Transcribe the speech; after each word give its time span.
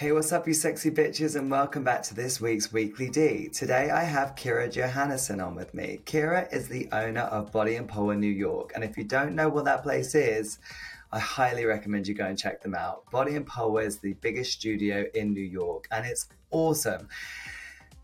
Hey, 0.00 0.12
what's 0.12 0.32
up, 0.32 0.48
you 0.48 0.54
sexy 0.54 0.90
bitches, 0.90 1.36
and 1.36 1.50
welcome 1.50 1.84
back 1.84 2.02
to 2.04 2.14
this 2.14 2.40
week's 2.40 2.72
Weekly 2.72 3.10
D. 3.10 3.50
Today 3.50 3.90
I 3.90 4.02
have 4.02 4.34
Kyra 4.34 4.72
Johannesen 4.72 5.46
on 5.46 5.54
with 5.54 5.74
me. 5.74 6.00
Kyra 6.06 6.50
is 6.50 6.68
the 6.68 6.88
owner 6.90 7.20
of 7.20 7.52
Body 7.52 7.76
and 7.76 7.86
Pole 7.86 8.12
in 8.12 8.18
New 8.18 8.26
York, 8.26 8.72
and 8.74 8.82
if 8.82 8.96
you 8.96 9.04
don't 9.04 9.34
know 9.34 9.50
what 9.50 9.66
that 9.66 9.82
place 9.82 10.14
is, 10.14 10.58
I 11.12 11.18
highly 11.18 11.66
recommend 11.66 12.08
you 12.08 12.14
go 12.14 12.24
and 12.24 12.38
check 12.38 12.62
them 12.62 12.74
out. 12.74 13.10
Body 13.10 13.36
and 13.36 13.46
Pole 13.46 13.76
is 13.76 13.98
the 13.98 14.14
biggest 14.22 14.52
studio 14.52 15.04
in 15.12 15.34
New 15.34 15.44
York, 15.44 15.86
and 15.90 16.06
it's 16.06 16.28
awesome. 16.50 17.06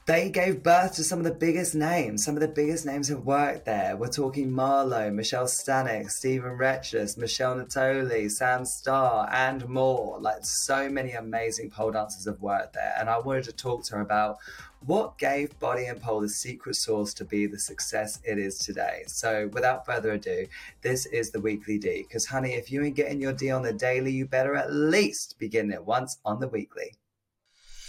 They 0.07 0.31
gave 0.31 0.63
birth 0.63 0.95
to 0.95 1.03
some 1.03 1.19
of 1.19 1.25
the 1.25 1.33
biggest 1.33 1.75
names. 1.75 2.25
Some 2.25 2.37
of 2.37 2.41
the 2.41 2.47
biggest 2.47 2.87
names 2.87 3.09
have 3.09 3.25
worked 3.25 3.65
there. 3.65 3.97
We're 3.97 4.07
talking 4.07 4.53
Marlo, 4.53 5.13
Michelle 5.13 5.47
Stanek, 5.47 6.13
Stephen 6.13 6.57
Retchless, 6.57 7.19
Michelle 7.19 7.57
Natoli, 7.57 8.31
Sam 8.31 8.65
Starr, 8.65 9.29
and 9.33 9.69
more. 9.69 10.21
Like 10.21 10.45
so 10.45 10.89
many 10.89 11.11
amazing 11.11 11.71
pole 11.71 11.91
dancers 11.91 12.25
have 12.27 12.41
worked 12.41 12.75
there. 12.75 12.95
And 12.97 13.11
I 13.11 13.19
wanted 13.19 13.47
to 13.47 13.53
talk 13.53 13.83
to 13.87 13.97
her 13.97 14.01
about 14.01 14.37
what 14.85 15.19
gave 15.19 15.59
Body 15.59 15.87
and 15.87 16.01
Pole 16.01 16.21
the 16.21 16.29
secret 16.29 16.77
sauce 16.77 17.13
to 17.15 17.25
be 17.25 17.47
the 17.47 17.59
success 17.59 18.21
it 18.23 18.39
is 18.39 18.59
today. 18.59 19.03
So 19.09 19.51
without 19.53 19.85
further 19.85 20.13
ado, 20.13 20.47
this 20.83 21.07
is 21.07 21.33
the 21.33 21.41
weekly 21.41 21.79
D. 21.79 22.05
Because 22.07 22.27
honey, 22.27 22.53
if 22.53 22.71
you 22.71 22.85
ain't 22.85 22.95
getting 22.95 23.21
your 23.21 23.33
D 23.33 23.51
on 23.51 23.63
the 23.63 23.73
daily, 23.73 24.13
you 24.13 24.27
better 24.27 24.55
at 24.55 24.73
least 24.73 25.37
begin 25.41 25.73
it 25.73 25.85
once 25.85 26.19
on 26.25 26.39
the 26.39 26.47
weekly. 26.47 26.95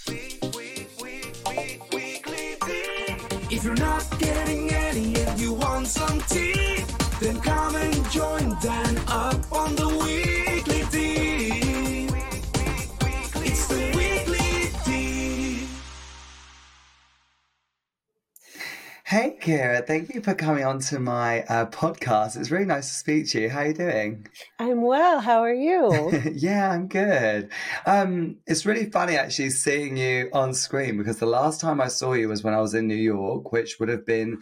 If 0.07 0.66
you're 3.67 3.75
not 3.75 4.05
getting 4.17 4.71
any 4.71 5.13
and 5.15 5.37
you 5.37 5.51
want 5.51 5.87
some 5.87 6.21
tea, 6.29 6.85
then 7.19 7.37
come 7.41 7.75
and 7.75 8.09
join 8.09 8.55
Dan 8.61 8.97
up 9.09 9.51
on 9.51 9.75
the 9.75 9.89
weekly 9.89 10.76
Hey, 19.09 19.37
Kyra, 19.39 19.87
thank 19.87 20.13
you 20.13 20.19
for 20.19 20.33
coming 20.33 20.65
on 20.65 20.79
to 20.79 20.99
my 20.99 21.43
uh, 21.43 21.67
podcast. 21.67 22.35
It's 22.35 22.51
really 22.51 22.65
nice 22.65 22.89
to 22.89 22.95
speak 22.95 23.29
to 23.29 23.39
you. 23.39 23.49
How 23.49 23.59
are 23.59 23.67
you 23.67 23.73
doing? 23.73 24.27
I'm 24.59 24.81
well. 24.81 25.21
How 25.21 25.39
are 25.39 25.53
you? 25.53 26.11
yeah, 26.33 26.69
I'm 26.69 26.89
good. 26.89 27.49
Um, 27.85 28.39
it's 28.45 28.65
really 28.65 28.89
funny 28.89 29.15
actually 29.15 29.51
seeing 29.51 29.95
you 29.95 30.29
on 30.33 30.53
screen 30.53 30.97
because 30.97 31.19
the 31.19 31.25
last 31.25 31.61
time 31.61 31.79
I 31.79 31.87
saw 31.87 32.15
you 32.15 32.27
was 32.27 32.43
when 32.43 32.53
I 32.53 32.59
was 32.59 32.73
in 32.73 32.89
New 32.89 32.95
York, 32.95 33.53
which 33.53 33.79
would 33.79 33.87
have 33.87 34.05
been 34.05 34.39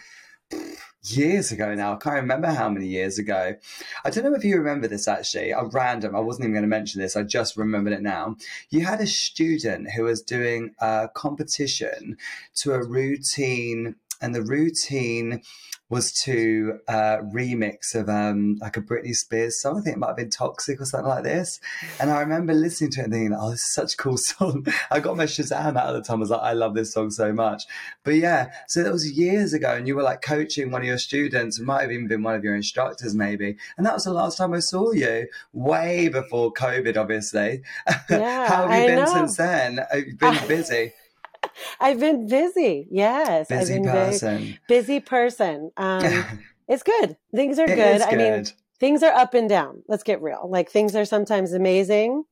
years 1.04 1.52
ago 1.52 1.76
now. 1.76 1.94
I 1.94 1.98
can't 1.98 2.16
remember 2.16 2.48
how 2.48 2.68
many 2.68 2.88
years 2.88 3.20
ago. 3.20 3.56
I 4.04 4.10
don't 4.10 4.24
know 4.24 4.34
if 4.34 4.44
you 4.44 4.58
remember 4.58 4.88
this 4.88 5.08
actually. 5.08 5.54
I'm 5.54 5.70
random. 5.70 6.16
I 6.16 6.22
wasn't 6.22 6.46
even 6.46 6.54
going 6.54 6.64
to 6.64 6.68
mention 6.68 7.02
this. 7.02 7.16
I 7.16 7.22
just 7.22 7.56
remembered 7.56 7.94
it 7.94 8.02
now. 8.02 8.36
You 8.72 8.84
had 8.86 9.00
a 9.00 9.06
student 9.06 9.92
who 9.92 10.06
was 10.06 10.24
doing 10.24 10.74
a 10.80 11.10
competition 11.14 12.18
to 12.56 12.74
a 12.74 12.84
routine 12.84 13.96
and 14.22 14.34
the 14.34 14.44
routine 14.44 15.42
was 15.88 16.12
to 16.12 16.80
uh, 16.88 17.18
remix 17.32 17.94
of 17.94 18.10
um, 18.10 18.58
like 18.60 18.76
a 18.76 18.82
Britney 18.82 19.16
Spears 19.16 19.62
song. 19.62 19.78
I 19.78 19.82
think 19.82 19.96
it 19.96 20.00
might 20.00 20.08
have 20.08 20.18
been 20.18 20.32
Toxic 20.32 20.82
or 20.82 20.86
something 20.86 21.08
like 21.08 21.24
this. 21.24 21.60
And 22.00 22.10
I 22.10 22.22
remember 22.22 22.54
listening 22.54 22.90
to 22.92 23.02
it 23.02 23.04
and 23.04 23.14
thinking, 23.14 23.38
oh, 23.40 23.52
this 23.52 23.62
is 23.62 23.74
such 23.74 23.94
a 23.94 23.98
cool 23.98 24.18
song. 24.18 24.66
I 24.90 25.00
got 25.00 25.16
my 25.16 25.26
Shazam 25.26 25.78
out 25.78 25.90
at 25.90 25.92
the 25.94 26.02
time. 26.02 26.18
I 26.18 26.20
was 26.22 26.32
like, 26.32 26.42
I 26.42 26.54
love 26.54 26.74
this 26.74 26.94
song 26.94 27.12
so 27.12 27.32
much. 27.32 27.64
But 28.04 28.16
yeah, 28.16 28.50
so 28.68 28.82
that 28.82 28.92
was 28.92 29.12
years 29.12 29.54
ago. 29.54 29.76
And 29.76 29.88
you 29.88 29.96
were 29.96 30.02
like 30.04 30.24
coaching 30.24 30.72
one 30.72 30.82
of 30.82 30.88
your 30.88 30.98
students. 30.98 31.60
Might 31.60 31.82
have 31.84 31.92
even 31.92 32.08
been 32.08 32.24
one 32.24 32.36
of 32.36 32.44
your 32.44 32.56
instructors, 32.56 33.14
maybe. 33.14 33.56
And 33.78 33.86
that 33.86 33.94
was 33.94 34.06
the 34.06 34.14
last 34.14 34.38
time 34.38 34.54
I 34.54 34.60
saw 34.60 34.92
you, 34.92 35.28
way 35.54 36.08
before 36.10 36.52
COVID, 36.54 36.98
obviously. 36.98 37.62
Yeah, 38.10 38.48
How 38.48 38.68
have 38.68 38.70
you 38.70 38.86
I 38.86 38.88
been 38.88 39.06
know. 39.06 39.14
since 39.14 39.38
then? 39.38 39.78
Have 39.92 40.06
you 40.06 40.16
been 40.16 40.48
busy? 40.48 40.94
I've 41.80 42.00
been 42.00 42.28
busy. 42.28 42.88
Yes, 42.92 43.50
Busy 43.50 43.76
I've 43.76 43.84
been 43.84 43.92
person. 43.92 44.58
busy 44.68 45.00
person. 45.00 45.72
Um, 45.78 46.26
it's 46.68 46.84
good. 46.84 47.18
Things 47.34 47.60
are 47.60 47.68
good. 47.68 47.98
is 47.98 48.02
I 48.02 48.16
mean, 48.16 48.46
things 48.80 49.04
are 49.04 49.14
up 49.14 49.34
and 49.34 49.50
down. 49.50 49.84
Let's 49.88 50.04
get 50.04 50.22
real. 50.22 50.48
Like 50.50 50.70
things 50.70 50.96
are 50.96 51.06
sometimes 51.06 51.54
amazing, 51.54 52.26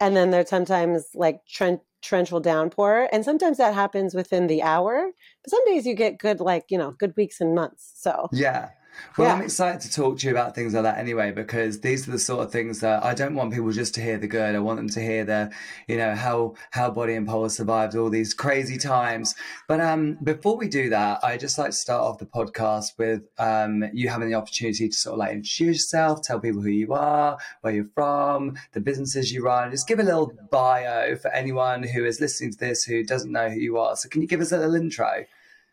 and 0.00 0.16
then 0.16 0.30
there's 0.30 0.48
sometimes 0.48 1.08
like 1.14 1.40
tren- 1.46 1.80
torrential 2.02 2.40
downpour, 2.40 3.08
and 3.12 3.24
sometimes 3.24 3.58
that 3.58 3.74
happens 3.74 4.14
within 4.14 4.46
the 4.46 4.62
hour. 4.62 5.10
But 5.42 5.50
some 5.50 5.64
days 5.66 5.86
you 5.86 5.94
get 5.94 6.18
good, 6.18 6.40
like 6.40 6.66
you 6.70 6.78
know, 6.78 6.92
good 6.92 7.14
weeks 7.16 7.40
and 7.40 7.54
months. 7.54 7.92
So 7.96 8.28
Yeah. 8.32 8.70
Well, 9.16 9.28
Yeah. 9.28 9.34
I'm 9.34 9.42
excited 9.42 9.80
to 9.82 9.90
talk 9.90 10.18
to 10.18 10.26
you 10.26 10.32
about 10.32 10.54
things 10.54 10.74
like 10.74 10.82
that 10.84 10.98
anyway, 10.98 11.32
because 11.32 11.80
these 11.80 12.06
are 12.06 12.12
the 12.12 12.18
sort 12.18 12.44
of 12.44 12.52
things 12.52 12.80
that 12.80 13.04
I 13.04 13.14
don't 13.14 13.34
want 13.34 13.52
people 13.52 13.70
just 13.72 13.94
to 13.94 14.02
hear 14.02 14.18
the 14.18 14.26
good. 14.26 14.54
I 14.54 14.58
want 14.58 14.78
them 14.78 14.88
to 14.90 15.00
hear 15.00 15.24
the, 15.24 15.50
you 15.88 15.96
know, 15.96 16.14
how 16.14 16.54
how 16.70 16.90
Body 16.90 17.14
and 17.14 17.26
Pole 17.26 17.48
survived 17.48 17.94
all 17.96 18.10
these 18.10 18.34
crazy 18.34 18.78
times. 18.78 19.34
But 19.68 19.80
um, 19.80 20.18
before 20.22 20.56
we 20.56 20.68
do 20.68 20.90
that, 20.90 21.24
I 21.24 21.36
just 21.36 21.58
like 21.58 21.70
to 21.70 21.76
start 21.76 22.02
off 22.02 22.18
the 22.18 22.26
podcast 22.26 22.98
with 22.98 23.22
um, 23.38 23.84
you 23.92 24.08
having 24.08 24.28
the 24.28 24.34
opportunity 24.34 24.88
to 24.88 24.94
sort 24.96 25.14
of 25.14 25.18
like 25.18 25.32
introduce 25.32 25.76
yourself, 25.76 26.22
tell 26.22 26.40
people 26.40 26.62
who 26.62 26.70
you 26.70 26.92
are, 26.92 27.38
where 27.60 27.72
you're 27.74 27.90
from, 27.94 28.56
the 28.72 28.80
businesses 28.80 29.32
you 29.32 29.42
run. 29.44 29.70
Just 29.70 29.88
give 29.88 29.98
a 29.98 30.02
little 30.02 30.32
bio 30.50 31.16
for 31.16 31.30
anyone 31.32 31.82
who 31.82 32.04
is 32.04 32.20
listening 32.20 32.52
to 32.52 32.58
this 32.58 32.84
who 32.84 33.04
doesn't 33.04 33.32
know 33.32 33.48
who 33.48 33.58
you 33.60 33.78
are. 33.78 33.96
So, 33.96 34.08
can 34.08 34.22
you 34.22 34.28
give 34.28 34.40
us 34.40 34.52
a 34.52 34.58
little 34.58 34.74
intro? 34.74 35.24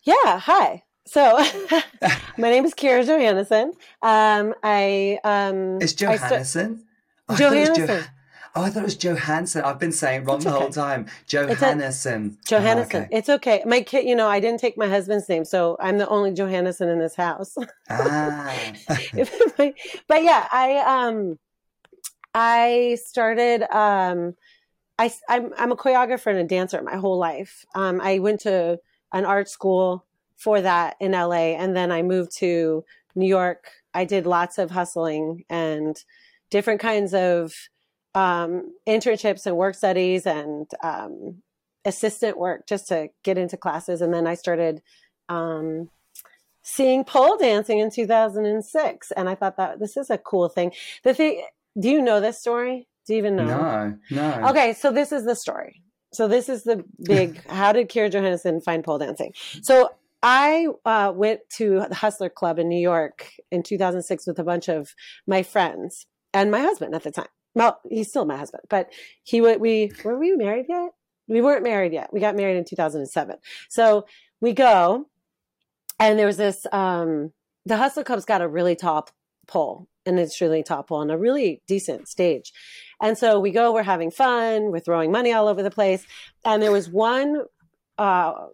yeah, 0.03 0.37
hi. 0.39 0.83
So 1.05 1.37
my 2.37 2.49
name 2.49 2.65
is 2.65 2.73
Kyra 2.73 3.05
Johannesen. 3.05 3.71
Um, 4.01 4.53
I 4.63 5.19
um, 5.23 5.79
It's 5.81 6.01
I 6.03 6.15
sta- 6.15 6.27
Johannesen. 6.27 6.79
I 7.27 7.35
Jo- 7.35 8.03
oh, 8.55 8.61
I 8.63 8.69
thought 8.69 8.79
it 8.81 8.83
was 8.85 8.95
Johansson. 8.95 9.63
I've 9.63 9.79
been 9.79 9.91
saying 9.91 10.23
wrong 10.23 10.37
It's 10.37 10.45
the 10.45 10.51
whole 10.51 10.63
okay. 10.63 10.71
time. 10.71 11.05
a- 11.05 11.29
Johannesen. 11.29 12.37
Johannesen. 12.45 12.77
Oh, 12.77 12.81
okay. 12.99 13.07
It's 13.11 13.29
okay. 13.29 13.63
My 13.65 13.81
kid, 13.81 14.05
you 14.07 14.15
know, 14.15 14.27
I 14.27 14.39
didn't 14.39 14.59
take 14.59 14.77
my 14.77 14.87
husband's 14.87 15.27
name, 15.27 15.45
so 15.45 15.75
I'm 15.79 15.97
the 15.97 16.07
only 16.07 16.31
Johannesen 16.31 16.91
in 16.91 16.99
this 16.99 17.15
house. 17.15 17.55
Ah. 17.89 18.55
but 20.07 20.23
yeah, 20.23 20.47
I 20.51 21.07
um 21.07 21.37
I 22.33 22.97
started 23.05 23.63
um 23.75 24.35
I 24.97 25.11
I'm 25.27 25.51
I'm 25.57 25.71
a 25.71 25.75
choreographer 25.75 26.27
and 26.27 26.39
a 26.39 26.43
dancer 26.45 26.81
my 26.81 26.95
whole 26.95 27.17
life. 27.17 27.65
Um 27.75 27.99
I 28.01 28.19
went 28.19 28.39
to 28.41 28.79
an 29.11 29.25
art 29.25 29.49
school 29.49 30.05
for 30.37 30.61
that 30.61 30.95
in 30.99 31.11
LA 31.11 31.55
and 31.55 31.75
then 31.75 31.91
I 31.91 32.01
moved 32.01 32.35
to 32.37 32.83
New 33.15 33.27
York. 33.27 33.69
I 33.93 34.05
did 34.05 34.25
lots 34.25 34.57
of 34.57 34.71
hustling 34.71 35.45
and 35.49 35.95
different 36.49 36.79
kinds 36.79 37.13
of 37.13 37.53
um 38.15 38.73
internships 38.87 39.45
and 39.45 39.57
work 39.57 39.75
studies 39.75 40.27
and 40.27 40.69
um 40.83 41.41
assistant 41.85 42.37
work 42.37 42.67
just 42.67 42.87
to 42.87 43.09
get 43.23 43.37
into 43.37 43.57
classes 43.57 44.01
and 44.01 44.13
then 44.13 44.27
I 44.27 44.35
started 44.35 44.81
um 45.29 45.89
seeing 46.61 47.03
pole 47.03 47.37
dancing 47.37 47.79
in 47.79 47.91
2006 47.91 49.11
and 49.11 49.27
i 49.27 49.35
thought 49.35 49.57
that 49.57 49.79
this 49.79 49.97
is 49.97 50.09
a 50.09 50.17
cool 50.17 50.47
thing. 50.47 50.71
The 51.03 51.13
thing 51.13 51.43
do 51.79 51.89
you 51.89 52.01
know 52.01 52.21
this 52.21 52.39
story? 52.39 52.87
Do 53.05 53.13
you 53.13 53.19
even 53.19 53.35
know? 53.35 53.45
No, 53.45 53.97
no. 54.11 54.49
okay 54.49 54.73
so 54.73 54.91
this 54.91 55.11
is 55.11 55.25
the 55.25 55.35
story. 55.35 55.81
So 56.13 56.27
this 56.27 56.47
is 56.47 56.63
the 56.63 56.83
big 57.03 57.43
how 57.49 57.73
did 57.73 57.89
kyra 57.89 58.11
johansson 58.11 58.61
find 58.61 58.83
pole 58.83 58.99
dancing? 58.99 59.33
So 59.61 59.89
i 60.23 60.67
uh, 60.85 61.11
went 61.13 61.41
to 61.49 61.85
the 61.89 61.95
hustler 61.95 62.29
club 62.29 62.57
in 62.57 62.67
new 62.67 62.81
york 62.81 63.33
in 63.51 63.61
2006 63.61 64.25
with 64.25 64.39
a 64.39 64.43
bunch 64.43 64.67
of 64.69 64.95
my 65.27 65.43
friends 65.43 66.07
and 66.33 66.51
my 66.51 66.59
husband 66.59 66.95
at 66.95 67.03
the 67.03 67.11
time. 67.11 67.27
Well 67.55 67.79
he's 67.89 68.09
still 68.09 68.25
my 68.25 68.37
husband 68.37 68.63
but 68.69 68.91
he 69.23 69.41
would 69.41 69.61
we 69.61 69.91
were 70.03 70.17
we 70.17 70.35
married 70.35 70.65
yet? 70.67 70.91
We 71.27 71.41
weren't 71.41 71.63
married 71.63 71.93
yet. 71.93 72.11
We 72.11 72.19
got 72.19 72.35
married 72.35 72.57
in 72.57 72.65
2007 72.65 73.37
so 73.69 74.05
we 74.41 74.53
go 74.53 75.07
and 75.99 76.17
there 76.17 76.25
was 76.25 76.37
this 76.37 76.65
um 76.71 77.31
the 77.65 77.77
hustler 77.77 78.03
club's 78.03 78.25
got 78.25 78.41
a 78.41 78.47
really 78.47 78.75
tall 78.75 79.07
pole 79.47 79.87
and 80.05 80.19
it's 80.19 80.41
really 80.41 80.63
tall 80.63 80.83
pole 80.83 81.01
and 81.01 81.11
a 81.11 81.17
really 81.17 81.61
decent 81.67 82.07
stage. 82.07 82.51
And 83.01 83.17
so 83.17 83.39
we 83.39 83.51
go 83.51 83.73
we're 83.73 83.83
having 83.83 84.11
fun 84.11 84.71
we're 84.71 84.79
throwing 84.79 85.11
money 85.11 85.31
all 85.31 85.47
over 85.47 85.61
the 85.61 85.71
place. 85.71 86.05
And 86.43 86.61
there 86.61 86.71
was 86.71 86.89
one 86.89 87.43
uh 87.97 88.47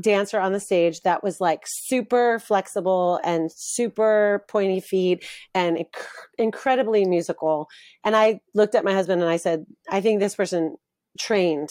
dancer 0.00 0.40
on 0.40 0.52
the 0.52 0.60
stage 0.60 1.02
that 1.02 1.22
was 1.22 1.40
like 1.40 1.62
super 1.66 2.38
flexible 2.38 3.20
and 3.22 3.50
super 3.52 4.44
pointy 4.48 4.80
feet 4.80 5.24
and 5.54 5.76
inc- 5.76 6.06
incredibly 6.38 7.04
musical 7.04 7.68
and 8.02 8.16
i 8.16 8.40
looked 8.54 8.74
at 8.74 8.84
my 8.84 8.92
husband 8.92 9.22
and 9.22 9.30
i 9.30 9.36
said 9.36 9.64
i 9.90 10.00
think 10.00 10.18
this 10.18 10.34
person 10.34 10.76
trained 11.18 11.70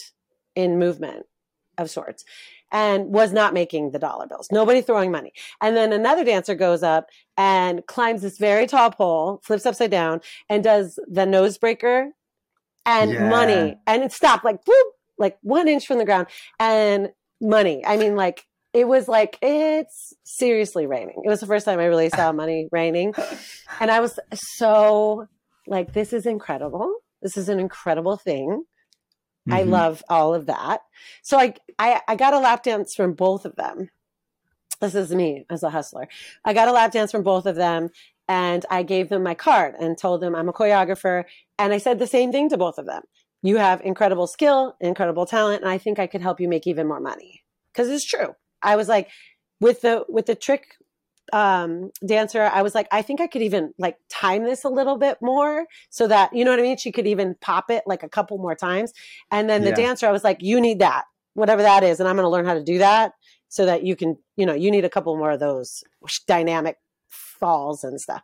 in 0.56 0.80
movement 0.80 1.26
of 1.78 1.90
sorts 1.90 2.24
and 2.72 3.14
was 3.14 3.32
not 3.32 3.54
making 3.54 3.92
the 3.92 4.00
dollar 4.00 4.26
bills. 4.26 4.48
Nobody 4.52 4.82
throwing 4.82 5.12
money. 5.12 5.32
And 5.62 5.76
then 5.78 5.94
another 5.94 6.24
dancer 6.24 6.56
goes 6.56 6.82
up 6.82 7.08
and 7.38 7.86
climbs 7.86 8.24
this 8.24 8.40
very 8.40 8.66
tall 8.66 8.90
pole, 8.90 9.42
flips 9.44 9.66
upside 9.68 9.92
down, 9.92 10.22
and 10.50 10.64
does 10.64 10.98
the 11.08 11.26
nose 11.26 11.58
breaker 11.60 12.10
and 12.86 13.12
Yeah. 13.12 13.30
money. 13.30 13.78
And 13.86 14.02
it 14.04 14.12
stopped 14.12 14.44
like 14.44 14.66
whoop, 14.66 14.88
like 15.20 15.38
one 15.42 15.68
inch 15.68 15.86
from 15.86 16.00
the 16.00 16.06
ground 16.06 16.28
and 16.60 17.12
money. 17.44 17.86
I 17.86 17.98
mean, 17.98 18.16
like 18.16 18.46
it 18.74 18.88
was 18.88 19.08
like 19.08 19.38
it's 19.42 20.14
seriously 20.24 20.88
raining. 20.88 21.22
It 21.24 21.30
was 21.30 21.40
the 21.42 21.46
first 21.46 21.66
time 21.66 21.80
I 21.80 21.86
really 21.86 22.10
saw 22.10 22.32
money 22.32 22.70
raining. 22.72 23.14
And 23.80 23.92
I 23.92 24.00
was 24.00 24.20
so 24.34 25.28
like, 25.68 25.94
this 25.94 26.12
is 26.14 26.26
incredible. 26.26 26.92
This 27.22 27.38
is 27.38 27.50
an 27.50 27.60
incredible 27.60 28.18
thing. 28.18 28.64
I 29.52 29.64
Mhm. 29.64 29.70
love 29.70 30.04
all 30.10 30.34
of 30.34 30.46
that. 30.48 30.82
So 31.22 31.38
I, 31.38 31.54
I 31.78 32.02
I 32.08 32.16
got 32.16 32.34
a 32.34 32.40
lap 32.40 32.64
dance 32.64 32.96
from 32.96 33.14
both 33.14 33.46
of 33.46 33.56
them. 33.56 33.90
This 34.80 34.96
is 34.96 35.14
me 35.14 35.46
as 35.50 35.64
a 35.64 35.70
hustler. 35.70 36.08
I 36.44 36.54
got 36.54 36.68
a 36.68 36.72
lap 36.72 36.92
dance 36.92 37.12
from 37.12 37.24
both 37.24 37.46
of 37.46 37.56
them 37.56 37.90
and 38.28 38.66
I 38.70 38.84
gave 38.84 39.10
them 39.10 39.24
my 39.24 39.34
card 39.36 39.76
and 39.80 39.98
told 39.98 40.22
them 40.22 40.36
I'm 40.36 40.50
a 40.50 40.54
choreographer 40.54 41.26
and 41.60 41.72
I 41.74 41.78
said 41.78 42.00
the 42.00 42.08
same 42.08 42.32
thing 42.32 42.50
to 42.50 42.58
both 42.58 42.78
of 42.78 42.86
them. 42.86 43.04
You 43.44 43.58
have 43.58 43.82
incredible 43.82 44.26
skill, 44.26 44.76
incredible 44.80 45.28
talent 45.28 45.62
and 45.62 45.70
I 45.70 45.78
think 45.78 46.00
I 46.00 46.08
could 46.08 46.22
help 46.22 46.40
you 46.40 46.48
make 46.50 46.66
even 46.66 46.88
more 46.88 47.00
money. 47.00 47.44
Cuz 47.76 47.90
it's 47.90 48.06
true. 48.06 48.34
I 48.64 48.76
was 48.76 48.88
like 48.88 49.10
with 49.60 49.82
the 49.82 50.06
with 50.10 50.26
the 50.26 50.36
trick 50.36 50.78
um 51.32 51.90
dancer 52.06 52.50
i 52.54 52.62
was 52.62 52.76
like 52.76 52.88
i 52.92 53.02
think 53.02 53.22
i 53.22 53.28
could 53.28 53.42
even 53.42 53.74
like 53.80 53.96
time 54.10 54.44
this 54.44 54.66
a 54.66 54.70
little 54.70 54.98
bit 54.98 55.18
more 55.22 55.66
so 55.90 56.06
that 56.06 56.34
you 56.36 56.44
know 56.44 56.52
what 56.52 56.60
i 56.60 56.64
mean 56.64 56.76
she 56.76 56.92
could 56.92 57.08
even 57.08 57.34
pop 57.40 57.72
it 57.72 57.82
like 57.88 58.04
a 58.04 58.10
couple 58.10 58.38
more 58.38 58.56
times 58.56 58.92
and 59.32 59.50
then 59.50 59.64
the 59.64 59.70
Yeah. 59.70 59.76
dancer 59.76 60.06
i 60.06 60.12
was 60.12 60.26
like 60.26 60.40
you 60.42 60.60
need 60.60 60.80
that 60.80 61.06
whatever 61.34 61.62
that 61.62 61.82
is 61.82 62.02
and 62.02 62.10
i'm 62.10 62.18
going 62.18 62.26
to 62.26 62.30
learn 62.30 62.46
how 62.46 62.54
to 62.54 62.64
do 62.64 62.78
that 62.78 63.14
so 63.48 63.66
that 63.66 63.84
you 63.84 63.96
can 63.96 64.18
you 64.36 64.46
know 64.46 64.54
you 64.54 64.70
need 64.70 64.84
a 64.84 64.90
couple 64.90 65.16
more 65.18 65.32
of 65.32 65.40
those 65.40 65.82
dynamic 66.28 66.76
falls 67.08 67.86
and 67.86 68.02
stuff 68.02 68.22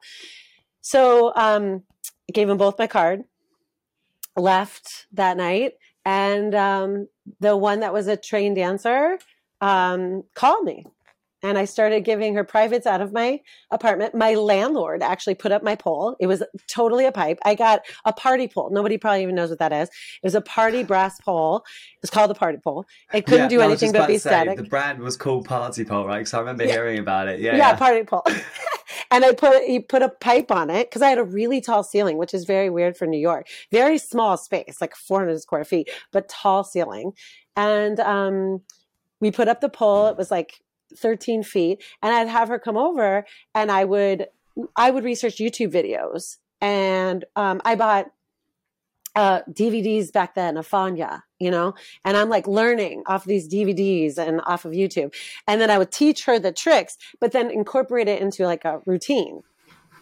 so 0.82 1.32
um 1.36 1.84
I 2.30 2.32
gave 2.34 2.48
them 2.50 2.58
both 2.58 2.78
my 2.78 2.86
card 2.88 3.24
left 4.40 5.08
that 5.14 5.38
night 5.38 5.74
and 6.06 6.56
um 6.56 7.08
the 7.40 7.56
one 7.56 7.82
that 7.82 7.94
was 7.94 8.08
a 8.08 8.18
trained 8.18 8.56
dancer 8.56 9.18
um 9.62 10.24
called 10.36 10.64
me 10.64 10.86
and 11.42 11.58
I 11.58 11.66
started 11.66 12.02
giving 12.02 12.36
her 12.36 12.44
privates 12.44 12.86
out 12.86 13.02
of 13.02 13.14
my 13.14 13.40
apartment. 13.72 14.14
My 14.14 14.34
landlord 14.36 15.02
actually 15.02 15.36
put 15.36 15.52
up 15.52 15.64
my 15.64 15.76
pole. 15.76 16.16
It 16.20 16.28
was 16.28 16.44
totally 16.68 17.06
a 17.06 17.12
pipe. 17.12 17.40
I 17.46 17.56
got 17.56 17.82
a 18.04 18.12
party 18.12 18.48
pole. 18.48 18.70
Nobody 18.72 18.98
probably 18.98 19.24
even 19.24 19.36
knows 19.36 19.50
what 19.50 19.60
that 19.60 19.72
is. 19.72 19.88
It 19.88 20.24
was 20.24 20.36
a 20.36 20.42
party 20.42 20.84
brass 20.84 21.20
pole. 21.22 21.64
It's 22.04 22.10
called 22.10 22.30
the 22.30 22.36
party 22.36 22.58
pole. 22.62 22.86
It 23.14 23.26
couldn't 23.26 23.52
Yeah, 23.52 23.58
do 23.58 23.62
anything 23.62 23.92
but 23.94 24.08
be 24.08 24.16
say, 24.18 24.30
static. 24.30 24.58
The 24.58 24.64
brand 24.64 25.00
was 25.00 25.16
called 25.16 25.46
Party 25.46 25.86
Pole, 25.86 26.06
right? 26.06 26.20
Because 26.20 26.34
I 26.34 26.40
remember 26.40 26.66
Yeah. 26.66 26.74
hearing 26.74 27.00
about 27.00 27.28
it. 27.30 27.40
Yeah, 27.40 27.56
yeah, 27.56 27.70
yeah. 27.70 27.76
party 27.76 28.04
pole. 28.04 28.24
and 29.12 29.26
I 29.26 29.34
put 29.34 29.64
he 29.64 29.80
put 29.80 30.02
a 30.02 30.10
pipe 30.10 30.52
on 30.52 30.70
it 30.70 30.90
because 30.90 31.02
I 31.02 31.10
had 31.10 31.18
a 31.18 31.24
really 31.24 31.62
tall 31.62 31.84
ceiling, 31.84 32.18
which 32.18 32.34
is 32.34 32.46
very 32.46 32.70
weird 32.70 32.98
for 32.98 33.08
New 33.08 33.20
York. 33.20 33.48
Very 33.72 33.98
small 33.98 34.38
space, 34.38 34.78
like 34.82 34.96
400 34.96 35.42
square 35.42 35.64
feet, 35.64 35.90
but 36.12 36.30
tall 36.30 36.64
ceiling. 36.64 37.14
And 37.56 38.00
um, 38.00 38.62
we 39.20 39.32
put 39.32 39.48
up 39.48 39.62
the 39.62 39.70
pole. 39.70 40.08
It 40.08 40.18
was 40.18 40.32
like 40.32 40.62
13 40.96 41.44
feet, 41.44 41.84
and 42.02 42.14
I'd 42.14 42.28
have 42.28 42.50
her 42.50 42.60
come 42.60 42.78
over, 42.78 43.26
and 43.56 43.72
I 43.72 43.86
would 43.86 44.28
I 44.76 44.92
would 44.92 45.04
research 45.04 45.38
YouTube 45.38 45.72
videos, 45.72 46.38
and 46.62 47.26
um, 47.36 47.62
I 47.66 47.76
bought 47.76 48.12
uh, 49.20 49.42
DVDs 49.52 50.14
back 50.14 50.34
then 50.34 50.56
of 50.56 50.66
Fawnia, 50.66 51.24
you 51.40 51.52
know, 51.52 51.74
and 52.06 52.16
I'm 52.16 52.30
like 52.30 52.48
learning 52.48 53.04
off 53.06 53.26
these 53.26 53.50
DVDs 53.50 54.18
and 54.18 54.40
off 54.46 54.64
of 54.64 54.72
YouTube. 54.72 55.14
And 55.46 55.60
then 55.60 55.70
I 55.70 55.78
would 55.78 55.92
teach 55.92 56.24
her 56.24 56.40
the 56.40 56.54
tricks, 56.54 56.96
but 57.20 57.34
then 57.34 57.52
incorporate 57.52 58.08
it 58.08 58.22
into 58.22 58.46
like 58.46 58.64
a 58.64 58.80
routine. 58.86 59.42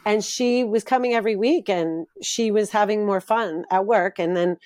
And 0.05 0.23
she 0.23 0.63
was 0.63 0.83
coming 0.83 1.15
every 1.15 1.35
week 1.35 1.67
and 1.67 2.05
she 2.21 2.51
was 2.51 2.69
having 2.69 3.07
more 3.07 3.19
fun 3.19 3.65
at 3.71 3.87
work. 3.87 4.19
And 4.19 4.37
then 4.37 4.57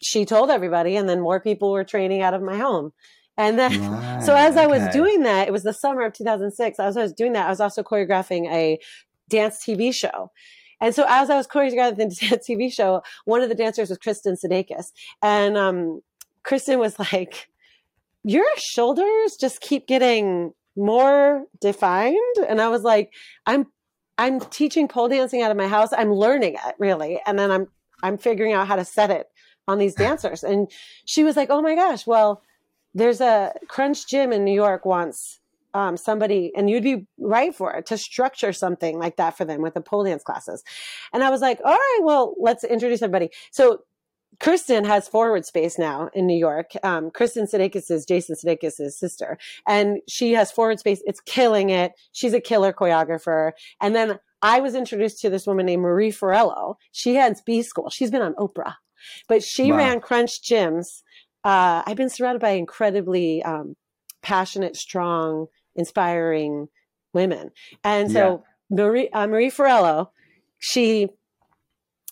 she 0.00 0.24
told 0.24 0.50
everybody, 0.50 0.94
and 0.94 1.08
then 1.08 1.20
more 1.20 1.40
people 1.40 1.72
were 1.72 1.82
training 1.82 2.22
out 2.22 2.32
of 2.32 2.42
my 2.42 2.58
home. 2.58 2.92
And 3.36 3.58
then, 3.58 3.72
so 4.22 4.34
Right, 4.34 4.46
as 4.46 4.56
I 4.56 4.68
was 4.68 4.86
doing 4.92 5.24
that, 5.24 5.48
it 5.48 5.50
was 5.50 5.64
the 5.64 5.74
summer 5.74 6.02
of 6.02 6.12
2006. 6.12 6.78
As 6.78 6.96
I 6.96 7.02
was 7.02 7.12
doing 7.12 7.32
that, 7.32 7.46
I 7.46 7.50
was 7.50 7.60
also 7.60 7.82
choreographing 7.82 8.46
a 8.52 8.78
dance 9.28 9.64
TV 9.66 9.92
show. 9.92 10.30
And 10.80 10.94
so 10.94 11.04
as 11.08 11.30
I 11.30 11.36
was 11.36 11.46
choreographing 11.46 11.96
the 11.96 12.04
TV 12.48 12.72
show, 12.72 13.02
one 13.24 13.42
of 13.42 13.48
the 13.48 13.54
dancers 13.54 13.90
was 13.90 13.98
Kristin 13.98 14.38
Sudeikis. 14.42 14.92
And 15.22 15.56
um, 15.56 16.02
Kristin 16.44 16.78
was 16.78 16.98
like, 16.98 17.48
your 18.22 18.46
shoulders 18.56 19.36
just 19.36 19.60
keep 19.60 19.86
getting 19.86 20.52
more 20.76 21.44
defined. 21.60 22.16
And 22.48 22.60
I 22.60 22.68
was 22.68 22.82
like, 22.82 23.12
I'm, 23.46 23.66
I'm 24.18 24.40
teaching 24.40 24.88
pole 24.88 25.08
dancing 25.08 25.42
out 25.42 25.50
of 25.50 25.56
my 25.56 25.68
house. 25.68 25.90
I'm 25.92 26.12
learning 26.12 26.54
it 26.54 26.74
really. 26.78 27.20
And 27.26 27.38
then 27.38 27.50
I'm, 27.50 27.66
I'm 28.02 28.18
figuring 28.18 28.52
out 28.52 28.66
how 28.66 28.76
to 28.76 28.84
set 28.84 29.10
it 29.10 29.28
on 29.68 29.78
these 29.78 29.94
dancers. 30.06 30.42
And 30.44 30.70
she 31.04 31.24
was 31.24 31.36
like, 31.36 31.50
oh 31.50 31.62
my 31.62 31.74
gosh, 31.74 32.06
well, 32.06 32.42
there's 32.94 33.20
a 33.20 33.52
crunch 33.68 34.06
gym 34.08 34.32
in 34.32 34.44
New 34.44 34.54
York 34.54 34.84
wants 34.84 35.39
um, 35.74 35.96
somebody, 35.96 36.52
and 36.56 36.68
you'd 36.68 36.82
be 36.82 37.06
right 37.18 37.54
for 37.54 37.72
it 37.72 37.86
to 37.86 37.98
structure 37.98 38.52
something 38.52 38.98
like 38.98 39.16
that 39.16 39.36
for 39.36 39.44
them 39.44 39.62
with 39.62 39.74
the 39.74 39.80
pole 39.80 40.04
dance 40.04 40.22
classes. 40.22 40.62
And 41.12 41.22
I 41.22 41.30
was 41.30 41.40
like, 41.40 41.60
all 41.64 41.72
right, 41.72 42.00
well, 42.02 42.34
let's 42.38 42.64
introduce 42.64 43.02
everybody. 43.02 43.30
So 43.50 43.84
Kristin 44.40 44.86
has 44.86 45.06
forward 45.06 45.44
space 45.44 45.78
now 45.78 46.08
in 46.14 46.26
New 46.26 46.38
York. 46.38 46.70
Um, 46.82 47.10
Kristin 47.10 47.52
Sudeikis 47.52 47.90
is 47.90 48.06
Jason 48.06 48.36
Sudeikis' 48.36 48.92
sister, 48.92 49.38
and 49.68 49.98
she 50.08 50.32
has 50.32 50.50
forward 50.50 50.78
space. 50.78 51.02
It's 51.04 51.20
killing 51.20 51.70
it. 51.70 51.92
She's 52.12 52.32
a 52.32 52.40
killer 52.40 52.72
choreographer. 52.72 53.52
And 53.80 53.94
then 53.94 54.18
I 54.40 54.60
was 54.60 54.74
introduced 54.74 55.20
to 55.20 55.30
this 55.30 55.46
woman 55.46 55.66
named 55.66 55.82
Marie 55.82 56.10
Forleo. 56.12 56.76
She 56.92 57.16
has 57.16 57.42
B 57.42 57.62
school. 57.62 57.90
She's 57.90 58.10
been 58.10 58.22
on 58.22 58.34
Oprah, 58.34 58.76
but 59.28 59.42
she 59.42 59.70
Wow. 59.70 59.78
ran 59.78 60.00
Crunch 60.00 60.40
Gyms. 60.42 61.02
Uh, 61.44 61.82
I've 61.86 61.96
been 61.96 62.08
surrounded 62.08 62.40
by 62.40 62.50
incredibly 62.50 63.42
um, 63.42 63.76
passionate, 64.22 64.76
strong, 64.76 65.46
inspiring 65.74 66.68
women, 67.12 67.50
and 67.84 68.10
so 68.10 68.44
Marie 68.70 69.08
uh, 69.10 69.26
Marie 69.26 69.50
Forleo, 69.50 70.08
she 70.58 71.08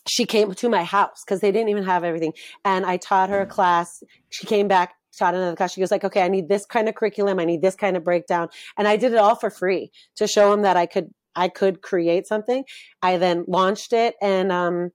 she 0.09 0.25
came 0.25 0.53
to 0.55 0.69
my 0.69 0.85
house 0.85 1.23
because 1.25 1.41
they 1.41 1.53
didn't 1.53 1.69
even 1.69 1.85
have 1.85 2.05
everything. 2.05 2.33
And 2.65 2.85
I 2.87 2.97
taught 2.97 3.31
her 3.31 3.43
a 3.43 3.47
class. 3.47 4.03
She 4.31 4.47
came 4.47 4.69
back, 4.69 4.95
taught 5.17 5.35
another 5.35 5.57
class. 5.57 5.73
She 5.73 5.81
goes 5.81 5.91
like, 5.91 6.05
okay, 6.05 6.23
I 6.23 6.29
need 6.29 6.49
this 6.49 6.67
kind 6.67 6.89
of 6.89 6.95
curriculum. 6.95 7.39
I 7.39 7.45
need 7.45 7.63
this 7.63 7.75
kind 7.75 7.97
of 7.97 8.05
breakdown. 8.05 8.49
And 8.77 8.89
I 8.89 8.97
did 8.97 9.13
it 9.13 9.19
all 9.19 9.35
for 9.35 9.51
free 9.51 9.91
to 10.17 10.27
show 10.27 10.51
them 10.51 10.63
that 10.63 10.77
I 10.77 10.87
could, 10.87 11.11
I 11.37 11.49
could 11.49 11.83
create 11.83 12.27
something. 12.27 12.65
I 13.03 13.19
then 13.19 13.45
launched 13.47 13.93
it 13.93 14.15
and, 14.21 14.51
um, 14.51 14.91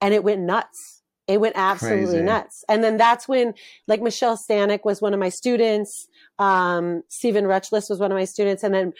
and 0.00 0.12
it 0.12 0.24
went 0.24 0.42
nuts. 0.42 0.95
It 1.26 1.40
went 1.40 1.54
absolutely 1.56 2.06
Crazy. 2.06 2.22
nuts. 2.22 2.64
And 2.68 2.84
then 2.84 2.96
that's 2.96 3.26
when 3.26 3.54
like 3.88 4.00
Michelle 4.00 4.36
Stanek 4.36 4.84
was 4.84 5.02
one 5.02 5.12
of 5.12 5.20
my 5.20 5.28
students. 5.28 6.08
Um, 6.38 7.02
Stephen 7.08 7.44
Retchless 7.44 7.90
was 7.90 7.98
one 7.98 8.12
of 8.12 8.16
my 8.16 8.24
students. 8.24 8.62
And 8.62 8.74
then, 8.74 8.92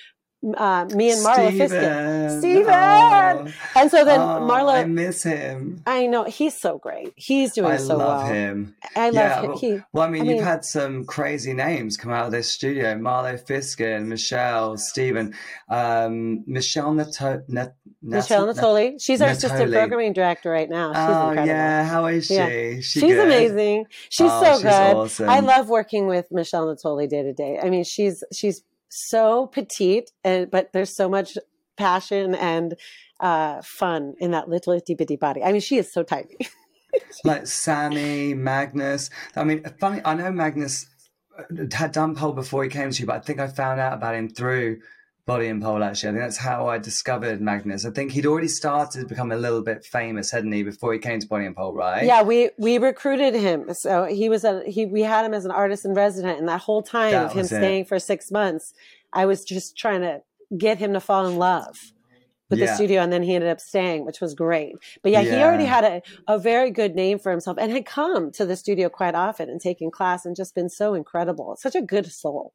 uh, 0.56 0.84
me 0.94 1.10
and 1.10 1.24
Marlo 1.24 1.50
Fisken. 1.50 2.38
Steven. 2.38 2.40
Steven! 2.40 2.68
Oh. 2.68 3.52
And 3.74 3.90
so 3.90 4.04
then 4.04 4.20
Oh, 4.20 4.46
Marla, 4.48 4.74
I 4.74 4.84
miss 4.84 5.22
him. 5.22 5.82
I 5.86 6.06
know 6.06 6.24
he's 6.24 6.54
so 6.58 6.78
great. 6.78 7.12
He's 7.16 7.52
doing 7.54 7.72
I 7.72 7.76
so 7.78 7.96
love 7.96 8.22
well. 8.22 8.32
him. 8.32 8.76
I 8.94 9.06
love 9.06 9.14
Yeah, 9.14 9.40
him. 9.40 9.48
well- 9.48 9.58
he, 9.58 9.78
Well, 9.92 10.04
I 10.04 10.08
mean, 10.10 10.28
I 10.28 10.32
you've 10.34 10.44
had 10.44 10.64
some 10.64 11.04
crazy 11.04 11.52
names 11.52 11.96
come 11.96 12.12
out 12.12 12.26
of 12.26 12.32
this 12.32 12.48
studio: 12.50 12.94
Marlo 12.94 13.42
Fisken, 13.44 14.06
Michelle, 14.06 14.76
Stephen, 14.76 15.34
um, 15.68 16.44
Michelle 16.46 16.92
Nato- 16.94 17.42
Nat- 17.48 17.74
Michelle 18.02 18.46
Nat- 18.46 18.56
Natoli. 18.56 19.02
She's 19.02 19.20
our 19.20 19.30
assistant 19.30 19.72
programming 19.72 20.12
director 20.12 20.50
right 20.50 20.68
now. 20.68 20.92
She's 20.92 21.02
Oh 21.02 21.28
incredible. 21.30 21.46
yeah, 21.48 21.84
how 21.84 22.06
is 22.06 22.26
she? 22.26 22.34
Yeah. 22.34 22.48
She 22.76 22.82
She's 22.82 23.02
good? 23.02 23.26
amazing. 23.26 23.86
She's 24.10 24.30
Oh, 24.30 24.42
so 24.44 24.52
she's 24.54 24.62
good. 24.62 24.70
awesome. 24.96 25.28
I 25.28 25.40
love 25.40 25.68
working 25.68 26.06
with 26.06 26.26
Michelle 26.30 26.66
Natoli 26.66 27.08
day 27.08 27.22
to 27.22 27.32
day. 27.32 27.58
I 27.60 27.68
mean, 27.70 27.82
she's 27.84 28.22
she's 28.32 28.62
so 28.96 29.46
petite, 29.46 30.10
and 30.24 30.50
but 30.50 30.72
there's 30.72 30.94
so 30.94 31.08
much 31.08 31.36
passion 31.76 32.34
and 32.34 32.74
uh, 33.20 33.62
fun 33.62 34.14
in 34.18 34.30
that 34.32 34.48
little 34.48 34.72
itty 34.72 34.94
bitty 34.94 35.16
body. 35.16 35.42
I 35.42 35.52
mean, 35.52 35.60
she 35.60 35.76
is 35.76 35.92
so 35.92 36.02
tiny. 36.02 36.36
like 37.24 37.46
Sammy, 37.46 38.34
Magnus. 38.34 39.10
I 39.34 39.44
mean, 39.44 39.64
funny. 39.78 40.00
I 40.04 40.14
know 40.14 40.32
Magnus 40.32 40.86
uh, 41.38 41.42
had 41.72 41.92
done 41.92 42.14
pole 42.14 42.32
before 42.32 42.64
he 42.64 42.70
came 42.70 42.90
to 42.90 43.00
you, 43.00 43.06
but 43.06 43.16
I 43.16 43.20
think 43.20 43.38
I 43.38 43.48
found 43.48 43.80
out 43.80 43.94
about 43.94 44.14
him 44.14 44.28
through 44.28 44.80
Body 45.26 45.48
and 45.48 45.60
Pole. 45.60 45.82
Actually, 45.82 46.10
I 46.10 46.12
think 46.12 46.22
that's 46.22 46.36
how 46.36 46.68
I 46.68 46.78
discovered 46.78 47.40
Magnus. 47.40 47.84
I 47.84 47.90
think 47.90 48.12
he'd 48.12 48.26
already 48.26 48.46
started 48.46 49.00
to 49.00 49.06
become 49.06 49.32
a 49.32 49.36
little 49.36 49.60
bit 49.60 49.84
famous, 49.84 50.30
hadn't 50.30 50.52
he, 50.52 50.62
before 50.62 50.92
he 50.92 51.00
came 51.00 51.18
to 51.18 51.26
Body 51.26 51.46
and 51.46 51.56
Pole, 51.56 51.74
right? 51.74 52.04
Yeah, 52.04 52.22
we 52.22 52.50
we 52.58 52.78
recruited 52.78 53.34
him. 53.34 53.74
So 53.74 54.04
he 54.04 54.28
was 54.28 54.44
a 54.44 54.62
he. 54.64 54.86
We 54.86 55.02
had 55.02 55.24
him 55.24 55.34
as 55.34 55.44
an 55.44 55.50
artist 55.50 55.84
in 55.84 55.94
resident, 55.94 56.38
and 56.38 56.48
that 56.48 56.60
whole 56.60 56.82
time 56.82 57.10
That 57.10 57.26
of 57.26 57.32
him 57.32 57.40
it. 57.40 57.48
staying 57.48 57.84
for 57.86 57.98
six 57.98 58.30
months, 58.30 58.72
I 59.12 59.26
was 59.26 59.44
just 59.44 59.76
trying 59.76 60.02
to 60.02 60.22
get 60.56 60.78
him 60.78 60.92
to 60.92 61.00
fall 61.00 61.26
in 61.26 61.36
love 61.36 61.76
with 62.48 62.60
the 62.60 62.68
studio, 62.68 63.02
and 63.02 63.12
then 63.12 63.24
he 63.24 63.34
ended 63.34 63.50
up 63.50 63.58
staying, 63.58 64.06
which 64.06 64.20
was 64.20 64.32
great. 64.32 64.76
But 65.02 65.10
yeah, 65.10 65.22
he 65.22 65.42
already 65.42 65.64
had 65.64 65.82
a, 65.82 66.02
a 66.28 66.38
very 66.38 66.70
good 66.70 66.94
name 66.94 67.18
for 67.18 67.32
himself, 67.32 67.56
and 67.60 67.72
had 67.72 67.84
come 67.84 68.30
to 68.32 68.46
the 68.46 68.54
studio 68.54 68.88
quite 68.88 69.16
often 69.16 69.50
and 69.50 69.60
taken 69.60 69.90
class, 69.90 70.24
and 70.24 70.36
just 70.36 70.54
been 70.54 70.68
so 70.68 70.94
incredible. 70.94 71.56
Such 71.58 71.74
a 71.74 71.82
good 71.82 72.06
soul. 72.12 72.54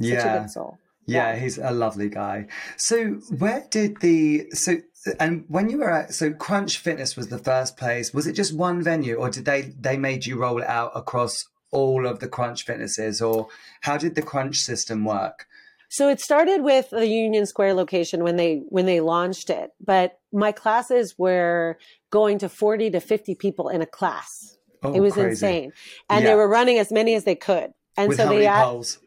Such 0.00 0.12
a 0.12 0.38
good 0.38 0.50
soul. 0.50 0.78
Yeah, 1.06 1.32
Yeah. 1.34 1.38
he's 1.40 1.58
a 1.58 1.70
lovely 1.72 2.08
guy. 2.08 2.46
So, 2.76 3.14
where 3.36 3.66
did 3.70 4.00
the 4.00 4.50
so 4.52 4.76
and 5.18 5.44
when 5.48 5.68
you 5.68 5.78
were 5.78 5.90
at 5.90 6.14
so 6.14 6.32
Crunch 6.32 6.78
Fitness 6.78 7.16
was 7.16 7.28
the 7.28 7.38
first 7.38 7.76
place? 7.76 8.14
Was 8.14 8.26
it 8.26 8.34
just 8.34 8.54
one 8.54 8.82
venue, 8.82 9.16
or 9.16 9.28
did 9.30 9.44
they 9.44 9.72
they 9.80 9.96
made 9.96 10.26
you 10.26 10.38
roll 10.38 10.58
it 10.60 10.66
out 10.68 10.92
across 10.94 11.44
all 11.72 12.06
of 12.06 12.20
the 12.20 12.28
Crunch 12.28 12.64
Fitnesses, 12.64 13.20
or 13.20 13.48
how 13.80 13.96
did 13.96 14.14
the 14.14 14.22
Crunch 14.22 14.58
system 14.58 15.04
work? 15.04 15.46
So 15.88 16.08
it 16.08 16.20
started 16.20 16.62
with 16.62 16.88
the 16.90 17.06
Union 17.06 17.44
Square 17.46 17.74
location 17.74 18.22
when 18.22 18.36
they 18.36 18.62
when 18.68 18.86
they 18.86 19.00
launched 19.00 19.50
it, 19.50 19.70
but 19.84 20.18
my 20.32 20.52
classes 20.52 21.16
were 21.18 21.78
going 22.10 22.38
to 22.38 22.48
40 22.48 22.90
to 22.90 23.00
50 23.00 23.34
people 23.34 23.68
in 23.68 23.82
a 23.82 23.86
class. 23.86 24.56
Oh, 24.84 24.92
it 24.94 25.00
was 25.00 25.14
crazy. 25.14 25.30
insane, 25.30 25.72
and 26.08 26.22
Yeah. 26.22 26.30
they 26.30 26.34
were 26.36 26.48
running 26.48 26.78
as 26.78 26.90
many 26.92 27.14
as 27.14 27.24
they 27.24 27.34
could, 27.34 27.72
and 27.96 28.08
With 28.08 28.16
so 28.18 28.28
they 28.28 28.46
many 28.46 28.64
poles? 28.64 28.98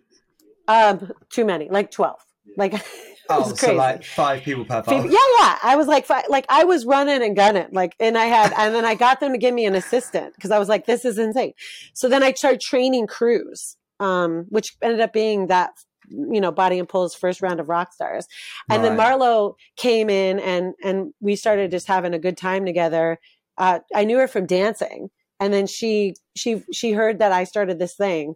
Um 0.67 1.11
too 1.29 1.45
many, 1.45 1.69
like 1.69 1.91
twelve, 1.91 2.19
like 2.57 2.73
Oh, 3.27 3.53
so 3.55 3.73
like 3.73 4.03
five 4.03 4.43
people 4.43 4.65
per. 4.65 4.83
People- 4.83 5.05
yeah, 5.09 5.17
yeah. 5.39 5.57
I 5.63 5.75
was 5.75 5.87
like, 5.87 6.05
fi- 6.05 6.25
like 6.29 6.45
I 6.47 6.63
was 6.63 6.85
running 6.85 7.23
and 7.23 7.35
gunning, 7.35 7.67
like, 7.71 7.95
and 7.99 8.17
I 8.17 8.25
had, 8.25 8.53
and 8.55 8.75
then 8.75 8.85
I 8.85 8.93
got 8.93 9.19
them 9.19 9.31
to 9.31 9.39
give 9.39 9.51
me 9.53 9.65
an 9.65 9.73
assistant 9.73 10.35
because 10.35 10.51
I 10.51 10.59
was 10.59 10.69
like, 10.69 10.85
this 10.85 11.05
is 11.05 11.17
insane. 11.17 11.53
So 11.93 12.07
then 12.07 12.21
I 12.21 12.33
started 12.33 12.61
training 12.61 13.07
crews, 13.07 13.77
um, 13.99 14.45
which 14.49 14.75
ended 14.81 14.99
up 15.01 15.11
being 15.11 15.47
that, 15.47 15.71
you 16.07 16.39
know, 16.39 16.51
Body 16.51 16.77
and 16.77 16.87
Pole's 16.87 17.15
first 17.15 17.41
round 17.41 17.59
of 17.59 17.67
rock 17.67 17.93
stars, 17.93 18.27
and 18.69 18.83
then 18.83 18.95
Right. 18.95 19.17
Marlo 19.17 19.55
came 19.75 20.11
in 20.11 20.39
and 20.39 20.75
and 20.83 21.11
we 21.19 21.35
started 21.35 21.71
just 21.71 21.87
having 21.87 22.13
a 22.13 22.19
good 22.19 22.37
time 22.37 22.63
together. 22.63 23.17
Uh, 23.57 23.79
I 23.95 24.03
knew 24.03 24.19
her 24.19 24.27
from 24.27 24.45
dancing, 24.45 25.09
and 25.39 25.51
then 25.51 25.65
she 25.65 26.13
she 26.35 26.61
she 26.71 26.91
heard 26.91 27.17
that 27.17 27.31
I 27.31 27.43
started 27.45 27.79
this 27.79 27.95
thing. 27.95 28.35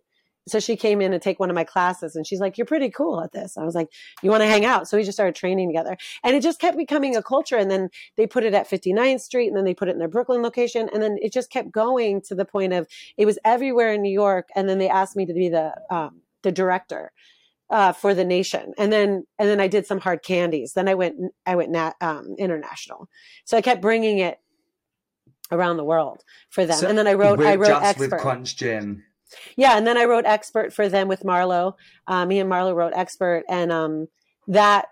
So 0.50 0.60
she 0.60 0.76
came 0.76 1.02
in 1.02 1.12
to 1.12 1.20
take 1.20 1.40
one 1.40 1.50
of 1.50 1.56
my 1.56 1.64
classes 1.64 2.16
and 2.16 2.26
she's 2.26 2.40
like, 2.40 2.58
You're 2.58 2.66
pretty 2.66 2.90
cool 2.90 3.22
at 3.22 3.32
this. 3.32 3.58
I 3.58 3.64
was 3.64 3.76
like, 3.76 3.90
You 4.22 4.30
want 4.30 4.42
to 4.42 4.48
hang 4.48 4.66
out? 4.66 4.88
So 4.88 4.98
we 4.98 5.04
just 5.04 5.16
started 5.16 5.36
training 5.36 5.70
together 5.70 5.98
and 6.24 6.36
it 6.36 6.44
just 6.44 6.60
kept 6.60 6.78
becoming 6.78 7.16
a 7.16 7.24
culture 7.24 7.58
and 7.58 7.70
then 7.70 7.90
they 8.18 8.28
put 8.28 8.44
it 8.44 8.54
at 8.54 8.70
59th 8.70 9.22
street 9.22 9.48
and 9.48 9.58
then 9.58 9.66
they 9.66 9.74
put 9.74 9.88
it 9.88 9.92
in 9.92 10.00
their 10.00 10.08
brooklyn 10.08 10.42
location 10.42 10.90
and 10.94 11.02
then 11.02 11.18
it 11.22 11.34
just 11.34 11.50
kept 11.52 11.72
going 11.72 12.22
to 12.22 12.36
the 12.36 12.46
point 12.46 12.74
of 12.74 12.88
it 13.18 13.26
was 13.26 13.40
everywhere 13.46 13.94
in 13.94 14.02
new 14.02 14.12
york 14.12 14.50
and 14.56 14.68
then 14.68 14.78
they 14.78 14.90
asked 14.90 15.16
me 15.16 15.26
to 15.26 15.34
be 15.34 15.50
the 15.50 15.74
um, 15.90 16.22
the 16.44 16.52
director 16.52 17.12
uh, 17.70 17.92
for 17.92 18.14
the 18.14 18.26
nation 18.26 18.74
and 18.78 18.92
then 18.92 19.26
and 19.38 19.50
then 19.50 19.60
i 19.60 19.68
did 19.68 19.86
some 19.86 20.00
hard 20.00 20.24
candies 20.24 20.74
then 20.74 20.88
i 20.88 20.94
went 20.96 21.16
i 21.46 21.56
went 21.56 21.72
nat, 21.72 21.94
um, 22.02 22.36
international 22.38 23.08
so 23.46 23.58
i 23.58 23.62
kept 23.62 23.82
bringing 23.82 24.20
it 24.20 24.40
around 25.52 25.78
the 25.78 25.84
world 25.84 26.24
for 26.50 26.66
them 26.66 26.78
So 26.78 26.88
and 26.88 26.98
then 26.98 27.08
i 27.08 27.14
wrote 27.14 27.40
i 27.42 27.56
wrote 27.56 27.68
just 27.68 28.00
with 28.00 28.14
expert 28.14 28.22
Crunch 28.22 28.56
Gym. 28.56 29.04
Yeah, 29.56 29.78
and 29.78 29.86
then 29.86 29.98
I 29.98 30.06
wrote 30.06 30.26
expert 30.26 30.74
for 30.74 30.90
them 30.90 31.08
with 31.08 31.24
Marlo. 31.24 31.74
Uh, 32.08 32.26
me 32.26 32.40
and 32.40 32.52
Marlo 32.52 32.74
wrote 32.76 32.94
expert, 32.96 33.44
and 33.50 33.72
um, 33.72 34.08
that 34.48 34.88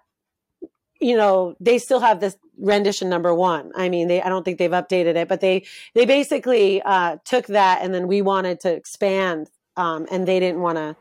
you 1.00 1.15
know 1.15 1.56
they 1.60 1.77
still 1.77 2.00
have 2.00 2.20
this 2.20 2.38
rendition 2.58 3.10
number 3.10 3.34
one. 3.34 3.72
I 3.75 3.89
mean, 3.89 4.08
they 4.08 4.22
I 4.22 4.29
don't 4.29 4.44
think 4.44 4.58
they've 4.58 4.72
updated 4.72 5.15
it, 5.15 5.27
but 5.27 5.41
they 5.41 5.65
they 5.94 6.06
basically 6.06 6.82
uh, 6.82 7.17
took 7.25 7.48
that, 7.48 7.79
and 7.82 7.94
then 7.94 8.08
we 8.08 8.22
wanted 8.22 8.60
to 8.62 8.74
expand, 8.74 9.50
um, 9.75 10.08
and 10.12 10.27
they 10.27 10.39
didn't 10.39 10.62
want 10.62 10.77
to. 10.77 10.96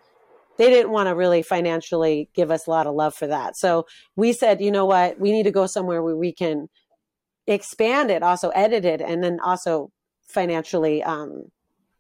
They 0.58 0.70
didn't 0.70 0.90
want 0.90 1.08
to 1.08 1.14
really 1.14 1.42
financially 1.42 2.30
give 2.32 2.50
us 2.50 2.66
a 2.66 2.70
lot 2.70 2.86
of 2.86 2.94
love 2.94 3.14
for 3.14 3.26
that. 3.26 3.58
So 3.58 3.86
we 4.16 4.32
said, 4.32 4.62
you 4.62 4.70
know 4.70 4.86
what, 4.86 5.20
we 5.20 5.30
need 5.30 5.42
to 5.42 5.50
go 5.50 5.66
somewhere 5.66 6.02
where 6.02 6.16
we 6.16 6.32
can 6.32 6.70
expand 7.46 8.10
it, 8.10 8.22
also 8.22 8.48
edit 8.50 8.86
it, 8.86 9.02
and 9.02 9.22
then 9.22 9.38
also 9.44 9.90
financially 10.26 11.02
um, 11.02 11.50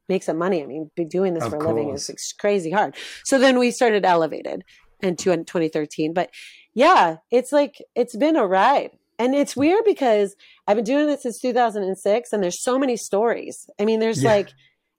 make 0.08 0.22
some 0.22 0.38
money. 0.38 0.62
I 0.62 0.66
mean, 0.66 0.90
be 0.94 1.04
doing 1.04 1.34
this 1.34 1.44
Of 1.44 1.50
for 1.50 1.56
a 1.56 1.66
living 1.68 1.90
is 1.94 2.34
crazy 2.38 2.70
hard. 2.70 2.94
So 3.24 3.38
then 3.38 3.58
we 3.58 3.70
started 3.70 4.04
Elevated 4.04 4.64
in 5.02 5.16
two- 5.16 5.36
2013. 5.36 6.12
But 6.12 6.30
yeah, 6.74 7.16
it's 7.30 7.52
like, 7.52 7.82
it's 7.94 8.16
been 8.16 8.36
a 8.36 8.46
ride. 8.46 8.90
And 9.18 9.34
it's 9.34 9.56
weird 9.56 9.84
because 9.84 10.36
I've 10.66 10.76
been 10.76 10.84
doing 10.84 11.06
this 11.06 11.22
since 11.22 11.40
2006 11.40 12.32
and 12.32 12.42
there's 12.42 12.62
so 12.62 12.78
many 12.78 12.96
stories. 12.96 13.68
I 13.80 13.84
mean, 13.86 13.98
there's 14.00 14.22
Yeah. 14.22 14.30
like, 14.30 14.50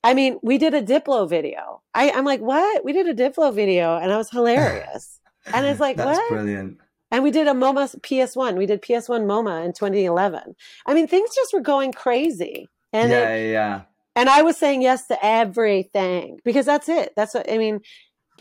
I 0.03 0.13
mean, 0.13 0.39
we 0.41 0.57
did 0.57 0.73
a 0.73 0.81
Diplo 0.81 1.29
video. 1.29 1.81
I, 1.93 2.09
I'm 2.11 2.25
like, 2.25 2.39
what? 2.41 2.83
We 2.83 2.93
did 2.93 3.07
a 3.07 3.13
Diplo 3.13 3.53
video 3.53 3.97
and 3.97 4.11
I 4.11 4.17
was 4.17 4.29
hilarious. 4.31 5.19
And 5.53 5.65
it's 5.65 5.79
like, 5.79 5.95
That's 5.95 6.19
what? 6.19 6.29
brilliant. 6.29 6.77
And 7.09 7.23
we 7.23 7.31
did 7.31 7.47
a 7.47 7.51
MoMA 7.53 7.97
PS1. 8.01 8.57
We 8.57 8.65
did 8.65 8.81
PS1 8.81 9.21
MoMA 9.25 9.63
in 9.63 9.71
2011. 9.71 10.55
I 10.85 10.93
mean, 10.93 11.07
things 11.07 11.33
just 11.33 11.53
were 11.53 11.61
going 11.61 11.93
crazy. 11.93 12.67
And 12.91 13.11
yeah, 13.11 13.29
it, 13.29 13.45
yeah, 13.45 13.51
yeah. 13.51 13.81
And 14.17 14.29
I 14.29 14.41
was 14.41 14.57
saying 14.57 14.81
yes 14.81 15.07
to 15.07 15.17
everything 15.23 16.39
because 16.43 16.65
that's 16.65 16.89
it. 16.89 17.13
That's 17.15 17.33
what 17.33 17.51
I 17.51 17.57
mean. 17.57 17.79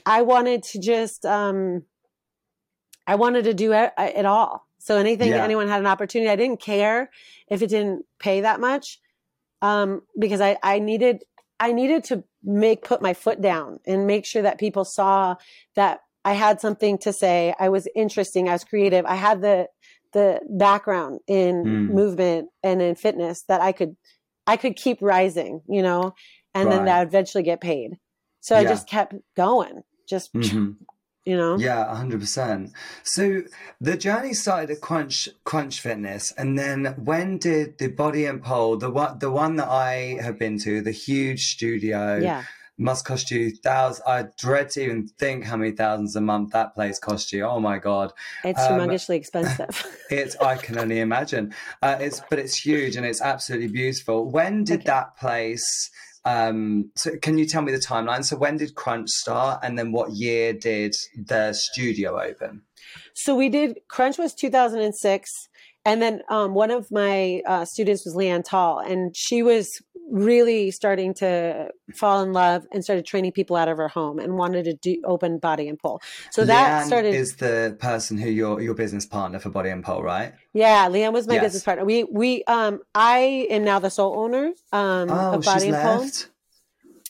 I 0.05 0.23
wanted 0.23 0.63
to 0.65 0.81
just, 0.81 1.25
um, 1.27 1.83
I 3.07 3.15
wanted 3.17 3.45
to 3.45 3.55
do 3.55 3.73
it, 3.73 3.93
it 3.99 4.27
all. 4.27 4.67
So 4.79 4.99
anything, 4.99 5.31
Yeah. 5.31 5.45
anyone 5.45 5.69
had 5.69 5.81
an 5.81 5.87
opportunity, 5.87 6.31
I 6.31 6.37
didn't 6.37 6.61
care 6.61 7.11
if 7.49 7.63
it 7.63 7.69
didn't 7.69 8.05
pay 8.19 8.41
that 8.43 8.61
much, 8.61 9.01
um, 9.63 10.03
because 10.19 10.41
I, 10.41 10.59
I 10.63 10.79
needed, 10.79 11.25
I 11.59 11.73
needed 11.73 12.05
to 12.05 12.25
make, 12.43 12.85
put 12.85 13.03
my 13.03 13.15
foot 13.15 13.41
down 13.41 13.81
and 13.87 14.07
make 14.07 14.27
sure 14.27 14.43
that 14.43 14.59
people 14.59 14.85
saw 14.85 15.37
that 15.75 16.01
I 16.25 16.35
had 16.35 16.61
something 16.61 16.99
to 16.99 17.13
say. 17.13 17.55
I 17.59 17.69
was 17.69 17.89
interesting. 17.95 18.49
I 18.49 18.53
was 18.53 18.65
creative. 18.65 19.05
I 19.07 19.15
had 19.17 19.41
the, 19.43 19.69
the 20.13 20.41
background 20.49 21.21
in 21.27 21.65
Mm. 21.65 21.89
movement 21.91 22.49
and 22.63 22.81
in 22.83 22.95
fitness 22.95 23.43
that 23.49 23.61
I 23.61 23.73
could, 23.73 23.97
I 24.47 24.57
could 24.57 24.77
keep 24.77 24.99
rising, 25.01 25.63
you 25.69 25.83
know, 25.83 26.15
and 26.55 26.71
then 26.71 26.81
Right. 26.81 26.87
that 26.87 26.99
would 27.01 27.09
eventually 27.09 27.43
get 27.43 27.61
paid. 27.61 27.99
So 28.41 28.57
I 28.57 28.65
just 28.65 28.89
kept 28.89 29.15
going, 29.37 29.83
just, 30.09 30.33
Mhm. 30.33 30.77
you 31.25 31.37
know? 31.37 31.57
Yeah, 31.59 31.93
hundred 31.95 32.21
percent. 32.21 32.73
So 33.03 33.43
the 33.81 33.97
journey 33.97 34.35
started 34.35 34.71
at 34.71 34.81
Crunch 34.81 35.29
Crunch 35.45 35.81
Fitness, 35.81 36.33
and 36.39 36.57
then 36.57 36.95
when 36.97 37.39
did 37.39 37.79
the 37.79 37.89
Body 37.89 38.25
and 38.25 38.41
Pole, 38.43 38.77
the 38.77 38.91
one 38.91 39.19
the 39.19 39.31
one 39.33 39.57
that 39.57 39.69
I 39.69 40.19
have 40.21 40.39
been 40.39 40.59
to, 40.61 40.81
the 40.81 40.93
huge 40.93 41.53
studio, 41.55 42.19
Yeah. 42.19 42.45
Must 42.79 43.05
cost 43.05 43.31
you 43.31 43.51
thousands. 43.51 44.03
I 44.07 44.25
dread 44.39 44.71
to 44.71 44.83
even 44.83 45.09
think 45.19 45.45
how 45.45 45.57
many 45.57 45.73
thousands 45.73 46.15
a 46.17 46.21
month 46.21 46.53
that 46.53 46.75
place 46.75 46.99
cost 46.99 47.33
you. 47.33 47.45
Oh 47.45 47.61
my 47.61 47.79
god, 47.79 48.13
It's 48.45 48.61
Um, 48.61 48.79
humongously 48.81 49.17
expensive. 49.17 49.87
it's 50.11 50.37
I 50.37 50.57
can 50.57 50.79
only 50.79 51.01
imagine. 51.01 51.55
Uh, 51.83 51.97
it's 52.01 52.21
but 52.29 52.39
it's 52.39 52.57
huge 52.57 52.97
and 52.97 53.07
it's 53.07 53.21
absolutely 53.23 53.69
beautiful. 53.69 54.31
When 54.31 54.65
did 54.65 54.81
Okay. 54.81 54.87
that 54.87 55.17
place? 55.17 55.91
Um, 56.25 56.91
so 56.97 57.17
can 57.23 57.39
you 57.39 57.47
tell 57.47 57.63
me 57.63 57.71
the 57.73 57.79
timeline? 57.79 58.25
So 58.25 58.37
when 58.37 58.57
did 58.57 58.75
Crunch 58.75 59.11
start, 59.11 59.61
and 59.63 59.79
then 59.79 59.93
what 59.93 60.13
year 60.13 60.53
did 60.53 60.95
the 61.17 61.53
studio 61.53 62.21
open? 62.21 62.63
so 63.15 63.35
we 63.35 63.49
did, 63.49 63.79
Crunch 63.89 64.19
was 64.19 64.35
2006. 64.35 65.49
And 65.87 66.03
then 66.03 66.23
um, 66.29 66.53
one 66.55 66.73
of 66.73 66.91
my 66.91 67.43
uh, 67.47 67.65
students 67.65 68.05
was 68.05 68.17
Leanne 68.17 68.45
Tall, 68.45 68.81
and 68.81 69.17
she 69.17 69.41
was 69.45 69.81
really 70.11 70.71
starting 70.71 71.15
to 71.15 71.71
fall 71.95 72.23
in 72.23 72.33
love 72.33 72.67
and 72.73 72.85
started 72.85 73.05
training 73.05 73.33
people 73.33 73.57
out 73.57 73.69
of 73.69 73.77
her 73.77 73.89
home 73.89 74.19
and 74.19 74.35
wanted 74.37 74.65
to 74.65 74.75
do 74.75 75.01
open 75.05 75.39
body 75.39 75.69
and 75.69 75.79
pole. 75.79 76.01
So 76.31 76.45
that 76.45 76.73
Leanne 76.73 76.87
started. 76.87 77.15
is 77.15 77.37
the 77.37 77.77
person 77.81 78.17
who 78.19 78.31
your 78.31 78.61
your 78.61 78.75
business 78.75 79.07
partner 79.07 79.39
for 79.39 79.51
Body 79.51 79.71
and 79.71 79.83
Pole, 79.85 80.03
right? 80.03 80.33
yeah, 80.53 80.89
Leanne 80.89 81.13
was 81.13 81.27
my 81.27 81.35
Yes. 81.35 81.45
business 81.45 81.65
partner. 81.65 81.85
We 81.85 82.05
we 82.05 82.45
um 82.45 82.81
I 82.95 83.47
am 83.51 83.65
now 83.65 83.79
the 83.79 83.91
sole 83.91 84.19
owner 84.19 84.53
um 84.73 85.11
Oh, 85.11 85.33
of 85.33 85.45
Body 85.45 85.67
and 85.69 85.77
Pole. 85.77 85.99
left. 85.99 86.31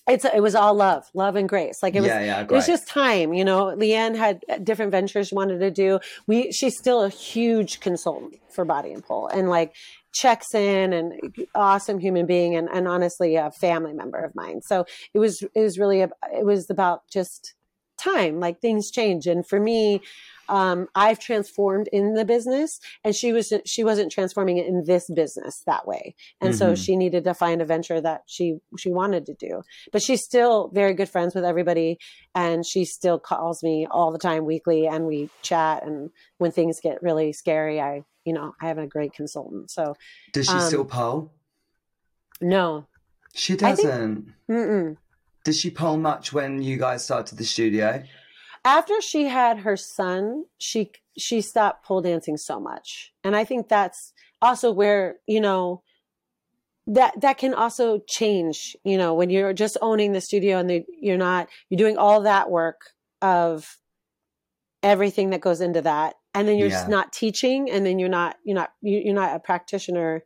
It's 0.08 0.24
it 0.24 0.40
was 0.40 0.54
all 0.54 0.74
love, 0.74 1.04
love 1.14 1.34
and 1.34 1.48
grace. 1.48 1.82
Like 1.82 1.96
it 1.96 2.00
was 2.00 2.10
yeah, 2.10 2.20
yeah, 2.20 2.40
it 2.42 2.50
was 2.50 2.66
just 2.66 2.86
time 2.86 3.34
you 3.34 3.44
know 3.44 3.74
leanne 3.76 4.16
had 4.16 4.40
different 4.64 4.92
ventures 4.92 5.28
she 5.28 5.34
wanted 5.34 5.58
to 5.58 5.70
do 5.70 5.98
we 6.28 6.52
she's 6.52 6.78
still 6.78 7.02
a 7.02 7.08
huge 7.08 7.80
consultant 7.80 8.34
for 8.48 8.64
body 8.64 8.92
and 8.92 9.02
pole 9.04 9.26
and 9.26 9.50
like 9.50 9.74
checks 10.16 10.54
in 10.54 10.92
and 10.92 11.12
awesome 11.54 11.98
human 11.98 12.24
being 12.26 12.56
and, 12.56 12.68
and 12.72 12.88
honestly 12.88 13.36
a 13.36 13.50
family 13.50 13.92
member 13.92 14.18
of 14.18 14.34
mine. 14.34 14.62
So 14.62 14.86
it 15.12 15.18
was 15.18 15.42
it 15.42 15.60
was 15.60 15.78
really 15.78 16.00
a, 16.00 16.10
it 16.32 16.44
was 16.44 16.70
about 16.70 17.02
just 17.12 17.54
time 17.98 18.40
like 18.40 18.60
things 18.60 18.90
change. 18.90 19.26
And 19.26 19.46
for 19.46 19.60
me 19.60 20.00
um, 20.48 20.86
i've 20.94 21.18
transformed 21.18 21.88
in 21.92 22.14
the 22.14 22.24
business 22.24 22.80
and 23.04 23.14
she 23.14 23.32
was 23.32 23.52
she 23.64 23.82
wasn't 23.84 24.10
transforming 24.12 24.56
it 24.58 24.66
in 24.66 24.84
this 24.84 25.08
business 25.14 25.62
that 25.66 25.86
way 25.86 26.14
and 26.40 26.54
so 26.54 26.72
Mhm. 26.72 26.84
she 26.84 26.96
needed 26.96 27.24
to 27.24 27.34
find 27.34 27.60
a 27.62 27.64
venture 27.64 28.00
that 28.00 28.22
she 28.26 28.58
she 28.78 28.90
wanted 28.90 29.26
to 29.26 29.34
do 29.34 29.62
but 29.92 30.02
she's 30.02 30.22
still 30.24 30.68
very 30.74 30.94
good 30.94 31.08
friends 31.08 31.34
with 31.34 31.44
everybody 31.44 31.98
and 32.34 32.64
she 32.66 32.84
still 32.84 33.18
calls 33.18 33.62
me 33.62 33.86
all 33.90 34.12
the 34.12 34.18
time 34.18 34.44
weekly 34.44 34.86
and 34.86 35.06
we 35.06 35.28
chat 35.42 35.84
and 35.84 36.10
when 36.38 36.50
things 36.52 36.80
get 36.80 37.02
really 37.02 37.32
scary 37.32 37.80
i 37.80 38.02
you 38.24 38.32
know 38.32 38.52
i 38.60 38.66
have 38.68 38.78
a 38.78 38.86
great 38.86 39.12
consultant 39.12 39.70
so 39.70 39.94
Does 40.32 40.46
she 40.46 40.52
um, 40.52 40.60
still 40.60 40.84
pole? 40.84 41.32
no 42.40 42.86
She 43.34 43.56
doesn't. 43.56 44.32
Mm-mm. 44.50 44.96
Did 45.44 45.54
she 45.54 45.70
pole 45.70 45.96
much 45.96 46.32
when 46.32 46.62
you 46.62 46.76
guys 46.76 47.04
started 47.04 47.36
the 47.38 47.44
studio? 47.44 48.02
After 48.66 49.00
she 49.00 49.24
had 49.24 49.58
her 49.58 49.76
son 49.76 50.44
she 50.58 50.90
she 51.16 51.40
stopped 51.40 51.84
pole 51.86 52.02
dancing 52.02 52.36
so 52.36 52.60
much. 52.60 53.12
And 53.24 53.34
i 53.34 53.44
think 53.44 53.68
that's 53.68 54.12
also 54.42 54.70
where 54.70 55.16
you 55.26 55.40
know 55.40 55.82
that 56.86 57.20
that 57.20 57.38
can 57.38 57.54
also 57.54 58.00
change 58.06 58.76
you 58.84 58.98
know 58.98 59.14
when 59.14 59.30
you're 59.30 59.52
just 59.52 59.76
owning 59.80 60.12
the 60.12 60.20
studio 60.20 60.58
and 60.58 60.68
the, 60.70 60.84
you're 61.00 61.16
not 61.16 61.48
you're 61.68 61.78
doing 61.78 61.96
all 61.96 62.20
that 62.22 62.50
work 62.50 62.80
of 63.22 63.78
everything 64.82 65.30
that 65.30 65.40
goes 65.40 65.60
into 65.60 65.82
that. 65.82 66.14
And 66.34 66.46
then 66.46 66.58
you're 66.58 66.68
just 66.68 66.88
not 66.88 67.12
teaching 67.12 67.70
and 67.70 67.84
then 67.84 67.98
you're 67.98 68.08
not 68.10 68.36
you're 68.44 68.54
not 68.54 68.70
you- 68.82 69.00
you're 69.04 69.14
not 69.14 69.34
a 69.34 69.40
practitioner 69.40 70.22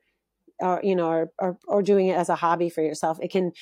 or 0.61 0.80
you 0.82 0.97
know 0.97 1.09
or, 1.09 1.32
or 1.38 1.59
or 1.66 1.82
doing 1.82 2.09
it 2.09 2.16
as 2.16 2.28
a 2.28 2.35
hobby 2.35 2.68
for 2.68 2.82
yourself. 2.82 3.18
It 3.23 3.30
can 3.30 3.52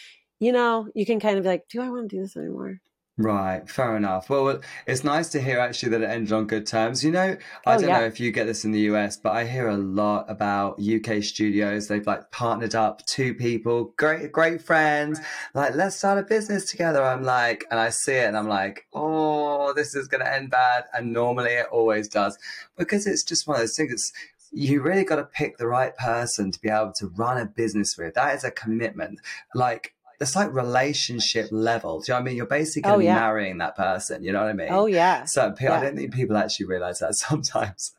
you 0.41 0.51
know 0.51 0.89
you 0.95 1.05
can 1.07 1.21
kind 1.21 1.37
of 1.37 1.45
be 1.45 1.49
like 1.51 1.69
do 1.69 1.81
i 1.83 1.89
want 1.91 2.09
to 2.09 2.17
do 2.17 2.23
this 2.23 2.37
anymore 2.37 2.81
Right, 3.21 3.69
fair 3.69 3.97
enough. 3.97 4.31
Well, 4.31 4.61
it's 4.87 5.03
nice 5.03 5.29
to 5.31 5.41
hear 5.41 5.59
actually 5.59 5.89
that 5.89 6.03
it 6.03 6.09
ended 6.09 6.33
on 6.33 6.47
good 6.47 6.69
terms. 6.69 7.03
You 7.03 7.11
know, 7.11 7.37
I 7.67 7.75
Oh, 7.75 7.79
don't 7.79 7.89
yeah. 7.89 7.99
know 7.99 8.05
if 8.05 8.21
you 8.21 8.31
get 8.31 8.47
this 8.47 8.65
in 8.65 8.71
the 8.71 8.79
US, 8.93 9.17
but 9.17 9.33
I 9.33 9.45
hear 9.45 9.67
a 9.69 9.77
lot 9.77 10.27
about 10.31 10.81
UK 10.81 11.25
studios. 11.25 11.89
They've 11.89 12.07
like 12.07 12.31
partnered 12.31 12.77
up 12.77 13.05
two 13.07 13.35
people, 13.35 13.93
great, 13.97 14.31
great 14.31 14.63
friends, 14.63 15.19
like, 15.53 15.75
let's 15.75 15.97
start 15.97 16.19
a 16.19 16.23
business 16.23 16.71
together. 16.71 17.03
I'm 17.03 17.25
like, 17.25 17.65
and 17.73 17.81
I 17.81 17.89
see 17.91 18.13
it 18.13 18.27
and 18.27 18.37
I'm 18.37 18.47
like, 18.49 18.87
oh, 18.93 19.73
this 19.75 19.97
is 19.97 20.07
going 20.07 20.23
to 20.25 20.33
end 20.33 20.51
bad. 20.51 20.85
And 20.95 21.13
normally 21.13 21.51
it 21.55 21.67
always 21.73 22.07
does 22.07 22.39
because 22.77 23.05
it's 23.05 23.25
just 23.25 23.49
one 23.49 23.57
of 23.57 23.63
those 23.63 23.75
things. 23.75 23.93
It's, 23.93 24.13
you 24.53 24.81
really 24.81 25.05
got 25.05 25.17
to 25.17 25.25
pick 25.25 25.59
the 25.59 25.67
right 25.67 25.95
person 25.97 26.53
to 26.53 26.61
be 26.61 26.71
able 26.71 26.93
to 26.99 27.09
run 27.17 27.37
a 27.37 27.47
business 27.47 27.97
with. 27.99 28.15
That 28.15 28.35
is 28.37 28.45
a 28.45 28.51
commitment. 28.53 29.19
Like, 29.55 29.95
it's 30.21 30.35
like 30.35 30.53
relationship 30.53 31.49
level. 31.53 32.01
Do 32.01 32.07
you 32.11 32.15
know 32.15 32.17
what 32.17 32.23
I 32.23 32.25
mean? 32.25 32.37
You're 32.37 32.47
basically 32.47 32.91
Oh, 32.91 32.99
yeah. 32.99 33.15
marrying 33.15 33.59
that 33.59 33.77
person. 33.77 34.25
You 34.25 34.33
know 34.33 34.41
what 34.41 34.49
I 34.49 34.53
mean? 34.53 34.69
Oh 34.71 34.87
yeah. 34.87 35.25
So 35.25 35.53
pe- 35.53 35.69
I 35.69 35.81
don't 35.81 35.97
think 35.97 36.13
people 36.13 36.37
actually 36.37 36.67
realize 36.67 36.99
that 36.99 37.15
sometimes. 37.29 37.93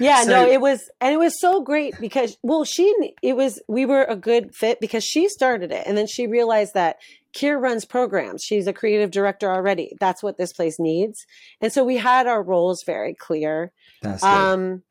Yeah, 0.00 0.22
So- 0.22 0.30
no, 0.30 0.48
it 0.48 0.60
was, 0.60 0.88
and 1.00 1.12
it 1.12 1.18
was 1.18 1.38
so 1.40 1.60
great 1.62 1.94
because, 2.00 2.38
well, 2.42 2.64
she, 2.64 2.94
it 3.22 3.36
was, 3.36 3.60
we 3.68 3.84
were 3.84 4.04
a 4.04 4.16
good 4.16 4.54
fit 4.54 4.80
because 4.80 5.04
she 5.04 5.28
started 5.28 5.70
it, 5.72 5.84
and 5.86 5.98
then 5.98 6.06
she 6.06 6.26
realized 6.26 6.72
that 6.74 6.96
Kier 7.34 7.60
runs 7.60 7.84
programs. 7.84 8.42
She's 8.42 8.66
a 8.66 8.72
creative 8.72 9.10
director 9.10 9.50
already. 9.52 9.92
That's 10.00 10.22
what 10.22 10.38
this 10.38 10.52
place 10.54 10.78
needs, 10.78 11.26
and 11.60 11.70
so 11.72 11.84
we 11.84 11.98
had 11.98 12.26
our 12.26 12.42
roles 12.42 12.82
very 12.84 13.12
clear. 13.12 13.72
That's 14.00 14.22
good. 14.22 14.28
Um, 14.28 14.82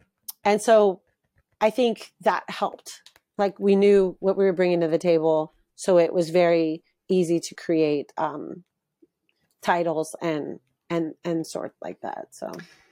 and 0.43 0.61
so 0.61 1.01
I 1.59 1.71
think 1.71 2.11
that 2.21 2.43
helped. 2.49 3.01
Like 3.39 3.59
we 3.59 3.75
knew 3.75 4.15
what 4.19 4.37
we 4.37 4.45
were 4.45 4.53
bringing 4.53 4.81
to 4.81 4.87
the 4.87 4.99
table, 4.99 5.53
so 5.75 5.97
it 5.97 6.13
was 6.13 6.29
very 6.29 6.83
easy 7.07 7.39
to 7.39 7.55
create 7.55 8.11
um, 8.17 8.63
titles 9.61 10.15
and 10.21 10.59
and 10.89 11.13
and 11.23 11.45
sort 11.45 11.73
like 11.81 12.01
that. 12.01 12.27
So 12.31 12.51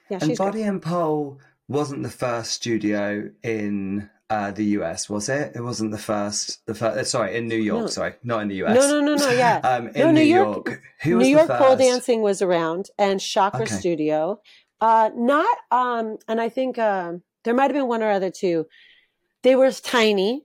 yeah, 0.09 0.19
and. 0.21 0.37
Body 0.37 0.63
and 0.63 0.81
Pole 0.81 1.39
wasn't 1.67 2.03
the 2.03 2.09
first 2.09 2.51
studio 2.51 3.29
in 3.41 4.09
uh, 4.29 4.51
the 4.51 4.65
US, 4.77 5.09
was 5.09 5.29
it? 5.29 5.51
It 5.55 5.61
wasn't 5.61 5.91
the 5.91 5.97
first. 5.97 6.65
The 6.65 6.73
first. 6.75 7.11
Sorry, 7.11 7.37
in 7.37 7.47
New 7.47 7.57
York. 7.57 7.81
No. 7.81 7.87
Sorry, 7.87 8.13
not 8.23 8.41
in 8.41 8.47
the 8.47 8.63
US. 8.63 8.75
No, 8.75 8.99
no, 8.99 9.15
no, 9.15 9.15
no, 9.15 9.31
yeah. 9.31 9.57
um, 9.63 9.87
in 9.89 9.93
No, 9.93 10.11
New, 10.11 10.21
New 10.21 10.35
York. 10.35 10.67
York- 10.67 10.81
Who 11.03 11.17
was 11.17 11.27
New 11.27 11.35
York 11.37 11.49
pole 11.49 11.75
dancing 11.75 12.21
was 12.21 12.41
around 12.41 12.89
and 12.97 13.19
Chakra 13.19 13.63
Okay. 13.63 13.75
Studio. 13.75 14.39
Uh, 14.81 15.11
not 15.15 15.57
um, 15.71 16.17
and 16.27 16.41
I 16.41 16.49
think 16.49 16.77
um, 16.77 17.21
there 17.43 17.53
might 17.53 17.63
have 17.63 17.73
been 17.73 17.87
one 17.87 18.03
or 18.03 18.09
other 18.09 18.31
too. 18.31 18.65
They 19.43 19.55
were 19.55 19.71
tiny 19.71 20.43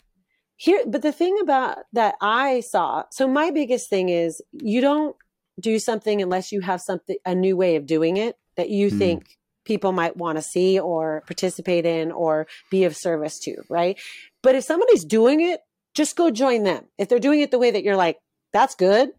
here, 0.59 0.83
but 0.87 1.03
the 1.03 1.13
thing 1.13 1.39
about 1.41 1.79
that 1.93 2.17
I 2.21 2.61
saw. 2.61 3.05
So 3.13 3.29
my 3.29 3.51
biggest 3.53 3.89
thing 3.89 4.09
is 4.09 4.43
you 4.53 4.81
don't 4.81 5.15
do 5.61 5.79
something 5.79 6.21
unless 6.21 6.51
you 6.51 6.61
have 6.63 6.81
something 6.81 7.17
a 7.25 7.35
new 7.35 7.57
way 7.57 7.77
of 7.77 7.87
doing 7.87 8.17
it 8.17 8.37
that 8.57 8.69
you 8.69 8.91
Mm. 8.91 8.99
think 8.99 9.39
people 9.65 9.93
might 9.93 10.17
want 10.17 10.37
to 10.37 10.43
see 10.43 10.81
or 10.81 11.23
participate 11.27 11.87
in 11.87 12.11
or 12.11 12.49
be 12.73 12.83
of 12.85 12.97
service 12.97 13.39
to, 13.39 13.55
right? 13.69 14.01
But 14.43 14.57
if 14.57 14.65
somebody's 14.65 15.05
doing 15.05 15.41
it, 15.41 15.61
just 15.95 16.17
go 16.17 16.29
join 16.31 16.65
them. 16.65 16.87
If 16.99 17.09
they're 17.09 17.21
doing 17.21 17.41
it 17.41 17.53
the 17.53 17.59
way 17.59 17.71
that 17.71 17.85
you're 17.85 17.97
like, 17.97 18.19
that's 18.53 18.75
good, 18.75 19.11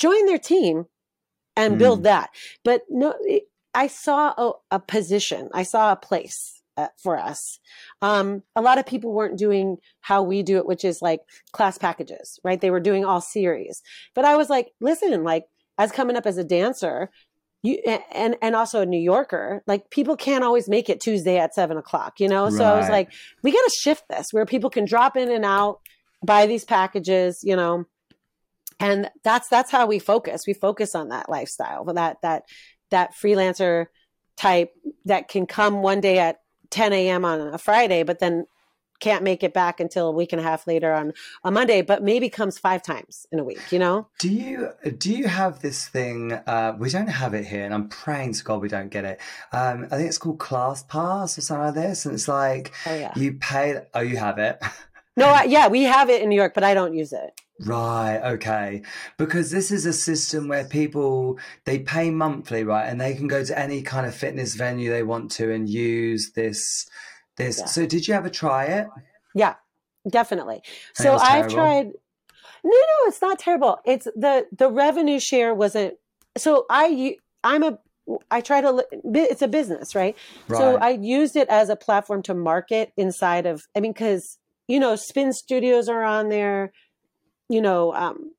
join 0.00 0.26
their 0.26 0.38
team 0.38 0.86
and 1.56 1.78
build 1.78 2.04
that. 2.04 2.30
But 2.64 2.82
no, 2.88 3.14
I 3.72 3.86
saw 3.86 4.34
a, 4.36 4.76
a 4.76 4.80
position, 4.80 5.48
I 5.54 5.62
saw 5.62 5.92
a 5.92 5.96
place 5.96 6.57
uh, 6.78 6.86
for 6.96 7.18
us. 7.18 7.58
Um, 8.00 8.44
a 8.54 8.62
lot 8.62 8.78
of 8.78 8.86
people 8.86 9.12
weren't 9.12 9.36
doing 9.36 9.78
how 10.00 10.22
we 10.22 10.44
do 10.44 10.58
it, 10.58 10.66
which 10.66 10.84
is 10.84 11.02
like 11.02 11.20
class 11.52 11.76
packages, 11.76 12.38
right? 12.44 12.60
They 12.60 12.70
were 12.70 12.80
doing 12.80 13.04
all 13.04 13.20
series. 13.20 13.82
But 14.14 14.24
I 14.24 14.36
was 14.36 14.48
like, 14.48 14.70
listen, 14.80 15.24
like 15.24 15.46
as 15.76 15.90
coming 15.90 16.16
up 16.16 16.24
as 16.24 16.38
a 16.38 16.44
dancer, 16.44 17.10
you 17.62 17.82
and 18.12 18.36
and 18.40 18.54
also 18.54 18.80
a 18.80 18.86
New 18.86 19.00
Yorker, 19.00 19.64
like 19.66 19.90
people 19.90 20.16
can't 20.16 20.44
always 20.44 20.68
make 20.68 20.88
it 20.88 21.00
Tuesday 21.00 21.38
at 21.38 21.52
seven 21.52 21.76
o'clock, 21.76 22.20
you 22.20 22.28
know. 22.28 22.48
So 22.48 22.64
I 22.64 22.76
was 22.76 22.88
like, 22.88 23.12
we 23.42 23.50
got 23.50 23.64
to 23.64 23.76
shift 23.76 24.04
this 24.08 24.28
where 24.30 24.46
people 24.46 24.70
can 24.70 24.84
drop 24.84 25.16
in 25.16 25.28
and 25.32 25.44
out, 25.44 25.80
buy 26.24 26.46
these 26.46 26.64
packages, 26.64 27.40
you 27.42 27.56
know, 27.56 27.86
and 28.78 29.10
that's 29.24 29.48
that's 29.48 29.72
how 29.72 29.86
we 29.86 29.98
focus. 29.98 30.44
We 30.46 30.54
focus 30.54 30.94
on 30.94 31.08
that 31.08 31.28
lifestyle, 31.28 31.84
that 31.86 32.18
that 32.22 32.44
that 32.90 33.14
freelancer 33.20 33.86
type 34.36 34.72
that 35.06 35.26
can 35.26 35.46
come 35.46 35.82
one 35.82 36.00
day 36.00 36.20
at 36.20 36.38
10 36.70 36.92
a.m. 36.92 37.24
on 37.24 37.40
a 37.40 37.58
Friday, 37.58 38.02
but 38.02 38.18
then 38.18 38.46
can't 39.00 39.22
make 39.22 39.42
it 39.42 39.54
back 39.54 39.78
until 39.80 40.08
a 40.08 40.12
week 40.12 40.32
and 40.32 40.40
a 40.40 40.42
half 40.42 40.66
later 40.66 40.92
on 40.92 41.12
a 41.44 41.50
Monday, 41.50 41.82
but 41.82 42.02
maybe 42.02 42.28
comes 42.28 42.58
five 42.58 42.82
times 42.82 43.26
in 43.30 43.38
a 43.38 43.44
week, 43.44 43.72
you 43.72 43.78
know? 43.78 44.08
Do 44.18 44.28
you 44.28 44.70
do 44.96 45.12
you 45.12 45.28
have 45.28 45.62
this 45.62 45.86
thing? 45.86 46.32
Uh, 46.32 46.74
we 46.78 46.90
don't 46.90 47.06
have 47.06 47.34
it 47.34 47.46
here, 47.46 47.64
and 47.64 47.72
I'm 47.72 47.88
praying 47.88 48.32
to 48.34 48.44
God 48.44 48.60
we 48.60 48.68
don't 48.68 48.90
get 48.90 49.04
it. 49.04 49.20
Um, 49.52 49.86
I 49.90 49.96
think 49.96 50.08
it's 50.08 50.18
called 50.18 50.40
Class 50.40 50.82
Pass 50.82 51.38
or 51.38 51.40
something 51.40 51.66
like 51.66 51.74
this, 51.74 52.04
and 52.04 52.14
it's 52.14 52.28
like 52.28 52.72
Oh 52.86 52.94
yeah. 52.94 53.12
you 53.14 53.34
pay. 53.34 53.82
Oh, 53.94 54.00
you 54.00 54.16
have 54.16 54.38
it. 54.38 54.60
No, 55.18 55.26
I, 55.26 55.44
yeah, 55.44 55.66
we 55.68 55.82
have 55.82 56.10
it 56.10 56.22
in 56.22 56.28
New 56.28 56.36
York, 56.36 56.54
but 56.54 56.62
I 56.62 56.74
don't 56.74 56.94
use 56.94 57.12
it. 57.12 57.40
Right, 57.60 58.18
okay. 58.34 58.82
Because 59.16 59.50
this 59.50 59.72
is 59.72 59.84
a 59.84 59.92
system 59.92 60.46
where 60.46 60.64
people 60.64 61.38
they 61.64 61.80
pay 61.80 62.10
monthly, 62.10 62.62
right? 62.62 62.86
And 62.86 63.00
they 63.00 63.14
can 63.14 63.26
go 63.26 63.42
to 63.42 63.58
any 63.58 63.82
kind 63.82 64.06
of 64.06 64.14
fitness 64.14 64.54
venue 64.54 64.90
they 64.90 65.02
want 65.02 65.32
to 65.32 65.52
and 65.52 65.68
use 65.68 66.32
this 66.36 66.88
this. 67.36 67.58
Yeah. 67.58 67.66
So 67.66 67.86
did 67.86 68.06
you 68.06 68.14
ever 68.14 68.30
try 68.30 68.66
it? 68.66 68.86
Yeah, 69.34 69.54
definitely. 70.08 70.62
So 70.94 71.16
I've 71.16 71.48
tried. 71.48 71.86
No, 72.64 72.70
no, 72.70 73.08
it's 73.08 73.22
not 73.22 73.40
terrible. 73.40 73.78
It's 73.84 74.04
the 74.04 74.46
the 74.56 74.70
revenue 74.70 75.18
share 75.18 75.52
wasn't. 75.52 75.94
So 76.36 76.64
I 76.70 77.16
I'm 77.42 77.64
a 77.64 77.78
I 78.30 78.40
try 78.40 78.60
to. 78.60 78.86
It's 78.92 79.42
a 79.42 79.48
business, 79.48 79.96
right? 79.96 80.16
So 80.48 80.76
I 80.76 80.90
used 80.90 81.34
it 81.34 81.48
as 81.48 81.70
a 81.70 81.76
platform 81.76 82.22
to 82.22 82.34
market 82.34 82.92
inside 82.96 83.46
of. 83.46 83.66
I 83.76 83.80
mean, 83.80 83.92
because 83.92 84.38
you 84.68 84.78
know, 84.78 84.94
spin 84.94 85.32
studios 85.32 85.88
are 85.88 86.04
on 86.04 86.28
there. 86.28 86.72
You 87.48 87.62
know, 87.62 87.94
um, 87.94 88.32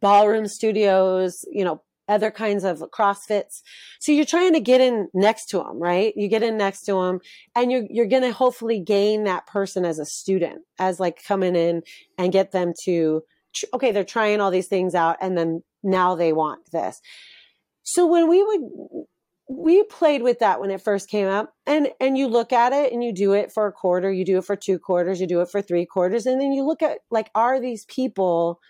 ballroom 0.00 0.46
studios. 0.46 1.44
You 1.50 1.64
know, 1.64 1.82
other 2.08 2.30
kinds 2.30 2.64
of 2.64 2.82
CrossFits. 2.92 3.62
So 4.00 4.12
you're 4.12 4.24
trying 4.24 4.52
to 4.52 4.60
get 4.60 4.80
in 4.80 5.08
next 5.14 5.46
to 5.46 5.58
them, 5.58 5.80
right? 5.80 6.12
You 6.16 6.28
get 6.28 6.42
in 6.42 6.56
next 6.56 6.82
to 6.82 6.92
them, 6.92 7.20
and 7.56 7.72
you're 7.72 7.86
you're 7.90 8.06
going 8.06 8.22
to 8.22 8.32
hopefully 8.32 8.80
gain 8.80 9.24
that 9.24 9.46
person 9.46 9.84
as 9.84 9.98
a 9.98 10.04
student, 10.04 10.62
as 10.78 11.00
like 11.00 11.24
coming 11.24 11.56
in 11.56 11.82
and 12.18 12.32
get 12.32 12.52
them 12.52 12.72
to. 12.84 13.22
Okay, 13.74 13.92
they're 13.92 14.04
trying 14.04 14.40
all 14.40 14.50
these 14.50 14.68
things 14.68 14.94
out, 14.94 15.16
and 15.20 15.36
then 15.36 15.62
now 15.82 16.14
they 16.14 16.32
want 16.32 16.70
this. 16.72 17.00
So 17.82 18.06
when 18.06 18.28
we 18.28 18.42
would 18.42 19.06
we 19.54 19.82
played 19.84 20.22
with 20.22 20.38
that 20.38 20.60
when 20.60 20.70
it 20.70 20.80
first 20.80 21.08
came 21.08 21.28
up 21.28 21.54
and 21.66 21.88
and 22.00 22.16
you 22.16 22.26
look 22.26 22.52
at 22.52 22.72
it 22.72 22.92
and 22.92 23.04
you 23.04 23.12
do 23.12 23.32
it 23.32 23.52
for 23.52 23.66
a 23.66 23.72
quarter 23.72 24.10
you 24.10 24.24
do 24.24 24.38
it 24.38 24.44
for 24.44 24.56
two 24.56 24.78
quarters 24.78 25.20
you 25.20 25.26
do 25.26 25.40
it 25.40 25.50
for 25.50 25.60
three 25.60 25.84
quarters 25.84 26.26
and 26.26 26.40
then 26.40 26.52
you 26.52 26.64
look 26.64 26.82
at 26.82 26.98
like 27.10 27.30
are 27.34 27.60
these 27.60 27.84
people 27.84 28.60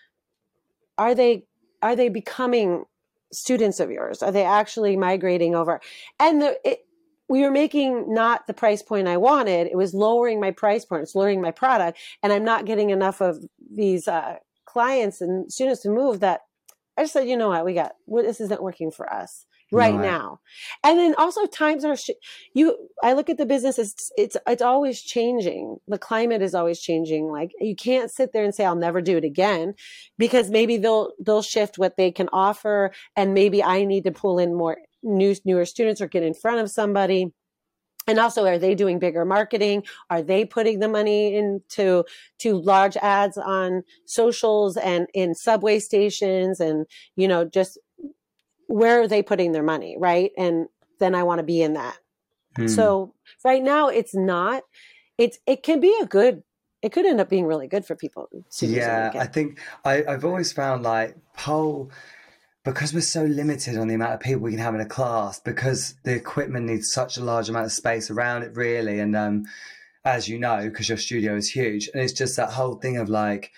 are 0.99 1.15
they 1.15 1.45
are 1.83 1.97
they 1.97 2.09
becoming 2.09 2.85
students 3.33 3.81
of 3.81 3.91
yours? 3.91 4.23
Are 4.23 4.31
they 4.31 4.45
actually 4.45 4.97
migrating 4.97 5.55
over? 5.55 5.81
And 6.21 6.41
the 6.41 6.59
it, 6.65 6.81
we 7.29 7.43
were 7.43 7.51
making 7.51 8.13
not 8.13 8.47
the 8.47 8.53
price 8.53 8.83
point 8.83 9.09
i 9.09 9.17
wanted 9.17 9.67
it 9.67 9.77
was 9.77 9.95
lowering 9.95 10.39
my 10.39 10.51
price 10.51 10.85
point 10.85 11.03
it's 11.03 11.15
lowering 11.15 11.41
my 11.41 11.53
product 11.53 11.99
and 12.23 12.31
i'm 12.31 12.45
not 12.45 12.67
getting 12.67 12.91
enough 12.91 13.23
of 13.23 13.39
these 13.75 14.07
uh, 14.07 14.37
clients 14.67 15.23
and 15.23 15.51
students 15.51 15.81
to 15.81 15.89
move 15.89 16.21
that 16.21 16.43
i 16.99 17.03
just 17.03 17.15
said 17.15 17.27
you 17.27 17.37
know 17.37 17.49
what? 17.49 17.65
We 17.65 17.73
got 17.73 17.93
well, 18.07 18.23
this 18.23 18.41
isn't 18.41 18.63
working 18.63 18.91
for 18.91 19.11
us 19.11 19.47
right, 19.73 19.95
Right. 19.95 20.01
now. 20.01 20.41
And 20.85 20.99
then 20.99 21.15
also 21.17 21.47
times 21.47 21.85
are 21.85 21.97
sh- 21.97 22.11
you 22.55 22.77
i 23.03 23.13
look 23.15 23.29
at 23.31 23.39
the 23.39 23.47
business 23.47 23.79
it's 23.79 24.11
it's 24.17 24.37
it's 24.47 24.63
always 24.63 25.03
changing. 25.03 25.79
The 25.89 25.99
climate 25.99 26.43
is 26.43 26.55
always 26.55 26.81
changing. 26.81 27.29
Like 27.31 27.53
you 27.61 27.75
can't 27.75 28.11
sit 28.11 28.33
there 28.33 28.45
and 28.45 28.55
say 28.55 28.65
i'll 28.65 28.77
never 28.77 29.01
do 29.01 29.17
it 29.17 29.25
again 29.25 29.75
because 30.19 30.51
maybe 30.51 30.77
they'll 30.77 31.13
they'll 31.25 31.43
shift 31.43 31.79
what 31.79 31.97
they 31.97 32.11
can 32.13 32.29
offer 32.33 32.93
and 33.17 33.35
maybe 33.35 33.63
i 33.63 33.85
need 33.85 34.05
to 34.05 34.13
pull 34.13 34.39
in 34.39 34.55
more 34.55 34.79
new 35.03 35.35
newer 35.45 35.65
students 35.65 36.01
or 36.01 36.07
get 36.07 36.23
in 36.23 36.35
front 36.35 36.61
of 36.61 36.71
somebody. 36.71 37.33
And 38.09 38.19
also 38.19 38.45
are 38.47 38.59
they 38.59 38.75
doing 38.75 38.99
bigger 38.99 39.25
marketing? 39.25 39.85
Are 40.11 40.23
they 40.23 40.45
putting 40.45 40.81
the 40.81 40.89
money 40.89 41.37
into 41.37 42.05
to 42.41 42.61
large 42.61 42.97
ads 42.97 43.39
on 43.39 43.85
socials 44.07 44.77
and 44.77 45.07
in 45.15 45.37
subway 45.37 45.79
stations 45.79 46.59
and 46.59 46.87
you 47.15 47.29
know 47.29 47.45
just 47.45 47.79
where 48.73 49.03
are 49.03 49.09
they 49.09 49.23
putting 49.23 49.53
their 49.53 49.63
money 49.63 49.97
right? 49.99 50.33
And 50.39 50.67
then 50.99 51.15
i 51.15 51.23
want 51.23 51.41
to 51.41 51.45
be 51.45 51.63
in 51.63 51.75
that. 51.75 51.97
Hmm. 52.57 52.69
so 52.69 53.15
right 53.45 53.63
now 53.63 53.89
it's 53.89 54.15
not. 54.15 54.63
It's 55.19 55.39
it 55.47 55.63
can 55.63 55.81
be 55.81 55.95
a 56.01 56.07
good 56.07 56.43
it 56.81 56.91
could 56.91 57.07
end 57.07 57.21
up 57.21 57.29
being 57.29 57.47
really 57.47 57.69
good 57.69 57.85
for 57.85 57.95
people 57.95 58.29
Yeah, 58.77 59.13
I 59.15 59.27
think 59.27 59.61
I, 59.85 60.05
I've 60.05 60.25
always 60.25 60.53
found 60.53 60.83
like 60.83 61.17
pole 61.37 61.91
because 62.65 62.93
we're 62.95 63.01
so 63.01 63.25
limited 63.25 63.77
on 63.77 63.89
the 63.89 63.95
amount 63.95 64.15
of 64.15 64.21
people 64.21 64.43
we 64.43 64.53
can 64.53 64.61
have 64.61 64.75
in 64.75 64.81
a 64.81 64.87
class 64.87 65.41
because 65.41 65.95
the 66.05 66.15
equipment 66.15 66.67
needs 66.67 66.93
such 66.93 67.17
a 67.17 67.25
large 67.25 67.49
amount 67.49 67.67
of 67.67 67.73
space 67.73 68.11
around 68.11 68.43
it 68.43 68.57
really 68.57 68.99
and 69.01 69.17
um 69.17 69.45
as 70.05 70.29
you 70.29 70.39
know 70.39 70.63
because 70.69 70.89
your 70.89 70.99
studio 70.99 71.37
is 71.37 71.49
huge 71.51 71.89
and 71.93 72.03
it's 72.03 72.13
just 72.13 72.37
that 72.37 72.51
whole 72.51 72.77
thing 72.77 72.97
of 72.97 73.09
like 73.09 73.51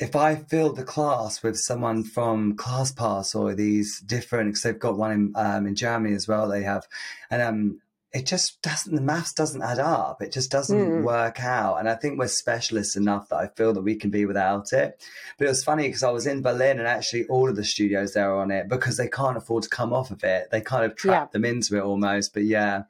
if 0.00 0.16
I 0.16 0.34
fill 0.34 0.72
the 0.72 0.82
class 0.82 1.42
with 1.42 1.58
someone 1.58 2.02
from 2.04 2.56
ClassPass 2.56 3.34
or 3.38 3.54
these 3.54 4.00
different, 4.00 4.48
because 4.50 4.62
they've 4.62 4.78
got 4.78 4.96
one 4.98 5.12
in 5.12 5.32
um, 5.36 5.66
in 5.66 5.74
Germany 5.76 6.14
as 6.14 6.26
well, 6.26 6.48
they 6.48 6.62
have, 6.62 6.88
and 7.30 7.42
um, 7.42 7.80
it 8.12 8.26
just 8.26 8.60
doesn't 8.62 8.96
the 8.96 9.00
maths 9.00 9.32
doesn't 9.32 9.62
add 9.62 9.78
up 9.78 10.20
it 10.20 10.32
just 10.32 10.50
doesn't 10.50 10.76
Mm. 10.76 11.02
work 11.04 11.38
out 11.44 11.76
and 11.76 11.88
i 11.88 11.94
think 11.94 12.18
we're 12.18 12.26
specialists 12.26 12.96
enough 12.96 13.28
that 13.28 13.36
i 13.36 13.46
feel 13.46 13.72
that 13.72 13.82
we 13.82 13.94
can 13.94 14.10
be 14.10 14.26
without 14.26 14.72
it 14.72 15.00
but 15.38 15.44
it 15.44 15.48
was 15.48 15.62
funny 15.62 15.84
because 15.86 16.02
i 16.02 16.10
was 16.10 16.26
in 16.26 16.42
berlin 16.42 16.80
and 16.80 16.88
actually 16.88 17.24
all 17.26 17.48
of 17.48 17.54
the 17.54 17.62
studios 17.62 18.12
there 18.14 18.28
are 18.32 18.40
on 18.42 18.50
it 18.50 18.68
because 18.68 18.96
they 18.96 19.06
can't 19.06 19.36
afford 19.36 19.62
to 19.62 19.68
come 19.68 19.92
off 19.92 20.10
of 20.10 20.24
it 20.24 20.50
they 20.50 20.60
kind 20.60 20.84
of 20.84 20.96
trap 20.96 21.28
Yeah. 21.28 21.32
them 21.32 21.44
into 21.44 21.76
it 21.76 21.82
almost 21.82 22.34
but 22.34 22.42
yeah 22.42 22.82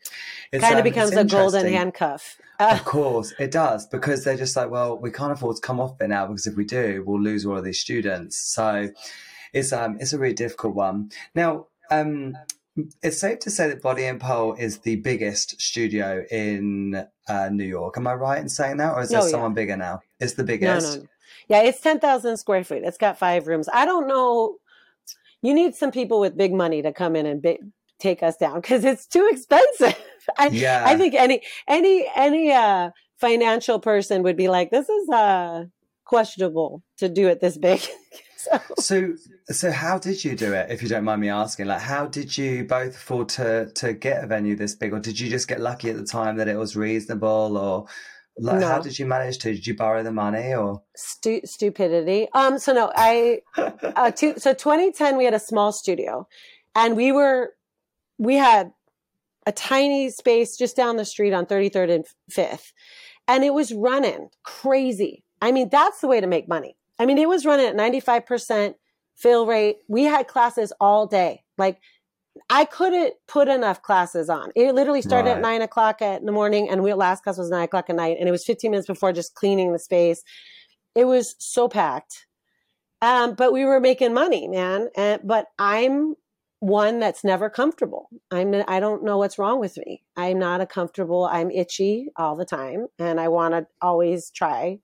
it 0.53 0.61
kind 0.63 0.73
of 0.73 0.79
um, 0.79 0.85
becomes 0.85 1.13
a 1.15 1.25
golden 1.25 1.71
handcuff. 1.71 2.39
Uh, 2.61 2.73
Of 2.75 2.85
course, 2.97 3.33
it 3.39 3.51
does 3.51 3.87
because 3.87 4.23
they're 4.25 4.37
just 4.37 4.55
like, 4.55 4.71
well, 4.71 4.99
we 4.99 5.11
can't 5.11 5.33
afford 5.33 5.57
to 5.57 5.63
come 5.63 5.81
off 5.81 6.01
it 6.01 6.09
now 6.09 6.27
because 6.27 6.47
if 6.47 6.55
we 6.57 6.65
do, 6.65 7.03
we'll 7.07 7.21
lose 7.21 7.45
all 7.47 7.57
of 7.57 7.65
these 7.65 7.81
students. 7.81 8.39
So 8.55 8.91
it's 9.53 9.73
um 9.73 9.97
it's 10.01 10.13
a 10.13 10.19
really 10.19 10.35
difficult 10.35 10.75
one. 10.75 11.11
Now, 11.35 11.67
um, 11.91 12.37
it's 13.03 13.19
safe 13.19 13.41
to 13.41 13.51
say 13.51 13.69
that 13.69 13.83
Body 13.83 14.05
and 14.05 14.21
Pole 14.21 14.55
is 14.55 14.79
the 14.79 14.97
biggest 14.97 15.61
studio 15.61 16.25
in 16.31 17.05
uh, 17.29 17.49
New 17.51 17.65
York. 17.65 17.97
Am 17.97 18.07
I 18.07 18.15
right 18.15 18.41
in 18.41 18.49
saying 18.49 18.77
that, 18.77 18.93
or 18.95 19.01
is 19.03 19.09
there 19.09 19.21
Oh, 19.21 19.25
yeah. 19.25 19.31
someone 19.31 19.55
bigger 19.55 19.77
now? 19.77 20.01
It's 20.21 20.35
the 20.35 20.45
biggest. 20.45 20.97
no, 20.99 21.03
no. 21.03 21.09
Yeah, 21.49 21.63
it's 21.63 21.81
10,000 21.81 22.37
square 22.37 22.63
feet. 22.63 22.85
It's 22.85 22.97
got 22.97 23.19
five 23.19 23.49
rooms. 23.49 23.69
I 23.73 23.85
don't 23.85 24.07
know. 24.07 24.59
You 25.43 25.53
need 25.53 25.75
some 25.75 25.91
people 25.91 26.21
with 26.21 26.37
big 26.37 26.53
money 26.53 26.81
to 26.83 26.93
come 26.93 27.17
in 27.17 27.27
and 27.27 27.43
bi- 27.43 27.59
take 28.01 28.23
us 28.23 28.37
down 28.37 28.61
because 28.61 28.85
it's 28.85 29.07
too 29.07 29.29
expensive. 29.31 29.97
I, 30.39 30.49
Yeah, 30.49 30.83
I 30.87 30.97
think 30.97 31.15
any 31.15 31.43
any 31.69 32.07
any 32.15 32.53
uh 32.53 32.91
financial 33.19 33.81
person 33.81 34.23
would 34.23 34.37
be 34.37 34.49
like, 34.49 34.71
this 34.71 34.89
is 34.89 35.09
uh 35.11 35.65
questionable 36.05 36.83
to 36.99 37.09
do 37.09 37.29
it 37.29 37.41
this 37.41 37.57
big. 37.57 37.81
so, 38.37 38.59
So, 38.79 39.15
so 39.51 39.71
how 39.71 39.99
did 39.99 40.25
you 40.25 40.35
do 40.35 40.53
it? 40.53 40.71
If 40.71 40.83
you 40.83 40.89
don't 40.89 41.05
mind 41.05 41.21
me 41.21 41.29
asking, 41.29 41.67
like, 41.67 41.81
how 41.81 42.07
did 42.07 42.37
you 42.37 42.65
both 42.65 42.97
afford 42.97 43.29
to 43.31 43.71
to 43.75 43.93
get 43.93 44.25
a 44.25 44.27
venue 44.27 44.57
this 44.57 44.75
big, 44.75 44.93
or 44.93 45.01
did 45.01 45.21
you 45.21 45.31
just 45.31 45.49
get 45.49 45.61
lucky 45.61 45.91
at 45.91 45.97
the 45.97 46.05
time 46.05 46.37
that 46.39 46.49
it 46.49 46.57
was 46.57 46.77
reasonable, 46.77 47.57
or 47.57 47.87
like, 48.39 48.63
how 48.63 48.81
did 48.81 48.99
you 48.99 49.07
manage 49.07 49.39
to? 49.39 49.53
Did 49.53 49.67
you 49.67 49.77
borrow 49.77 50.03
the 50.03 50.13
money, 50.13 50.55
or? 50.55 50.83
stu- 50.97 51.43
stupidity. 51.45 52.29
Um. 52.35 52.59
So 52.59 52.73
no, 52.73 52.93
I 52.95 53.41
uh, 53.57 54.11
two, 54.11 54.35
so 54.39 54.53
2010 54.53 55.17
we 55.17 55.25
had 55.25 55.35
a 55.35 55.39
small 55.39 55.73
studio, 55.73 56.27
and 56.75 56.97
we 56.97 57.13
were 57.13 57.55
we 58.21 58.35
had 58.37 58.73
a 59.47 59.53
tiny 59.53 60.11
space 60.11 60.57
just 60.57 60.77
down 60.77 60.97
the 60.97 61.05
street 61.05 61.33
on 61.33 61.47
33rd 61.47 61.91
and 61.91 62.05
5th, 62.31 62.73
and 63.27 63.43
it 63.43 63.55
was 63.55 63.73
running 63.73 64.29
crazy. 64.45 65.25
I 65.41 65.51
mean, 65.53 65.71
that's 65.71 66.01
the 66.01 66.07
way 66.09 66.21
to 66.21 66.27
make 66.27 66.47
money. 66.47 66.77
I 66.99 67.07
mean, 67.07 67.17
it 67.17 67.29
was 67.29 67.47
running 67.47 67.67
at 67.67 67.75
95% 67.75 68.75
fill 69.17 69.47
rate. 69.47 69.79
We 69.89 70.05
had 70.05 70.29
classes 70.29 70.73
all 70.81 71.07
day. 71.07 71.43
Like 71.57 71.81
I 72.51 72.65
couldn't 72.67 73.15
put 73.27 73.49
enough 73.49 73.83
classes 73.83 74.29
on. 74.29 74.51
It 74.55 74.75
literally 74.75 75.03
started 75.03 75.31
Right. 75.31 75.37
at 75.37 75.43
nine 75.43 75.63
o'clock 75.63 76.01
at 76.03 76.21
in 76.21 76.27
the 76.27 76.33
morning, 76.33 76.69
and 76.71 76.83
we 76.83 76.93
last 76.93 77.25
class 77.25 77.39
was 77.39 77.51
nine 77.51 77.65
o'clock 77.65 77.89
at 77.89 77.97
night, 77.97 78.19
and 78.21 78.29
it 78.29 78.33
was 78.33 78.45
15 78.45 78.71
minutes 78.71 78.87
before 78.87 79.13
just 79.13 79.35
cleaning 79.35 79.73
the 79.73 79.79
space. 79.79 80.23
It 80.95 81.05
was 81.07 81.35
so 81.39 81.69
packed, 81.69 82.27
um, 83.01 83.35
but 83.35 83.53
we 83.53 83.65
were 83.65 83.81
making 83.81 84.13
money, 84.15 84.47
man. 84.49 84.89
And 84.97 85.21
but 85.25 85.47
I'm 85.59 86.17
one 86.61 87.01
that's 87.01 87.25
never 87.25 87.51
comfortable. 87.51 88.09
I'm 88.31 88.55
I 88.69 88.81
don't 88.81 89.03
know 89.03 89.19
what's 89.19 89.39
wrong 89.39 89.61
with 89.61 89.77
me. 89.79 90.03
I'm 90.17 90.39
not 90.39 90.61
a 90.61 90.67
comfortable. 90.67 91.25
I'm 91.25 91.51
itchy 91.51 92.09
all 92.17 92.37
the 92.37 92.45
time, 92.45 92.87
and 92.99 93.19
I 93.19 93.29
want 93.29 93.55
to 93.55 93.67
always 93.83 94.31
try 94.31 94.79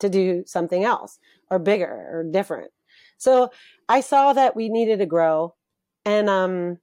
to 0.00 0.08
do 0.08 0.42
something 0.46 0.84
else 0.84 1.18
or 1.50 1.58
bigger 1.58 1.86
or 1.86 2.24
different. 2.30 2.70
So 3.18 3.50
I 3.88 4.00
saw 4.00 4.32
that 4.32 4.56
we 4.56 4.70
needed 4.70 5.00
to 5.00 5.06
grow, 5.06 5.54
and 6.06 6.30
um, 6.30 6.78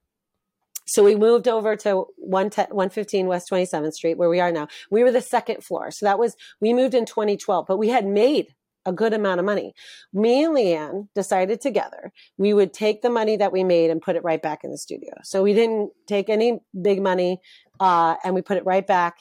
so 0.86 1.02
we 1.02 1.16
moved 1.16 1.48
over 1.48 1.74
to 1.78 2.04
110 2.18 2.66
115 2.66 3.26
West 3.26 3.50
27th 3.50 3.94
Street, 3.94 4.16
where 4.16 4.30
we 4.30 4.38
are 4.38 4.52
now. 4.52 4.68
We 4.92 5.02
were 5.02 5.10
the 5.10 5.20
second 5.20 5.64
floor, 5.64 5.90
so 5.90 6.06
that 6.06 6.20
was 6.20 6.36
we 6.60 6.72
moved 6.72 6.94
in 6.94 7.04
2012, 7.04 7.66
but 7.66 7.78
we 7.78 7.88
had 7.88 8.06
made 8.06 8.54
a 8.86 8.92
good 8.92 9.12
amount 9.12 9.40
of 9.40 9.46
money. 9.46 9.74
Me 10.12 10.44
and 10.44 10.54
Leanne 10.56 11.08
decided 11.14 11.60
together 11.60 12.12
we 12.38 12.54
would 12.54 12.72
take 12.72 13.02
the 13.02 13.10
money 13.10 13.36
that 13.36 13.52
we 13.52 13.64
made 13.64 13.90
and 13.90 14.00
put 14.00 14.16
it 14.16 14.24
right 14.24 14.40
back 14.40 14.64
in 14.64 14.70
the 14.70 14.78
studio. 14.78 15.12
So 15.22 15.42
we 15.42 15.52
didn't 15.52 15.90
take 16.06 16.28
any 16.30 16.60
big 16.80 17.02
money, 17.02 17.40
uh, 17.80 18.16
and 18.24 18.34
we 18.34 18.42
put 18.42 18.56
it 18.56 18.64
right 18.64 18.86
back. 18.86 19.18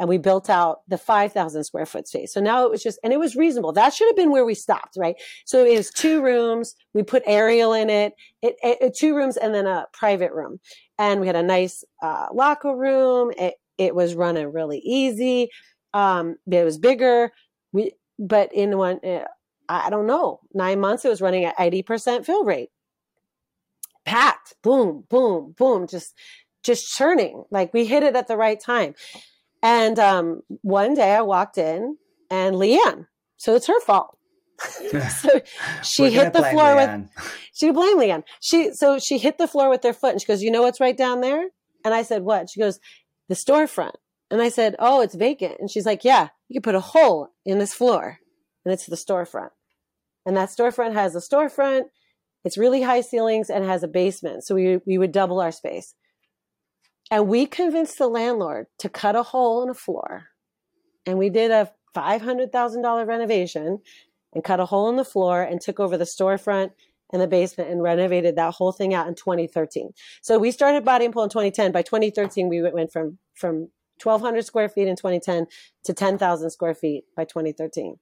And 0.00 0.08
we 0.08 0.16
built 0.16 0.48
out 0.48 0.82
the 0.86 0.96
5,000 0.96 1.64
square 1.64 1.84
foot 1.84 2.06
space. 2.06 2.32
So 2.32 2.40
now 2.40 2.64
it 2.64 2.70
was 2.70 2.84
just, 2.84 3.00
and 3.02 3.12
it 3.12 3.18
was 3.18 3.34
reasonable. 3.34 3.72
That 3.72 3.92
should 3.92 4.06
have 4.06 4.14
been 4.14 4.30
where 4.30 4.44
we 4.44 4.54
stopped, 4.54 4.94
right? 4.96 5.16
So 5.44 5.64
it 5.64 5.76
was 5.76 5.90
two 5.90 6.22
rooms. 6.22 6.76
We 6.94 7.02
put 7.02 7.24
aerial 7.26 7.72
in 7.72 7.90
it, 7.90 8.12
it, 8.40 8.54
it, 8.62 8.78
it- 8.80 8.94
two 8.96 9.16
rooms 9.16 9.36
and 9.36 9.52
then 9.52 9.66
a 9.66 9.88
private 9.92 10.30
room. 10.30 10.60
And 11.00 11.20
we 11.20 11.26
had 11.26 11.34
a 11.34 11.42
nice 11.42 11.82
uh, 12.00 12.26
locker 12.32 12.76
room. 12.76 13.32
It, 13.36 13.54
it 13.76 13.92
was 13.92 14.14
running 14.14 14.52
really 14.52 14.78
easy. 14.78 15.48
Um, 15.92 16.36
it 16.48 16.64
was 16.64 16.78
bigger. 16.78 17.32
We, 17.72 17.92
but 18.18 18.52
in 18.52 18.76
one, 18.76 19.00
uh, 19.04 19.24
I 19.68 19.90
don't 19.90 20.06
know, 20.06 20.40
nine 20.54 20.80
months, 20.80 21.04
it 21.04 21.08
was 21.08 21.20
running 21.20 21.44
at 21.44 21.56
80% 21.56 22.24
fill 22.24 22.44
rate. 22.44 22.70
Packed, 24.04 24.54
boom, 24.62 25.04
boom, 25.08 25.54
boom, 25.56 25.86
just, 25.86 26.14
just 26.62 26.94
churning. 26.96 27.44
Like 27.50 27.74
we 27.74 27.84
hit 27.84 28.02
it 28.02 28.16
at 28.16 28.28
the 28.28 28.36
right 28.36 28.58
time. 28.58 28.94
And 29.62 29.98
um, 29.98 30.42
one 30.62 30.94
day 30.94 31.14
I 31.14 31.22
walked 31.22 31.58
in 31.58 31.96
and 32.30 32.56
Leanne, 32.56 33.06
so 33.36 33.54
it's 33.54 33.66
her 33.66 33.80
fault. 33.80 34.16
so 35.10 35.40
she 35.82 36.10
hit 36.10 36.32
the 36.32 36.42
floor 36.42 36.74
with 36.74 37.08
she 37.54 37.70
blamed 37.70 38.00
Leanne. 38.00 38.24
She 38.40 38.72
so 38.72 38.98
she 38.98 39.18
hit 39.18 39.38
the 39.38 39.46
floor 39.46 39.70
with 39.70 39.84
her 39.84 39.92
foot 39.92 40.12
and 40.12 40.20
she 40.20 40.26
goes, 40.26 40.42
You 40.42 40.50
know 40.50 40.62
what's 40.62 40.80
right 40.80 40.96
down 40.96 41.20
there? 41.20 41.48
And 41.84 41.94
I 41.94 42.02
said, 42.02 42.22
What? 42.22 42.50
She 42.50 42.58
goes, 42.58 42.80
The 43.28 43.36
storefront. 43.36 43.94
And 44.30 44.42
I 44.42 44.48
said, 44.48 44.74
Oh, 44.80 45.00
it's 45.00 45.14
vacant. 45.14 45.56
And 45.60 45.70
she's 45.70 45.86
like, 45.86 46.04
Yeah, 46.04 46.28
you 46.48 46.60
can 46.60 46.62
put 46.62 46.74
a 46.74 46.80
hole 46.80 47.28
in 47.44 47.58
this 47.58 47.74
floor 47.74 48.18
and 48.64 48.72
it's 48.72 48.86
the 48.86 48.96
storefront. 48.96 49.50
And 50.26 50.36
that 50.36 50.50
storefront 50.50 50.94
has 50.94 51.14
a 51.14 51.20
storefront, 51.20 51.84
it's 52.44 52.58
really 52.58 52.82
high 52.82 53.00
ceilings 53.00 53.50
and 53.50 53.64
has 53.64 53.82
a 53.82 53.88
basement. 53.88 54.44
So 54.44 54.54
we 54.54 54.78
we 54.86 54.98
would 54.98 55.12
double 55.12 55.40
our 55.40 55.52
space. 55.52 55.94
And 57.10 57.28
we 57.28 57.46
convinced 57.46 57.98
the 57.98 58.08
landlord 58.08 58.66
to 58.80 58.88
cut 58.88 59.16
a 59.16 59.22
hole 59.22 59.62
in 59.62 59.70
a 59.70 59.74
floor. 59.74 60.26
And 61.06 61.18
we 61.18 61.30
did 61.30 61.50
a 61.50 61.72
$500,000 61.96 63.06
renovation 63.06 63.78
and 64.34 64.44
cut 64.44 64.60
a 64.60 64.66
hole 64.66 64.90
in 64.90 64.96
the 64.96 65.04
floor 65.04 65.42
and 65.42 65.60
took 65.60 65.80
over 65.80 65.96
the 65.96 66.04
storefront 66.04 66.72
and 67.12 67.22
the 67.22 67.26
basement 67.26 67.70
and 67.70 67.82
renovated 67.82 68.36
that 68.36 68.54
whole 68.54 68.72
thing 68.72 68.92
out 68.92 69.08
in 69.08 69.14
2013. 69.14 69.92
So 70.20 70.38
we 70.38 70.50
started 70.50 70.84
Body 70.84 71.06
and 71.06 71.14
Pole 71.14 71.24
in 71.24 71.30
2010. 71.30 71.72
By 71.72 71.82
2013, 71.82 72.48
we 72.48 72.62
went 72.62 72.92
from 72.92 73.18
from 73.34 73.70
1,200 74.02 74.44
square 74.44 74.68
feet 74.68 74.88
in 74.88 74.96
2010 74.96 75.46
to 75.84 75.92
10,000 75.92 76.50
square 76.50 76.74
feet 76.74 77.04
by 77.16 77.24
2013. 77.24 77.98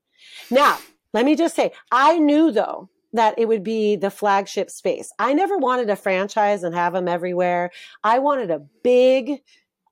Now, 0.51 0.79
let 1.13 1.25
me 1.25 1.37
just 1.37 1.55
say, 1.55 1.73
I 1.91 2.19
knew 2.19 2.51
though 2.51 2.91
that 3.13 3.39
it 3.39 3.49
would 3.49 3.65
be 3.65 3.97
the 3.97 4.11
flagship 4.11 4.71
space. 4.71 5.13
I 5.19 5.33
never 5.33 5.57
wanted 5.57 5.91
a 5.91 5.97
franchise 5.97 6.63
and 6.63 6.75
have 6.75 6.93
them 6.93 7.09
everywhere. 7.09 7.71
I 8.05 8.19
wanted 8.19 8.51
a 8.51 8.61
big. 8.83 9.43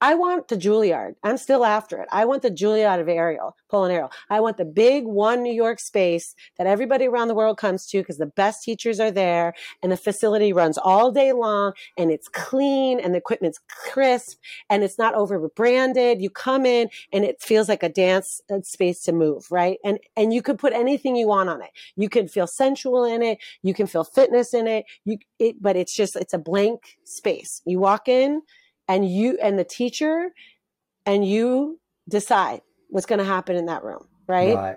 I 0.00 0.14
want 0.14 0.48
the 0.48 0.56
Juilliard. 0.56 1.14
I'm 1.22 1.36
still 1.36 1.64
after 1.64 2.00
it. 2.00 2.08
I 2.12 2.24
want 2.24 2.42
the 2.42 2.50
Juilliard 2.50 3.00
of 3.00 3.08
aerial, 3.08 3.56
aerial. 3.72 4.10
I 4.30 4.40
want 4.40 4.56
the 4.56 4.64
big 4.64 5.04
one 5.04 5.42
New 5.42 5.52
York 5.52 5.80
space 5.80 6.34
that 6.58 6.66
everybody 6.66 7.06
around 7.06 7.28
the 7.28 7.34
world 7.34 7.58
comes 7.58 7.86
to 7.86 7.98
because 7.98 8.18
the 8.18 8.26
best 8.26 8.62
teachers 8.62 9.00
are 9.00 9.10
there 9.10 9.54
and 9.82 9.90
the 9.90 9.96
facility 9.96 10.52
runs 10.52 10.78
all 10.78 11.10
day 11.10 11.32
long 11.32 11.72
and 11.96 12.10
it's 12.10 12.28
clean 12.28 13.00
and 13.00 13.14
the 13.14 13.18
equipment's 13.18 13.60
crisp 13.68 14.38
and 14.70 14.84
it's 14.84 14.98
not 14.98 15.14
over 15.14 15.48
branded. 15.48 16.20
You 16.20 16.30
come 16.30 16.66
in 16.66 16.88
and 17.12 17.24
it 17.24 17.40
feels 17.40 17.68
like 17.68 17.82
a 17.82 17.88
dance 17.88 18.40
uh, 18.50 18.60
space 18.62 19.02
to 19.04 19.12
move, 19.12 19.46
right? 19.50 19.78
And 19.84 19.98
and 20.16 20.32
you 20.32 20.42
could 20.42 20.58
put 20.58 20.72
anything 20.72 21.16
you 21.16 21.28
want 21.28 21.48
on 21.48 21.62
it. 21.62 21.70
You 21.96 22.08
can 22.08 22.28
feel 22.28 22.46
sensual 22.46 23.04
in 23.04 23.22
it. 23.22 23.38
You 23.62 23.74
can 23.74 23.86
feel 23.86 24.04
fitness 24.04 24.54
in 24.54 24.66
it. 24.66 24.84
You 25.04 25.18
it, 25.38 25.62
but 25.62 25.76
it's 25.76 25.94
just 25.94 26.16
it's 26.16 26.34
a 26.34 26.38
blank 26.38 26.98
space. 27.04 27.62
You 27.64 27.80
walk 27.80 28.08
in 28.08 28.42
and 28.88 29.08
you 29.08 29.38
and 29.42 29.58
the 29.58 29.64
teacher 29.64 30.30
and 31.06 31.26
you 31.26 31.80
decide 32.08 32.60
what's 32.88 33.06
going 33.06 33.18
to 33.18 33.24
happen 33.24 33.56
in 33.56 33.66
that 33.66 33.82
room, 33.84 34.06
right? 34.28 34.54
Right. 34.54 34.76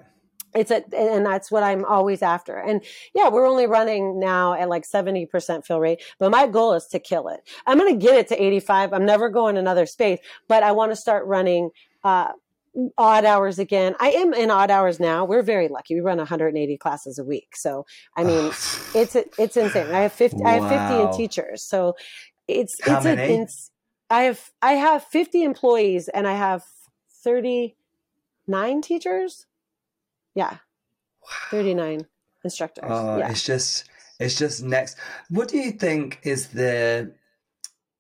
it's 0.56 0.72
a 0.72 0.82
and 0.96 1.26
that's 1.26 1.52
what 1.52 1.62
i'm 1.62 1.84
always 1.86 2.22
after. 2.22 2.56
And 2.58 2.82
yeah 3.14 3.28
we're 3.30 3.46
only 3.46 3.68
running 3.68 4.20
now 4.20 4.54
at 4.54 4.70
like 4.70 4.84
70% 4.84 5.66
fill 5.66 5.80
rate 5.80 6.02
but 6.20 6.32
my 6.32 6.48
goal 6.48 6.74
is 6.74 6.88
to 6.88 7.00
kill 7.00 7.28
it. 7.28 7.42
I'm 7.66 7.78
going 7.78 7.94
to 8.00 8.06
get 8.06 8.16
it 8.18 8.28
to 8.30 8.42
85 8.42 8.94
i'm 8.94 9.06
never 9.06 9.30
going 9.30 9.58
another 9.58 9.86
space 9.86 10.20
but 10.48 10.64
i 10.64 10.72
want 10.72 10.92
to 10.92 10.96
start 10.96 11.26
running 11.28 11.70
uh 12.04 12.32
odd 12.98 13.26
hours 13.26 13.58
again. 13.58 13.96
I 14.00 14.12
am 14.12 14.34
in 14.36 14.52
odd 14.52 14.70
hours 14.70 15.00
now. 15.00 15.26
We're 15.26 15.42
very 15.42 15.68
lucky. 15.68 15.96
We 15.96 16.02
run 16.02 16.18
180 16.20 16.78
classes 16.78 17.18
a 17.18 17.24
week. 17.24 17.56
So 17.56 17.86
i 18.16 18.24
mean 18.24 18.52
it's 18.94 19.16
it's 19.16 19.58
insane. 19.58 19.92
I 19.94 20.02
have 20.02 20.14
50 20.14 20.44
i 20.44 20.52
have 20.60 20.70
50 20.70 21.02
in 21.04 21.18
teachers. 21.18 21.64
So 21.64 21.96
it's 22.48 22.80
How 22.84 22.98
it's 22.98 23.06
many? 23.06 23.22
a 23.22 23.26
ins- 23.42 23.72
i 24.10 24.24
have 24.24 24.52
i 24.62 24.74
have 24.74 25.04
50 25.04 25.44
employees 25.44 26.08
and 26.10 26.28
i 26.28 26.34
have 26.34 26.64
39 27.24 28.82
teachers 28.82 29.46
yeah 30.36 30.58
39 31.52 32.08
instructors. 32.44 32.86
Oh, 32.88 33.18
yeah. 33.18 33.30
it's 33.30 33.46
just 33.46 33.90
it's 34.20 34.38
just 34.38 34.64
next. 34.64 34.98
What 35.30 35.48
do 35.50 35.58
you 35.58 35.72
think 35.72 36.20
is 36.24 36.48
the 36.50 37.14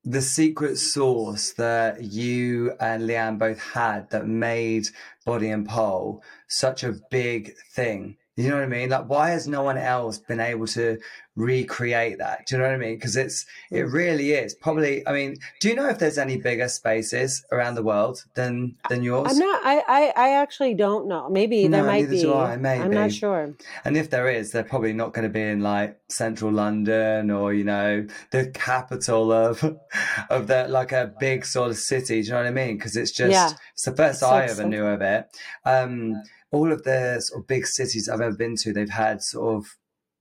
the 0.04 0.22
secret 0.22 0.78
sauce 0.78 1.52
that 1.54 2.02
you 2.04 2.72
and 2.80 3.04
Leanne 3.04 3.38
both 3.38 3.60
had 3.60 4.10
that 4.12 4.26
made 4.26 4.88
Body 5.26 5.50
and 5.50 5.68
Pole 5.68 6.24
such 6.48 6.84
a 6.84 6.96
big 7.12 7.54
thing? 7.74 8.18
You 8.38 8.50
know 8.50 8.56
what 8.58 8.64
I 8.66 8.68
mean? 8.68 8.90
Like, 8.90 9.10
why 9.10 9.32
has 9.32 9.48
no 9.48 9.64
one 9.64 9.78
else 9.80 10.20
been 10.20 10.40
able 10.40 10.68
to 10.68 11.00
recreate 11.36 12.18
that? 12.20 12.46
Do 12.46 12.56
you 12.56 12.62
know 12.62 12.68
what 12.68 12.76
I 12.76 12.78
mean? 12.78 12.96
Because 12.96 13.16
it's 13.16 13.46
it 13.72 13.82
really 13.82 14.32
is 14.34 14.54
probably. 14.54 15.08
I 15.08 15.12
mean, 15.14 15.38
do 15.60 15.70
you 15.70 15.76
know 15.76 15.88
if 15.90 15.98
there's 16.00 16.18
any 16.18 16.38
bigger 16.38 16.68
spaces 16.68 17.44
around 17.52 17.76
the 17.76 17.84
world 17.84 18.26
than 18.36 18.76
than 18.90 19.02
yours? 19.04 19.32
I'm 19.32 19.40
not. 19.40 19.62
I, 19.66 19.84
I. 19.88 20.14
I 20.16 20.30
actually 20.36 20.76
don't 20.76 21.08
know. 21.08 21.30
Maybe 21.30 21.68
there 21.68 21.84
might 21.84 22.10
be. 22.10 22.22
do 22.22 22.34
I, 22.34 22.54
I'm 22.54 22.92
not 22.92 23.12
sure. 23.12 23.56
And 23.86 23.98
if 23.98 24.10
there 24.10 24.30
is, 24.30 24.52
they're 24.52 24.64
probably 24.64 24.94
not 24.94 25.14
going 25.14 25.24
to 25.24 25.34
be 25.34 25.42
in 25.42 25.62
like 25.62 26.00
central 26.10 26.52
London 26.52 27.32
or 27.32 27.54
you 27.54 27.64
know 27.64 28.06
the 28.32 28.50
capital 28.52 29.32
of 29.32 29.64
of 30.30 30.48
the 30.48 30.68
like 30.70 30.92
a 30.92 31.12
big 31.20 31.46
sort 31.46 31.70
of 31.72 31.78
city. 31.78 32.22
Do 32.22 32.28
you 32.28 32.32
know 32.34 32.38
what 32.40 32.48
I 32.48 32.52
mean? 32.52 32.78
Because 32.78 32.96
it's 32.96 33.12
just 33.12 33.32
Yeah. 33.32 33.52
it's 33.74 33.84
the 33.84 33.96
first 33.96 34.18
It's 34.18 34.20
so 34.22 34.28
I 34.28 34.44
ever 34.44 34.46
exciting. 34.46 34.70
knew 34.70 34.86
of 34.86 35.02
it. 35.02 35.26
Um, 35.66 36.22
all 36.52 36.72
of 36.72 36.84
the 36.84 37.20
sort 37.20 37.42
of 37.42 37.48
big 37.48 37.66
cities 37.68 38.08
I've 38.08 38.22
ever 38.22 38.36
been 38.36 38.56
to, 38.58 38.74
they've 38.74 38.90
had 38.90 39.22
sort 39.22 39.56
of 39.56 39.78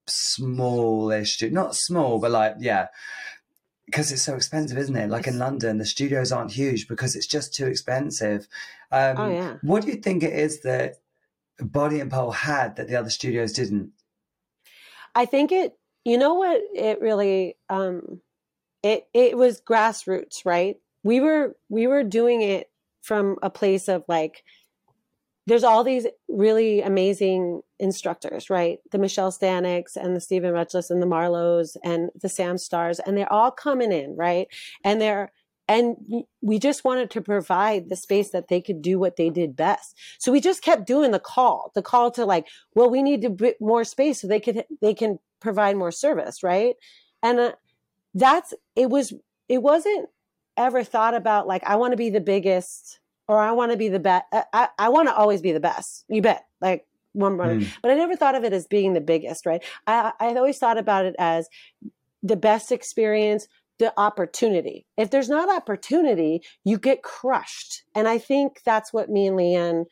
smallish, 0.07 1.43
not 1.43 1.75
small, 1.75 2.19
but 2.19 2.31
like 2.31 2.57
yeah. 2.59 2.89
Because 3.87 4.11
it's 4.11 4.23
so 4.23 4.35
expensive, 4.35 4.77
isn't 4.79 4.97
it? 4.97 5.11
Like 5.11 5.29
in 5.29 5.39
London, 5.39 5.79
the 5.79 5.85
studios 5.85 6.33
aren't 6.33 6.51
huge 6.51 6.89
because 6.89 7.15
it's 7.15 7.27
just 7.27 7.55
too 7.55 7.67
expensive. 7.67 8.49
Um, 8.91 9.17
Oh, 9.17 9.31
yeah. 9.31 9.57
What 9.63 9.85
do 9.85 9.91
you 9.93 9.97
think 9.99 10.25
it 10.25 10.33
is 10.33 10.63
that 10.63 10.95
Body 11.61 12.01
and 12.01 12.11
Pole 12.11 12.33
had 12.33 12.77
that 12.77 12.89
the 12.89 12.97
other 12.97 13.11
studios 13.11 13.53
didn't? 13.53 13.93
I 15.15 15.25
think 15.25 15.53
it. 15.53 15.79
You 16.05 16.19
know 16.19 16.35
what? 16.35 16.61
It 16.75 17.01
really. 17.01 17.57
Um, 17.69 18.21
it 18.83 19.07
it 19.15 19.37
was 19.37 19.61
grassroots, 19.61 20.45
right? 20.45 20.77
We 21.05 21.21
were 21.21 21.57
we 21.69 21.87
were 21.87 22.03
doing 22.03 22.43
it 22.43 22.71
from 23.03 23.37
a 23.43 23.51
place 23.51 23.89
of 23.89 24.05
like. 24.09 24.43
There's 25.47 25.65
all 25.65 25.85
these 25.85 26.07
really 26.29 26.83
amazing 26.83 27.63
instructors, 27.79 28.51
right? 28.51 28.79
The 28.91 28.99
Michelle 28.99 29.31
Staneks 29.31 29.97
and 29.97 30.17
the 30.17 30.21
Stephen 30.21 30.53
Retchless 30.53 30.91
and 30.91 31.01
the 31.01 31.07
Marlows 31.07 31.77
and 31.85 32.11
the 32.21 32.29
Sam 32.29 32.59
Starrs, 32.59 32.99
and 32.99 33.17
they're 33.17 33.33
all 33.33 33.51
coming 33.51 33.93
in, 33.93 34.17
right? 34.17 34.49
And 34.85 35.01
they're 35.01 35.33
and 35.69 35.97
we 36.43 36.59
just 36.59 36.85
wanted 36.85 37.11
to 37.11 37.21
provide 37.21 37.89
the 37.89 37.97
space 37.97 38.31
that 38.31 38.49
they 38.49 38.61
could 38.61 38.83
do 38.83 38.99
what 38.99 39.17
they 39.17 39.31
did 39.31 39.57
best. 39.57 39.99
So 40.19 40.31
we 40.31 40.41
just 40.41 40.63
kept 40.63 40.87
doing 40.87 41.11
the 41.11 41.19
call, 41.19 41.73
the 41.75 41.83
call 41.83 42.13
to 42.13 42.25
like, 42.25 42.47
well, 42.75 42.89
we 42.89 43.03
need 43.03 43.23
to 43.23 43.31
bit 43.31 43.57
more 43.61 43.83
space 43.83 44.21
so 44.21 44.29
they 44.29 44.39
could 44.41 44.65
they 44.81 44.95
can 44.95 45.19
provide 45.41 45.77
more 45.77 45.91
service, 45.91 46.43
right? 46.43 46.77
And 47.23 47.41
uh, 47.41 47.53
that's 48.15 48.55
it 48.77 48.91
was 48.91 49.13
it 49.49 49.63
wasn't 49.63 50.09
ever 50.57 50.85
thought 50.85 51.15
about 51.15 51.47
like 51.47 51.65
I 51.65 51.77
want 51.77 51.93
to 51.93 51.97
be 51.97 52.11
the 52.11 52.21
biggest 52.21 53.01
or 53.29 53.39
I 53.39 53.53
want 53.53 53.73
to 53.73 53.79
be 53.79 53.89
the 53.89 53.99
best. 53.99 54.25
I, 54.33 54.69
I 54.79 54.89
want 54.89 55.09
to 55.09 55.15
always 55.15 55.41
be 55.41 55.53
the 55.53 55.61
best. 55.61 56.05
You 56.09 56.23
bet. 56.23 56.45
Like 56.61 56.87
one 57.13 57.37
runner. 57.37 57.61
Mm. 57.61 57.69
But 57.83 57.91
I 57.91 57.95
never 57.95 58.17
thought 58.17 58.35
of 58.35 58.45
it 58.45 58.53
as 58.53 58.67
being 58.67 58.93
the 58.95 59.01
biggest, 59.01 59.47
right? 59.47 59.63
I 59.87 60.13
I 60.21 60.35
always 60.35 60.59
thought 60.59 60.79
about 60.79 61.07
it 61.07 61.17
as 61.19 61.49
the 62.23 62.37
best 62.37 62.73
experience, 62.73 63.49
the 63.79 63.93
opportunity. 63.99 64.87
If 64.97 65.11
there's 65.11 65.29
not 65.29 65.55
opportunity, 65.55 66.43
you 66.65 66.79
get 66.79 67.03
crushed. 67.03 67.83
And 67.95 68.09
I 68.09 68.19
think 68.19 68.61
that's 68.65 68.93
what 68.93 69.11
me 69.11 69.27
and 69.27 69.37
Leanne, 69.37 69.85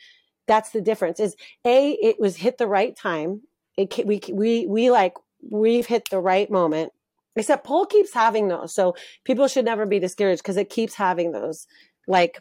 that's 0.47 0.71
the 0.71 0.81
difference 0.81 1.21
is 1.21 1.35
A, 1.65 1.93
it 1.93 2.17
was 2.19 2.37
hit 2.37 2.59
the 2.59 2.67
right 2.67 2.97
time. 2.97 3.43
It 3.77 4.07
we 4.07 4.21
we 4.33 4.67
we 4.67 4.91
like 4.91 5.15
we've 5.51 5.87
hit 5.87 6.09
the 6.11 6.21
right 6.21 6.51
moment. 6.51 6.93
Except 7.37 7.67
pole 7.67 7.85
keeps 7.85 8.15
having 8.15 8.47
those. 8.47 8.73
So 8.73 8.95
people 9.25 9.49
should 9.49 9.65
never 9.65 9.87
be 9.87 9.99
discouraged 9.99 10.41
because 10.43 10.57
it 10.57 10.71
keeps 10.71 10.95
having 10.95 11.33
those 11.33 11.67
like 12.07 12.41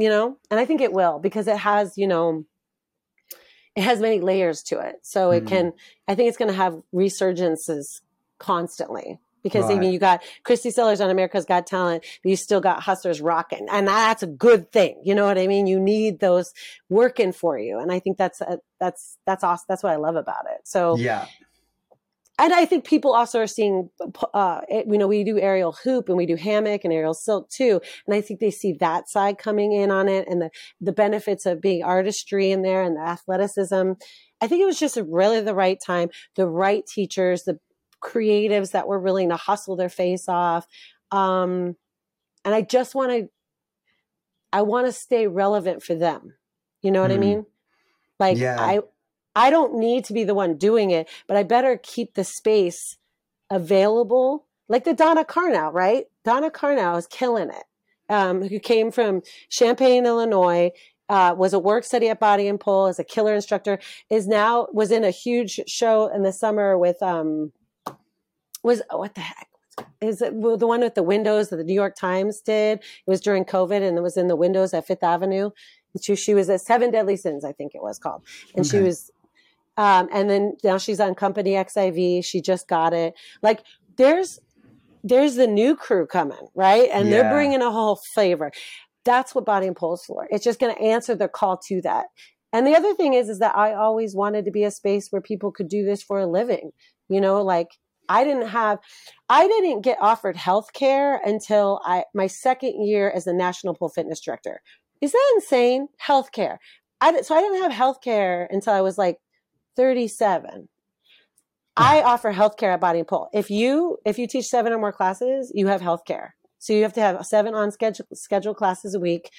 you 0.00 0.08
know? 0.08 0.36
And 0.50 0.58
I 0.58 0.64
think 0.64 0.80
it 0.80 0.92
will 0.92 1.18
because 1.18 1.46
it 1.46 1.58
has, 1.58 1.96
you 1.96 2.08
know, 2.08 2.44
it 3.76 3.82
has 3.82 4.00
many 4.00 4.20
layers 4.20 4.62
to 4.64 4.80
it. 4.80 4.96
So 5.02 5.30
it 5.30 5.44
Mhm. 5.44 5.48
can 5.48 5.72
I 6.08 6.14
think 6.14 6.28
it's 6.28 6.38
going 6.38 6.50
to 6.50 6.56
have 6.56 6.80
resurgences 6.92 8.00
constantly 8.38 9.20
because 9.42 9.66
Right. 9.66 9.76
even 9.76 9.92
you 9.92 9.98
got 9.98 10.22
Kristy 10.44 10.72
Sellars 10.72 11.00
on 11.00 11.08
America's 11.08 11.44
Got 11.46 11.66
Talent, 11.66 12.04
but 12.22 12.30
you 12.30 12.36
still 12.36 12.60
got 12.60 12.82
hustlers 12.82 13.20
rocking, 13.20 13.66
and 13.70 13.86
that's 13.88 14.22
a 14.22 14.26
good 14.26 14.70
thing. 14.72 15.00
You 15.04 15.14
know 15.14 15.24
what 15.24 15.38
I 15.38 15.46
mean? 15.46 15.66
You 15.66 15.78
need 15.80 16.20
those 16.20 16.52
working 16.88 17.32
for 17.32 17.58
you, 17.58 17.78
and 17.78 17.92
I 17.92 18.00
think 18.00 18.18
that's 18.18 18.40
a, 18.40 18.58
that's 18.80 19.18
that's 19.26 19.44
awesome. 19.44 19.66
That's 19.68 19.82
what 19.82 19.92
I 19.92 19.96
love 19.96 20.16
about 20.16 20.46
it. 20.46 20.66
So 20.66 20.96
Yeah. 20.96 21.26
And 22.40 22.52
I 22.54 22.64
think 22.66 22.84
people 22.84 23.14
also 23.14 23.40
are 23.40 23.46
seeing, 23.46 23.90
uh, 24.34 24.62
it- 24.68 24.86
you 24.88 24.98
know, 24.98 25.06
we 25.08 25.24
do 25.24 25.38
aerial 25.38 25.72
hoop 25.72 26.08
and 26.08 26.16
we 26.18 26.26
do 26.26 26.36
hammock 26.36 26.84
and 26.84 26.92
aerial 26.92 27.14
silk 27.14 27.48
too, 27.50 27.80
and 28.06 28.14
I 28.16 28.20
think 28.20 28.40
they 28.40 28.50
see 28.50 28.72
that 28.74 29.08
side 29.08 29.38
coming 29.38 29.72
in 29.72 29.90
on 29.92 30.08
it 30.08 30.26
and 30.28 30.42
the 30.42 30.50
the 30.80 30.92
benefits 30.92 31.46
of 31.46 31.60
being 31.60 31.84
artistry 31.84 32.50
in 32.50 32.62
there 32.62 32.82
and 32.82 32.96
the 32.96 33.02
athleticism. 33.02 33.92
I 34.40 34.48
think 34.48 34.62
it 34.62 34.66
was 34.66 34.80
just 34.80 34.96
really 34.96 35.40
the 35.42 35.54
right 35.54 35.78
time, 35.84 36.10
the 36.36 36.48
right 36.48 36.86
teachers, 36.86 37.44
the 37.44 37.60
creatives 38.02 38.72
that 38.72 38.88
were 38.88 38.98
willing 39.00 39.28
to 39.28 39.36
hustle 39.36 39.76
their 39.76 39.90
face 39.90 40.28
off, 40.28 40.66
um, 41.12 41.76
and 42.44 42.54
I 42.54 42.62
just 42.62 42.94
want 42.94 43.12
to, 43.12 43.28
I 44.52 44.62
want 44.62 44.86
to 44.86 44.92
stay 44.92 45.26
relevant 45.26 45.82
for 45.82 45.94
them. 45.94 46.34
You 46.82 46.90
know 46.90 47.02
what 47.02 47.12
I 47.12 47.16
Mhm. 47.16 47.20
mean? 47.20 47.46
Like 48.20 48.38
Yeah. 48.38 48.56
I 48.58 48.80
I 49.34 49.50
don't 49.50 49.78
need 49.78 50.04
to 50.06 50.12
be 50.12 50.24
the 50.24 50.34
one 50.34 50.56
doing 50.56 50.90
it, 50.90 51.08
but 51.26 51.36
I 51.36 51.42
better 51.42 51.78
keep 51.82 52.14
the 52.14 52.24
space 52.24 52.96
available. 53.50 54.46
Like 54.68 54.84
the 54.84 54.94
Donna 54.94 55.24
Carnow, 55.24 55.72
right? 55.72 56.06
Donna 56.24 56.50
Carnow 56.50 56.96
is 56.96 57.06
killing 57.06 57.50
it. 57.50 57.64
Um, 58.08 58.42
who 58.42 58.58
came 58.58 58.90
from 58.90 59.22
Champaign, 59.50 60.04
Illinois, 60.04 60.72
uh, 61.08 61.34
was 61.36 61.52
a 61.52 61.60
work 61.60 61.84
study 61.84 62.08
at 62.08 62.18
Body 62.18 62.48
and 62.48 62.58
Pole 62.58 62.86
as 62.86 62.98
a 62.98 63.04
killer 63.04 63.34
instructor, 63.34 63.78
is 64.10 64.26
now 64.26 64.66
was 64.72 64.90
in 64.90 65.04
a 65.04 65.10
huge 65.10 65.60
show 65.66 66.12
in 66.12 66.22
the 66.22 66.32
summer 66.32 66.76
with 66.76 67.00
um 67.02 67.52
was 68.62 68.82
what 68.90 69.14
the 69.14 69.20
heck 69.20 69.48
is 70.00 70.22
it 70.22 70.34
well, 70.34 70.56
the 70.56 70.66
one 70.66 70.80
with 70.80 70.94
the 70.94 71.02
windows 71.02 71.48
that 71.48 71.56
the 71.56 71.64
New 71.64 71.74
York 71.74 71.96
Times 71.96 72.40
did? 72.40 72.78
It 72.78 72.84
was 73.06 73.20
during 73.20 73.44
COVID 73.44 73.86
and 73.86 73.98
it 73.98 74.02
was 74.02 74.16
in 74.16 74.28
the 74.28 74.36
windows 74.36 74.72
at 74.74 74.86
Fifth 74.86 75.02
Avenue. 75.02 75.50
She, 76.00 76.14
she 76.14 76.34
was 76.34 76.48
at 76.48 76.60
Seven 76.60 76.90
Deadly 76.90 77.16
Sins, 77.16 77.44
I 77.44 77.52
think 77.52 77.74
it 77.74 77.82
was 77.82 77.98
called, 77.98 78.22
and 78.54 78.64
she 78.64 78.78
was 78.78 79.10
um, 79.76 80.08
and 80.12 80.28
then 80.28 80.56
now 80.64 80.78
she's 80.78 81.00
on 81.00 81.14
Company 81.14 81.52
XIV. 81.52 82.24
She 82.24 82.40
just 82.40 82.68
got 82.68 82.92
it. 82.92 83.14
Like 83.42 83.62
there's 83.96 84.38
there's 85.02 85.36
the 85.36 85.46
new 85.46 85.76
crew 85.76 86.06
coming, 86.06 86.48
right? 86.54 86.88
And 86.92 87.06
Yeah. 87.06 87.22
they're 87.22 87.30
bringing 87.30 87.62
a 87.62 87.70
whole 87.70 87.96
flavor. 88.14 88.50
That's 89.04 89.34
what 89.34 89.46
Body 89.46 89.66
and 89.66 89.76
Pole's 89.76 90.04
for. 90.04 90.28
It's 90.30 90.44
just 90.44 90.60
going 90.60 90.74
to 90.74 90.82
answer 90.82 91.14
the 91.14 91.28
call 91.28 91.56
to 91.68 91.80
that. 91.82 92.06
And 92.52 92.66
the 92.66 92.74
other 92.74 92.94
thing 92.94 93.14
is, 93.14 93.28
is 93.28 93.38
that 93.38 93.56
I 93.56 93.72
always 93.74 94.14
wanted 94.14 94.44
to 94.44 94.50
be 94.50 94.64
a 94.64 94.70
space 94.70 95.08
where 95.10 95.22
people 95.22 95.52
could 95.52 95.68
do 95.68 95.84
this 95.84 96.02
for 96.02 96.18
a 96.20 96.26
living. 96.26 96.72
You 97.08 97.20
know, 97.20 97.40
like 97.42 97.68
I 98.08 98.24
didn't 98.24 98.48
have, 98.48 98.78
I 99.28 99.46
didn't 99.46 99.82
get 99.82 99.98
offered 100.00 100.36
health 100.36 100.72
care 100.74 101.20
until 101.24 101.80
I 101.84 102.04
my 102.12 102.26
second 102.26 102.84
year 102.86 103.10
as 103.10 103.24
the 103.24 103.32
national 103.32 103.74
pole 103.74 103.88
fitness 103.88 104.20
director. 104.20 104.60
Is 105.00 105.12
that 105.12 105.32
insane? 105.36 105.88
Health 105.98 106.32
care. 106.32 106.58
I 107.00 107.22
so 107.22 107.34
I 107.34 107.40
didn't 107.40 107.62
have 107.62 107.72
health 107.72 108.00
care 108.02 108.48
until 108.50 108.74
I 108.74 108.80
was 108.82 108.98
like 108.98 109.16
37. 109.80 110.68
I 111.74 112.02
offer 112.02 112.34
healthcare 112.34 112.74
at 112.74 112.82
Body 112.82 112.98
and 112.98 113.08
Pole. 113.08 113.30
If 113.32 113.48
you 113.48 113.96
if 114.04 114.18
you 114.18 114.26
teach 114.26 114.44
seven 114.44 114.74
or 114.74 114.78
more 114.78 114.92
classes, 114.92 115.50
you 115.54 115.68
have 115.68 115.80
healthcare. 115.80 116.32
So 116.58 116.74
you 116.74 116.82
have 116.82 116.92
to 116.92 117.00
have 117.00 117.24
seven 117.24 117.54
on 117.54 117.70
schedule 117.70 118.04
scheduled 118.12 118.58
classes 118.58 118.94
a 118.94 119.00
week, 119.00 119.30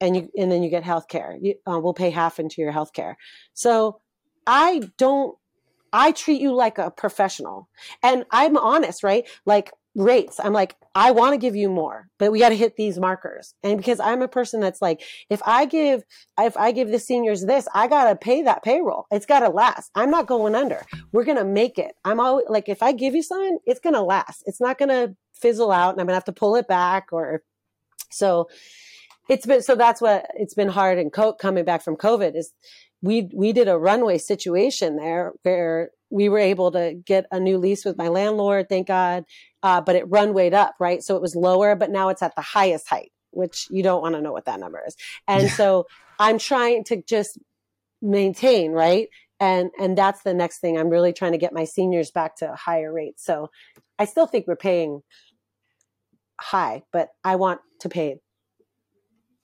and 0.00 0.14
you 0.14 0.28
and 0.38 0.52
then 0.52 0.62
you 0.62 0.70
get 0.70 0.84
healthcare. 0.84 1.36
You, 1.42 1.54
uh, 1.68 1.80
we'll 1.80 1.94
pay 1.94 2.10
half 2.10 2.38
into 2.38 2.60
your 2.60 2.72
healthcare. 2.72 3.14
So 3.54 4.00
I 4.46 4.82
don't. 4.98 5.36
I 5.92 6.12
treat 6.12 6.40
you 6.40 6.54
like 6.54 6.78
a 6.78 6.92
professional, 6.92 7.68
and 8.00 8.24
I'm 8.30 8.56
honest, 8.56 9.02
right? 9.02 9.28
Like 9.46 9.72
rates. 9.98 10.38
I'm 10.42 10.52
like, 10.52 10.76
I 10.94 11.10
want 11.10 11.34
to 11.34 11.38
give 11.38 11.56
you 11.56 11.68
more, 11.68 12.08
but 12.18 12.32
we 12.32 12.38
got 12.38 12.50
to 12.50 12.56
hit 12.56 12.76
these 12.76 12.98
markers. 12.98 13.54
And 13.62 13.76
because 13.76 14.00
I'm 14.00 14.22
a 14.22 14.28
person 14.28 14.60
that's 14.60 14.80
like, 14.80 15.02
if 15.28 15.42
I 15.44 15.66
give, 15.66 16.04
if 16.38 16.56
I 16.56 16.72
give 16.72 16.88
the 16.88 16.98
seniors 16.98 17.44
this, 17.44 17.68
I 17.74 17.88
got 17.88 18.08
to 18.08 18.16
pay 18.16 18.42
that 18.42 18.62
payroll. 18.62 19.06
It's 19.10 19.26
got 19.26 19.40
to 19.40 19.48
last. 19.48 19.90
I'm 19.94 20.10
not 20.10 20.26
going 20.26 20.54
under. 20.54 20.82
We're 21.12 21.24
going 21.24 21.36
to 21.36 21.44
make 21.44 21.78
it. 21.78 21.92
I'm 22.04 22.20
always 22.20 22.46
like, 22.48 22.68
if 22.68 22.82
I 22.82 22.92
give 22.92 23.14
you 23.14 23.22
something, 23.22 23.58
it's 23.66 23.80
going 23.80 23.94
to 23.94 24.02
last. 24.02 24.44
It's 24.46 24.60
not 24.60 24.78
going 24.78 24.88
to 24.88 25.14
fizzle 25.34 25.72
out 25.72 25.90
and 25.90 26.00
I'm 26.00 26.06
going 26.06 26.12
to 26.12 26.14
have 26.14 26.24
to 26.24 26.32
pull 26.32 26.56
it 26.56 26.68
back 26.68 27.08
or 27.12 27.42
so 28.10 28.48
it's 29.28 29.44
been, 29.44 29.62
so 29.62 29.74
that's 29.74 30.00
what 30.00 30.26
it's 30.34 30.54
been 30.54 30.68
hard 30.68 30.98
and 30.98 31.12
co- 31.12 31.34
coming 31.34 31.64
back 31.64 31.82
from 31.82 31.96
COVID 31.96 32.34
is 32.34 32.52
we, 33.02 33.30
we 33.32 33.52
did 33.52 33.68
a 33.68 33.78
runway 33.78 34.18
situation 34.18 34.96
there 34.96 35.32
where 35.42 35.90
we 36.10 36.28
were 36.28 36.38
able 36.38 36.70
to 36.72 36.94
get 37.04 37.26
a 37.30 37.38
new 37.38 37.58
lease 37.58 37.84
with 37.84 37.96
my 37.98 38.08
landlord, 38.08 38.68
thank 38.68 38.88
God. 38.88 39.24
Uh, 39.62 39.80
but 39.80 39.96
it 39.96 40.08
runwayed 40.08 40.54
up, 40.54 40.74
right? 40.80 41.02
So 41.02 41.16
it 41.16 41.22
was 41.22 41.36
lower, 41.36 41.76
but 41.76 41.90
now 41.90 42.08
it's 42.08 42.22
at 42.22 42.34
the 42.34 42.42
highest 42.42 42.88
height, 42.88 43.12
which 43.30 43.66
you 43.70 43.82
don't 43.82 44.02
want 44.02 44.14
to 44.14 44.20
know 44.22 44.32
what 44.32 44.46
that 44.46 44.60
number 44.60 44.80
is. 44.86 44.96
And 45.26 45.44
Yeah. 45.44 45.48
so 45.48 45.86
I'm 46.18 46.38
trying 46.38 46.84
to 46.84 47.02
just 47.02 47.38
maintain, 48.00 48.72
right? 48.72 49.08
and 49.40 49.70
and 49.78 49.96
that's 49.96 50.22
the 50.22 50.34
next 50.34 50.58
thing 50.58 50.76
i'm 50.78 50.88
really 50.88 51.12
trying 51.12 51.32
to 51.32 51.38
get 51.38 51.52
my 51.52 51.64
seniors 51.64 52.10
back 52.10 52.36
to 52.36 52.54
higher 52.54 52.92
rates 52.92 53.24
so 53.24 53.50
i 53.98 54.04
still 54.04 54.26
think 54.26 54.46
we're 54.46 54.56
paying 54.56 55.00
high 56.40 56.82
but 56.92 57.08
i 57.24 57.36
want 57.36 57.60
to 57.80 57.88
pay 57.88 58.16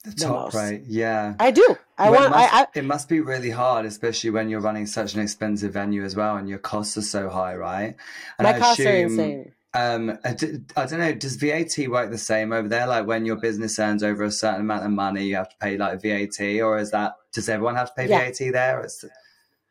The 0.04 0.12
top 0.12 0.54
rate, 0.54 0.82
yeah. 0.86 1.34
i 1.38 1.50
do 1.50 1.76
i 1.98 2.10
Well, 2.10 2.20
want 2.20 2.26
it, 2.26 2.30
must, 2.30 2.54
I, 2.54 2.60
I 2.60 2.66
it 2.74 2.84
must 2.84 3.08
be 3.08 3.20
really 3.20 3.50
hard, 3.50 3.86
especially 3.86 4.30
when 4.30 4.48
you're 4.48 4.60
running 4.60 4.86
such 4.86 5.14
an 5.14 5.20
expensive 5.20 5.72
venue 5.72 6.04
as 6.04 6.14
well, 6.14 6.36
and 6.36 6.48
your 6.48 6.58
costs 6.58 6.96
are 6.98 7.02
so 7.02 7.28
high, 7.30 7.56
right? 7.56 7.96
And 8.38 8.44
my 8.44 8.52
I 8.52 8.58
costs 8.58 8.80
are 8.80 8.90
assume, 8.90 9.18
insane 9.18 9.52
Um, 9.74 10.18
I, 10.24 10.32
d- 10.34 10.58
I 10.76 10.86
don't 10.86 11.00
know. 11.00 11.14
Does 11.14 11.36
VAT 11.36 11.88
work 11.88 12.10
the 12.10 12.18
same 12.18 12.52
over 12.52 12.68
there? 12.68 12.86
Like 12.86 13.06
when 13.06 13.26
your 13.26 13.36
business 13.36 13.78
earns 13.78 14.02
over 14.04 14.22
a 14.24 14.30
certain 14.30 14.60
amount 14.60 14.84
of 14.84 14.90
money, 14.92 15.24
you 15.24 15.36
have 15.36 15.48
to 15.48 15.56
pay 15.60 15.76
like 15.76 16.00
VAT, 16.02 16.40
or 16.60 16.78
is 16.78 16.90
that 16.92 17.14
does 17.32 17.48
everyone 17.48 17.74
have 17.76 17.88
to 17.88 17.94
pay 17.94 18.06
Yeah. 18.08 18.18
VAT 18.30 18.52
there? 18.52 18.80
It's 18.80 19.04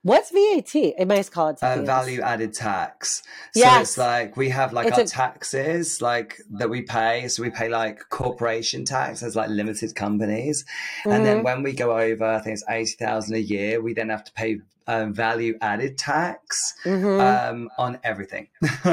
what's 0.04 0.30
vat 0.32 0.76
it 0.76 1.08
might 1.08 1.32
call 1.32 1.50
it 1.50 1.58
uh, 1.63 1.82
value 1.82 2.22
added 2.22 2.54
tax. 2.54 3.24
So 3.54 3.60
Yes. 3.62 3.82
it's 3.82 3.98
like 3.98 4.38
we 4.38 4.50
have 4.50 4.74
like 4.74 4.88
It's 4.88 4.98
our 4.98 5.04
a- 5.04 5.08
taxes 5.08 6.02
like 6.02 6.39
that 6.52 6.70
we 6.70 6.82
pay. 6.82 7.28
So 7.30 7.42
we 7.44 7.50
pay 7.50 7.70
like 7.70 7.98
corporation 8.10 8.86
tax 8.86 9.24
as 9.24 9.36
like 9.36 9.50
limited 9.50 9.96
companies, 9.96 10.66
and 11.06 11.26
then 11.26 11.39
Mhm. 11.39 11.44
when 11.44 11.63
we 11.63 11.72
go 11.74 11.98
over, 11.98 12.26
I 12.26 12.39
think 12.39 12.54
it's 12.56 12.63
eighty 12.70 12.96
thousand 13.06 13.36
a 13.36 13.39
year, 13.39 13.82
we 13.82 13.94
then 13.94 14.10
have 14.10 14.24
to 14.26 14.32
pay 14.34 14.60
um, 14.88 15.13
value 15.13 15.58
added 15.62 15.98
tax 15.98 16.74
Mhm. 16.86 17.19
um, 17.50 17.69
on 17.78 18.00
everything. 18.04 18.48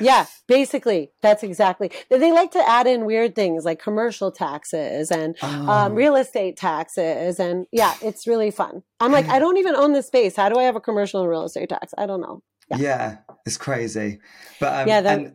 Yeah, 0.00 0.26
basically, 0.46 1.10
that's 1.22 1.42
exactly. 1.42 1.90
They 2.10 2.30
like 2.32 2.50
to 2.52 2.62
add 2.68 2.86
in 2.86 3.06
weird 3.06 3.34
things 3.34 3.64
like 3.64 3.78
commercial 3.80 4.30
taxes 4.30 5.10
and 5.10 5.36
Oh. 5.42 5.46
um, 5.70 5.94
real 5.94 6.16
estate 6.16 6.56
taxes, 6.56 7.40
and 7.40 7.66
yeah, 7.72 7.94
it's 8.02 8.26
really 8.26 8.50
fun. 8.50 8.82
I'm 9.00 9.10
like, 9.12 9.26
I 9.28 9.38
don't 9.38 9.56
even 9.56 9.74
own 9.74 9.92
the 9.94 10.02
space. 10.02 10.36
How 10.36 10.48
do 10.48 10.58
I 10.58 10.64
have 10.64 10.76
a 10.76 10.80
commercial 10.80 11.20
and 11.22 11.30
real 11.30 11.44
estate 11.44 11.70
tax? 11.70 11.94
I 11.96 12.04
don't 12.06 12.20
know. 12.20 12.42
Yeah, 12.76 13.18
it's 13.46 13.56
crazy. 13.56 14.18
But 14.60 14.82
um, 14.82 14.88
Yeah, 14.88 15.00
that- 15.00 15.18
and 15.18 15.34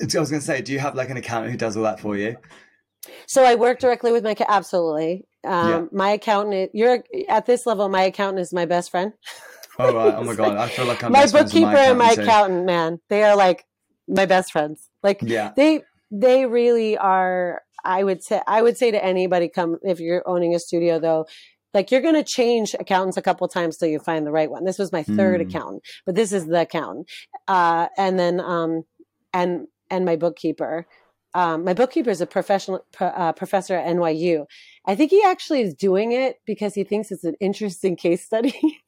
I 0.00 0.20
was 0.20 0.30
going 0.30 0.40
to 0.40 0.46
say, 0.46 0.60
do 0.60 0.72
you 0.74 0.78
have 0.78 0.94
like 0.94 1.08
an 1.08 1.16
accountant 1.16 1.52
who 1.52 1.56
does 1.58 1.76
all 1.76 1.84
that 1.84 2.00
for 2.00 2.16
you? 2.16 2.36
So 3.26 3.44
I 3.44 3.54
work 3.54 3.78
directly 3.78 4.12
with 4.12 4.24
my 4.24 4.36
absolutely. 4.48 5.26
Um, 5.46 5.68
Yeah. 5.70 5.84
My 5.92 6.10
accountant, 6.10 6.70
you're 6.74 7.02
at 7.28 7.46
this 7.46 7.66
level. 7.66 7.88
My 7.88 8.02
accountant 8.02 8.40
is 8.40 8.52
my 8.52 8.66
best 8.66 8.90
friend. 8.90 9.12
Oh 9.78 9.94
right. 9.94 10.14
Oh 10.16 10.24
my 10.24 10.34
god, 10.34 10.56
I 10.56 10.68
feel 10.68 10.86
like 10.86 11.02
I'm 11.04 11.12
my 11.12 11.20
best 11.22 11.32
friends 11.32 11.52
with 11.54 11.62
bookkeeper 11.62 11.82
and 11.90 11.98
my 11.98 12.14
too. 12.14 12.22
accountant, 12.22 12.64
man, 12.66 13.00
they 13.10 13.22
are 13.24 13.36
like 13.36 13.64
my 14.08 14.24
best 14.26 14.50
friends. 14.52 14.88
Like 15.02 15.20
Yeah. 15.22 15.52
they 15.56 15.82
they 16.10 16.46
really 16.46 16.96
are 16.96 17.62
i 17.84 18.02
would 18.04 18.22
say 18.22 18.40
i 18.46 18.62
would 18.62 18.76
say 18.76 18.90
to 18.92 19.04
anybody 19.04 19.48
come 19.48 19.76
if 19.82 19.98
you're 19.98 20.22
owning 20.26 20.54
a 20.54 20.58
studio 20.60 21.00
though 21.00 21.26
like 21.74 21.90
you're 21.90 22.00
going 22.00 22.14
to 22.14 22.22
change 22.24 22.74
accountants 22.78 23.16
a 23.16 23.22
couple 23.22 23.46
times 23.48 23.76
till 23.76 23.88
you 23.88 23.98
find 23.98 24.24
the 24.24 24.30
right 24.30 24.48
one 24.50 24.64
this 24.64 24.78
was 24.78 24.92
my 24.92 25.02
third 25.02 25.40
Mm. 25.40 25.48
accountant 25.48 25.82
but 26.06 26.14
this 26.14 26.32
is 26.32 26.46
the 26.46 26.60
accountant 26.62 27.08
uh, 27.48 27.88
and 27.98 28.18
then 28.20 28.38
um 28.40 28.84
and 29.34 29.66
and 29.90 30.04
my 30.04 30.14
bookkeeper 30.16 30.86
um, 31.36 31.64
my 31.64 31.74
bookkeeper 31.74 32.10
is 32.10 32.20
a 32.20 32.26
professional 32.26 32.84
pro, 32.92 33.08
uh, 33.08 33.32
professor 33.32 33.74
at 33.74 33.86
nyu 33.96 34.46
i 34.86 34.94
think 34.94 35.10
he 35.10 35.22
actually 35.22 35.60
is 35.60 35.74
doing 35.74 36.12
it 36.12 36.40
because 36.46 36.74
he 36.74 36.84
thinks 36.84 37.10
it's 37.10 37.24
an 37.24 37.36
interesting 37.40 37.96
case 37.96 38.24
study 38.24 38.54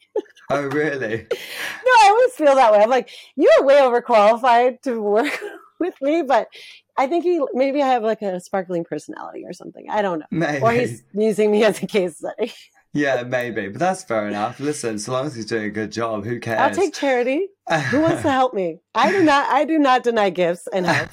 Oh 0.51 0.63
really? 0.63 1.27
no, 1.31 1.93
I 2.03 2.07
always 2.09 2.33
feel 2.33 2.55
that 2.55 2.73
way. 2.73 2.79
I'm 2.79 2.89
like, 2.89 3.11
you're 3.37 3.65
way 3.65 3.77
overqualified 3.77 4.81
to 4.83 5.01
work 5.01 5.39
with 5.81 5.95
me, 6.01 6.23
but 6.23 6.49
I 6.97 7.07
think 7.07 7.25
he 7.25 7.41
maybe 7.53 7.83
I 7.83 7.89
have 7.89 8.03
like 8.03 8.23
a 8.23 8.41
sparkling 8.41 8.85
personality 8.85 9.45
or 9.45 9.53
something. 9.53 9.89
I 9.91 10.03
don't 10.03 10.21
know. 10.21 10.27
Maybe. 10.31 10.63
Or 10.63 10.73
he's 10.73 11.03
using 11.13 11.51
me 11.51 11.65
as 11.65 11.83
a 11.83 11.87
case 11.87 12.19
study. 12.19 12.53
Yeah, 12.93 13.23
maybe. 13.23 13.69
But 13.69 13.79
that's 13.81 14.03
fair 14.05 14.29
enough. 14.29 14.61
Listen, 14.61 14.99
so 14.99 15.13
long 15.13 15.27
as 15.27 15.35
he's 15.35 15.47
doing 15.47 15.65
a 15.65 15.71
good 15.71 15.93
job, 15.93 16.25
who 16.25 16.41
cares? 16.41 16.61
I'll 16.61 16.75
take 16.75 16.95
charity. 16.95 17.49
Who 17.91 18.01
wants 18.01 18.23
to 18.23 18.31
help 18.31 18.55
me? 18.55 18.81
I 18.95 19.13
do 19.13 19.23
not. 19.23 19.51
I 19.51 19.65
do 19.65 19.79
not 19.79 20.03
deny 20.03 20.31
gifts 20.31 20.67
and 20.73 20.87
help. 20.87 21.11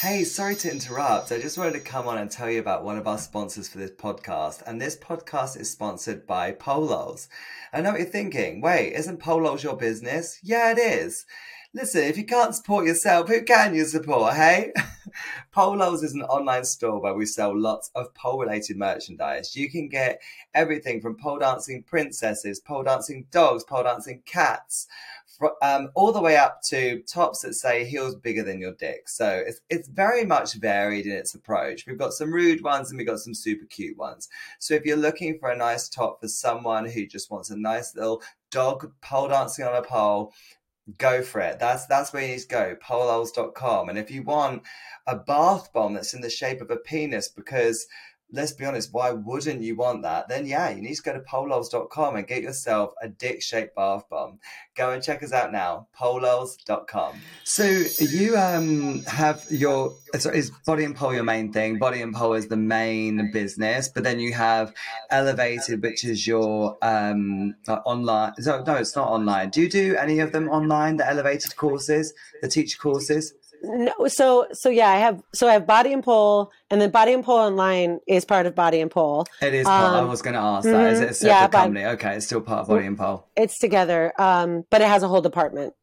hey, 0.00 0.24
sorry 0.24 0.54
to 0.56 0.70
interrupt. 0.70 1.32
I 1.32 1.40
just 1.40 1.56
wanted 1.56 1.72
to 1.74 1.80
come 1.80 2.06
on 2.06 2.18
and 2.18 2.30
tell 2.30 2.50
you 2.50 2.60
about 2.60 2.84
one 2.84 2.98
of 2.98 3.06
our 3.06 3.18
sponsors 3.18 3.68
for 3.68 3.78
this 3.78 3.90
podcast. 3.90 4.62
And 4.66 4.80
this 4.80 4.96
podcast 4.96 5.58
is 5.58 5.70
sponsored 5.70 6.26
by 6.26 6.52
PoleLOLs. 6.52 7.28
I 7.72 7.80
know 7.80 7.92
what 7.92 8.00
you're 8.00 8.08
thinking. 8.08 8.60
Wait, 8.60 8.92
isn't 8.92 9.20
PoleLOLs 9.20 9.62
your 9.62 9.76
business? 9.76 10.38
Yeah, 10.42 10.72
it 10.72 10.78
is. 10.78 11.24
Listen, 11.76 12.04
if 12.04 12.16
you 12.16 12.24
can't 12.24 12.54
support 12.54 12.86
yourself, 12.86 13.28
who 13.28 13.42
can 13.42 13.74
you 13.74 13.84
support, 13.84 14.32
hey? 14.32 14.72
PoleLOLs 15.54 16.02
is 16.02 16.14
an 16.14 16.22
online 16.22 16.64
store 16.64 16.98
where 17.02 17.12
we 17.12 17.26
sell 17.26 17.54
lots 17.54 17.90
of 17.94 18.14
pole 18.14 18.38
related 18.38 18.78
merchandise. 18.78 19.54
You 19.54 19.70
can 19.70 19.90
get 19.90 20.22
everything 20.54 21.02
from 21.02 21.18
pole 21.18 21.38
dancing 21.38 21.82
princesses, 21.82 22.60
pole 22.60 22.82
dancing 22.82 23.26
dogs, 23.30 23.62
pole 23.62 23.82
dancing 23.82 24.22
cats, 24.24 24.86
um, 25.60 25.90
all 25.94 26.12
the 26.12 26.22
way 26.22 26.38
up 26.38 26.62
to 26.68 27.02
tops 27.02 27.42
that 27.42 27.52
say 27.52 27.84
heels 27.84 28.14
bigger 28.14 28.42
than 28.42 28.58
your 28.58 28.72
dick. 28.72 29.06
So 29.06 29.44
it's, 29.46 29.60
it's 29.68 29.88
very 29.88 30.24
much 30.24 30.54
varied 30.54 31.04
in 31.04 31.12
its 31.12 31.34
approach. 31.34 31.84
We've 31.86 31.98
got 31.98 32.14
some 32.14 32.32
rude 32.32 32.62
ones 32.62 32.88
and 32.88 32.96
we've 32.96 33.06
got 33.06 33.20
some 33.20 33.34
super 33.34 33.66
cute 33.66 33.98
ones. 33.98 34.30
So 34.60 34.72
if 34.72 34.86
you're 34.86 34.96
looking 34.96 35.38
for 35.38 35.50
a 35.50 35.56
nice 35.56 35.90
top 35.90 36.22
for 36.22 36.28
someone 36.28 36.86
who 36.86 37.04
just 37.04 37.30
wants 37.30 37.50
a 37.50 37.56
nice 37.56 37.94
little 37.94 38.22
dog 38.50 38.90
pole 39.02 39.28
dancing 39.28 39.66
on 39.66 39.76
a 39.76 39.82
pole, 39.82 40.32
go 40.98 41.22
for 41.22 41.40
it. 41.40 41.58
That's 41.58 41.86
that's 41.86 42.12
where 42.12 42.22
you 42.22 42.28
need 42.32 42.40
to 42.40 42.48
go, 42.48 42.76
polelols.com. 42.82 43.88
And 43.88 43.98
if 43.98 44.10
you 44.10 44.22
want 44.22 44.62
a 45.06 45.16
bath 45.16 45.72
bomb 45.72 45.94
that's 45.94 46.14
in 46.14 46.20
the 46.20 46.30
shape 46.30 46.60
of 46.60 46.70
a 46.70 46.76
penis, 46.76 47.28
because 47.28 47.86
let's 48.32 48.52
be 48.52 48.64
honest, 48.64 48.92
why 48.92 49.10
wouldn't 49.12 49.62
you 49.62 49.76
want 49.76 50.02
that? 50.02 50.28
Then 50.28 50.46
yeah, 50.46 50.70
you 50.70 50.82
need 50.82 50.94
to 50.96 51.02
go 51.02 51.12
to 51.12 51.20
polelols.com 51.20 52.16
and 52.16 52.26
get 52.26 52.42
yourself 52.42 52.92
a 53.00 53.08
dick 53.08 53.42
shaped 53.42 53.76
bath 53.76 54.04
bomb. 54.10 54.38
Go 54.76 54.90
and 54.90 55.02
check 55.02 55.22
us 55.22 55.32
out 55.32 55.52
now, 55.52 55.86
polelols.com. 55.98 57.20
So 57.44 57.64
you 57.64 58.36
um 58.36 59.02
have 59.04 59.44
your 59.50 59.94
so 60.18 60.30
is 60.30 60.50
body 60.66 60.84
and 60.84 60.94
pole 60.96 61.14
your 61.14 61.24
main 61.24 61.52
thing? 61.52 61.78
Body 61.78 62.02
and 62.02 62.14
pole 62.14 62.34
is 62.34 62.48
the 62.48 62.56
main 62.56 63.30
business, 63.32 63.88
but 63.88 64.02
then 64.02 64.18
you 64.18 64.32
have 64.34 64.74
elevated, 65.10 65.82
which 65.82 66.04
is 66.04 66.26
your 66.26 66.76
um 66.82 67.54
uh, 67.68 67.80
online. 67.84 68.34
So 68.40 68.62
no, 68.66 68.74
it's 68.74 68.96
not 68.96 69.08
online. 69.08 69.50
Do 69.50 69.62
you 69.62 69.68
do 69.68 69.96
any 69.96 70.18
of 70.18 70.32
them 70.32 70.48
online? 70.48 70.96
The 70.96 71.08
elevated 71.08 71.56
courses, 71.56 72.12
the 72.42 72.48
teacher 72.48 72.78
courses. 72.78 73.34
No, 73.68 73.92
so 74.08 74.46
so 74.52 74.68
yeah, 74.68 74.88
I 74.88 74.96
have 74.96 75.22
so 75.34 75.48
I 75.48 75.52
have 75.54 75.66
body 75.66 75.92
and 75.92 76.02
pole, 76.02 76.50
and 76.70 76.80
then 76.80 76.90
body 76.90 77.12
and 77.12 77.24
pole 77.24 77.38
online 77.38 78.00
is 78.06 78.24
part 78.24 78.46
of 78.46 78.54
body 78.54 78.80
and 78.80 78.90
pole. 78.90 79.26
It 79.42 79.54
is. 79.54 79.64
Part, 79.66 79.94
I 79.94 79.98
Um, 80.00 80.08
was 80.08 80.22
going 80.22 80.34
to 80.34 80.40
ask 80.40 80.64
that. 80.68 80.92
Is 80.92 81.00
it 81.00 81.10
a 81.10 81.14
separate 81.14 81.28
yeah, 81.34 81.46
but- 81.48 81.58
company? 81.58 81.84
Okay, 81.86 82.14
it's 82.16 82.26
still 82.26 82.40
part 82.40 82.60
of 82.60 82.68
body 82.68 82.86
and 82.86 82.96
pole. 82.96 83.26
It's 83.36 83.58
together, 83.58 84.12
um, 84.18 84.64
but 84.70 84.80
it 84.80 84.88
has 84.88 85.02
a 85.02 85.08
whole 85.08 85.20
department 85.20 85.74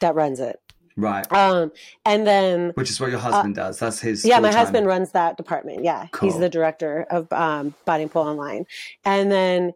that 0.00 0.14
runs 0.14 0.40
it. 0.40 0.60
Right. 0.96 1.26
Um, 1.32 1.72
and 2.06 2.24
then 2.26 2.70
Which 2.74 2.88
is 2.90 3.00
what 3.00 3.10
your 3.10 3.18
husband 3.18 3.56
does. 3.56 3.80
That's 3.80 4.00
his. 4.00 4.24
Uh, 4.24 4.28
yeah, 4.28 4.38
my 4.38 4.52
husband 4.52 4.86
runs 4.86 5.10
that 5.12 5.36
department. 5.36 5.82
Yeah, 5.82 6.06
he's 6.20 6.38
the 6.38 6.48
director 6.48 7.06
of 7.10 7.32
um, 7.32 7.74
Body 7.84 8.04
and 8.04 8.12
Pole 8.12 8.28
Online, 8.28 8.64
and 9.04 9.32
then 9.32 9.72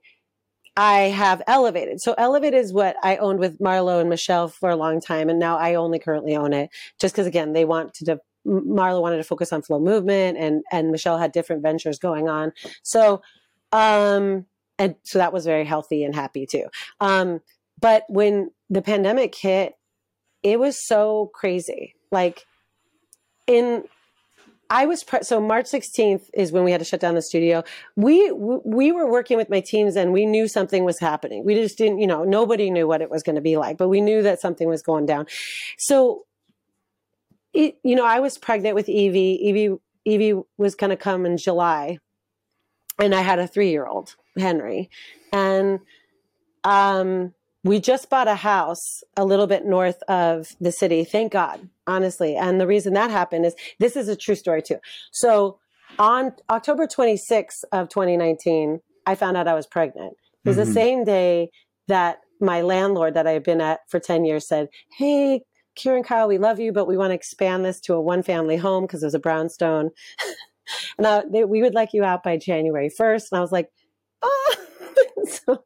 I 0.79 1.09
have 1.09 1.43
Elevated. 1.49 2.01
So 2.01 2.15
Elevated 2.17 2.61
is 2.61 2.73
what 2.73 2.95
I 3.03 3.17
owned 3.17 3.41
with 3.41 3.59
Marlo 3.59 4.01
and 4.01 4.09
Michelle 4.09 4.47
for 4.47 4.71
a 4.71 4.77
long 4.77 5.01
time, 5.01 5.29
and 5.29 5.37
now 5.37 5.59
I 5.59 5.75
only 5.75 5.99
currently 5.99 6.37
own 6.37 6.53
it, 6.53 6.71
just 7.01 7.15
because 7.15 7.27
again 7.27 7.53
they 7.53 7.65
want 7.65 7.95
to. 7.95 8.05
De- 8.05 8.21
Marlo 8.47 9.03
wanted 9.03 9.17
to 9.17 9.25
focus 9.25 9.53
on 9.53 9.61
flow 9.61 9.81
movement, 9.81 10.39
and 10.39 10.63
and 10.71 10.93
Michelle 10.93 11.19
had 11.19 11.33
different 11.33 11.63
ventures 11.63 11.99
going 11.99 12.29
on. 12.29 12.53
So, 12.85 13.23
um, 13.73 14.47
and 14.79 14.95
so 15.03 15.19
that 15.19 15.33
was 15.33 15.45
very 15.45 15.65
healthy 15.65 16.05
and 16.05 16.15
happy 16.15 16.47
too. 16.47 16.67
Um, 17.01 17.41
but 17.81 18.05
when 18.09 18.53
the 18.71 18.81
pandemic 18.81 19.35
hit, 19.35 19.75
it 20.45 20.61
was 20.61 20.87
so 20.87 21.33
crazy. 21.35 21.97
Like 22.13 22.47
in 23.49 23.83
I 24.71 24.85
was 24.85 25.03
pre- 25.03 25.23
so 25.23 25.41
March 25.41 25.67
16th 25.67 26.29
is 26.35 26.53
when 26.53 26.63
we 26.63 26.71
had 26.73 26.79
to 26.79 26.85
shut 26.85 27.01
down 27.01 27.15
the 27.15 27.23
studio. 27.23 27.65
We 27.97 28.31
we 28.33 28.93
were 28.93 29.11
working 29.11 29.37
with 29.39 29.49
my 29.49 29.61
teams 29.61 29.97
and 29.97 30.13
we 30.13 30.27
knew 30.27 30.47
something 30.47 30.85
was 30.85 30.99
happening. 30.99 31.45
We 31.45 31.55
just 31.55 31.79
didn't, 31.79 32.01
you 32.01 32.07
know, 32.07 32.25
nobody 32.25 32.71
knew 32.71 32.87
what 32.87 33.01
it 33.01 33.11
was 33.11 33.23
going 33.23 33.37
to 33.37 33.43
be 33.43 33.57
like, 33.57 33.79
but 33.79 33.89
we 33.89 34.01
knew 34.01 34.23
that 34.23 34.41
something 34.41 34.69
was 34.69 34.83
going 34.83 35.07
down. 35.07 35.27
So 35.79 36.27
it, 37.55 37.77
you 37.83 37.97
know, 37.97 38.05
I 38.05 38.21
was 38.21 38.37
pregnant 38.37 38.75
with 38.75 38.89
Evie. 38.89 39.39
Evie 39.43 39.77
Evie 40.05 40.41
was 40.59 40.75
going 40.75 40.91
to 40.91 40.97
come 40.97 41.25
in 41.25 41.39
July, 41.39 41.99
and 42.99 43.15
I 43.15 43.23
had 43.23 43.39
a 43.39 43.47
three 43.47 43.71
year 43.71 43.87
old 43.87 44.17
Henry, 44.37 44.91
and 45.33 45.81
um, 46.65 47.33
we 47.65 47.81
just 47.81 48.11
bought 48.11 48.29
a 48.29 48.35
house 48.35 49.03
a 49.17 49.25
little 49.25 49.47
bit 49.47 49.65
north 49.65 50.03
of 50.09 50.55
the 50.61 50.73
city. 50.73 51.05
Thank 51.05 51.33
God, 51.33 51.69
honestly. 51.89 52.37
And 52.37 52.61
the 52.61 52.67
reason 52.67 52.93
that 52.95 53.11
happened 53.11 53.47
is 53.47 53.57
this 53.81 53.97
is 53.97 54.09
a 54.09 54.15
true 54.15 54.35
story 54.37 54.63
too. 54.63 54.79
So 55.11 55.59
on 55.99 56.33
October 56.51 56.87
26th 56.87 57.65
of 57.73 57.89
2019, 57.89 58.81
I 59.07 59.15
found 59.15 59.37
out 59.37 59.49
I 59.49 59.55
was 59.55 59.67
pregnant. 59.67 60.15
It 60.45 60.49
was 60.49 60.57
Mhm. 60.59 60.65
the 60.67 60.73
same 60.73 61.05
day 61.05 61.51
that 61.89 62.21
my 62.41 62.61
landlord 62.61 63.15
that 63.15 63.27
I 63.27 63.33
had 63.33 63.43
been 63.43 63.61
at 63.61 63.81
for 63.89 63.99
10 63.99 64.25
years 64.25 64.47
said, 64.47 64.69
Hey, 64.97 65.43
Kieran 65.75 66.03
Kyle, 66.05 66.29
we 66.29 66.39
love 66.39 66.61
you, 66.61 66.73
but 66.73 66.87
we 66.87 66.97
want 66.97 67.11
to 67.11 67.15
expand 67.15 67.65
this 67.65 67.81
to 67.83 67.95
a 67.95 68.01
one 68.01 68.23
family 68.23 68.57
home 68.57 68.85
because 68.85 69.01
there's 69.01 69.15
a 69.15 69.19
brownstone. 69.19 69.91
and 70.99 71.07
I, 71.07 71.23
they, 71.31 71.45
we 71.45 71.63
would 71.63 71.75
like 71.75 71.93
you 71.93 72.05
out 72.05 72.23
by 72.23 72.37
January 72.37 72.91
1st. 72.91 73.33
And 73.33 73.39
I 73.39 73.41
was 73.41 73.53
like, 73.53 73.71
oh. 74.23 74.57
so, 75.25 75.65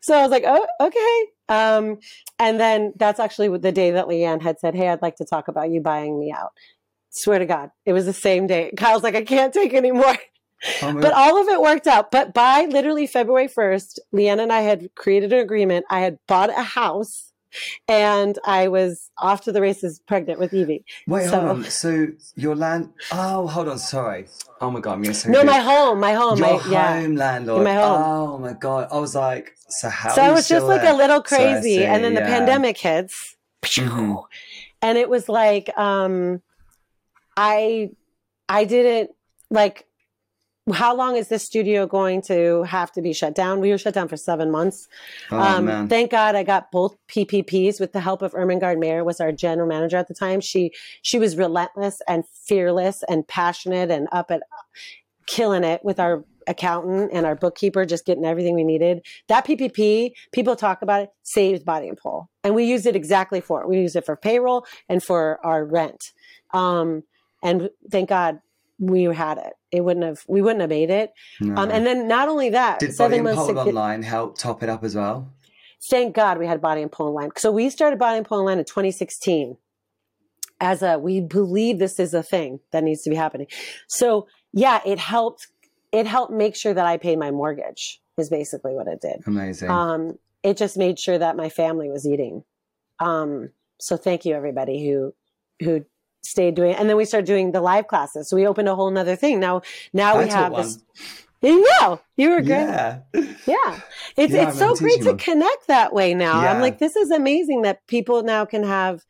so 0.00 0.16
I 0.18 0.22
was 0.22 0.30
like, 0.30 0.44
oh, 0.46 0.66
okay. 0.80 1.26
Um, 1.48 1.98
and 2.38 2.58
then 2.58 2.92
that's 2.96 3.20
actually 3.20 3.56
the 3.58 3.72
day 3.72 3.90
that 3.90 4.06
Leanne 4.06 4.42
had 4.42 4.58
said, 4.58 4.74
Hey, 4.74 4.88
I'd 4.88 5.02
like 5.02 5.16
to 5.16 5.24
talk 5.24 5.48
about 5.48 5.70
you 5.70 5.80
buying 5.80 6.18
me 6.18 6.32
out. 6.32 6.52
Swear 7.10 7.38
to 7.38 7.46
God, 7.46 7.70
it 7.84 7.92
was 7.92 8.06
the 8.06 8.12
same 8.12 8.46
day. 8.46 8.72
Kyle's 8.76 9.02
like, 9.02 9.14
I 9.14 9.24
can't 9.24 9.52
take 9.52 9.74
anymore. 9.74 10.16
Oh 10.82 10.94
But 10.94 11.12
all 11.12 11.40
of 11.40 11.48
it 11.48 11.60
worked 11.60 11.86
out. 11.86 12.10
But 12.10 12.32
by 12.32 12.64
literally 12.64 13.06
February 13.06 13.48
1st, 13.48 13.98
Leanne 14.14 14.40
and 14.40 14.52
I 14.52 14.62
had 14.62 14.88
created 14.94 15.32
an 15.32 15.40
agreement. 15.40 15.84
I 15.90 16.00
had 16.00 16.18
bought 16.26 16.50
a 16.50 16.62
house 16.62 17.33
and 17.88 18.38
I 18.44 18.68
was 18.68 19.10
off 19.18 19.42
to 19.42 19.52
the 19.52 19.60
races 19.60 20.00
pregnant 20.06 20.38
with 20.38 20.52
Evie. 20.54 20.84
Wait, 21.06 21.28
so- 21.28 21.40
hold 21.40 21.50
on. 21.50 21.64
So 21.64 22.08
your 22.36 22.54
land? 22.56 22.92
Oh, 23.12 23.46
hold 23.46 23.68
on. 23.68 23.78
Sorry. 23.78 24.26
Oh 24.60 24.70
my 24.70 24.80
god, 24.80 24.94
I'm 25.04 25.12
so 25.14 25.28
No, 25.30 25.40
good. 25.40 25.46
my 25.46 25.58
home, 25.58 26.00
my 26.00 26.12
home. 26.14 26.38
Your 26.38 26.58
my, 26.62 26.68
yeah. 26.70 27.06
landlord. 27.08 27.64
My 27.64 27.74
home. 27.74 28.02
Oh 28.04 28.38
my 28.38 28.52
god. 28.54 28.88
I 28.90 28.98
was 28.98 29.14
like, 29.14 29.54
so 29.68 29.88
how? 29.88 30.10
So 30.14 30.22
I 30.22 30.30
was 30.32 30.48
just 30.48 30.66
like 30.66 30.82
there? 30.82 30.92
a 30.92 30.96
little 30.96 31.22
So 31.24 31.36
crazy. 31.36 31.76
see, 31.78 31.84
and 31.84 32.02
then 32.04 32.14
the 32.14 32.20
pandemic 32.22 32.78
hits. 32.78 33.36
Mhm. 33.64 34.22
And 34.82 34.98
it 34.98 35.08
was 35.08 35.28
like, 35.28 35.70
um, 35.78 36.42
I, 37.36 37.90
I 38.48 38.64
didn't 38.64 39.10
like, 39.50 39.86
how 40.72 40.96
long 40.96 41.16
is 41.16 41.28
this 41.28 41.44
studio 41.44 41.86
going 41.86 42.22
to 42.22 42.62
have 42.62 42.90
to 42.92 43.02
be 43.02 43.12
shut 43.12 43.34
down? 43.34 43.60
We 43.60 43.70
were 43.70 43.78
shut 43.78 43.92
down 43.92 44.08
for 44.08 44.16
seven 44.16 44.50
months. 44.50 44.88
Oh 45.30 45.38
um, 45.38 45.88
thank 45.88 46.10
God 46.10 46.34
I 46.34 46.42
got 46.42 46.70
both 46.72 46.96
PPPs 47.08 47.78
with 47.78 47.92
the 47.92 48.00
help 48.00 48.22
of 48.22 48.32
Ermengarde 48.32 48.78
Mayer 48.78 49.04
was 49.04 49.20
our 49.20 49.30
general 49.30 49.68
manager 49.68 49.98
at 49.98 50.08
the 50.08 50.14
time. 50.14 50.40
She 50.40 50.72
she 51.02 51.18
was 51.18 51.36
relentless 51.36 52.00
and 52.08 52.24
fearless 52.46 53.02
and 53.08 53.28
passionate 53.28 53.90
and 53.90 54.08
up 54.10 54.30
at 54.30 54.42
killing 55.26 55.64
it 55.64 55.84
with 55.84 56.00
our 56.00 56.24
accountant 56.46 57.10
and 57.12 57.26
our 57.26 57.34
bookkeeper, 57.34 57.84
just 57.84 58.06
getting 58.06 58.24
everything 58.24 58.54
we 58.54 58.64
needed. 58.64 59.04
That 59.28 59.46
PPP, 59.46 60.12
people 60.32 60.56
talk 60.56 60.82
about 60.82 61.02
it, 61.02 61.10
saved 61.22 61.64
Body 61.64 61.88
and 61.88 61.98
Pole, 61.98 62.28
and 62.42 62.54
we 62.54 62.64
used 62.64 62.86
it 62.86 62.96
exactly 62.96 63.42
for 63.42 63.60
it. 63.60 63.68
We 63.68 63.80
used 63.80 63.96
it 63.96 64.06
for 64.06 64.16
payroll 64.16 64.64
and 64.88 65.02
for 65.02 65.44
our 65.44 65.64
rent. 65.64 66.12
Um, 66.54 67.02
and 67.42 67.68
thank 67.90 68.08
God 68.08 68.40
we 68.78 69.04
had 69.04 69.38
it. 69.38 69.52
It 69.70 69.82
wouldn't 69.82 70.04
have 70.04 70.24
we 70.28 70.42
wouldn't 70.42 70.60
have 70.60 70.70
made 70.70 70.90
it. 70.90 71.12
No. 71.40 71.54
Um, 71.56 71.70
and 71.70 71.86
then 71.86 72.08
not 72.08 72.28
only 72.28 72.50
that, 72.50 72.80
Did 72.80 72.96
Body 72.96 73.16
seven 73.16 73.26
and 73.26 73.36
Pole 73.36 73.58
Online 73.58 74.02
help 74.02 74.38
top 74.38 74.62
it 74.62 74.68
up 74.68 74.84
as 74.84 74.94
well? 74.94 75.32
thank 75.90 76.14
God 76.14 76.38
we 76.38 76.46
had 76.46 76.60
Body 76.60 76.82
and 76.82 76.90
Pole 76.90 77.12
Line. 77.12 77.30
So 77.36 77.50
we 77.50 77.70
started 77.70 77.98
Body 77.98 78.18
and 78.18 78.26
Pole 78.26 78.44
Line 78.44 78.58
in 78.58 78.64
2016 78.64 79.56
as 80.60 80.82
a, 80.82 80.98
we 80.98 81.20
believe 81.20 81.78
this 81.78 81.98
is 81.98 82.14
a 82.14 82.22
thing 82.22 82.60
that 82.72 82.84
needs 82.84 83.02
to 83.02 83.10
be 83.10 83.16
happening. 83.16 83.46
So 83.88 84.26
yeah, 84.52 84.80
it 84.86 84.98
helped, 84.98 85.48
it 85.92 86.06
helped 86.06 86.32
make 86.32 86.56
sure 86.56 86.72
that 86.72 86.86
I 86.86 86.96
paid 86.96 87.18
my 87.18 87.30
mortgage 87.30 88.00
is 88.16 88.30
basically 88.30 88.74
what 88.74 88.86
it 88.86 89.00
did. 89.00 89.22
Amazing. 89.26 89.70
Um, 89.70 90.18
it 90.42 90.56
just 90.56 90.76
made 90.76 90.98
sure 90.98 91.18
that 91.18 91.36
my 91.36 91.48
family 91.48 91.90
was 91.90 92.06
eating. 92.06 92.44
Um, 93.00 93.50
so 93.80 93.96
thank 93.96 94.24
you 94.24 94.34
everybody 94.34 94.86
who, 94.86 95.14
who 95.60 95.84
stayed 96.24 96.54
doing. 96.54 96.74
And 96.74 96.88
then 96.88 96.96
we 96.96 97.04
started 97.04 97.26
doing 97.26 97.52
the 97.52 97.60
live 97.60 97.86
classes. 97.86 98.28
So 98.28 98.36
we 98.36 98.46
opened 98.46 98.68
a 98.68 98.74
whole 98.74 98.90
nother 98.90 99.16
thing. 99.16 99.40
Now, 99.40 99.62
now 99.92 100.16
I 100.16 100.24
we 100.24 100.30
have 100.30 100.52
one. 100.52 100.62
this. 100.62 100.78
You 101.42 101.66
know, 101.80 102.00
you 102.16 102.30
were 102.30 102.40
great. 102.40 102.60
Yeah. 102.60 103.00
Yeah. 103.46 103.80
It's 104.16 104.32
Yeah, 104.32 104.48
it's 104.48 104.58
so 104.58 104.74
great 104.74 104.98
to 105.00 105.04
them. 105.04 105.18
connect 105.18 105.66
that 105.66 105.92
way 105.92 106.14
now. 106.14 106.40
I'm 106.40 106.62
like, 106.62 106.78
this 106.78 106.96
is 106.96 107.10
amazing 107.10 107.62
that 107.62 107.86
people 107.86 108.22
now 108.22 108.46
can 108.46 108.62
have, 108.62 109.04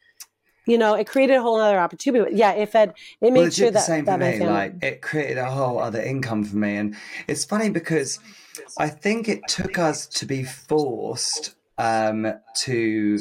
you 0.66 0.76
know, 0.76 0.94
it 0.94 1.06
created 1.06 1.36
a 1.36 1.42
whole 1.42 1.60
other 1.60 1.78
opportunity. 1.78 2.24
But 2.24 2.34
yeah, 2.34 2.52
it 2.52 2.70
fed 2.70 2.94
it 3.20 3.32
made 3.32 3.40
well, 3.40 3.50
sure 3.50 3.66
the 3.66 3.74
that, 3.74 3.82
same 3.82 4.04
that 4.06 4.18
for 4.18 4.38
me. 4.40 4.46
Like 4.46 4.74
it 4.82 5.00
created 5.00 5.38
a 5.38 5.48
whole 5.48 5.78
other 5.78 6.02
income 6.02 6.42
for 6.44 6.56
me, 6.56 6.76
and 6.76 6.96
it's 7.28 7.44
funny 7.44 7.70
because 7.70 8.18
I 8.78 8.88
think 8.88 9.28
it 9.28 9.46
took 9.46 9.78
us 9.78 10.06
to 10.06 10.26
be 10.26 10.42
forced 10.42 11.54
um, 11.78 12.32
to 12.62 13.18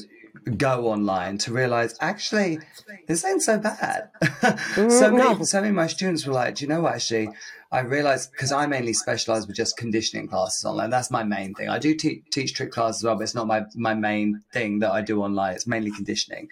go 0.57 0.87
online 0.87 1.37
to 1.39 1.53
realize 1.53 1.95
actually 2.01 2.59
this 3.07 3.25
ain't 3.25 3.41
so 3.41 3.57
bad. 3.57 4.09
so 4.89 5.11
Mm, 5.11 5.17
many, 5.17 5.43
so 5.43 5.59
many 5.59 5.69
of 5.69 5.75
my 5.75 5.87
students 5.87 6.25
were 6.25 6.33
like, 6.33 6.55
"Do 6.55 6.65
you 6.65 6.69
know 6.69 6.81
what? 6.81 6.95
Actually, 6.95 7.29
I 7.71 7.79
realized 7.81 8.31
because 8.31 8.51
I 8.51 8.65
mainly 8.65 8.93
specialize 8.93 9.45
with 9.47 9.55
just 9.55 9.77
conditioning 9.77 10.27
classes 10.27 10.63
online. 10.63 10.89
That's 10.89 11.11
my 11.11 11.23
main 11.23 11.53
thing. 11.53 11.69
I 11.69 11.79
do 11.79 11.95
te- 11.95 12.23
teach 12.31 12.53
trick 12.53 12.71
classes 12.71 13.01
as 13.01 13.03
well, 13.05 13.15
but 13.15 13.23
it's 13.23 13.35
not 13.35 13.47
my 13.47 13.65
my 13.75 13.93
main 13.93 14.41
thing 14.51 14.79
that 14.79 14.91
I 14.91 15.01
do 15.01 15.21
online. 15.21 15.53
It's 15.55 15.67
mainly 15.67 15.91
conditioning." 15.91 16.49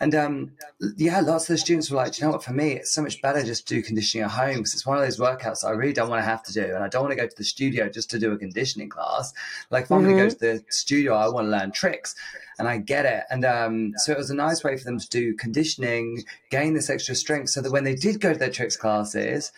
And 0.00 0.14
um, 0.14 0.52
yeah, 0.96 1.20
lots 1.20 1.44
of 1.44 1.54
the 1.54 1.58
students 1.58 1.90
were 1.90 1.96
like, 1.96 2.18
you 2.18 2.26
know 2.26 2.32
what? 2.32 2.44
For 2.44 2.52
me, 2.52 2.72
it's 2.72 2.92
so 2.92 3.02
much 3.02 3.20
better 3.22 3.42
just 3.42 3.66
to 3.68 3.74
do 3.74 3.82
conditioning 3.82 4.24
at 4.24 4.30
home 4.30 4.56
because 4.56 4.74
it's 4.74 4.86
one 4.86 4.98
of 4.98 5.04
those 5.04 5.18
workouts 5.18 5.62
that 5.62 5.68
I 5.68 5.70
really 5.70 5.92
don't 5.92 6.10
want 6.10 6.20
to 6.20 6.28
have 6.28 6.42
to 6.44 6.52
do, 6.52 6.64
and 6.64 6.84
I 6.84 6.88
don't 6.88 7.02
want 7.02 7.12
to 7.12 7.20
go 7.20 7.26
to 7.26 7.36
the 7.36 7.44
studio 7.44 7.88
just 7.88 8.10
to 8.10 8.18
do 8.18 8.32
a 8.32 8.38
conditioning 8.38 8.88
class. 8.88 9.32
Like 9.70 9.84
if 9.84 9.92
I'm 9.92 10.02
going 10.02 10.16
to 10.16 10.22
go 10.24 10.28
to 10.28 10.38
the 10.38 10.64
studio, 10.68 11.14
I 11.14 11.28
want 11.28 11.46
to 11.46 11.50
learn 11.50 11.72
tricks, 11.72 12.14
and 12.58 12.68
I 12.68 12.78
get 12.78 13.06
it. 13.06 13.24
And 13.30 13.44
um, 13.44 13.92
so 13.96 14.12
it 14.12 14.18
was 14.18 14.30
a 14.30 14.34
nice 14.34 14.62
way 14.62 14.76
for 14.76 14.84
them 14.84 14.98
to 14.98 15.08
do 15.08 15.34
conditioning, 15.34 16.24
gain 16.50 16.74
this 16.74 16.90
extra 16.90 17.14
strength, 17.14 17.50
so 17.50 17.60
that 17.62 17.72
when 17.72 17.84
they 17.84 17.94
did 17.94 18.20
go 18.20 18.32
to 18.32 18.38
their 18.38 18.50
tricks 18.50 18.76
classes, 18.76 19.52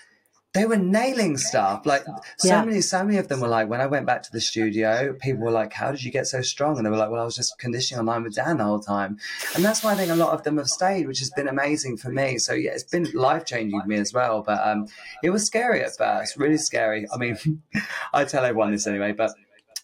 they 0.55 0.65
were 0.65 0.77
nailing 0.77 1.37
stuff. 1.37 1.85
Like 1.85 2.05
so 2.39 2.49
Yeah. 2.49 2.65
many, 2.65 2.81
so 2.81 3.05
many 3.05 3.19
of 3.19 3.29
them 3.29 3.41
were 3.41 3.49
like, 3.49 3.69
when 3.69 3.81
I 3.83 3.87
went 3.87 4.07
back 4.07 4.23
to 4.23 4.33
the 4.33 4.41
studio, 4.41 5.13
people 5.21 5.43
were 5.45 5.51
like, 5.51 5.73
"How 5.75 5.91
did 5.91 6.03
you 6.03 6.11
get 6.11 6.27
so 6.27 6.41
strong?" 6.41 6.79
And 6.79 6.87
they 6.87 6.91
were 6.91 6.97
like, 6.97 7.11
"Well, 7.11 7.21
I 7.21 7.25
was 7.25 7.37
just 7.37 7.59
conditioning 7.59 8.01
online 8.01 8.23
with 8.25 8.35
Dan 8.35 8.57
the 8.57 8.65
whole 8.65 8.81
time." 8.81 9.19
And 9.55 9.65
that's 9.65 9.85
why 9.85 9.93
I 9.93 9.95
think 9.95 10.11
a 10.11 10.17
lot 10.17 10.33
of 10.33 10.43
them 10.45 10.57
have 10.57 10.69
stayed, 10.69 11.07
which 11.07 11.19
has 11.19 11.31
been 11.31 11.49
amazing 11.49 11.99
for 11.99 12.11
me. 12.11 12.39
So 12.39 12.55
yeah, 12.55 12.71
it's 12.73 12.83
been 12.85 13.07
life 13.13 13.45
changing 13.45 13.81
for 13.81 13.87
me 13.87 13.97
as 13.97 14.13
well. 14.15 14.43
But 14.43 14.67
um, 14.67 14.87
it 15.23 15.31
was 15.31 15.45
scary 15.45 15.83
at 15.85 15.97
first, 15.97 16.37
really 16.37 16.59
scary. 16.59 17.07
I 17.13 17.19
mean, 17.19 17.37
I 18.15 18.25
tell 18.25 18.45
everyone 18.45 18.73
this 18.73 18.87
anyway, 18.87 19.13
but 19.13 19.33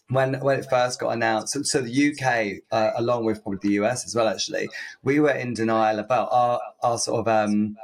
when 0.09 0.39
when 0.39 0.59
it 0.59 0.67
first 0.69 0.99
got 0.99 1.09
announced, 1.11 1.53
so, 1.53 1.61
so 1.61 1.81
the 1.81 2.11
UK, 2.11 2.63
uh, 2.71 2.91
along 2.97 3.25
with 3.25 3.41
probably 3.43 3.59
the 3.61 3.75
US 3.83 4.03
as 4.05 4.15
well, 4.15 4.27
actually, 4.27 4.67
we 5.03 5.19
were 5.19 5.31
in 5.31 5.53
denial 5.53 5.99
about 5.99 6.29
our 6.31 6.59
our 6.81 6.97
sort 6.97 7.19
of 7.19 7.27
um, 7.27 7.77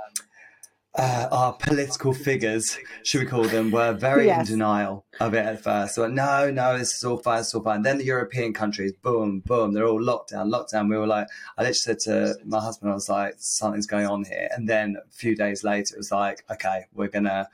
uh, 0.96 1.28
our 1.32 1.54
political 1.54 2.14
figures, 2.14 2.78
should 3.04 3.22
we 3.22 3.26
call 3.26 3.44
them, 3.44 3.72
were 3.72 3.94
very 3.94 4.26
Yes. 4.26 4.50
in 4.50 4.56
denial 4.58 5.06
of 5.22 5.34
it 5.34 5.46
at 5.46 5.64
first. 5.64 5.96
So 5.96 6.08
no, 6.08 6.52
no, 6.52 6.78
this 6.78 6.94
is 6.98 7.04
all 7.04 7.18
fine, 7.18 7.40
it's 7.40 7.54
all 7.56 7.64
fine. 7.64 7.82
Then 7.82 7.98
the 7.98 8.04
European 8.04 8.52
countries, 8.54 8.92
boom, 9.02 9.40
boom, 9.46 9.74
they're 9.74 9.88
all 9.88 10.02
locked 10.02 10.32
down, 10.32 10.50
locked 10.50 10.72
down. 10.72 10.90
We 10.90 10.98
were 10.98 11.08
like, 11.08 11.28
I 11.58 11.62
literally 11.62 11.74
said 11.76 12.00
to 12.02 12.36
my 12.46 12.60
husband, 12.60 12.92
I 12.92 12.96
was 12.96 13.08
like, 13.08 13.36
something's 13.38 13.88
going 13.88 14.06
on 14.08 14.26
here. 14.26 14.50
And 14.54 14.68
then 14.68 14.98
a 14.98 15.12
few 15.12 15.36
days 15.36 15.64
later, 15.64 15.96
it 15.96 15.98
was 15.98 16.12
like, 16.12 16.44
okay, 16.52 16.86
we're 16.94 17.08
gonna 17.08 17.48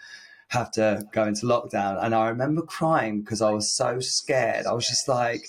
have 0.50 0.72
to 0.72 1.04
go 1.12 1.26
into 1.26 1.46
lockdown. 1.46 2.04
And 2.04 2.16
I 2.16 2.30
remember 2.30 2.64
crying 2.64 3.22
because 3.22 3.42
I 3.42 3.52
was 3.52 3.70
so 3.72 4.00
scared. 4.00 4.66
I 4.66 4.74
was 4.74 4.88
just 4.88 5.08
like, 5.08 5.46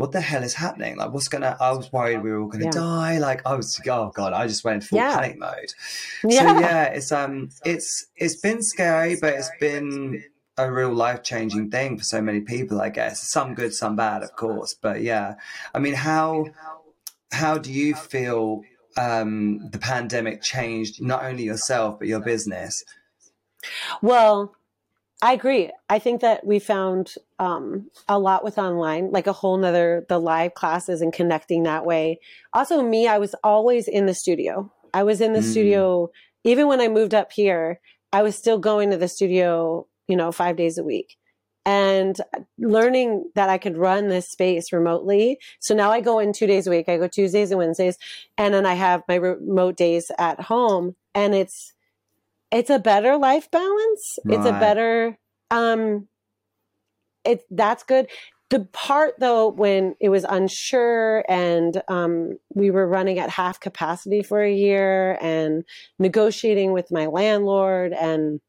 what 0.00 0.12
the 0.12 0.20
hell 0.20 0.42
is 0.42 0.54
happening? 0.54 0.96
Like, 0.96 1.12
what's 1.12 1.28
gonna? 1.28 1.56
I 1.60 1.72
was 1.72 1.92
worried 1.92 2.22
we 2.22 2.30
were 2.32 2.40
all 2.40 2.48
gonna 2.48 2.64
Yeah. 2.64 2.70
die. 2.70 3.18
Like, 3.18 3.44
I 3.46 3.54
was, 3.54 3.80
oh 3.88 4.10
god, 4.14 4.32
I 4.32 4.46
just 4.46 4.64
went 4.64 4.76
into 4.76 4.86
full 4.88 4.98
Yeah. 4.98 5.18
panic 5.20 5.38
mode. 5.38 5.72
Yeah. 6.24 6.40
So 6.54 6.60
yeah, 6.60 6.84
it's 6.84 7.12
um, 7.12 7.50
it's 7.64 8.06
it's 8.16 8.36
been 8.40 8.62
scary, 8.62 9.16
but 9.20 9.34
it's 9.34 9.50
been 9.60 10.24
a 10.56 10.70
real 10.72 10.92
life 10.92 11.22
changing 11.22 11.70
thing 11.70 11.98
for 11.98 12.04
so 12.04 12.20
many 12.22 12.40
people. 12.40 12.80
I 12.80 12.88
guess 12.88 13.30
some 13.30 13.54
good, 13.54 13.74
some 13.74 13.94
bad, 13.96 14.22
of 14.22 14.34
course. 14.36 14.74
But 14.74 15.02
yeah, 15.02 15.34
I 15.74 15.78
mean, 15.78 15.94
how 15.94 16.46
how 17.32 17.58
do 17.58 17.72
you 17.72 17.94
feel 17.94 18.62
um, 18.96 19.68
the 19.70 19.78
pandemic 19.78 20.42
changed 20.42 21.02
not 21.02 21.24
only 21.24 21.44
yourself 21.44 21.98
but 21.98 22.08
your 22.08 22.20
business? 22.20 22.82
Well, 24.02 24.54
I 25.22 25.34
agree. 25.34 25.70
I 25.88 25.98
think 25.98 26.20
that 26.22 26.46
we 26.46 26.58
found 26.58 27.14
um, 27.40 27.90
a 28.06 28.18
lot 28.18 28.44
with 28.44 28.58
online, 28.58 29.10
like 29.10 29.26
a 29.26 29.32
whole 29.32 29.56
nother 29.56 30.04
the 30.08 30.18
live 30.18 30.54
classes 30.54 31.00
and 31.00 31.12
connecting 31.12 31.64
that 31.64 31.86
way. 31.86 32.20
Also, 32.52 32.82
me, 32.82 33.08
I 33.08 33.18
was 33.18 33.34
always 33.42 33.88
in 33.88 34.06
the 34.06 34.14
studio. 34.14 34.70
I 34.94 35.02
was 35.02 35.20
in 35.20 35.32
the 35.32 35.40
Mm. 35.40 35.50
studio 35.50 36.10
even 36.44 36.68
when 36.68 36.80
I 36.80 36.88
moved 36.88 37.14
up 37.14 37.32
here. 37.32 37.80
I 38.12 38.22
was 38.22 38.36
still 38.36 38.58
going 38.58 38.90
to 38.90 38.96
the 38.96 39.08
studio, 39.08 39.86
you 40.08 40.16
know, 40.16 40.32
five 40.32 40.56
days 40.56 40.78
a 40.78 40.84
week, 40.84 41.16
and 41.64 42.16
learning 42.58 43.30
that 43.36 43.48
I 43.48 43.56
could 43.58 43.76
run 43.76 44.08
this 44.08 44.28
space 44.28 44.72
remotely. 44.72 45.38
So 45.60 45.74
now 45.74 45.90
I 45.92 46.00
go 46.00 46.18
in 46.18 46.32
two 46.32 46.46
days 46.46 46.66
a 46.66 46.70
week. 46.70 46.88
I 46.88 46.98
go 46.98 47.08
Tuesdays 47.08 47.50
and 47.50 47.58
Wednesdays, 47.58 47.98
and 48.36 48.52
then 48.52 48.66
I 48.66 48.74
have 48.74 49.02
my 49.08 49.14
remote 49.14 49.76
days 49.76 50.10
at 50.18 50.40
home, 50.40 50.94
and 51.14 51.34
it's 51.34 51.72
it's 52.50 52.70
a 52.70 52.78
better 52.78 53.16
life 53.16 53.50
balance. 53.50 54.18
It's 54.28 54.44
a 54.46 54.52
better 54.52 55.18
um 55.50 56.08
it 57.24 57.44
that's 57.50 57.82
good. 57.82 58.08
The 58.50 58.60
part 58.72 59.14
though 59.18 59.48
when 59.48 59.94
it 60.00 60.08
was 60.08 60.24
unsure 60.28 61.24
and 61.28 61.82
um 61.88 62.38
we 62.54 62.70
were 62.70 62.86
running 62.86 63.18
at 63.18 63.30
half 63.30 63.60
capacity 63.60 64.22
for 64.22 64.42
a 64.42 64.52
year 64.52 65.18
and 65.20 65.64
negotiating 65.98 66.72
with 66.72 66.90
my 66.90 67.06
landlord 67.06 67.92
and 67.92 68.40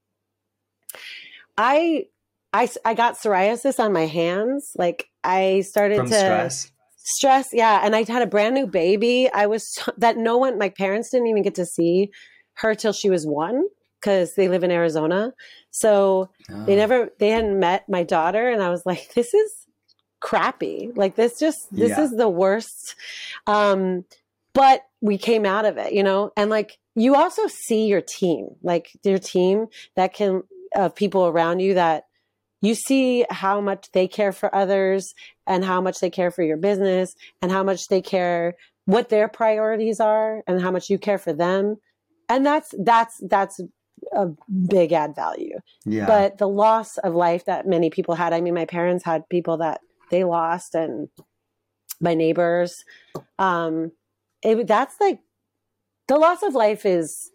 I 1.57 2.07
I 2.53 2.69
I 2.83 2.93
got 2.93 3.15
psoriasis 3.15 3.79
on 3.79 3.93
my 3.93 4.07
hands. 4.07 4.71
Like 4.75 5.09
I 5.23 5.61
started 5.61 5.97
From 5.97 6.09
to 6.09 6.15
stress, 6.15 6.71
stress 7.03 7.49
yeah 7.51 7.81
and 7.83 7.95
i 7.95 8.03
had 8.03 8.21
a 8.21 8.27
brand 8.27 8.53
new 8.53 8.67
baby 8.67 9.29
i 9.33 9.45
was 9.47 9.77
that 9.97 10.17
no 10.17 10.37
one 10.37 10.57
my 10.57 10.69
parents 10.69 11.09
didn't 11.09 11.27
even 11.27 11.41
get 11.41 11.55
to 11.55 11.65
see 11.65 12.11
her 12.53 12.75
till 12.75 12.93
she 12.93 13.09
was 13.09 13.25
one 13.25 13.63
because 14.01 14.33
they 14.35 14.47
live 14.47 14.63
in 14.63 14.71
arizona 14.71 15.33
so 15.69 16.29
they 16.67 16.73
Oh. 16.73 16.77
never 16.77 17.09
they 17.19 17.29
hadn't 17.29 17.59
met 17.59 17.87
my 17.87 18.03
daughter 18.03 18.49
and 18.49 18.61
i 18.63 18.69
was 18.69 18.83
like 18.85 19.13
this 19.15 19.33
is 19.33 19.67
crappy. 20.21 20.91
Like 20.95 21.15
this 21.15 21.37
just 21.37 21.57
this 21.71 21.97
Yeah. 21.97 22.05
is 22.05 22.11
the 22.11 22.29
worst. 22.29 22.95
Um 23.47 24.05
but 24.53 24.81
we 25.01 25.17
came 25.17 25.45
out 25.45 25.65
of 25.65 25.77
it, 25.77 25.93
you 25.93 26.03
know? 26.03 26.31
And 26.37 26.49
like 26.49 26.77
you 26.95 27.15
also 27.15 27.47
see 27.47 27.87
your 27.87 28.01
team, 28.01 28.49
like 28.61 28.91
your 29.03 29.17
team 29.17 29.67
that 29.95 30.13
can 30.13 30.43
of 30.75 30.95
people 30.95 31.25
around 31.27 31.59
you 31.59 31.73
that 31.73 32.03
you 32.61 32.75
see 32.75 33.25
how 33.29 33.59
much 33.59 33.87
they 33.93 34.07
care 34.07 34.31
for 34.31 34.53
others 34.55 35.13
and 35.47 35.65
how 35.65 35.81
much 35.81 35.99
they 35.99 36.09
care 36.09 36.31
for 36.31 36.43
your 36.43 36.57
business 36.57 37.13
and 37.41 37.51
how 37.51 37.63
much 37.63 37.87
they 37.89 38.01
care 38.01 38.53
what 38.85 39.09
their 39.09 39.27
priorities 39.27 39.99
are 39.99 40.43
and 40.47 40.61
how 40.61 40.69
much 40.71 40.89
you 40.89 40.99
care 40.99 41.17
for 41.17 41.33
them. 41.33 41.77
And 42.29 42.45
that's 42.45 42.73
that's 42.83 43.19
that's 43.27 43.59
a 44.13 44.27
big 44.67 44.91
add 44.91 45.15
value. 45.15 45.57
Yeah. 45.85 46.05
but 46.05 46.37
the 46.37 46.47
loss 46.47 46.97
of 46.97 47.13
life 47.15 47.45
that 47.45 47.67
many 47.67 47.89
people 47.89 48.15
had 48.15 48.33
i 48.33 48.41
mean 48.41 48.53
my 48.53 48.65
parents 48.65 49.03
had 49.05 49.27
people 49.29 49.57
that 49.57 49.81
they 50.09 50.23
lost 50.23 50.75
and 50.75 51.07
my 51.99 52.13
neighbors 52.13 52.83
um 53.39 53.91
it, 54.43 54.67
that's 54.67 54.95
like 54.99 55.19
the 56.07 56.17
loss 56.17 56.41
of 56.43 56.53
life 56.55 56.85
is 56.85 57.29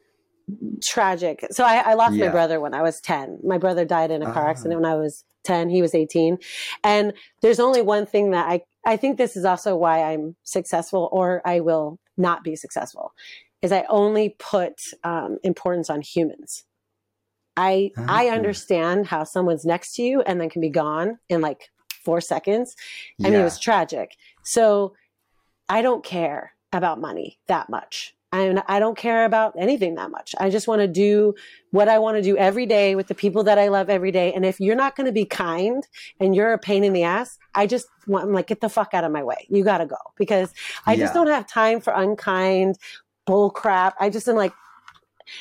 tragic. 0.83 1.45
So 1.51 1.65
i, 1.65 1.77
I 1.79 1.95
lost 1.95 2.15
my 2.15 2.29
brother 2.29 2.61
when 2.61 2.75
i 2.75 2.83
was 2.83 3.01
10 3.01 3.41
my 3.45 3.59
brother 3.59 3.85
died 3.85 4.11
in 4.11 4.23
a 4.23 4.33
car 4.33 4.47
Ah. 4.47 4.51
accident 4.51 4.81
when 4.81 4.91
i 4.91 4.95
was 4.95 5.25
10 5.45 5.71
he 5.71 5.83
was 5.83 5.95
18 5.95 6.39
and 6.85 7.13
there's 7.43 7.61
only 7.61 7.83
one 7.83 8.07
thing 8.07 8.31
that 8.33 8.49
i 8.49 8.61
i 8.85 8.97
think 8.97 9.17
this 9.19 9.37
is 9.37 9.45
also 9.45 9.77
why 9.77 10.03
i'm 10.03 10.37
successful 10.43 11.09
or 11.13 11.43
i 11.45 11.61
will 11.61 11.99
not 12.17 12.43
be 12.45 12.55
successful 12.57 13.13
is 13.67 13.73
i 13.73 13.85
only 13.89 14.35
put 14.39 14.75
um, 15.05 15.39
importance 15.43 15.91
on 15.91 16.01
humans 16.01 16.65
I 17.57 17.91
I 18.09 18.29
understand 18.29 19.07
how 19.07 19.25
someone's 19.25 19.65
next 19.65 19.95
to 19.95 20.03
you 20.03 20.21
and 20.21 20.41
then 20.41 20.51
can 20.51 20.61
be 20.61 20.69
gone 20.69 21.19
in 21.29 21.41
like 21.41 21.71
four 22.05 22.21
seconds. 22.21 22.77
I 23.25 23.31
mean, 23.31 23.41
it 23.41 23.45
was 23.45 23.59
tragic. 23.59 24.17
So 24.43 24.95
I 25.69 25.83
don't 25.83 26.05
care 26.05 26.53
about 26.73 27.01
money 27.01 27.39
that 27.49 27.69
much. 27.71 28.15
I 28.33 28.63
I 28.69 28.79
don't 28.79 28.97
care 28.97 29.25
about 29.25 29.55
anything 29.59 29.95
that 29.95 30.11
much. 30.11 30.35
I 30.39 30.51
just 30.51 30.69
want 30.69 30.83
to 30.83 30.89
do 30.89 31.35
what 31.71 31.89
I 31.89 31.99
want 31.99 32.17
to 32.19 32.23
do 32.23 32.37
every 32.37 32.67
day 32.67 32.95
with 32.95 33.07
the 33.07 33.15
people 33.15 33.45
that 33.45 33.59
I 33.59 33.69
love 33.69 33.89
every 33.89 34.13
day. 34.13 34.33
And 34.35 34.45
if 34.45 34.61
you're 34.61 34.77
not 34.77 34.95
going 34.95 35.07
to 35.07 35.13
be 35.13 35.25
kind 35.25 35.87
and 36.21 36.35
you're 36.37 36.53
a 36.53 36.59
pain 36.59 36.85
in 36.85 36.93
the 36.93 37.05
ass, 37.05 37.39
I 37.55 37.67
just 37.67 37.87
want 38.07 38.25
I'm 38.25 38.33
like 38.35 38.49
get 38.49 38.61
the 38.61 38.69
fuck 38.69 38.93
out 38.93 39.05
of 39.05 39.13
my 39.13 39.23
way. 39.23 39.47
You 39.49 39.65
got 39.65 39.79
to 39.79 39.87
go 39.87 39.97
because 40.17 40.53
I 40.85 40.97
just 40.97 41.15
don't 41.15 41.29
have 41.29 41.47
time 41.47 41.81
for 41.81 41.93
unkind 41.95 42.77
bull 43.27 43.51
crap. 43.51 43.95
I 44.01 44.11
just 44.11 44.29
am 44.29 44.37
like 44.37 44.53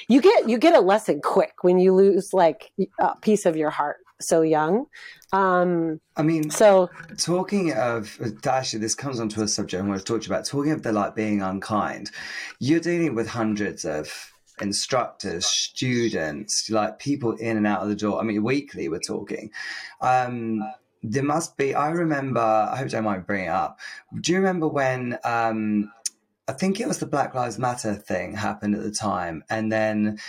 you 0.08 0.22
get 0.22 0.50
you 0.50 0.58
get 0.58 0.76
a 0.76 0.82
lesson 0.82 1.22
quick 1.22 1.64
when 1.64 1.80
you 1.80 1.94
lose 1.94 2.34
like 2.34 2.72
a 3.00 3.16
piece 3.18 3.46
of 3.46 3.56
your 3.56 3.70
heart 3.70 3.98
so 4.22 4.42
young. 4.42 4.86
Um, 5.32 6.00
I 6.16 6.24
mean, 6.24 6.50
so 6.50 6.90
talking 7.18 7.74
of 7.74 8.20
actually, 8.46 8.80
this 8.80 8.96
comes 8.96 9.20
onto 9.20 9.42
a 9.42 9.48
subject 9.48 9.84
I 9.84 9.88
want 9.88 10.00
to 10.00 10.06
talk 10.06 10.22
to 10.22 10.28
you 10.28 10.34
about. 10.34 10.46
Talking 10.46 10.72
of 10.72 10.84
the 10.84 10.92
like 10.92 11.16
being 11.16 11.42
unkind, 11.42 12.12
you're 12.60 12.80
dealing 12.80 13.16
with 13.16 13.28
hundreds 13.28 13.86
of 13.86 14.32
instructors, 14.62 15.46
students, 15.46 16.70
like 16.70 17.00
people 17.00 17.34
in 17.34 17.58
and 17.58 17.68
out 17.68 17.82
of 17.82 17.90
the 17.90 17.96
door. 17.96 18.20
I 18.20 18.24
mean, 18.24 18.44
weekly 18.44 18.88
we're 18.90 19.00
talking. 19.00 19.52
Um, 20.02 20.62
there 21.04 21.24
must 21.24 21.58
be. 21.58 21.76
I 21.76 21.90
remember. 21.90 22.40
I 22.40 22.78
hope 22.78 22.86
you 22.86 22.92
don't 22.92 23.04
mind 23.04 23.28
bringing 23.28 23.48
it 23.48 23.52
up. 23.52 23.80
Do 24.22 24.32
you 24.32 24.40
remember 24.40 24.68
when? 24.68 25.18
Um, 25.24 25.92
I 26.48 26.54
think 26.54 26.80
it 26.80 26.88
was 26.88 27.00
the 27.00 27.08
Black 27.08 27.34
Lives 27.34 27.58
Matter 27.58 27.96
thing 27.96 28.36
happened 28.36 28.76
at 28.76 28.84
the 28.84 28.92
time, 28.92 29.44
and 29.50 29.72
then 29.72 30.20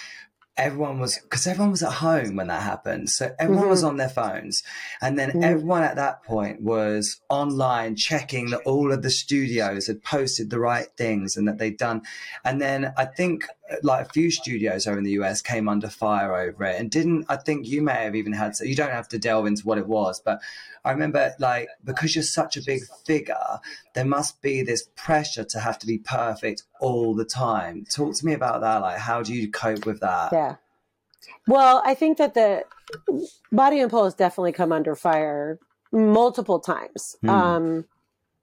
everyone 0.56 0.98
was 0.98 1.18
because 1.18 1.46
everyone 1.46 1.70
was 1.70 1.82
at 1.82 1.92
home 1.92 2.36
when 2.36 2.46
that 2.46 2.62
happened, 2.62 3.10
so 3.10 3.30
everyone 3.38 3.68
was 3.68 3.84
on 3.84 3.98
their 3.98 4.08
phones, 4.08 4.62
and 5.02 5.18
then 5.18 5.30
Mhm. 5.32 5.44
everyone 5.44 5.82
at 5.82 5.96
that 5.96 6.22
point 6.22 6.62
was 6.62 7.20
online 7.28 7.96
checking 7.96 8.48
that 8.50 8.62
all 8.64 8.90
of 8.92 9.02
the 9.02 9.10
studios 9.10 9.86
had 9.86 10.02
posted 10.02 10.48
the 10.48 10.58
right 10.58 10.88
things 10.96 11.36
and 11.36 11.46
that 11.46 11.58
they'd 11.58 11.76
done, 11.76 12.00
and 12.42 12.62
then 12.62 12.94
I 12.96 13.04
think 13.04 13.46
like 13.82 14.06
a 14.06 14.08
few 14.08 14.30
studios 14.30 14.86
over 14.86 14.98
in 14.98 15.04
the 15.04 15.12
US 15.12 15.42
came 15.42 15.68
under 15.68 15.88
fire 15.88 16.34
over 16.34 16.64
it, 16.64 16.80
and 16.80 16.90
didn't 16.90 17.26
I 17.28 17.36
think 17.36 17.66
you 17.66 17.82
may 17.82 18.04
have 18.04 18.14
even 18.14 18.32
had 18.32 18.56
so 18.56 18.64
you 18.64 18.74
don't 18.74 18.90
have 18.90 19.08
to 19.08 19.18
delve 19.18 19.46
into 19.46 19.66
what 19.66 19.78
it 19.78 19.86
was, 19.86 20.20
but 20.20 20.40
I 20.84 20.92
remember 20.92 21.34
like 21.38 21.68
because 21.84 22.14
you're 22.14 22.22
such 22.22 22.56
a 22.56 22.62
big 22.62 22.82
figure, 23.04 23.60
there 23.94 24.04
must 24.04 24.40
be 24.40 24.62
this 24.62 24.88
pressure 24.94 25.44
to 25.44 25.60
have 25.60 25.78
to 25.80 25.86
be 25.86 25.98
perfect 25.98 26.62
all 26.80 27.14
the 27.14 27.24
time. 27.24 27.84
Talk 27.90 28.14
to 28.16 28.26
me 28.26 28.34
about 28.34 28.60
that. 28.60 28.78
Like, 28.78 28.98
how 28.98 29.22
do 29.22 29.34
you 29.34 29.50
cope 29.50 29.86
with 29.86 30.00
that? 30.00 30.32
yeah. 30.32 30.56
Well, 31.48 31.82
I 31.84 31.94
think 31.94 32.18
that 32.18 32.34
the 32.34 32.64
body 33.52 33.80
and 33.80 33.90
pole 33.90 34.04
has 34.04 34.14
definitely 34.14 34.52
come 34.52 34.72
under 34.72 34.94
fire 34.94 35.58
multiple 35.92 36.60
times. 36.60 37.16
Hmm. 37.20 37.28
Um, 37.28 37.84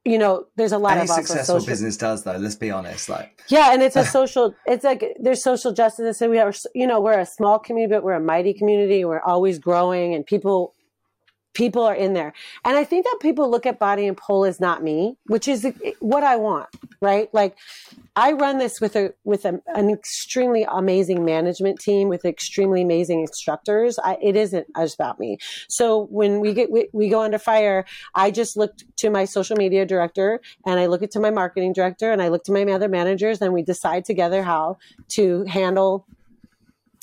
you 0.06 0.18
know, 0.18 0.46
there's 0.58 0.74
a 0.74 0.78
lot 0.78 0.98
Any 0.98 1.04
of 1.04 1.10
successful 1.10 1.60
social 1.60 1.66
business 1.66 1.96
does, 1.96 2.24
though. 2.24 2.36
Let's 2.36 2.56
be 2.56 2.70
honest. 2.70 3.08
Like, 3.08 3.42
Yeah, 3.48 3.74
and 3.74 3.82
it's 3.82 3.96
a 3.96 4.04
social. 4.18 4.54
It's 4.66 4.84
like 4.84 5.16
there's 5.20 5.42
social 5.42 5.72
justice, 5.72 6.20
and 6.22 6.30
we 6.30 6.40
are. 6.40 6.54
You 6.76 6.88
know, 6.88 7.00
we're 7.00 7.20
a 7.20 7.26
small 7.26 7.58
community, 7.58 7.94
but 7.96 8.04
we're 8.04 8.14
a 8.14 8.20
mighty 8.20 8.54
community. 8.54 9.06
We're 9.06 9.22
always 9.22 9.60
growing, 9.60 10.14
and 10.14 10.26
people, 10.26 10.73
people 11.54 11.84
are 11.84 11.96
in 11.96 12.14
there. 12.14 12.34
And 12.66 12.76
I 12.78 12.84
think 12.84 13.06
that 13.06 13.18
people 13.22 13.50
look 13.50 13.66
at 13.66 13.80
body 13.80 14.08
and 14.08 14.18
pole 14.18 14.46
as 14.46 14.60
not 14.60 14.84
me, 14.84 15.18
which 15.28 15.48
is 15.48 15.68
what 16.00 16.24
I 16.24 16.36
want, 16.36 16.70
right? 17.02 17.34
Like, 17.34 17.58
I 18.16 18.34
run 18.34 18.60
this 18.60 18.80
with 18.80 18.96
a 18.96 19.14
with 19.24 19.44
a, 19.46 19.60
an 19.68 19.90
extremely 19.90 20.66
amazing 20.70 21.26
management 21.26 21.80
team 21.80 22.10
with 22.10 22.26
extremely 22.26 22.84
amazing 22.84 23.22
instructors. 23.22 23.98
I, 24.04 24.18
it 24.22 24.36
isn't 24.36 24.68
just 24.76 24.96
about 24.96 25.20
me. 25.20 25.38
So 25.68 26.06
when 26.06 26.40
we 26.40 26.54
get 26.54 26.72
we, 26.72 26.90
we 26.94 27.10
go 27.10 27.22
under 27.22 27.40
fire, 27.40 27.86
I 28.14 28.30
just 28.30 28.56
look 28.56 28.74
to 28.98 29.10
my 29.10 29.26
social 29.26 29.58
media 29.58 29.86
director 29.86 30.42
and 30.66 30.80
I 30.80 30.86
look 30.86 31.02
to 31.10 31.20
my 31.20 31.32
marketing 31.32 31.74
director 31.74 32.12
and 32.12 32.22
I 32.22 32.28
look 32.28 32.44
to 32.46 32.52
my 32.52 32.64
other 32.72 32.88
managers 32.88 33.42
and 33.42 33.52
we 33.52 33.64
decide 33.64 34.06
together 34.06 34.44
how 34.44 34.78
to 35.10 35.44
handle 35.46 36.06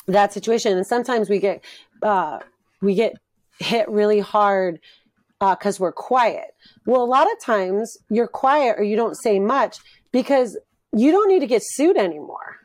that 0.07 0.33
situation. 0.33 0.77
And 0.77 0.87
sometimes 0.87 1.29
we 1.29 1.41
get 1.41 1.65
uh, 2.03 2.39
we 2.81 2.95
get 2.95 3.15
hit 3.61 3.89
really 3.89 4.19
hard 4.21 4.81
uh, 5.41 5.55
because 5.55 5.79
we're 5.79 5.93
quiet. 5.93 6.55
Well, 6.87 7.03
a 7.03 7.07
lot 7.07 7.31
of 7.31 7.41
times 7.41 7.97
you're 8.11 8.27
quiet 8.27 8.77
or 8.79 8.83
you 8.83 8.97
don't 8.97 9.15
say 9.17 9.39
much 9.39 9.79
because 10.13 10.59
you 10.93 11.13
don't 11.13 11.29
need 11.29 11.41
to 11.41 11.47
get 11.47 11.63
sued 11.65 11.97
anymore. 11.97 12.57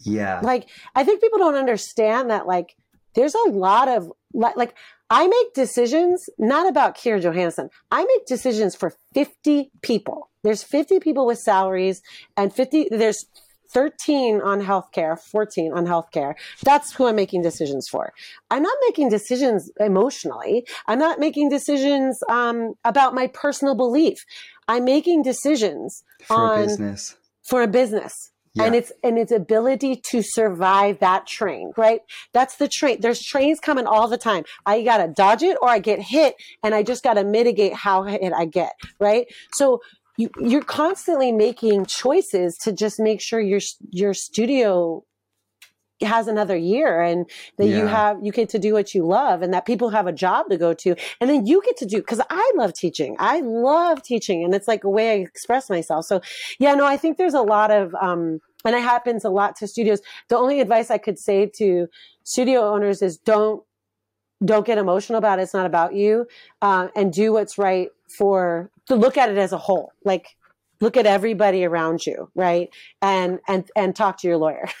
yeah, 0.00 0.40
Like, 0.42 0.68
I 0.94 1.04
think 1.04 1.20
people 1.20 1.38
don't 1.38 1.54
understand 1.54 2.30
that, 2.30 2.46
like, 2.46 2.74
there's 3.14 3.34
a 3.34 3.50
lot 3.50 3.88
of, 3.88 4.10
li- 4.32 4.52
like, 4.56 4.74
I 5.10 5.26
make 5.26 5.54
decisions 5.54 6.28
not 6.38 6.68
about 6.68 6.96
Kyra 6.96 7.20
Johannesen. 7.22 7.68
I 7.90 8.04
make 8.04 8.26
decisions 8.26 8.74
for 8.74 8.94
50 9.14 9.70
people. 9.82 10.30
There's 10.44 10.62
50 10.62 11.00
people 11.00 11.26
with 11.26 11.38
salaries 11.38 12.00
and 12.36 12.52
50, 12.54 12.88
there's 12.90 13.24
13 13.70 14.40
on 14.40 14.62
healthcare, 14.62 15.18
14 15.18 15.72
on 15.72 15.86
healthcare. 15.86 16.34
That's 16.62 16.92
who 16.94 17.06
I'm 17.06 17.16
making 17.16 17.42
decisions 17.42 17.88
for. 17.88 18.12
I'm 18.50 18.62
not 18.62 18.76
making 18.86 19.08
decisions 19.10 19.70
emotionally. 19.80 20.66
I'm 20.86 20.98
not 20.98 21.18
making 21.18 21.48
decisions 21.50 22.18
um, 22.28 22.74
about 22.84 23.14
my 23.14 23.26
personal 23.28 23.74
belief. 23.74 24.18
I'm 24.68 24.84
making 24.84 25.22
decisions 25.22 26.02
for 26.22 26.36
on 26.36 26.58
a 26.62 26.66
business. 26.66 27.16
for 27.42 27.62
a 27.62 27.68
business 27.68 28.12
and 28.60 28.74
its 28.74 28.92
and 29.04 29.18
its 29.18 29.30
ability 29.30 30.00
to 30.10 30.20
survive 30.22 30.98
that 30.98 31.26
train 31.26 31.70
right 31.76 32.00
that's 32.32 32.56
the 32.56 32.66
train 32.66 33.00
there's 33.00 33.22
trains 33.22 33.60
coming 33.60 33.86
all 33.86 34.08
the 34.08 34.18
time 34.18 34.42
i 34.66 34.82
gotta 34.82 35.12
dodge 35.16 35.42
it 35.42 35.56
or 35.62 35.68
i 35.68 35.78
get 35.78 36.00
hit 36.00 36.34
and 36.64 36.74
i 36.74 36.82
just 36.82 37.04
gotta 37.04 37.24
mitigate 37.24 37.72
how 37.74 38.02
hit 38.02 38.32
i 38.32 38.44
get 38.44 38.72
right 38.98 39.26
so 39.54 39.80
you, 40.18 40.28
you're 40.40 40.62
constantly 40.62 41.32
making 41.32 41.86
choices 41.86 42.58
to 42.58 42.72
just 42.72 43.00
make 43.00 43.20
sure 43.22 43.40
your 43.40 43.60
your 43.90 44.12
studio 44.12 45.04
has 46.02 46.28
another 46.28 46.56
year 46.56 47.00
and 47.00 47.28
that 47.56 47.66
you 47.66 47.86
have 47.86 48.18
you 48.22 48.30
get 48.30 48.48
to 48.48 48.58
do 48.58 48.72
what 48.72 48.94
you 48.94 49.04
love 49.04 49.42
and 49.42 49.52
that 49.52 49.66
people 49.66 49.90
have 49.90 50.06
a 50.06 50.12
job 50.12 50.48
to 50.48 50.56
go 50.56 50.72
to 50.72 50.94
and 51.20 51.28
then 51.28 51.44
you 51.46 51.60
get 51.64 51.76
to 51.76 51.86
do 51.86 51.96
because 51.96 52.20
i 52.30 52.52
love 52.56 52.72
teaching. 52.72 53.16
I 53.18 53.40
love 53.40 54.02
teaching 54.02 54.44
and 54.44 54.54
it's 54.54 54.68
like 54.68 54.84
a 54.84 54.90
way 54.90 55.10
i 55.10 55.14
express 55.14 55.68
myself. 55.70 56.04
So 56.04 56.20
yeah 56.58 56.74
no 56.74 56.84
i 56.86 56.96
think 56.96 57.16
there's 57.16 57.34
a 57.34 57.42
lot 57.42 57.70
of 57.70 57.94
um 58.00 58.40
and 58.64 58.74
it 58.74 58.82
happens 58.82 59.24
a 59.24 59.30
lot 59.30 59.56
to 59.56 59.66
studios. 59.68 60.00
The 60.28 60.36
only 60.36 60.60
advice 60.60 60.90
i 60.90 60.98
could 60.98 61.18
say 61.18 61.46
to 61.56 61.88
studio 62.22 62.72
owners 62.72 63.02
is 63.02 63.18
don't 63.18 63.62
don't 64.44 64.66
get 64.66 64.78
emotional 64.78 65.18
about 65.18 65.38
it 65.38 65.42
it's 65.42 65.54
not 65.54 65.66
about 65.66 65.94
you 65.94 66.26
uh, 66.62 66.88
and 66.94 67.12
do 67.12 67.32
what's 67.32 67.58
right 67.58 67.88
for 68.08 68.70
to 68.86 68.94
look 68.94 69.16
at 69.16 69.30
it 69.30 69.38
as 69.38 69.52
a 69.52 69.58
whole 69.58 69.92
like 70.04 70.36
look 70.80 70.96
at 70.96 71.06
everybody 71.06 71.64
around 71.64 72.06
you 72.06 72.30
right 72.34 72.70
and 73.02 73.40
and 73.48 73.68
and 73.74 73.96
talk 73.96 74.18
to 74.18 74.28
your 74.28 74.36
lawyer 74.36 74.68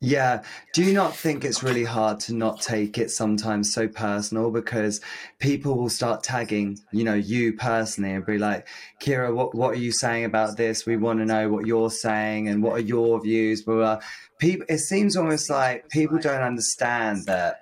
Yeah. 0.00 0.42
Do 0.74 0.82
you 0.84 0.92
not 0.92 1.16
think 1.16 1.44
it's 1.44 1.62
really 1.62 1.84
hard 1.84 2.20
to 2.20 2.34
not 2.34 2.60
take 2.60 2.98
it 2.98 3.10
sometimes 3.10 3.72
so 3.72 3.88
personal 3.88 4.50
because 4.50 5.00
people 5.38 5.76
will 5.76 5.88
start 5.88 6.22
tagging, 6.22 6.78
you 6.92 7.04
know, 7.04 7.14
you 7.14 7.52
personally 7.52 8.12
and 8.12 8.26
be 8.26 8.38
like, 8.38 8.66
Kyra, 9.00 9.34
what, 9.34 9.54
what 9.54 9.70
are 9.70 9.78
you 9.78 9.92
saying 9.92 10.24
about 10.24 10.56
this? 10.56 10.86
We 10.86 10.96
want 10.96 11.20
to 11.20 11.24
know 11.24 11.48
what 11.48 11.66
you're 11.66 11.90
saying 11.90 12.48
and 12.48 12.62
what 12.62 12.72
are 12.72 12.80
your 12.80 13.20
views, 13.22 13.62
blah, 13.62 13.74
blah. 13.74 14.00
People, 14.38 14.66
it 14.68 14.78
seems 14.78 15.16
almost 15.16 15.48
like 15.48 15.88
people 15.88 16.18
don't 16.18 16.42
understand 16.42 17.26
that 17.26 17.61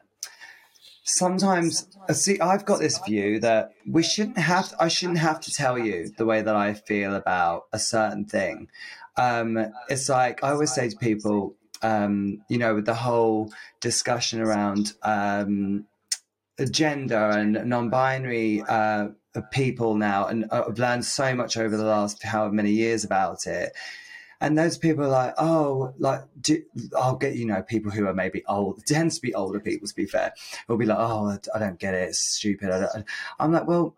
sometimes 1.16 1.88
uh, 2.08 2.12
see 2.12 2.38
i've 2.40 2.64
got 2.64 2.78
this 2.78 2.98
view 2.98 3.40
that 3.40 3.72
we 3.86 4.02
shouldn't 4.02 4.38
have 4.38 4.72
i 4.78 4.88
shouldn't 4.88 5.18
have 5.18 5.40
to 5.40 5.50
tell 5.52 5.78
you 5.78 6.10
the 6.16 6.24
way 6.24 6.42
that 6.42 6.56
i 6.56 6.72
feel 6.74 7.14
about 7.14 7.64
a 7.72 7.78
certain 7.78 8.24
thing. 8.24 8.68
Um 9.16 9.58
it's 9.88 10.08
like 10.08 10.42
i 10.44 10.50
always 10.50 10.72
say 10.72 10.88
to 10.88 10.96
people 10.96 11.54
um 11.82 12.42
you 12.48 12.58
know 12.58 12.74
with 12.74 12.86
the 12.86 12.94
whole 12.94 13.52
discussion 13.80 14.40
around 14.40 14.92
um 15.02 15.86
gender 16.70 17.30
and 17.30 17.52
non-binary 17.64 18.62
uh 18.68 19.08
people 19.50 19.94
now 19.94 20.26
and 20.26 20.44
uh, 20.50 20.64
i've 20.68 20.78
learned 20.78 21.04
so 21.04 21.34
much 21.34 21.56
over 21.56 21.76
the 21.76 21.84
last 21.84 22.22
however 22.22 22.52
many 22.52 22.70
years 22.70 23.04
about 23.04 23.46
it 23.46 23.72
and 24.40 24.56
those 24.56 24.78
people 24.78 25.04
are 25.04 25.08
like, 25.08 25.34
oh, 25.38 25.94
like, 25.98 26.22
do, 26.40 26.62
I'll 26.96 27.16
get, 27.16 27.36
you 27.36 27.46
know, 27.46 27.62
people 27.62 27.90
who 27.90 28.06
are 28.06 28.14
maybe 28.14 28.42
old, 28.48 28.84
tends 28.86 29.16
to 29.16 29.22
be 29.22 29.34
older 29.34 29.60
people, 29.60 29.86
to 29.86 29.94
be 29.94 30.06
fair, 30.06 30.32
will 30.68 30.78
be 30.78 30.86
like, 30.86 30.98
oh, 30.98 31.38
I 31.54 31.58
don't 31.58 31.78
get 31.78 31.94
it, 31.94 32.08
it's 32.08 32.36
stupid. 32.36 32.70
I 32.70 33.04
am 33.38 33.52
like, 33.52 33.66
well, 33.66 33.94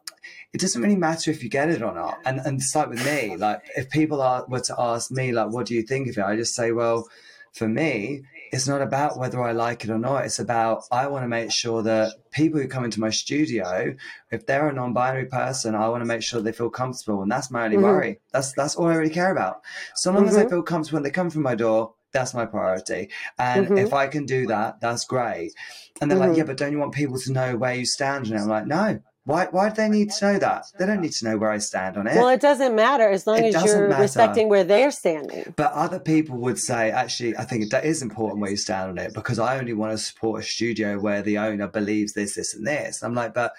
it 0.52 0.60
doesn't 0.60 0.82
really 0.82 0.96
matter 0.96 1.30
if 1.30 1.42
you 1.42 1.48
get 1.48 1.70
it 1.70 1.82
or 1.82 1.94
not. 1.94 2.18
And, 2.24 2.40
and 2.40 2.60
it's 2.60 2.74
like 2.74 2.88
with 2.88 3.04
me, 3.04 3.36
like, 3.36 3.62
if 3.76 3.88
people 3.90 4.20
are, 4.20 4.44
were 4.48 4.60
to 4.60 4.74
ask 4.78 5.10
me, 5.10 5.32
like, 5.32 5.50
what 5.50 5.66
do 5.66 5.74
you 5.74 5.82
think 5.82 6.08
of 6.08 6.18
it? 6.18 6.24
I 6.24 6.36
just 6.36 6.54
say, 6.54 6.72
well, 6.72 7.08
for 7.52 7.68
me, 7.68 8.22
it's 8.52 8.68
not 8.68 8.82
about 8.82 9.18
whether 9.18 9.42
I 9.42 9.52
like 9.52 9.84
it 9.84 9.90
or 9.90 9.98
not. 9.98 10.24
It's 10.24 10.38
about 10.38 10.84
I 10.90 11.06
want 11.06 11.24
to 11.24 11.28
make 11.28 11.50
sure 11.50 11.82
that 11.82 12.12
people 12.30 12.60
who 12.60 12.68
come 12.68 12.84
into 12.84 13.00
my 13.00 13.10
studio, 13.10 13.94
if 14.30 14.46
they're 14.46 14.68
a 14.68 14.72
non-binary 14.72 15.26
person, 15.26 15.74
I 15.74 15.88
want 15.88 16.02
to 16.02 16.06
make 16.06 16.22
sure 16.22 16.40
they 16.40 16.52
feel 16.52 16.70
comfortable, 16.70 17.22
and 17.22 17.30
that's 17.30 17.50
my 17.50 17.64
only 17.64 17.76
mm-hmm. 17.76 17.86
worry. 17.86 18.20
That's 18.32 18.52
that's 18.52 18.76
all 18.76 18.88
I 18.88 18.94
really 18.94 19.14
care 19.14 19.32
about. 19.32 19.62
So 19.94 20.10
long 20.10 20.20
mm-hmm. 20.20 20.28
as 20.28 20.34
they 20.34 20.42
mm-hmm. 20.42 20.50
feel 20.50 20.62
comfortable 20.62 20.96
when 20.96 21.02
they 21.04 21.10
come 21.10 21.30
through 21.30 21.42
my 21.42 21.54
door, 21.54 21.94
that's 22.12 22.34
my 22.34 22.44
priority. 22.44 23.10
And 23.38 23.66
mm-hmm. 23.66 23.78
if 23.78 23.92
I 23.92 24.06
can 24.06 24.26
do 24.26 24.46
that, 24.46 24.80
that's 24.80 25.04
great. 25.04 25.52
And 26.00 26.10
they're 26.10 26.18
like, 26.18 26.30
mm-hmm. 26.30 26.38
yeah, 26.38 26.44
but 26.44 26.56
don't 26.58 26.72
you 26.72 26.78
want 26.78 26.92
people 26.92 27.18
to 27.18 27.32
know 27.32 27.56
where 27.56 27.74
you 27.74 27.86
stand? 27.86 28.26
And 28.26 28.38
I'm 28.38 28.48
like, 28.48 28.66
no, 28.66 29.00
why, 29.24 29.46
why 29.50 29.68
do 29.68 29.76
they 29.76 29.88
need 29.88 30.10
to 30.10 30.32
know 30.32 30.38
that? 30.40 30.66
They 30.78 30.86
don't 30.86 31.00
need 31.00 31.12
to 31.12 31.24
know 31.24 31.38
where 31.38 31.50
I 31.50 31.58
stand 31.58 31.96
on 31.96 32.08
it. 32.08 32.16
Well, 32.16 32.28
it 32.28 32.40
doesn't 32.40 32.74
matter 32.74 33.08
as 33.08 33.24
long 33.24 33.38
it 33.38 33.54
as 33.54 33.64
you're 33.64 33.88
matter. 33.88 34.02
respecting 34.02 34.48
where 34.48 34.64
they're 34.64 34.90
standing. 34.90 35.54
But 35.56 35.72
other 35.72 36.00
people 36.00 36.38
would 36.38 36.58
say, 36.58 36.90
actually, 36.90 37.36
I 37.36 37.44
think 37.44 37.70
that 37.70 37.84
is 37.84 38.02
important 38.02 38.40
where 38.40 38.50
you 38.50 38.56
stand 38.56 38.90
on 38.90 38.98
it 38.98 39.14
because 39.14 39.38
I 39.38 39.58
only 39.58 39.74
want 39.74 39.92
to 39.92 39.98
support 39.98 40.40
a 40.40 40.44
studio 40.44 40.98
where 40.98 41.22
the 41.22 41.38
owner 41.38 41.68
believes 41.68 42.14
this, 42.14 42.34
this, 42.34 42.54
and 42.54 42.66
this. 42.66 43.02
I'm 43.04 43.14
like, 43.14 43.32
but 43.32 43.52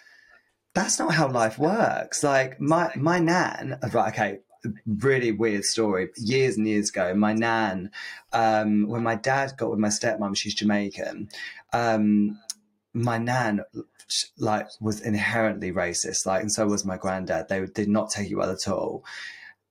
that's 0.73 0.99
not 0.99 1.13
how 1.13 1.29
life 1.29 1.57
works. 1.57 2.23
Like 2.23 2.59
my 2.59 2.91
my 2.95 3.19
nan, 3.19 3.79
right? 3.93 4.11
Okay, 4.11 4.39
really 4.85 5.31
weird 5.31 5.63
story. 5.63 6.09
Years 6.17 6.57
and 6.57 6.67
years 6.67 6.89
ago, 6.89 7.13
my 7.13 7.33
nan, 7.33 7.91
um, 8.33 8.87
when 8.87 9.03
my 9.03 9.15
dad 9.15 9.53
got 9.57 9.69
with 9.69 9.79
my 9.79 9.89
stepmom, 9.89 10.35
she's 10.35 10.55
Jamaican. 10.55 11.29
Um, 11.71 12.39
my 12.93 13.17
nan 13.17 13.61
like 14.37 14.67
was 14.79 15.01
inherently 15.01 15.71
racist, 15.71 16.25
like, 16.25 16.41
and 16.41 16.51
so 16.51 16.67
was 16.67 16.85
my 16.85 16.97
granddad. 16.97 17.47
They 17.49 17.65
did 17.65 17.89
not 17.89 18.09
take 18.09 18.29
it 18.29 18.35
well 18.35 18.51
at 18.51 18.67
all. 18.67 19.03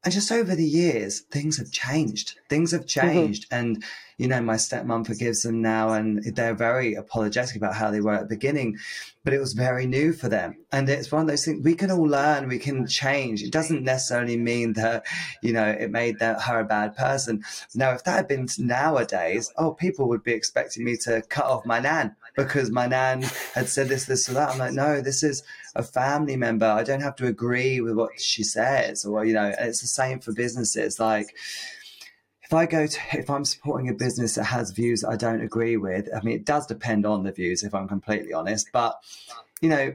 And 0.04 0.12
just 0.12 0.32
over 0.32 0.56
the 0.56 0.66
years, 0.66 1.20
things 1.20 1.58
have 1.58 1.70
changed. 1.70 2.34
Things 2.48 2.72
have 2.72 2.86
mm-hmm. 2.86 3.08
changed, 3.08 3.48
mm-hmm. 3.50 3.54
and 3.54 3.84
you 4.18 4.28
know, 4.28 4.40
my 4.40 4.54
stepmom 4.54 5.06
forgives 5.06 5.42
them 5.42 5.62
now, 5.62 5.90
and 5.90 6.22
they're 6.34 6.54
very 6.54 6.94
apologetic 6.94 7.56
about 7.56 7.74
how 7.74 7.90
they 7.90 8.00
were 8.00 8.14
at 8.14 8.28
the 8.28 8.34
beginning. 8.34 8.78
But 9.24 9.32
it 9.32 9.38
was 9.38 9.52
very 9.52 9.86
new 9.86 10.12
for 10.12 10.28
them, 10.28 10.56
and 10.72 10.88
it's 10.88 11.12
one 11.12 11.22
of 11.22 11.28
those 11.28 11.44
things 11.44 11.64
we 11.64 11.76
can 11.76 11.92
all 11.92 12.02
learn, 12.02 12.48
we 12.48 12.58
can 12.58 12.84
change. 12.86 13.44
It 13.44 13.52
doesn't 13.52 13.84
necessarily 13.84 14.36
mean 14.36 14.72
that 14.72 15.06
you 15.40 15.52
know 15.52 15.68
it 15.68 15.92
made 15.92 16.18
that, 16.18 16.42
her 16.42 16.60
a 16.60 16.64
bad 16.64 16.96
person. 16.96 17.44
Now, 17.76 17.92
if 17.92 18.02
that 18.02 18.16
had 18.16 18.28
been 18.28 18.48
nowadays, 18.58 19.52
oh, 19.56 19.72
people 19.72 20.08
would 20.08 20.24
be 20.24 20.32
expecting 20.32 20.84
me 20.84 20.96
to 21.04 21.22
cut 21.28 21.44
off 21.44 21.64
my 21.64 21.78
nan 21.78 22.16
because 22.36 22.70
my 22.70 22.86
nan 22.86 23.22
had 23.54 23.68
said 23.68 23.88
this, 23.88 24.06
this, 24.06 24.28
or 24.28 24.34
that. 24.34 24.50
I'm 24.50 24.58
like, 24.58 24.72
no, 24.72 25.00
this 25.00 25.22
is 25.22 25.42
a 25.74 25.82
family 25.82 26.36
member. 26.36 26.66
I 26.66 26.82
don't 26.82 27.02
have 27.02 27.16
to 27.16 27.26
agree 27.26 27.80
with 27.80 27.94
what 27.94 28.20
she 28.20 28.42
says, 28.42 29.04
or 29.04 29.24
you 29.24 29.34
know, 29.34 29.52
and 29.58 29.68
it's 29.68 29.80
the 29.80 29.86
same 29.86 30.20
for 30.20 30.32
businesses. 30.32 30.98
Like, 30.98 31.34
if 32.42 32.52
I 32.52 32.66
go 32.66 32.86
to, 32.86 33.00
if 33.12 33.30
I'm 33.30 33.44
supporting 33.44 33.88
a 33.88 33.94
business 33.94 34.34
that 34.34 34.44
has 34.44 34.70
views 34.70 35.04
I 35.04 35.16
don't 35.16 35.42
agree 35.42 35.76
with, 35.76 36.08
I 36.14 36.22
mean, 36.22 36.36
it 36.36 36.44
does 36.44 36.66
depend 36.66 37.06
on 37.06 37.22
the 37.22 37.32
views, 37.32 37.62
if 37.62 37.74
I'm 37.74 37.88
completely 37.88 38.32
honest. 38.32 38.68
But 38.72 38.96
you 39.60 39.68
know, 39.68 39.94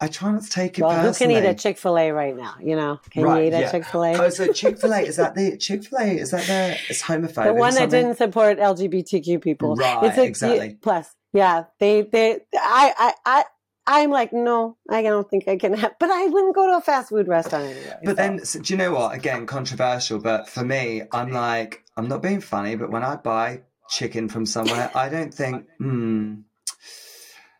I 0.00 0.08
try 0.08 0.32
not 0.32 0.42
to 0.42 0.50
take 0.50 0.78
it 0.78 0.82
well, 0.82 1.00
personally. 1.00 1.34
Who 1.34 1.40
can 1.40 1.48
eat 1.48 1.50
a 1.50 1.54
Chick 1.54 1.78
Fil 1.78 1.96
A 1.96 2.10
right 2.10 2.36
now? 2.36 2.54
You 2.60 2.76
know, 2.76 3.00
can 3.10 3.22
right, 3.22 3.40
you 3.40 3.48
eat 3.48 3.52
yeah. 3.52 3.68
a 3.68 3.70
Chick 3.70 3.84
Fil 3.86 4.04
A? 4.04 4.18
Oh, 4.18 4.28
so 4.28 4.52
Chick 4.52 4.78
Fil 4.78 4.92
A 4.92 5.00
is 5.00 5.16
that 5.16 5.34
the 5.34 5.56
Chick 5.56 5.84
Fil 5.84 5.98
A? 5.98 6.18
Is 6.18 6.30
that 6.32 6.46
the 6.46 6.76
it's 6.90 7.02
homophobic? 7.02 7.44
The 7.44 7.54
one 7.54 7.74
that 7.74 7.90
didn't 7.90 8.16
support 8.16 8.58
LGBTQ 8.58 9.40
people. 9.40 9.76
Right, 9.76 10.04
it's 10.04 10.18
a, 10.18 10.24
exactly. 10.24 10.78
Plus, 10.80 11.14
yeah, 11.34 11.64
they 11.78 12.02
they 12.02 12.40
I 12.54 12.94
I 12.96 13.14
I. 13.26 13.44
I'm 13.86 14.10
like, 14.10 14.32
no, 14.32 14.78
I 14.88 15.02
don't 15.02 15.28
think 15.28 15.46
I 15.46 15.58
can 15.58 15.74
have, 15.74 15.96
but 16.00 16.10
I 16.10 16.24
wouldn't 16.28 16.54
go 16.54 16.66
to 16.66 16.78
a 16.78 16.80
fast 16.80 17.10
food 17.10 17.28
restaurant 17.28 17.66
anyway. 17.66 17.98
But 18.02 18.12
so. 18.12 18.14
then, 18.14 18.42
so, 18.42 18.60
do 18.60 18.72
you 18.72 18.78
know 18.78 18.92
what? 18.94 19.14
Again, 19.14 19.44
controversial, 19.44 20.18
but 20.20 20.48
for 20.48 20.64
me, 20.64 21.02
I'm 21.12 21.30
like, 21.30 21.84
I'm 21.94 22.08
not 22.08 22.22
being 22.22 22.40
funny, 22.40 22.76
but 22.76 22.90
when 22.90 23.02
I 23.02 23.16
buy 23.16 23.60
chicken 23.90 24.30
from 24.30 24.46
somewhere, 24.46 24.90
I 24.94 25.10
don't 25.10 25.34
think, 25.34 25.66
hmm, 25.76 26.36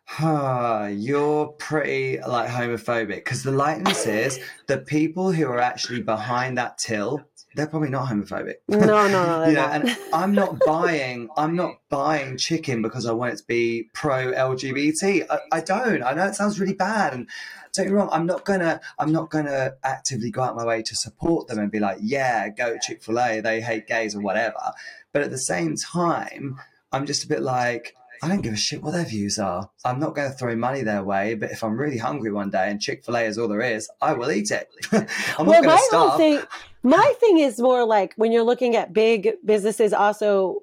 huh, 0.07 0.89
you're 0.91 1.49
pretty 1.49 2.21
like 2.27 2.49
homophobic. 2.49 3.17
Because 3.17 3.43
the 3.43 3.53
lightness 3.53 4.07
is 4.07 4.41
the 4.67 4.79
people 4.79 5.31
who 5.31 5.47
are 5.47 5.61
actually 5.61 6.01
behind 6.01 6.57
that 6.57 6.79
till 6.79 7.21
they're 7.55 7.67
probably 7.67 7.91
not 7.91 8.09
homophobic. 8.09 8.55
No, 8.69 8.79
no, 8.81 9.09
no. 9.09 9.45
you 9.49 9.55
know, 9.55 9.67
and 9.67 9.97
I'm 10.13 10.33
not 10.33 10.59
buying. 10.67 11.29
I'm 11.37 11.55
not 11.55 11.77
buying 11.89 12.37
chicken 12.37 12.83
because 12.83 13.07
I 13.07 13.13
want 13.13 13.35
it 13.35 13.37
to 13.39 13.47
be 13.47 13.91
pro 13.93 14.33
LGBT. 14.33 15.27
I, 15.31 15.39
I, 15.53 15.61
don't. 15.61 16.03
I 16.03 16.15
know 16.15 16.27
it 16.27 16.35
sounds 16.35 16.59
really 16.59 16.75
bad, 16.75 17.15
and 17.15 17.29
don't 17.73 17.87
get 17.87 17.93
me 17.93 17.97
wrong. 17.97 18.09
I'm 18.13 18.27
not 18.27 18.45
gonna. 18.45 18.81
I'm 18.99 19.13
not 19.13 19.31
gonna 19.31 19.75
actively 19.85 20.31
go 20.31 20.43
out 20.43 20.57
my 20.57 20.65
way 20.65 20.83
to 20.83 20.97
support 20.97 21.47
them 21.47 21.59
and 21.59 21.71
be 21.71 21.81
like, 21.81 21.99
yeah, 22.01 22.49
go 22.49 22.77
Chick 22.79 23.03
Fil 23.03 23.19
A. 23.19 23.41
They 23.41 23.61
hate 23.61 23.87
gays 23.87 24.15
or 24.15 24.21
whatever. 24.21 24.73
But 25.13 25.23
at 25.23 25.31
the 25.31 25.39
same 25.39 25.77
time, 25.77 26.61
I'm 26.93 27.07
just 27.07 27.25
a 27.25 27.29
bit 27.29 27.43
like. 27.43 27.95
I 28.25 28.29
don't 28.29 28.41
give 28.41 28.55
a 28.55 28.57
shit 28.57 28.83
what 28.83 28.93
their 28.93 29.05
views 29.05 29.39
are. 29.39 29.71
I'm 29.85 29.99
not 29.99 30.15
going 30.15 30.31
to 30.31 30.35
throw 30.35 30.57
money 30.57 30.81
their 30.81 31.05
way, 31.05 31.35
but 31.35 31.51
if 31.51 31.63
I'm 31.63 31.77
really 31.77 31.99
hungry 31.99 32.33
one 32.33 32.49
day 32.49 32.71
and 32.71 32.81
Chick 32.81 33.05
fil 33.05 33.19
A 33.19 33.21
is 33.21 33.37
all 33.37 33.49
there 33.49 33.61
is, 33.61 33.87
I 34.01 34.15
will 34.15 34.31
eat 34.31 34.51
it. 34.51 34.71
I'm 34.93 35.47
well, 35.47 35.61
not 35.61 35.65
going 35.65 35.77
to 35.77 35.85
starve. 35.85 36.17
Thing, 36.17 36.41
my 36.83 37.15
thing 37.21 37.39
is 37.39 37.61
more 37.61 37.85
like 37.85 38.15
when 38.17 38.33
you're 38.33 38.43
looking 38.43 38.77
at 38.77 38.95
big 38.95 39.35
businesses, 39.45 39.93
also, 39.93 40.61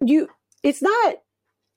you, 0.00 0.28
it's 0.62 0.82
not, 0.82 1.16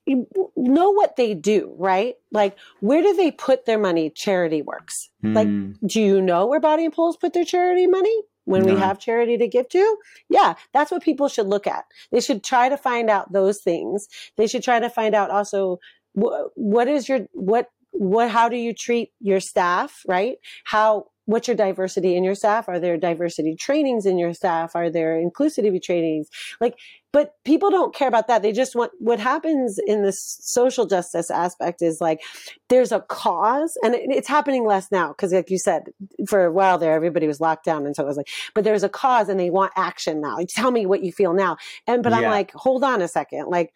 you 0.06 0.28
know 0.54 0.90
what 0.90 1.16
they 1.16 1.34
do, 1.34 1.74
right? 1.78 2.14
Like, 2.30 2.56
where 2.78 3.02
do 3.02 3.16
they 3.16 3.32
put 3.32 3.66
their 3.66 3.78
money? 3.78 4.10
Charity 4.10 4.62
works. 4.62 5.10
Mm. 5.24 5.34
Like, 5.34 5.48
hmm. 5.48 5.72
do 5.84 6.00
you 6.00 6.22
know 6.22 6.46
where 6.46 6.60
Body 6.60 6.84
and 6.84 6.94
Pole's 6.94 7.16
put 7.16 7.32
their 7.32 7.44
charity 7.44 7.88
money? 7.88 8.22
When 8.44 8.64
no. 8.64 8.74
we 8.74 8.80
have 8.80 8.98
charity 8.98 9.36
to 9.38 9.48
give 9.48 9.68
to, 9.70 9.96
yeah, 10.28 10.54
that's 10.72 10.90
what 10.90 11.02
people 11.02 11.28
should 11.28 11.46
look 11.46 11.66
at. 11.66 11.84
They 12.12 12.20
should 12.20 12.44
try 12.44 12.68
to 12.68 12.76
find 12.76 13.08
out 13.08 13.32
those 13.32 13.60
things. 13.60 14.08
They 14.36 14.46
should 14.46 14.62
try 14.62 14.80
to 14.80 14.90
find 14.90 15.14
out 15.14 15.30
also 15.30 15.78
wh- 16.12 16.46
what 16.54 16.88
is 16.88 17.08
your 17.08 17.20
what 17.32 17.68
what 17.92 18.30
how 18.30 18.48
do 18.48 18.56
you 18.56 18.74
treat 18.74 19.10
your 19.20 19.40
staff, 19.40 20.02
right? 20.06 20.36
How 20.64 21.06
what's 21.26 21.48
your 21.48 21.56
diversity 21.56 22.16
in 22.16 22.24
your 22.24 22.34
staff? 22.34 22.68
Are 22.68 22.78
there 22.78 22.96
diversity 22.96 23.56
trainings 23.56 24.06
in 24.06 24.18
your 24.18 24.34
staff? 24.34 24.76
Are 24.76 24.90
there 24.90 25.16
inclusivity 25.16 25.82
trainings? 25.82 26.28
Like, 26.60 26.74
but 27.14 27.36
people 27.44 27.70
don't 27.70 27.94
care 27.94 28.08
about 28.08 28.26
that. 28.26 28.42
They 28.42 28.50
just 28.50 28.74
want 28.74 28.90
what 28.98 29.20
happens 29.20 29.78
in 29.86 30.02
the 30.02 30.10
social 30.10 30.84
justice 30.84 31.30
aspect 31.30 31.80
is 31.80 32.00
like 32.00 32.20
there's 32.68 32.90
a 32.90 33.02
cause, 33.02 33.78
and 33.84 33.94
it's 33.94 34.26
happening 34.26 34.66
less 34.66 34.90
now 34.90 35.10
because, 35.10 35.32
like 35.32 35.48
you 35.48 35.56
said, 35.56 35.84
for 36.28 36.44
a 36.44 36.52
while 36.52 36.76
there, 36.76 36.92
everybody 36.92 37.28
was 37.28 37.40
locked 37.40 37.64
down, 37.64 37.86
and 37.86 37.94
so 37.94 38.02
it 38.02 38.06
was 38.06 38.16
like, 38.16 38.26
but 38.52 38.64
there's 38.64 38.82
a 38.82 38.88
cause, 38.88 39.28
and 39.28 39.38
they 39.38 39.48
want 39.48 39.72
action 39.76 40.20
now. 40.20 40.38
Tell 40.48 40.72
me 40.72 40.86
what 40.86 41.04
you 41.04 41.12
feel 41.12 41.34
now, 41.34 41.56
and 41.86 42.02
but 42.02 42.10
yeah. 42.10 42.18
I'm 42.18 42.24
like, 42.24 42.50
hold 42.52 42.82
on 42.82 43.00
a 43.00 43.06
second, 43.06 43.46
like 43.46 43.72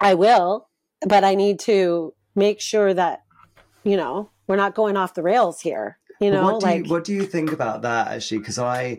I 0.00 0.14
will, 0.14 0.68
but 1.06 1.22
I 1.22 1.36
need 1.36 1.60
to 1.60 2.14
make 2.34 2.60
sure 2.60 2.92
that 2.92 3.22
you 3.84 3.96
know 3.96 4.30
we're 4.48 4.56
not 4.56 4.74
going 4.74 4.96
off 4.96 5.14
the 5.14 5.22
rails 5.22 5.60
here 5.60 5.98
you 6.20 6.30
know, 6.30 6.44
what 6.44 6.60
do 6.60 6.66
like 6.66 6.86
you, 6.86 6.92
what 6.92 7.04
do 7.04 7.12
you 7.12 7.26
think 7.26 7.52
about 7.52 7.82
that 7.82 8.08
actually? 8.08 8.38
Because 8.38 8.58
I 8.58 8.98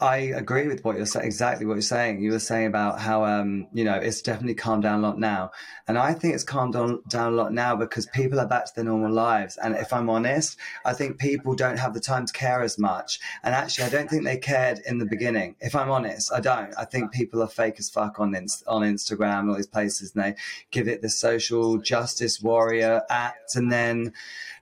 I 0.00 0.16
agree 0.16 0.66
with 0.66 0.84
what 0.84 0.96
you're 0.96 1.06
saying. 1.06 1.26
Exactly 1.26 1.66
what 1.66 1.74
you're 1.74 1.82
saying. 1.82 2.22
You 2.22 2.32
were 2.32 2.38
saying 2.38 2.66
about 2.66 3.00
how 3.00 3.24
um, 3.24 3.66
you 3.72 3.84
know 3.84 3.94
it's 3.94 4.22
definitely 4.22 4.54
calmed 4.54 4.82
down 4.82 5.00
a 5.00 5.02
lot 5.02 5.18
now, 5.18 5.50
and 5.86 5.98
I 5.98 6.14
think 6.14 6.34
it's 6.34 6.44
calmed 6.44 6.74
down, 6.74 7.02
down 7.08 7.32
a 7.32 7.36
lot 7.36 7.52
now 7.52 7.76
because 7.76 8.06
people 8.06 8.40
are 8.40 8.46
back 8.46 8.66
to 8.66 8.72
their 8.74 8.84
normal 8.84 9.12
lives. 9.12 9.58
And 9.62 9.74
if 9.74 9.92
I'm 9.92 10.08
honest, 10.08 10.56
I 10.84 10.92
think 10.92 11.18
people 11.18 11.54
don't 11.54 11.78
have 11.78 11.94
the 11.94 12.00
time 12.00 12.26
to 12.26 12.32
care 12.32 12.62
as 12.62 12.78
much. 12.78 13.20
And 13.42 13.54
actually, 13.54 13.84
I 13.84 13.90
don't 13.90 14.08
think 14.08 14.24
they 14.24 14.38
cared 14.38 14.80
in 14.86 14.98
the 14.98 15.06
beginning. 15.06 15.56
If 15.60 15.74
I'm 15.74 15.90
honest, 15.90 16.32
I 16.32 16.40
don't. 16.40 16.72
I 16.78 16.84
think 16.84 17.12
people 17.12 17.42
are 17.42 17.48
fake 17.48 17.76
as 17.78 17.90
fuck 17.90 18.18
on 18.18 18.34
on 18.66 18.82
Instagram 18.82 19.40
and 19.40 19.50
all 19.50 19.56
these 19.56 19.66
places, 19.66 20.14
and 20.14 20.24
they 20.24 20.34
give 20.70 20.88
it 20.88 21.02
the 21.02 21.10
social 21.10 21.78
justice 21.78 22.40
warrior 22.40 23.02
act, 23.10 23.56
and 23.56 23.70
then 23.70 24.12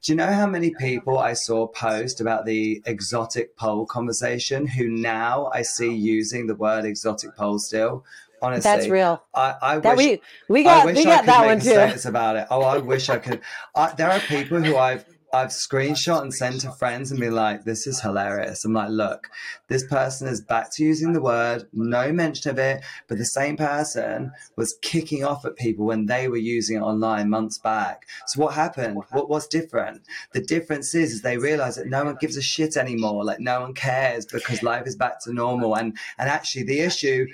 do 0.01 0.13
you 0.13 0.17
know 0.17 0.33
how 0.33 0.47
many 0.47 0.73
people 0.79 1.19
I 1.19 1.33
saw 1.33 1.67
post 1.67 2.21
about 2.21 2.47
the 2.47 2.81
exotic 2.87 3.57
pole 3.57 3.85
conversation 3.85 4.67
who 4.67 4.89
now 5.13 5.51
I 5.59 5.63
see 5.63 5.93
using 5.95 6.47
the 6.47 6.55
word 6.55 6.85
exotic 6.85 7.31
pole 7.37 7.59
still 7.59 8.05
Honestly, 8.41 8.71
That's 8.71 8.89
real. 8.89 9.23
I, 9.35 9.55
I 9.61 9.79
That 9.79 9.97
wish 9.97 10.07
we 10.07 10.23
we 10.49 10.61
I 10.61 10.65
got 10.65 10.87
wish 10.87 10.97
we 10.97 11.11
I 11.11 11.17
could 11.17 11.27
that 11.27 11.41
make 11.41 11.49
one 11.49 11.61
too. 11.61 12.09
about 12.09 12.37
it. 12.37 12.47
Oh, 12.51 12.63
I 12.63 12.79
wish 12.79 13.09
I 13.09 13.19
could. 13.19 13.41
I, 13.75 13.93
there 13.95 14.11
are 14.11 14.21
people 14.21 14.61
who 14.63 14.77
I've 14.77 15.05
I've 15.33 15.49
screenshot 15.49 16.23
and 16.23 16.33
sent 16.33 16.63
to 16.63 16.73
friends 16.73 17.11
and 17.11 17.21
be 17.21 17.29
like, 17.29 17.65
"This 17.65 17.87
is 17.87 18.01
hilarious." 18.01 18.65
I'm 18.65 18.73
like, 18.73 18.89
"Look, 18.89 19.29
this 19.69 19.85
person 19.87 20.27
is 20.27 20.41
back 20.41 20.73
to 20.75 20.85
using 20.85 21.13
the 21.13 21.21
word, 21.21 21.67
no 21.73 22.13
mention 22.13 22.51
of 22.51 22.59
it, 22.59 22.83
but 23.09 23.19
the 23.19 23.27
same 23.27 23.57
person 23.57 24.33
was 24.57 24.79
kicking 24.81 25.25
off 25.25 25.45
at 25.45 25.57
people 25.57 25.85
when 25.85 26.07
they 26.07 26.29
were 26.29 26.39
using 26.39 26.79
it 26.79 26.81
online 26.81 27.29
months 27.29 27.59
back. 27.59 28.07
So 28.27 28.41
what 28.43 28.55
happened? 28.55 29.03
What 29.11 29.29
was 29.29 29.47
different? 29.47 30.03
The 30.33 30.41
difference 30.41 30.95
is, 30.95 31.13
is 31.13 31.23
they 31.23 31.37
realize 31.37 31.77
that 31.77 31.89
no 31.89 32.05
one 32.05 32.17
gives 32.19 32.37
a 32.39 32.43
shit 32.43 32.77
anymore. 32.77 33.25
Like 33.25 33.41
no 33.41 33.61
one 33.61 33.75
cares 33.75 34.25
because 34.25 34.63
life 34.63 34.87
is 34.87 34.97
back 34.97 35.21
to 35.25 35.33
normal. 35.33 35.77
And 35.77 35.97
and 36.17 36.29
actually, 36.31 36.65
the 36.65 36.81
issue 36.81 37.27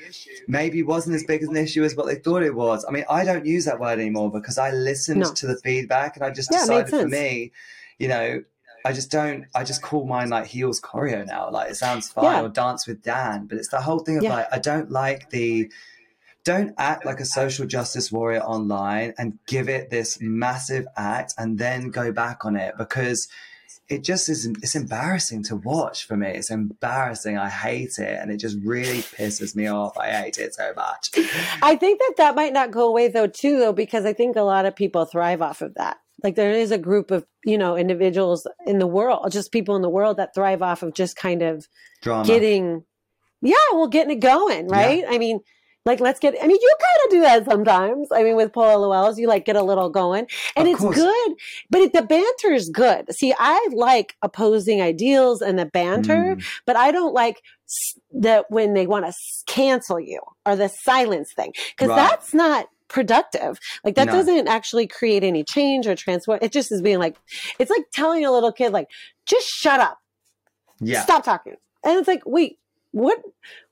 maybe 0.49 0.83
wasn't 0.83 1.15
as 1.17 1.25
big 1.25 1.43
as 1.43 1.49
an 1.49 1.57
issue 1.57 1.85
as 1.85 1.95
what 1.95 2.07
they 2.07 2.17
thought 2.17 2.43
it 2.43 2.55
was. 2.55 2.85
I 2.89 2.91
mean, 2.91 3.05
I 3.09 3.25
don't 3.25 3.47
use 3.47 3.65
that 3.67 3.79
word 3.81 3.99
anymore 4.01 4.31
because 4.31 4.59
I 4.59 4.73
listened 4.73 5.21
No. 5.21 5.33
to 5.33 5.47
the 5.47 5.57
feedback 5.59 6.17
and 6.17 6.25
I 6.25 6.31
just 6.31 6.51
Yeah, 6.51 6.59
decided 6.61 6.91
for 6.91 7.09
me, 7.09 7.53
you 7.99 8.09
know. 8.09 8.43
I 8.87 8.93
just 8.93 9.11
don't. 9.11 9.47
I 9.55 9.65
just 9.65 9.81
call 9.81 10.05
mine 10.07 10.29
like 10.29 10.47
heels 10.47 10.79
choreo 10.79 11.27
now. 11.27 11.49
Like 11.51 11.71
it 11.71 11.77
sounds 11.77 12.11
fine, 12.11 12.25
Yeah. 12.25 12.43
or 12.43 12.51
dance 12.51 12.87
with 12.87 13.03
Dan. 13.03 13.47
But 13.47 13.57
it's 13.57 13.69
the 13.71 13.81
whole 13.81 14.01
thing 14.01 14.19
of 14.19 14.23
Yeah. 14.25 14.35
like 14.35 14.47
I 14.53 14.59
don't 14.59 14.91
like 14.91 15.31
the 15.31 15.71
don't 16.45 16.75
act 16.77 17.07
like 17.07 17.19
a 17.19 17.25
social 17.25 17.65
justice 17.67 18.13
warrior 18.13 18.41
online 18.43 19.15
and 19.17 19.39
give 19.47 19.71
it 19.71 19.89
this 19.89 20.19
massive 20.21 20.87
act 20.99 21.33
and 21.39 21.59
then 21.59 21.89
go 21.89 22.13
back 22.13 22.45
on 22.45 22.57
it 22.57 22.75
because 22.77 23.27
it 23.89 24.05
just 24.05 24.29
is 24.29 24.45
it's 24.63 24.75
embarrassing 24.75 25.43
to 25.45 25.57
watch 25.57 26.07
for 26.07 26.17
me 26.19 26.29
it's 26.29 26.51
embarrassing 26.51 27.39
i 27.39 27.49
hate 27.49 27.99
it 27.99 28.19
and 28.21 28.31
it 28.31 28.37
just 28.37 28.59
really 28.63 29.01
pisses 29.01 29.55
me 29.57 29.67
off 29.67 29.97
i 29.99 30.11
hate 30.11 30.37
it 30.39 30.55
so 30.55 30.73
much 30.77 31.11
I 31.63 31.77
think 31.77 31.99
that 32.01 32.15
that 32.19 32.35
might 32.35 32.53
not 32.53 32.71
go 32.71 32.87
away 32.89 33.09
though, 33.09 33.27
too, 33.27 33.59
though, 33.59 33.73
because 33.73 34.05
I 34.05 34.13
think 34.13 34.37
a 34.37 34.43
lot 34.43 34.67
of 34.67 34.77
people 34.77 35.07
thrive 35.07 35.41
off 35.41 35.63
of 35.63 35.75
that. 35.77 35.97
Like 36.25 36.35
there 36.37 36.53
is 36.53 36.71
a 36.73 36.79
group 36.79 37.11
of 37.11 37.27
you 37.45 37.59
know 37.59 37.77
individuals 37.77 38.47
in 38.67 38.79
the 38.79 38.87
world, 38.87 39.31
just 39.31 39.53
people 39.53 39.77
in 39.77 39.83
the 39.83 39.91
world 39.91 40.17
that 40.17 40.35
thrive 40.35 40.63
off 40.63 40.83
of 40.83 40.95
just 40.95 41.17
kind 41.17 41.43
of 41.43 41.69
drama 42.01 42.25
getting, 42.27 42.85
yeah, 43.43 43.55
well, 43.73 43.89
getting 43.89 44.17
it 44.17 44.21
going, 44.21 44.67
right? 44.69 45.05
I 45.07 45.19
mean, 45.19 45.41
like 45.85 46.01
let's 46.01 46.19
get. 46.19 46.35
I 46.43 46.47
mean, 46.47 46.57
you 46.61 46.75
kind 46.81 47.05
of 47.05 47.11
do 47.11 47.21
that 47.21 47.45
sometimes. 47.45 48.09
I 48.11 48.23
mean, 48.23 48.37
with 48.37 48.53
PoleLOLs, 48.53 49.19
you 49.19 49.29
like 49.29 49.45
get 49.45 49.57
a 49.57 49.63
little 49.63 49.91
going, 49.91 50.27
and 50.57 50.67
Of 50.67 50.73
it's 50.73 50.81
course. 50.81 50.97
good. 50.97 51.33
But 51.69 51.83
it, 51.83 51.93
the 51.93 52.01
banter 52.03 52.53
is 52.55 52.71
good. 52.71 53.15
See, 53.15 53.35
I 53.39 53.69
like 53.75 54.15
opposing 54.23 54.81
ideals 54.81 55.43
and 55.43 55.59
the 55.59 55.67
banter, 55.67 56.37
Mm. 56.37 56.45
but 56.65 56.77
I 56.77 56.91
don't 56.91 57.13
like 57.13 57.43
that 58.13 58.47
when 58.51 58.73
they 58.73 58.87
want 58.87 59.05
to 59.05 59.13
cancel 59.47 60.01
you 60.01 60.21
or 60.47 60.57
the 60.57 60.69
silence 60.69 61.33
thing 61.35 61.53
because 61.77 61.89
Right. 61.89 61.97
that's 61.97 62.33
not 62.33 62.67
productive. 62.95 63.59
Like 63.85 63.97
that 63.97 64.07
No. 64.07 64.13
doesn't 64.13 64.47
actually 64.49 64.87
create 64.87 65.25
any 65.25 65.43
change 65.45 65.87
or 65.87 65.95
transform. 65.97 66.39
It 66.41 66.53
just 66.53 66.71
is 66.71 66.81
being 66.81 67.01
like, 67.01 67.17
it's 67.59 67.71
like 67.71 67.85
telling 67.93 68.25
a 68.25 68.31
little 68.31 68.53
kid 68.53 68.73
like, 68.73 68.89
just 69.27 69.49
shut 69.49 69.81
up, 69.81 69.99
yeah 70.81 71.03
stop 71.03 71.25
talking, 71.25 71.57
and 71.85 71.99
it's 71.99 72.09
like, 72.09 72.23
wait, 72.25 72.59
what? 72.93 73.19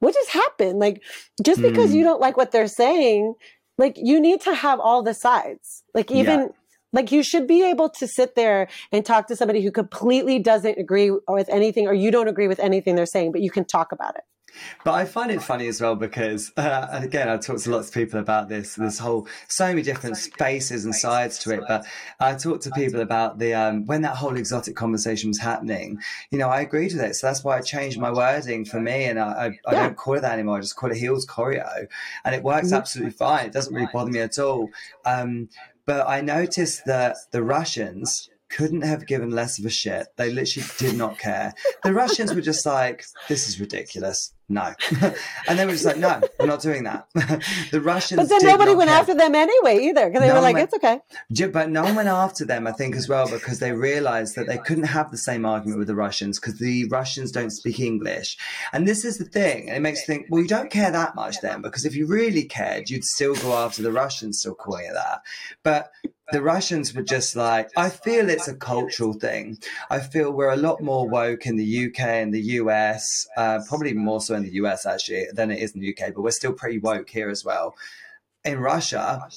What 0.00 0.12
just 0.14 0.30
happened? 0.30 0.80
Like, 0.80 1.02
just 1.48 1.62
because 1.62 1.90
Mm. 1.90 1.94
you 1.96 2.02
don't 2.08 2.20
like 2.20 2.36
what 2.36 2.50
they're 2.50 2.66
saying, 2.84 3.34
like 3.78 3.94
you 4.10 4.20
need 4.20 4.40
to 4.42 4.54
have 4.54 4.80
all 4.80 5.02
the 5.02 5.14
sides. 5.14 5.84
Like 5.94 6.10
even. 6.10 6.50
Like 6.94 7.10
you 7.10 7.22
should 7.22 7.46
be 7.46 7.62
able 7.72 7.88
to 7.88 8.06
sit 8.06 8.34
there 8.34 8.68
and 8.92 9.02
talk 9.02 9.26
to 9.28 9.34
somebody 9.34 9.62
who 9.64 9.70
completely 9.70 10.38
doesn't 10.38 10.76
agree 10.78 11.10
with 11.26 11.48
anything, 11.48 11.86
or 11.88 11.94
you 11.94 12.10
don't 12.10 12.28
agree 12.28 12.48
with 12.48 12.60
anything 12.60 12.96
they're 12.96 13.06
saying, 13.06 13.32
but 13.32 13.40
you 13.40 13.50
can 13.50 13.64
talk 13.64 13.92
about 13.92 14.14
it. 14.14 14.24
But 14.84 14.92
I 14.92 15.04
find 15.04 15.30
it 15.30 15.42
funny 15.42 15.66
as 15.68 15.80
well 15.80 15.94
because, 15.96 16.52
uh, 16.56 16.86
and 16.92 17.04
again, 17.04 17.28
I've 17.28 17.40
talked 17.40 17.64
to 17.64 17.70
lots 17.70 17.88
of 17.88 17.94
people 17.94 18.20
about 18.20 18.48
this, 18.48 18.74
this 18.74 18.98
whole, 18.98 19.26
so 19.48 19.66
many 19.68 19.82
different 19.82 20.16
spaces 20.16 20.84
and 20.84 20.94
sides 20.94 21.38
to 21.40 21.52
it. 21.54 21.62
But 21.68 21.86
I 22.20 22.34
talked 22.34 22.62
to 22.64 22.70
people 22.72 23.00
about 23.00 23.38
the, 23.38 23.54
um, 23.54 23.86
when 23.86 24.02
that 24.02 24.16
whole 24.16 24.36
exotic 24.36 24.76
conversation 24.76 25.30
was 25.30 25.38
happening, 25.38 25.98
you 26.30 26.38
know, 26.38 26.48
I 26.48 26.60
agreed 26.60 26.92
with 26.92 27.02
it. 27.02 27.14
So 27.16 27.26
that's 27.26 27.42
why 27.44 27.58
I 27.58 27.60
changed 27.60 27.98
my 27.98 28.12
wording 28.12 28.64
for 28.64 28.80
me. 28.80 29.04
And 29.04 29.18
I, 29.18 29.52
I, 29.66 29.70
I 29.70 29.74
don't 29.74 29.96
call 29.96 30.14
it 30.14 30.20
that 30.22 30.32
anymore. 30.32 30.58
I 30.58 30.60
just 30.60 30.76
call 30.76 30.90
it 30.90 30.96
heels 30.96 31.26
choreo. 31.26 31.86
And 32.24 32.34
it 32.34 32.42
works 32.42 32.68
Mhm. 32.70 32.76
absolutely 32.76 33.12
fine. 33.12 33.46
It 33.46 33.52
doesn't 33.52 33.74
really 33.74 33.88
bother 33.92 34.10
me 34.10 34.20
at 34.20 34.38
all. 34.38 34.70
Um, 35.04 35.48
but 35.86 36.06
I 36.08 36.20
noticed 36.20 36.84
that 36.86 37.16
the 37.32 37.42
Russians 37.42 38.28
couldn't 38.48 38.82
have 38.82 39.06
given 39.06 39.30
less 39.30 39.58
of 39.58 39.64
a 39.64 39.70
shit. 39.70 40.08
They 40.16 40.30
literally 40.30 40.68
did 40.76 40.94
not 40.94 41.18
care. 41.18 41.54
The 41.84 41.94
Russians 41.94 42.34
were 42.34 42.42
just 42.42 42.66
like, 42.66 43.04
this 43.26 43.48
is 43.48 43.58
ridiculous. 43.58 44.34
No. 44.52 44.74
and 45.48 45.58
they 45.58 45.64
were 45.64 45.72
just 45.72 45.86
like, 45.86 45.96
no, 45.96 46.20
we're 46.38 46.46
not 46.46 46.60
doing 46.60 46.84
that. 46.84 47.08
the 47.70 47.80
Russians. 47.80 48.20
But 48.20 48.28
then 48.28 48.50
nobody 48.50 48.74
went 48.74 48.90
care. 48.90 48.98
after 48.98 49.14
them 49.14 49.34
anyway 49.34 49.86
either 49.86 50.06
because 50.08 50.20
they 50.20 50.28
No 50.28 50.34
were 50.34 50.40
like, 50.40 50.54
went- 50.54 50.64
it's 50.64 50.74
okay. 50.74 51.00
Yeah, 51.30 51.46
but 51.46 51.70
no 51.70 51.84
one 51.84 51.94
went 51.94 52.08
after 52.08 52.44
them, 52.44 52.66
I 52.66 52.72
think, 52.72 52.94
as 52.94 53.08
well, 53.08 53.28
because 53.28 53.60
they 53.60 53.72
realized 53.72 54.36
that 54.36 54.46
they 54.46 54.58
couldn't 54.58 54.84
have 54.84 55.10
the 55.10 55.16
same 55.16 55.46
argument 55.46 55.78
with 55.78 55.88
the 55.88 55.94
Russians 55.94 56.38
because 56.38 56.58
the 56.58 56.86
Russians 56.88 57.32
don't 57.32 57.50
speak 57.50 57.80
English. 57.80 58.36
And 58.72 58.86
this 58.86 59.04
is 59.04 59.16
the 59.18 59.24
thing. 59.24 59.68
And 59.68 59.78
it 59.78 59.80
makes 59.80 60.00
you 60.00 60.06
think, 60.06 60.26
well, 60.28 60.42
you 60.42 60.48
don't 60.48 60.70
care 60.70 60.90
that 60.90 61.14
much 61.14 61.40
then, 61.40 61.62
because 61.62 61.86
if 61.86 61.96
you 61.96 62.06
really 62.06 62.44
cared, 62.44 62.90
you'd 62.90 63.04
still 63.04 63.34
go 63.36 63.54
after 63.54 63.80
the 63.82 63.92
Russians, 63.92 64.40
still 64.40 64.54
calling 64.54 64.84
it 64.84 64.94
that. 64.94 65.22
But 65.62 65.90
the 66.32 66.42
Russians 66.42 66.94
were 66.94 67.02
just 67.02 67.36
like, 67.36 67.70
I 67.76 67.90
feel 67.90 68.28
it's 68.30 68.48
a 68.48 68.54
cultural 68.54 69.12
thing. 69.12 69.58
I 69.90 70.00
feel 70.00 70.32
we're 70.32 70.50
a 70.50 70.56
lot 70.56 70.80
more 70.80 71.08
woke 71.08 71.46
in 71.46 71.56
the 71.56 71.86
UK 71.86 72.00
and 72.00 72.32
the 72.32 72.42
US, 72.60 73.26
uh, 73.36 73.60
probably 73.68 73.92
more 73.92 74.20
so 74.20 74.34
in 74.34 74.42
the 74.42 74.54
US 74.54 74.86
actually 74.86 75.26
than 75.34 75.50
it 75.50 75.60
is 75.60 75.72
in 75.72 75.80
the 75.80 75.94
UK, 75.94 76.14
but 76.14 76.22
we're 76.22 76.30
still 76.30 76.52
pretty 76.52 76.78
woke 76.78 77.10
here 77.10 77.28
as 77.28 77.44
well. 77.44 77.74
In 78.44 78.58
Russia, 78.58 79.28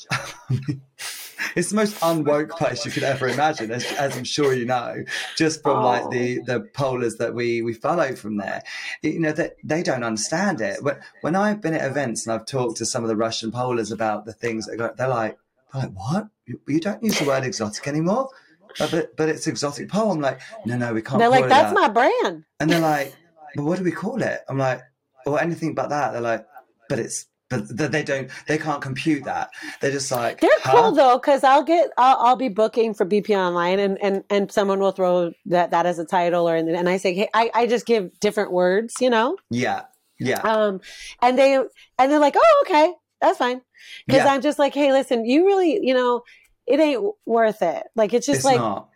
it's 1.55 1.69
the 1.69 1.75
most 1.75 1.99
unwoke 1.99 2.49
place 2.49 2.85
you 2.85 2.91
could 2.91 3.03
ever 3.03 3.27
imagine, 3.27 3.69
as, 3.69 3.85
as 3.93 4.17
I'm 4.17 4.23
sure 4.23 4.53
you 4.53 4.65
know, 4.65 5.03
just 5.37 5.61
from 5.61 5.83
like 5.83 6.09
the 6.09 6.39
the 6.39 6.61
polers 6.73 7.17
that 7.17 7.35
we 7.35 7.61
we 7.61 7.73
follow 7.73 8.15
from 8.15 8.37
there. 8.37 8.63
You 9.03 9.19
know 9.19 9.31
that 9.33 9.57
they 9.63 9.83
don't 9.83 10.03
understand 10.03 10.59
it. 10.59 10.81
When 10.81 10.97
when 11.21 11.35
I've 11.35 11.61
been 11.61 11.75
at 11.75 11.89
events 11.89 12.25
and 12.25 12.33
I've 12.33 12.47
talked 12.47 12.77
to 12.77 12.85
some 12.85 13.03
of 13.03 13.09
the 13.09 13.15
Russian 13.15 13.51
polers 13.51 13.91
about 13.91 14.25
the 14.25 14.33
things 14.33 14.65
that 14.65 14.77
go, 14.77 14.91
they're 14.97 15.07
like, 15.07 15.37
they're 15.71 15.83
like, 15.83 15.91
what? 15.91 16.27
You, 16.47 16.79
don't 16.79 17.01
use 17.03 17.19
the 17.19 17.25
word 17.25 17.43
exotic 17.43 17.87
anymore. 17.87 18.29
But 18.77 19.15
but 19.15 19.29
it's 19.29 19.47
exotic 19.47 19.89
pole. 19.89 20.11
I'm 20.11 20.21
like, 20.21 20.41
no, 20.65 20.77
no, 20.77 20.93
we 20.93 21.01
can't. 21.01 21.19
They're 21.19 21.29
like, 21.29 21.47
that's 21.47 21.73
that." 21.73 21.73
my 21.73 21.87
brand. 21.87 22.43
And 22.59 22.69
they're 22.69 22.79
like, 22.79 23.15
but 23.55 23.63
what 23.63 23.77
do 23.77 23.85
we 23.85 23.91
call 23.91 24.21
it? 24.21 24.41
I'm 24.49 24.57
like, 24.57 24.81
or 25.25 25.41
anything 25.41 25.73
but 25.73 25.89
that. 25.89 26.11
They're 26.11 26.21
like, 26.21 26.45
but 26.89 26.99
it's, 26.99 27.25
but 27.49 27.67
they 27.69 28.03
don't, 28.03 28.29
they 28.47 28.57
can't 28.57 28.81
compute 28.81 29.23
that. 29.25 29.49
They're 29.79 29.91
just 29.91 30.11
like, 30.11 30.41
They're 30.41 30.49
huh? 30.63 30.71
cool 30.71 30.91
though, 30.91 31.17
because 31.17 31.43
I'll 31.43 31.63
get, 31.63 31.89
I'll, 31.97 32.17
I'll 32.17 32.35
be 32.35 32.49
booking 32.49 32.93
for 32.93 33.05
BP 33.05 33.29
Online, 33.29 33.79
and 33.79 33.97
and 34.01 34.23
and 34.29 34.51
someone 34.51 34.79
will 34.79 34.91
throw 34.91 35.31
that 35.45 35.71
that 35.71 35.85
as 35.85 35.99
a 35.99 36.05
title, 36.05 36.49
or 36.49 36.55
and 36.55 36.89
I 36.89 36.97
say, 36.97 37.13
hey, 37.13 37.29
I, 37.33 37.51
I 37.53 37.67
just 37.67 37.85
give 37.85 38.19
different 38.19 38.51
words, 38.51 38.95
you 38.99 39.09
know, 39.09 39.37
Yeah, 39.49 39.83
yeah, 40.19 40.41
um, 40.41 40.81
and 41.21 41.37
they 41.37 41.55
and 41.55 42.11
they're 42.11 42.19
like, 42.19 42.35
oh, 42.35 42.63
okay, 42.65 42.93
that's 43.21 43.37
fine, 43.37 43.61
because 44.07 44.25
Yeah. 44.25 44.33
I'm 44.33 44.41
just 44.41 44.59
like, 44.59 44.73
hey, 44.73 44.91
listen, 44.91 45.25
you 45.25 45.45
really, 45.45 45.79
you 45.85 45.93
know, 45.93 46.23
it 46.67 46.79
ain't 46.79 47.03
worth 47.25 47.61
it. 47.61 47.83
Like 47.95 48.13
it's 48.13 48.25
just 48.25 48.39
it's 48.39 48.45
like 48.45 48.57
not. 48.59 48.89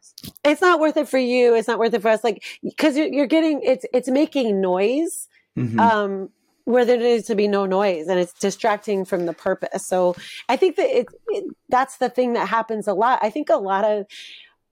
it's 0.43 0.61
not 0.61 0.79
worth 0.79 0.97
it 0.97 1.07
for 1.07 1.19
you. 1.19 1.53
It's 1.55 1.67
not 1.67 1.79
worth 1.79 1.93
it 1.93 2.01
for 2.01 2.09
us. 2.09 2.23
Like 2.23 2.43
because 2.63 2.97
you're, 2.97 3.07
you're 3.07 3.27
getting 3.27 3.61
it's 3.63 3.85
it's 3.93 4.09
making 4.09 4.59
noise 4.61 5.27
Mhm. 5.57 5.79
um, 5.79 6.29
where 6.65 6.85
there 6.85 6.97
needs 6.97 7.25
to 7.27 7.35
be 7.35 7.47
no 7.47 7.65
noise 7.65 8.07
and 8.07 8.19
it's 8.19 8.33
distracting 8.33 9.03
from 9.03 9.25
the 9.25 9.33
purpose. 9.33 9.85
So 9.87 10.15
I 10.47 10.55
think 10.55 10.75
that 10.77 10.89
it, 10.89 11.07
it 11.29 11.43
that's 11.67 11.97
the 11.97 12.09
thing 12.09 12.33
that 12.33 12.47
happens 12.47 12.87
a 12.87 12.93
lot. 12.93 13.19
I 13.21 13.29
think 13.29 13.49
a 13.49 13.57
lot 13.57 13.83
of 13.85 14.05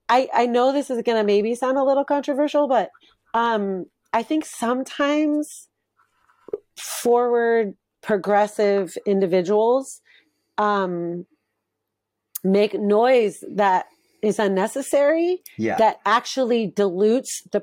I 0.08 0.28
I 0.32 0.46
know 0.46 0.72
this 0.72 0.90
is 0.90 1.02
going 1.02 1.18
to 1.18 1.24
maybe 1.24 1.54
sound 1.54 1.76
a 1.76 1.84
little 1.84 2.04
controversial, 2.04 2.66
but 2.68 2.90
um, 3.34 3.86
I 4.12 4.22
think 4.22 4.44
sometimes 4.44 5.68
forward 6.76 7.74
progressive 8.00 8.96
individuals 9.06 10.00
um, 10.58 11.24
make 12.44 12.74
noise 12.74 13.42
that 13.54 13.86
is 14.22 14.38
unnecessary 14.38 15.38
yeah, 15.56 15.76
that 15.78 15.98
actually 16.04 16.66
dilutes 16.66 17.42
the 17.52 17.62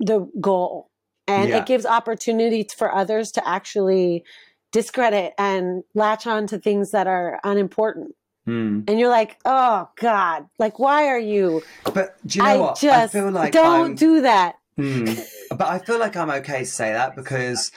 the 0.00 0.28
goal 0.40 0.90
and 1.26 1.48
Yeah. 1.48 1.58
it 1.58 1.66
gives 1.66 1.86
opportunity 1.86 2.66
for 2.76 2.94
others 2.94 3.30
to 3.32 3.48
actually 3.48 4.24
discredit 4.72 5.32
and 5.38 5.82
latch 5.94 6.26
on 6.26 6.46
to 6.48 6.58
things 6.58 6.90
that 6.90 7.06
are 7.06 7.40
unimportant 7.44 8.14
Mm. 8.46 8.84
and 8.90 9.00
you're 9.00 9.08
like 9.08 9.38
oh 9.46 9.88
god 9.98 10.44
like 10.58 10.78
why 10.78 11.06
are 11.06 11.18
you 11.18 11.62
But 11.94 12.14
do 12.26 12.40
you 12.40 12.44
know 12.44 12.50
i 12.50 12.56
what? 12.58 12.78
just 12.78 13.14
I 13.14 13.18
feel 13.18 13.30
like 13.30 13.54
don't 13.54 13.90
I'm, 13.92 13.94
do 13.94 14.20
that 14.20 14.56
Hmm. 14.76 15.04
But 15.50 15.68
I 15.68 15.78
feel 15.78 15.98
like 16.00 16.16
I'm 16.16 16.28
okay 16.30 16.58
to 16.60 16.66
say 16.66 16.92
that 16.92 17.14
because 17.14 17.70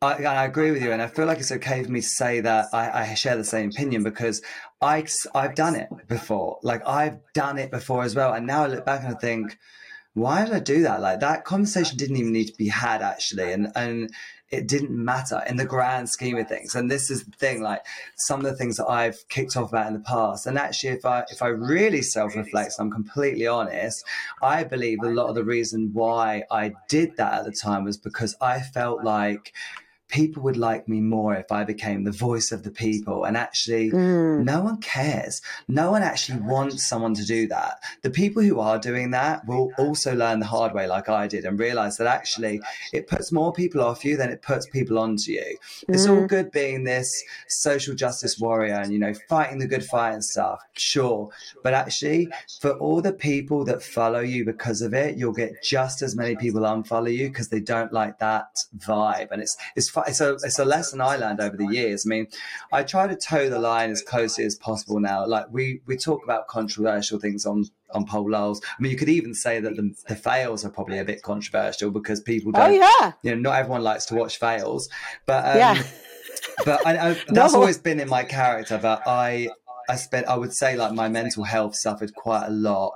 I, 0.00 0.24
I 0.24 0.44
agree 0.44 0.70
with 0.70 0.82
you, 0.82 0.92
and 0.92 1.00
I 1.00 1.06
feel 1.06 1.26
like 1.26 1.38
it's 1.38 1.52
okay 1.52 1.82
for 1.82 1.90
me 1.90 2.00
to 2.00 2.06
say 2.06 2.40
that 2.40 2.66
I, 2.72 3.02
I 3.02 3.14
share 3.14 3.36
the 3.36 3.44
same 3.44 3.70
opinion 3.70 4.02
because 4.02 4.42
I, 4.80 5.06
I've 5.34 5.54
done 5.54 5.76
it 5.76 5.88
before. 6.08 6.58
Like 6.62 6.86
I've 6.86 7.18
done 7.34 7.58
it 7.58 7.70
before 7.70 8.02
as 8.02 8.14
well, 8.14 8.32
and 8.32 8.46
now 8.46 8.64
I 8.64 8.66
look 8.68 8.84
back 8.84 9.04
and 9.04 9.14
I 9.14 9.18
think, 9.18 9.58
why 10.14 10.44
did 10.44 10.54
I 10.54 10.60
do 10.60 10.82
that? 10.82 11.00
Like 11.00 11.20
that 11.20 11.44
conversation 11.44 11.96
didn't 11.96 12.16
even 12.16 12.32
need 12.32 12.48
to 12.48 12.56
be 12.56 12.68
had 12.68 13.02
actually, 13.02 13.52
and 13.52 13.72
and 13.76 14.10
it 14.52 14.68
didn't 14.68 14.90
matter 14.90 15.42
in 15.48 15.56
the 15.56 15.64
grand 15.64 16.10
scheme 16.10 16.36
of 16.36 16.46
things. 16.46 16.74
And 16.74 16.90
this 16.90 17.10
is 17.10 17.24
the 17.24 17.32
thing, 17.32 17.62
like 17.62 17.80
some 18.16 18.40
of 18.40 18.44
the 18.44 18.54
things 18.54 18.76
that 18.76 18.86
I've 18.86 19.26
kicked 19.30 19.56
off 19.56 19.70
about 19.70 19.86
in 19.86 19.94
the 19.94 20.00
past. 20.00 20.46
And 20.46 20.58
actually, 20.58 20.90
if 20.90 21.06
I 21.06 21.24
if 21.30 21.42
I 21.42 21.48
really 21.48 22.02
self 22.02 22.36
reflect, 22.36 22.74
I'm 22.78 22.90
completely 22.90 23.46
honest. 23.46 24.04
I 24.42 24.62
believe 24.64 24.98
a 25.02 25.08
lot 25.08 25.28
of 25.28 25.34
the 25.34 25.44
reason 25.44 25.90
why 25.94 26.44
I 26.50 26.74
did 26.88 27.16
that 27.16 27.32
at 27.32 27.44
the 27.46 27.52
time 27.52 27.84
was 27.84 27.96
because 27.96 28.36
I 28.42 28.60
felt 28.60 29.02
like 29.02 29.54
people 30.12 30.42
would 30.42 30.58
like 30.58 30.86
me 30.88 31.00
more 31.00 31.34
if 31.34 31.50
I 31.50 31.64
became 31.64 32.04
the 32.04 32.12
voice 32.12 32.52
of 32.52 32.62
the 32.62 32.70
people. 32.70 33.24
And 33.24 33.34
actually, 33.36 33.90
mm. 33.90 34.44
no 34.44 34.60
one 34.60 34.76
cares. 34.80 35.40
No 35.68 35.90
one 35.90 36.02
actually 36.02 36.40
wants 36.40 36.86
someone 36.86 37.14
to 37.14 37.24
do 37.24 37.48
that. 37.48 37.78
The 38.02 38.10
people 38.10 38.42
who 38.42 38.60
are 38.60 38.78
doing 38.78 39.10
that 39.12 39.46
will 39.46 39.72
also 39.78 40.14
learn 40.14 40.40
the 40.40 40.46
hard 40.46 40.74
way, 40.74 40.86
like 40.86 41.08
I 41.08 41.26
did, 41.26 41.46
and 41.46 41.58
realize 41.58 41.96
that 41.96 42.06
actually 42.06 42.60
it 42.92 43.06
puts 43.06 43.32
more 43.32 43.54
people 43.54 43.80
off 43.80 44.04
you 44.04 44.18
than 44.18 44.30
it 44.30 44.42
puts 44.42 44.66
people 44.66 44.98
onto 44.98 45.32
you. 45.32 45.56
Mm. 45.88 45.94
It's 45.94 46.06
all 46.06 46.22
mm. 46.22 46.28
good 46.28 46.52
being 46.52 46.84
this 46.84 47.24
social 47.48 47.94
justice 47.94 48.38
warrior 48.38 48.74
and, 48.74 48.92
you 48.92 48.98
know, 48.98 49.14
fighting 49.30 49.58
the 49.58 49.66
good 49.66 49.84
fight 49.84 50.12
and 50.12 50.24
stuff, 50.24 50.60
sure. 50.74 51.30
But 51.62 51.72
actually, 51.72 52.28
for 52.60 52.72
all 52.72 53.00
the 53.00 53.14
people 53.14 53.64
that 53.64 53.82
follow 53.82 54.20
you 54.20 54.44
because 54.44 54.82
of 54.82 54.92
it, 54.92 55.16
you'll 55.16 55.32
get 55.32 55.62
just 55.62 56.02
as 56.02 56.14
many 56.14 56.36
people 56.36 56.60
unfollow 56.60 57.12
you 57.12 57.28
because 57.28 57.48
they 57.48 57.60
don't 57.60 57.94
like 57.94 58.18
that 58.18 58.58
vibe. 58.76 59.28
And 59.30 59.40
it's, 59.40 59.56
it's 59.74 59.88
fun 59.88 60.01
it's 60.08 60.20
a 60.20 60.34
it's 60.34 60.58
a 60.58 60.64
lesson 60.64 61.00
I 61.00 61.16
learned 61.16 61.40
over 61.40 61.56
the 61.56 61.66
years. 61.66 62.04
I 62.06 62.08
mean, 62.08 62.26
I 62.72 62.82
try 62.82 63.06
to 63.06 63.16
toe 63.16 63.48
the 63.48 63.58
line 63.58 63.90
as 63.90 64.02
closely 64.02 64.44
as 64.44 64.54
possible 64.54 65.00
now. 65.00 65.26
Like 65.26 65.46
we 65.50 65.80
we 65.86 65.96
talk 65.96 66.22
about 66.24 66.48
controversial 66.48 67.18
things 67.18 67.46
on 67.46 67.64
on 67.90 68.06
PoleLOLs. 68.06 68.62
I 68.64 68.82
mean, 68.82 68.92
you 68.92 68.98
could 68.98 69.08
even 69.08 69.34
say 69.34 69.60
that 69.60 69.76
the, 69.76 69.94
the 70.08 70.16
fails 70.16 70.64
are 70.64 70.70
probably 70.70 70.98
a 70.98 71.04
bit 71.04 71.22
controversial 71.22 71.90
because 71.90 72.20
people 72.20 72.52
oh, 72.54 72.60
don't. 72.60 72.70
Oh 72.70 72.74
yeah. 73.00 73.12
You 73.22 73.32
know, 73.32 73.50
not 73.50 73.58
everyone 73.58 73.82
likes 73.82 74.06
to 74.06 74.14
watch 74.14 74.38
fails, 74.38 74.88
but 75.26 75.44
um, 75.44 75.58
yeah. 75.58 75.82
but 76.64 76.86
I, 76.86 77.10
I, 77.10 77.12
that's 77.28 77.52
no. 77.52 77.60
always 77.60 77.78
been 77.78 78.00
in 78.00 78.08
my 78.08 78.24
character. 78.24 78.78
But 78.80 79.02
I 79.06 79.48
I 79.88 79.96
spent 79.96 80.26
I 80.26 80.36
would 80.36 80.52
say 80.52 80.76
like 80.76 80.92
my 80.92 81.08
mental 81.08 81.44
health 81.44 81.76
suffered 81.76 82.14
quite 82.14 82.46
a 82.46 82.50
lot 82.50 82.92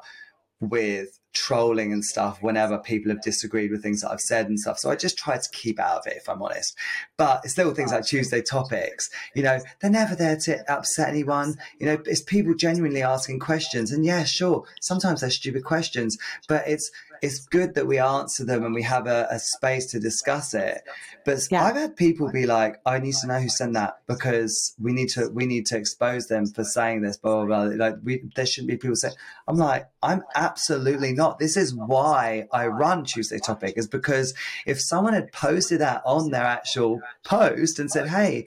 with 0.61 1.19
trolling 1.37 1.93
and 1.93 2.05
stuff 2.05 2.43
whenever 2.43 2.79
people 2.79 3.11
have 3.11 3.21
disagreed 3.21 3.71
with 3.71 3.83
things 3.83 4.01
that 4.01 4.11
I've 4.11 4.21
said 4.21 4.49
and 4.49 4.59
stuff. 4.59 4.79
So 4.79 4.91
I 4.91 4.97
just 4.97 5.19
try 5.19 5.37
to 5.37 5.51
keep 5.53 5.79
out 5.79 5.99
of 5.99 6.07
it 6.07 6.17
if 6.17 6.29
I'm 6.29 6.43
honest. 6.43 6.77
But 7.17 7.43
it's 7.45 7.59
little 7.59 7.75
things 7.75 7.93
oh, 7.93 7.97
like 7.97 8.07
Tuesday 8.07 8.43
topics, 8.43 9.11
you 9.35 9.43
know, 9.43 9.61
they're 9.81 9.91
never 9.91 10.17
there 10.17 10.37
to 10.37 10.73
upset 10.73 11.09
anyone. 11.09 11.57
You 11.79 11.87
know, 11.87 11.99
it's 12.07 12.23
people 12.23 12.55
genuinely 12.55 13.03
asking 13.03 13.41
questions. 13.41 13.93
And 13.93 14.05
yeah, 14.05 14.25
sure, 14.25 14.65
sometimes 14.81 15.21
they're 15.21 15.31
stupid 15.31 15.65
questions, 15.65 16.17
but 16.49 16.67
it's 16.67 16.91
it's 17.23 17.47
good 17.47 17.75
that 17.75 17.87
we 17.87 17.99
answer 17.99 18.45
them 18.45 18.65
and 18.65 18.75
we 18.75 18.83
have 18.83 19.07
a, 19.07 19.27
a 19.31 19.39
space 19.39 19.87
to 19.87 20.01
discuss 20.01 20.55
it. 20.55 20.83
But 21.25 21.47
yeah. 21.51 21.65
I've 21.65 21.77
had 21.77 21.97
people 21.97 22.31
be 22.31 22.47
like, 22.47 22.81
"I 22.87 22.99
need 22.99 23.15
to 23.17 23.27
know 23.27 23.41
who 23.41 23.49
sent 23.49 23.75
that 23.75 23.99
because 24.07 24.75
we 24.81 24.93
need 24.93 25.09
to 25.11 25.29
we 25.29 25.47
need 25.47 25.67
to 25.67 25.77
expose 25.77 26.29
them 26.29 26.47
for 26.47 26.65
saying 26.65 27.03
this." 27.03 27.17
Blah 27.17 27.45
blah 27.45 27.67
blah. 27.67 27.85
Like 27.87 27.97
we, 28.05 28.23
there 28.37 28.47
shouldn't 28.47 28.71
be 28.71 28.77
people 28.77 28.97
saying. 28.97 29.15
I'm 29.49 29.57
like, 29.57 29.89
I'm 30.03 30.23
absolutely 30.35 31.13
not. 31.13 31.39
This 31.39 31.57
is 31.57 31.75
why 31.75 32.47
I 32.53 32.69
run 32.69 33.05
Tuesday 33.05 33.39
Topic 33.39 33.75
is 33.77 33.89
because 33.89 34.35
if 34.67 34.81
someone 34.81 35.15
had 35.15 35.33
posted 35.33 35.81
that 35.81 36.03
on 36.05 36.31
their 36.31 36.45
actual 36.45 37.01
post 37.25 37.79
and 37.79 37.91
said, 37.91 38.09
"Hey," 38.09 38.47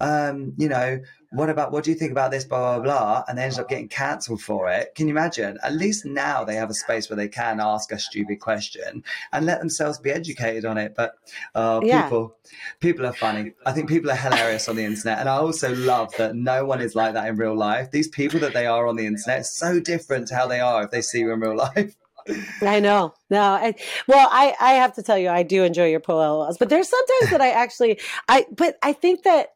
um, 0.00 0.54
you 0.56 0.68
know, 0.68 1.00
what 1.32 1.48
about 1.48 1.70
what 1.70 1.84
do 1.84 1.90
you 1.90 1.96
think 1.96 2.10
about 2.10 2.30
this 2.30 2.44
blah 2.44 2.78
blah 2.78 2.82
blah? 2.82 3.24
And 3.28 3.38
they 3.38 3.44
ended 3.44 3.60
up 3.60 3.68
getting 3.68 3.88
cancelled 3.88 4.42
for 4.42 4.68
it. 4.68 4.94
Can 4.94 5.06
you 5.06 5.14
imagine? 5.14 5.58
At 5.62 5.74
least 5.74 6.04
now 6.04 6.44
they 6.44 6.56
have 6.56 6.70
a 6.70 6.74
space 6.74 7.08
where 7.08 7.16
they 7.16 7.28
can 7.28 7.60
ask 7.60 7.92
a 7.92 7.98
stupid 7.98 8.40
question 8.40 9.04
and 9.32 9.46
let 9.46 9.60
themselves 9.60 9.98
be 9.98 10.10
educated 10.10 10.64
on 10.64 10.76
it. 10.76 10.94
But 10.96 11.14
uh, 11.54 11.80
yeah. 11.82 12.02
people 12.02 12.36
people 12.80 13.06
are 13.06 13.12
funny. 13.12 13.52
I 13.64 13.72
think 13.72 13.88
people 13.88 14.10
are 14.10 14.16
hilarious 14.16 14.68
on 14.68 14.76
the 14.76 14.84
internet. 14.84 15.20
And 15.20 15.28
i 15.28 15.36
also 15.36 15.74
love 15.74 16.12
that 16.18 16.34
no 16.34 16.64
one 16.64 16.80
is 16.80 16.94
like 16.94 17.14
that 17.14 17.28
in 17.28 17.36
real 17.36 17.56
life. 17.56 17.90
These 17.90 18.08
people 18.08 18.40
that 18.40 18.52
they 18.52 18.66
are 18.66 18.86
on 18.86 18.96
the 18.96 19.06
internet 19.06 19.46
so 19.46 19.78
different 19.78 20.28
to 20.28 20.34
how 20.34 20.48
they 20.48 20.60
are 20.60 20.84
if 20.84 20.90
they 20.90 21.02
see 21.02 21.20
you 21.20 21.32
in 21.32 21.40
real 21.40 21.56
life. 21.56 21.96
I 22.60 22.80
know. 22.80 23.14
No, 23.30 23.40
I, 23.40 23.74
well, 24.06 24.28
I, 24.30 24.54
I 24.60 24.72
have 24.74 24.94
to 24.94 25.02
tell 25.02 25.18
you, 25.18 25.28
I 25.28 25.42
do 25.42 25.64
enjoy 25.64 25.88
your 25.88 26.02
laws, 26.06 26.58
but 26.58 26.68
there's 26.68 26.88
sometimes 26.88 27.30
that 27.30 27.40
I 27.40 27.50
actually, 27.50 27.98
I, 28.28 28.46
but 28.50 28.76
I 28.82 28.92
think 28.92 29.22
that 29.22 29.50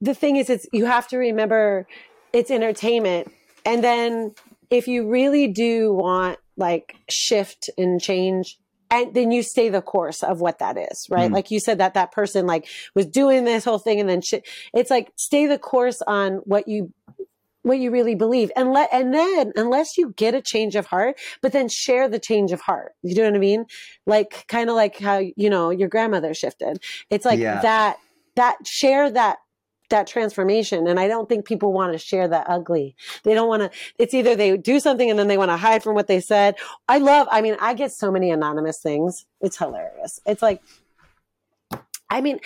the 0.00 0.14
thing 0.14 0.36
is, 0.36 0.50
it's 0.50 0.66
you 0.72 0.86
have 0.86 1.08
to 1.08 1.18
remember 1.18 1.86
it's 2.32 2.50
entertainment, 2.50 3.32
and 3.64 3.82
then 3.82 4.34
if 4.70 4.88
you 4.88 5.08
really 5.08 5.48
do 5.48 5.92
want 5.92 6.38
like 6.56 6.96
shift 7.08 7.70
and 7.78 8.00
change 8.00 8.58
and 8.92 9.14
then 9.14 9.30
you 9.30 9.42
stay 9.42 9.68
the 9.68 9.80
course 9.80 10.22
of 10.22 10.40
what 10.40 10.58
that 10.58 10.76
is 10.76 11.06
right? 11.08 11.30
Mm. 11.30 11.34
like 11.34 11.50
you 11.50 11.58
said 11.58 11.78
that 11.78 11.94
that 11.94 12.12
person 12.12 12.46
like 12.46 12.68
was 12.94 13.06
doing 13.06 13.44
this 13.44 13.64
whole 13.64 13.78
thing 13.78 13.98
and 13.98 14.08
then 14.08 14.20
shit 14.20 14.46
it's 14.74 14.90
like 14.90 15.10
stay 15.16 15.46
the 15.46 15.58
course 15.58 16.02
on 16.06 16.34
what 16.44 16.68
you 16.68 16.92
what 17.62 17.78
you 17.78 17.90
really 17.90 18.14
believe. 18.14 18.50
And 18.56 18.72
let 18.72 18.88
and 18.92 19.12
then 19.12 19.52
unless 19.56 19.98
you 19.98 20.12
get 20.16 20.34
a 20.34 20.42
change 20.42 20.76
of 20.76 20.86
heart 20.86 21.18
but 21.42 21.52
then 21.52 21.68
share 21.68 22.08
the 22.08 22.18
change 22.18 22.52
of 22.52 22.60
heart. 22.60 22.92
You 23.02 23.14
know 23.16 23.24
what 23.24 23.34
i 23.34 23.38
mean? 23.38 23.66
Like 24.06 24.44
kind 24.48 24.70
of 24.70 24.76
like 24.76 24.98
how 24.98 25.18
you 25.18 25.50
know 25.50 25.70
your 25.70 25.88
grandmother 25.88 26.34
shifted. 26.34 26.82
It's 27.10 27.24
like 27.24 27.38
yeah. 27.38 27.60
that 27.60 27.98
that 28.36 28.56
share 28.66 29.10
that 29.10 29.38
that 29.90 30.06
transformation. 30.06 30.88
And 30.88 30.98
I 30.98 31.06
don't 31.06 31.28
think 31.28 31.44
people 31.44 31.72
want 31.72 31.92
to 31.92 31.98
share 31.98 32.26
that 32.28 32.46
ugly. 32.48 32.96
They 33.22 33.34
don't 33.34 33.48
want 33.48 33.62
to, 33.62 33.70
it's 33.98 34.14
either 34.14 34.34
they 34.34 34.56
do 34.56 34.80
something 34.80 35.10
and 35.10 35.18
then 35.18 35.28
they 35.28 35.38
want 35.38 35.50
to 35.50 35.56
hide 35.56 35.82
from 35.82 35.94
what 35.94 36.06
they 36.06 36.20
said. 36.20 36.56
I 36.88 36.98
love, 36.98 37.28
I 37.30 37.42
mean, 37.42 37.56
I 37.60 37.74
get 37.74 37.92
so 37.92 38.10
many 38.10 38.30
anonymous 38.30 38.80
things. 38.80 39.26
It's 39.40 39.58
hilarious. 39.58 40.20
It's 40.26 40.42
like, 40.42 40.62
I 42.08 42.20
mean, 42.20 42.40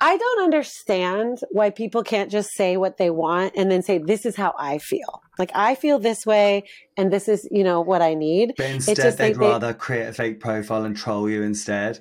I 0.00 0.16
don't 0.16 0.42
understand 0.42 1.38
why 1.52 1.70
people 1.70 2.02
can't 2.02 2.30
just 2.30 2.50
say 2.50 2.76
what 2.76 2.96
they 2.96 3.10
want 3.10 3.54
and 3.56 3.70
then 3.70 3.82
say, 3.82 3.98
this 3.98 4.26
is 4.26 4.34
how 4.34 4.52
I 4.58 4.78
feel. 4.78 5.22
Like, 5.38 5.52
I 5.54 5.76
feel 5.76 6.00
this 6.00 6.26
way 6.26 6.64
and 6.96 7.12
this 7.12 7.28
is, 7.28 7.48
you 7.52 7.62
know, 7.62 7.80
what 7.80 8.02
I 8.02 8.14
need. 8.14 8.54
But 8.56 8.66
instead, 8.66 8.96
just, 8.96 9.18
they'd 9.18 9.34
they, 9.34 9.38
rather 9.38 9.72
create 9.72 10.08
a 10.08 10.12
fake 10.12 10.40
profile 10.40 10.84
and 10.84 10.96
troll 10.96 11.30
you 11.30 11.42
instead. 11.42 12.00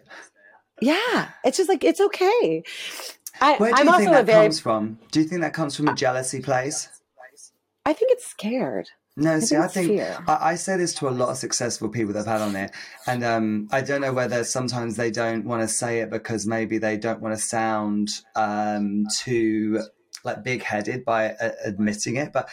Yeah. 0.82 1.30
It's 1.44 1.58
just 1.58 1.70
like, 1.70 1.84
it's 1.84 2.02
okay. 2.02 2.64
I, 3.40 3.56
Where 3.58 3.72
do 3.72 3.82
I'm 3.82 3.88
you 3.88 3.98
think 3.98 4.12
that 4.12 4.26
very... 4.26 4.46
comes 4.46 4.60
from? 4.60 5.00
Do 5.12 5.22
you 5.22 5.28
think 5.28 5.42
that 5.42 5.54
comes 5.54 5.76
from 5.76 5.88
a 5.88 5.96
jealousy 5.96 6.42
place? 6.42 6.90
I 7.86 7.94
think 7.94 8.12
it's 8.12 8.28
scared. 8.28 8.90
No, 9.18 9.36
I 9.36 9.40
see, 9.40 9.56
think 9.56 9.62
I 9.64 9.68
think 9.68 10.30
I, 10.30 10.38
I, 10.52 10.56
say 10.56 10.78
this 10.78 10.94
to 10.96 11.10
a 11.10 11.12
lot 11.12 11.30
of 11.30 11.38
successful 11.38 11.90
people 11.90 12.14
that 12.14 12.22
I've 12.22 12.40
had 12.40 12.42
on 12.42 12.56
it, 12.56 12.72
and 13.08 13.24
um, 13.26 13.68
I 13.72 13.82
don't 13.82 14.00
know 14.00 14.14
whether 14.14 14.46
sometimes 14.46 14.96
they 14.96 15.12
don't 15.12 15.44
want 15.44 15.62
to 15.64 15.68
say 15.68 16.00
it 16.00 16.10
because 16.10 16.48
maybe 16.48 16.78
they 16.78 16.98
don't 16.98 17.22
want 17.22 17.36
to 17.36 17.42
sound 17.42 18.10
um, 18.36 19.06
too 19.14 19.82
like 20.24 20.44
big 20.44 20.64
headed 20.64 21.04
by 21.04 21.32
uh, 21.32 21.52
admitting 21.66 22.16
it, 22.16 22.32
but 22.32 22.50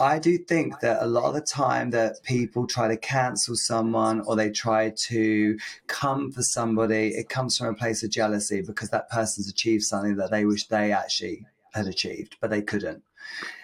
I 0.00 0.18
do 0.18 0.38
think 0.38 0.80
that 0.80 1.02
a 1.02 1.06
lot 1.06 1.24
of 1.24 1.34
the 1.34 1.40
time 1.40 1.90
that 1.90 2.22
people 2.22 2.66
try 2.66 2.86
to 2.86 2.96
cancel 2.96 3.56
someone 3.56 4.20
or 4.20 4.36
they 4.36 4.50
try 4.50 4.92
to 5.08 5.58
come 5.88 6.30
for 6.30 6.42
somebody, 6.42 7.08
it 7.08 7.28
comes 7.28 7.58
from 7.58 7.68
a 7.68 7.74
place 7.74 8.04
of 8.04 8.10
jealousy 8.10 8.62
because 8.62 8.90
that 8.90 9.10
person's 9.10 9.48
achieved 9.48 9.82
something 9.82 10.16
that 10.16 10.30
they 10.30 10.44
wish 10.44 10.66
they 10.68 10.92
actually 10.92 11.46
had 11.74 11.86
achieved, 11.86 12.36
but 12.40 12.50
they 12.50 12.62
couldn't. 12.62 13.02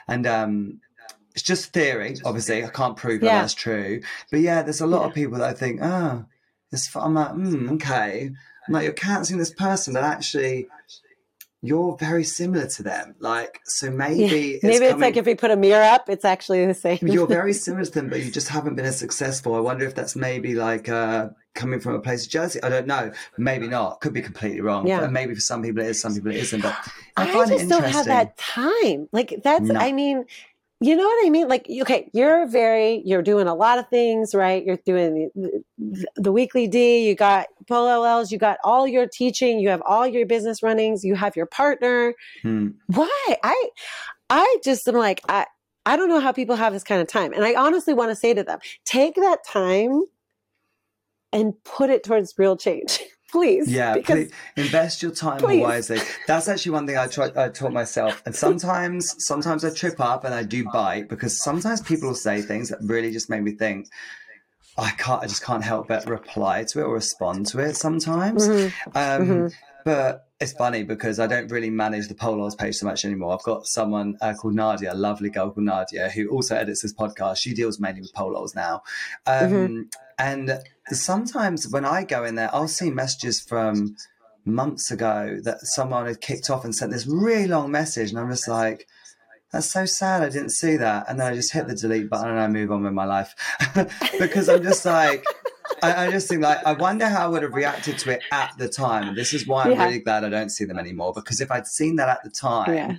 And 0.08 0.26
um, 0.26 0.80
it's 1.34 1.42
just 1.42 1.72
theory, 1.72 2.16
obviously. 2.24 2.64
I 2.64 2.68
can't 2.68 2.96
prove 2.96 3.20
that 3.20 3.26
that's 3.26 3.54
true. 3.54 4.00
But 4.30 4.40
yeah, 4.40 4.62
there's 4.62 4.80
a 4.80 4.86
lot 4.86 5.02
yeah. 5.02 5.08
of 5.08 5.14
people 5.14 5.38
that 5.38 5.50
I 5.50 5.54
think, 5.54 5.80
oh, 5.82 6.24
it's, 6.72 6.94
I'm 6.96 7.14
like, 7.14 7.32
mm, 7.32 7.72
okay. 7.74 8.30
I'm 8.66 8.74
like, 8.74 8.84
you're 8.84 8.92
canceling 8.92 9.38
this 9.38 9.52
person, 9.52 9.94
but 9.94 10.02
actually, 10.02 10.68
you're 11.64 11.96
very 11.96 12.24
similar 12.24 12.66
to 12.66 12.82
them. 12.82 13.14
Like, 13.20 13.60
so 13.64 13.90
maybe 13.90 14.20
yeah. 14.20 14.54
it's 14.56 14.64
maybe 14.64 14.84
it's 14.84 15.00
like 15.00 15.16
if 15.16 15.24
we 15.24 15.34
put 15.34 15.50
a 15.50 15.56
mirror 15.56 15.82
up, 15.82 16.10
it's 16.10 16.24
actually 16.24 16.66
the 16.66 16.74
same. 16.74 16.98
you're 17.00 17.26
very 17.40 17.54
similar 17.54 17.86
to 17.86 17.90
them, 17.90 18.10
but 18.10 18.22
you 18.22 18.30
just 18.30 18.48
haven't 18.48 18.74
been 18.74 18.84
as 18.84 18.98
successful. 18.98 19.54
I 19.54 19.60
wonder 19.60 19.86
if 19.86 19.94
that's 19.94 20.14
maybe 20.14 20.54
like 20.54 20.90
uh, 20.90 21.30
coming 21.54 21.80
from 21.80 21.94
a 21.94 22.00
place 22.00 22.26
of 22.26 22.30
jealousy. 22.30 22.62
I 22.62 22.68
don't 22.68 22.86
know. 22.86 23.12
Maybe 23.38 23.66
not. 23.66 24.02
Could 24.02 24.12
be 24.12 24.20
completely 24.20 24.60
wrong. 24.60 24.86
Yeah. 24.86 25.06
maybe 25.06 25.34
for 25.34 25.40
some 25.40 25.62
people 25.62 25.82
it 25.82 25.88
is, 25.88 26.00
some 26.02 26.14
people 26.14 26.32
it 26.32 26.36
isn't. 26.36 26.60
But 26.60 26.76
I, 27.16 27.32
I 27.32 27.46
just 27.46 27.68
don't 27.70 27.84
have 27.84 28.06
that 28.06 28.36
time. 28.36 29.08
Like 29.10 29.40
that's. 29.42 29.62
No. 29.62 29.80
I 29.80 29.92
mean, 29.92 30.26
you 30.84 30.94
know 30.96 31.04
what 31.04 31.26
I 31.26 31.30
mean? 31.30 31.48
Like, 31.48 31.66
okay, 31.82 32.10
you're 32.12 32.46
very, 32.46 33.02
you're 33.06 33.22
doing 33.22 33.46
a 33.46 33.54
lot 33.54 33.78
of 33.78 33.88
things, 33.88 34.34
right? 34.34 34.62
You're 34.62 34.78
doing 34.84 35.30
the, 35.34 35.62
the, 35.78 36.06
the 36.16 36.32
weekly 36.32 36.68
D, 36.68 37.08
you 37.08 37.14
got 37.14 37.46
LLs, 37.70 38.30
you 38.30 38.36
got 38.36 38.58
all 38.62 38.86
your 38.86 39.06
teaching, 39.06 39.60
you 39.60 39.70
have 39.70 39.82
all 39.86 40.06
your 40.06 40.26
business 40.26 40.62
runnings, 40.62 41.02
you 41.02 41.14
have 41.14 41.36
your 41.36 41.46
partner. 41.46 42.14
Hmm. 42.42 42.68
Why? 42.88 43.36
I, 43.42 43.68
I 44.28 44.58
just 44.62 44.86
am 44.86 44.96
like, 44.96 45.22
I, 45.26 45.46
I 45.86 45.96
don't 45.96 46.10
know 46.10 46.20
how 46.20 46.32
people 46.32 46.56
have 46.56 46.74
this 46.74 46.84
kind 46.84 47.00
of 47.00 47.08
time. 47.08 47.32
And 47.32 47.44
I 47.44 47.54
honestly 47.54 47.94
want 47.94 48.10
to 48.10 48.16
say 48.16 48.34
to 48.34 48.42
them, 48.42 48.58
take 48.84 49.14
that 49.14 49.38
time 49.46 50.02
and 51.32 51.54
put 51.64 51.88
it 51.88 52.04
towards 52.04 52.34
real 52.36 52.58
change. 52.58 53.00
please. 53.34 53.70
Yeah, 53.70 53.96
please 54.00 54.30
invest 54.56 55.02
your 55.02 55.10
time 55.10 55.38
please. 55.38 55.60
wisely. 55.60 55.98
That's 56.28 56.46
actually 56.46 56.72
one 56.72 56.86
thing 56.86 56.96
I 56.96 57.08
try, 57.08 57.30
I 57.36 57.48
taught 57.48 57.72
myself. 57.72 58.22
And 58.24 58.34
sometimes, 58.34 59.14
sometimes 59.18 59.64
I 59.64 59.70
trip 59.70 59.98
up 59.98 60.24
and 60.24 60.32
I 60.32 60.44
do 60.44 60.64
bite 60.72 61.08
because 61.08 61.42
sometimes 61.42 61.80
people 61.80 62.08
will 62.08 62.14
say 62.14 62.42
things 62.42 62.68
that 62.68 62.78
really 62.82 63.10
just 63.10 63.28
make 63.28 63.42
me 63.42 63.52
think. 63.52 63.88
I 64.76 64.90
can't. 64.90 65.22
I 65.22 65.26
just 65.26 65.44
can't 65.44 65.62
help 65.62 65.88
but 65.88 66.08
reply 66.08 66.64
to 66.64 66.80
it 66.80 66.82
or 66.82 66.94
respond 66.94 67.46
to 67.48 67.58
it 67.60 67.76
sometimes. 67.76 68.48
Mm-hmm. 68.48 68.88
Um, 68.96 69.28
mm-hmm. 69.28 69.46
But 69.84 70.26
it's 70.44 70.52
funny 70.52 70.84
because 70.84 71.18
I 71.18 71.26
don't 71.26 71.50
really 71.50 71.70
manage 71.70 72.08
the 72.08 72.14
PoleLOLs 72.14 72.56
page 72.56 72.76
so 72.76 72.86
much 72.86 73.04
anymore. 73.04 73.34
I've 73.34 73.42
got 73.42 73.66
someone 73.66 74.16
uh, 74.20 74.34
called 74.34 74.54
Nadia, 74.54 74.92
a 74.92 74.94
lovely 74.94 75.30
girl 75.30 75.50
called 75.50 75.66
Nadia, 75.66 76.10
who 76.10 76.28
also 76.28 76.54
edits 76.54 76.82
this 76.82 76.94
podcast. 76.94 77.38
She 77.38 77.54
deals 77.54 77.80
mainly 77.80 78.02
with 78.02 78.12
PoleLOLs 78.14 78.54
now. 78.54 78.82
Um, 79.26 79.54
Mm-hmm. 79.54 79.82
And 80.18 80.60
sometimes 80.90 81.68
when 81.68 81.84
I 81.84 82.04
go 82.04 82.24
in 82.24 82.34
there, 82.34 82.50
I'll 82.52 82.68
see 82.68 82.90
messages 82.90 83.40
from 83.40 83.96
months 84.44 84.90
ago 84.90 85.38
that 85.42 85.60
someone 85.62 86.06
had 86.06 86.20
kicked 86.20 86.50
off 86.50 86.64
and 86.64 86.74
sent 86.74 86.92
this 86.92 87.06
really 87.06 87.46
long 87.46 87.70
message. 87.70 88.10
And 88.10 88.18
I'm 88.18 88.30
just 88.30 88.48
like, 88.48 88.86
that's 89.52 89.70
so 89.70 89.86
sad. 89.86 90.22
I 90.22 90.28
didn't 90.28 90.50
see 90.50 90.76
that. 90.76 91.06
And 91.08 91.18
then 91.18 91.32
I 91.32 91.34
just 91.34 91.52
hit 91.52 91.66
the 91.66 91.74
delete 91.74 92.10
button 92.10 92.30
and 92.30 92.40
I 92.40 92.48
move 92.48 92.70
on 92.70 92.82
with 92.82 92.92
my 92.92 93.04
life 93.04 93.34
because 94.18 94.48
I'm 94.48 94.62
just 94.62 94.84
like, 94.84 95.24
I, 95.84 96.06
I 96.06 96.10
just 96.10 96.28
think 96.28 96.42
like, 96.42 96.64
I 96.66 96.72
wonder 96.72 97.06
how 97.06 97.24
I 97.24 97.28
would 97.28 97.42
have 97.42 97.54
reacted 97.54 97.98
to 97.98 98.10
it 98.12 98.22
at 98.32 98.52
the 98.58 98.68
time. 98.68 99.08
And 99.08 99.16
this 99.16 99.32
is 99.34 99.46
why 99.46 99.64
I'm 99.64 99.72
Yeah. 99.72 99.84
really 99.84 99.98
glad 100.00 100.24
I 100.24 100.28
don't 100.28 100.50
see 100.50 100.64
them 100.64 100.78
anymore 100.78 101.12
because 101.14 101.40
if 101.40 101.50
I'd 101.50 101.66
seen 101.66 101.96
that 101.96 102.08
at 102.08 102.22
the 102.24 102.30
time, 102.30 102.74
Yeah. 102.74 102.96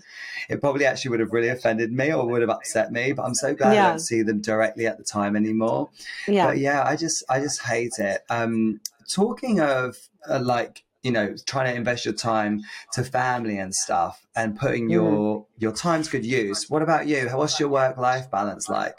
it 0.50 0.62
probably 0.62 0.86
actually 0.86 1.12
would 1.12 1.20
have 1.20 1.32
really 1.34 1.50
offended 1.50 1.92
me 1.92 2.14
or 2.14 2.26
would 2.28 2.42
have 2.42 2.50
upset 2.50 2.92
me. 2.92 3.12
But 3.14 3.24
I'm 3.24 3.36
so 3.36 3.54
glad 3.56 3.78
I 3.78 3.90
don't 3.92 4.00
see 4.00 4.22
them 4.22 4.42
directly 4.42 4.88
at 4.88 4.98
the 4.98 5.04
time 5.04 5.36
anymore. 5.36 5.90
Yeah. 6.28 6.48
But 6.48 6.58
yeah, 6.60 6.84
I 6.86 6.96
just 6.96 7.24
I 7.30 7.40
just 7.40 7.62
hate 7.64 7.94
it. 8.00 8.24
Um, 8.30 8.80
talking 9.10 9.60
of 9.60 9.98
uh, 10.30 10.40
like 10.42 10.84
you 11.04 11.12
know 11.12 11.36
trying 11.46 11.72
to 11.72 11.76
invest 11.78 12.04
your 12.06 12.14
time 12.16 12.62
to 12.94 13.04
family 13.04 13.58
and 13.60 13.74
stuff 13.76 14.26
and 14.36 14.58
putting 14.58 14.90
your 14.90 15.46
your 15.60 15.72
time 15.72 16.02
to 16.04 16.10
good 16.10 16.26
use. 16.26 16.70
What 16.70 16.82
about 16.82 17.08
you? 17.08 17.30
What's 17.34 17.60
your 17.60 17.70
work 17.70 17.98
life 17.98 18.30
balance 18.32 18.68
like? 18.70 18.98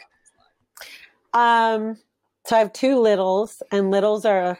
Um, 1.33 1.97
so 2.47 2.55
I 2.55 2.59
have 2.59 2.71
two 2.73 2.99
littles, 2.99 3.61
and 3.71 3.91
littles 3.91 4.25
are 4.25 4.57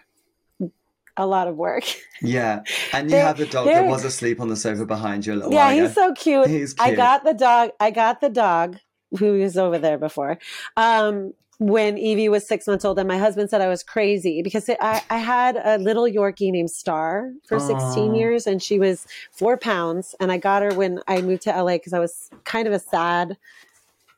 a 1.15 1.25
lot 1.25 1.47
of 1.47 1.55
work. 1.55 1.83
Yeah, 2.21 2.63
and 2.93 3.09
you 3.09 3.17
have 3.17 3.37
the 3.37 3.45
dog 3.45 3.65
that 3.67 3.87
was 3.87 4.03
asleep 4.03 4.39
on 4.39 4.49
the 4.49 4.55
sofa 4.55 4.85
behind 4.85 5.25
you 5.25 5.33
a 5.33 5.35
little 5.35 5.53
yeah, 5.53 5.71
he's 5.71 5.93
so 5.93 6.13
cute. 6.13 6.47
He's 6.57 6.75
I 6.79 6.93
got 6.93 7.23
the 7.23 7.33
dog. 7.33 7.71
I 7.79 7.91
got 7.91 8.21
the 8.21 8.29
dog 8.29 8.77
who 9.17 9.39
was 9.39 9.57
over 9.57 9.77
there 9.77 9.97
before. 9.97 10.37
Um, 10.75 11.33
when 11.59 11.97
Evie 11.97 12.29
was 12.29 12.47
six 12.47 12.67
months 12.67 12.85
old, 12.85 12.99
and 12.99 13.07
my 13.07 13.17
husband 13.17 13.49
said 13.49 13.61
I 13.61 13.67
was 13.67 13.81
crazy 13.81 14.43
because 14.43 14.69
it, 14.69 14.77
I, 14.79 15.01
I 15.09 15.17
had 15.17 15.57
a 15.57 15.79
little 15.79 16.03
Yorkie 16.03 16.51
named 16.51 16.69
Star 16.69 17.31
for 17.47 17.59
16 17.59 18.13
years, 18.13 18.45
and 18.45 18.61
she 18.61 18.77
was 18.77 19.07
four 19.31 19.57
pounds. 19.57 20.13
And 20.19 20.31
I 20.31 20.37
got 20.37 20.61
her 20.61 20.73
when 20.75 21.01
I 21.07 21.21
moved 21.21 21.43
to 21.43 21.49
LA 21.49 21.73
because 21.73 21.93
I 21.93 21.99
was 21.99 22.29
kind 22.43 22.67
of 22.67 22.73
a 22.73 22.79
sad. 22.79 23.37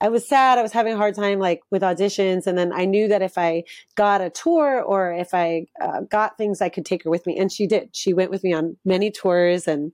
I 0.01 0.09
was 0.09 0.27
sad. 0.27 0.57
I 0.57 0.61
was 0.61 0.71
having 0.71 0.93
a 0.93 0.97
hard 0.97 1.15
time 1.15 1.39
like 1.39 1.61
with 1.71 1.81
auditions, 1.81 2.47
and 2.47 2.57
then 2.57 2.71
I 2.71 2.85
knew 2.85 3.07
that 3.09 3.21
if 3.21 3.37
I 3.37 3.63
got 3.95 4.21
a 4.21 4.29
tour 4.29 4.81
or 4.81 5.11
if 5.13 5.33
I 5.33 5.65
uh, 5.81 6.01
got 6.01 6.37
things, 6.37 6.61
I 6.61 6.69
could 6.69 6.85
take 6.85 7.03
her 7.03 7.09
with 7.09 7.25
me, 7.27 7.37
and 7.37 7.51
she 7.51 7.67
did. 7.67 7.89
She 7.93 8.13
went 8.13 8.31
with 8.31 8.43
me 8.43 8.53
on 8.53 8.77
many 8.85 9.11
tours 9.11 9.67
and 9.67 9.91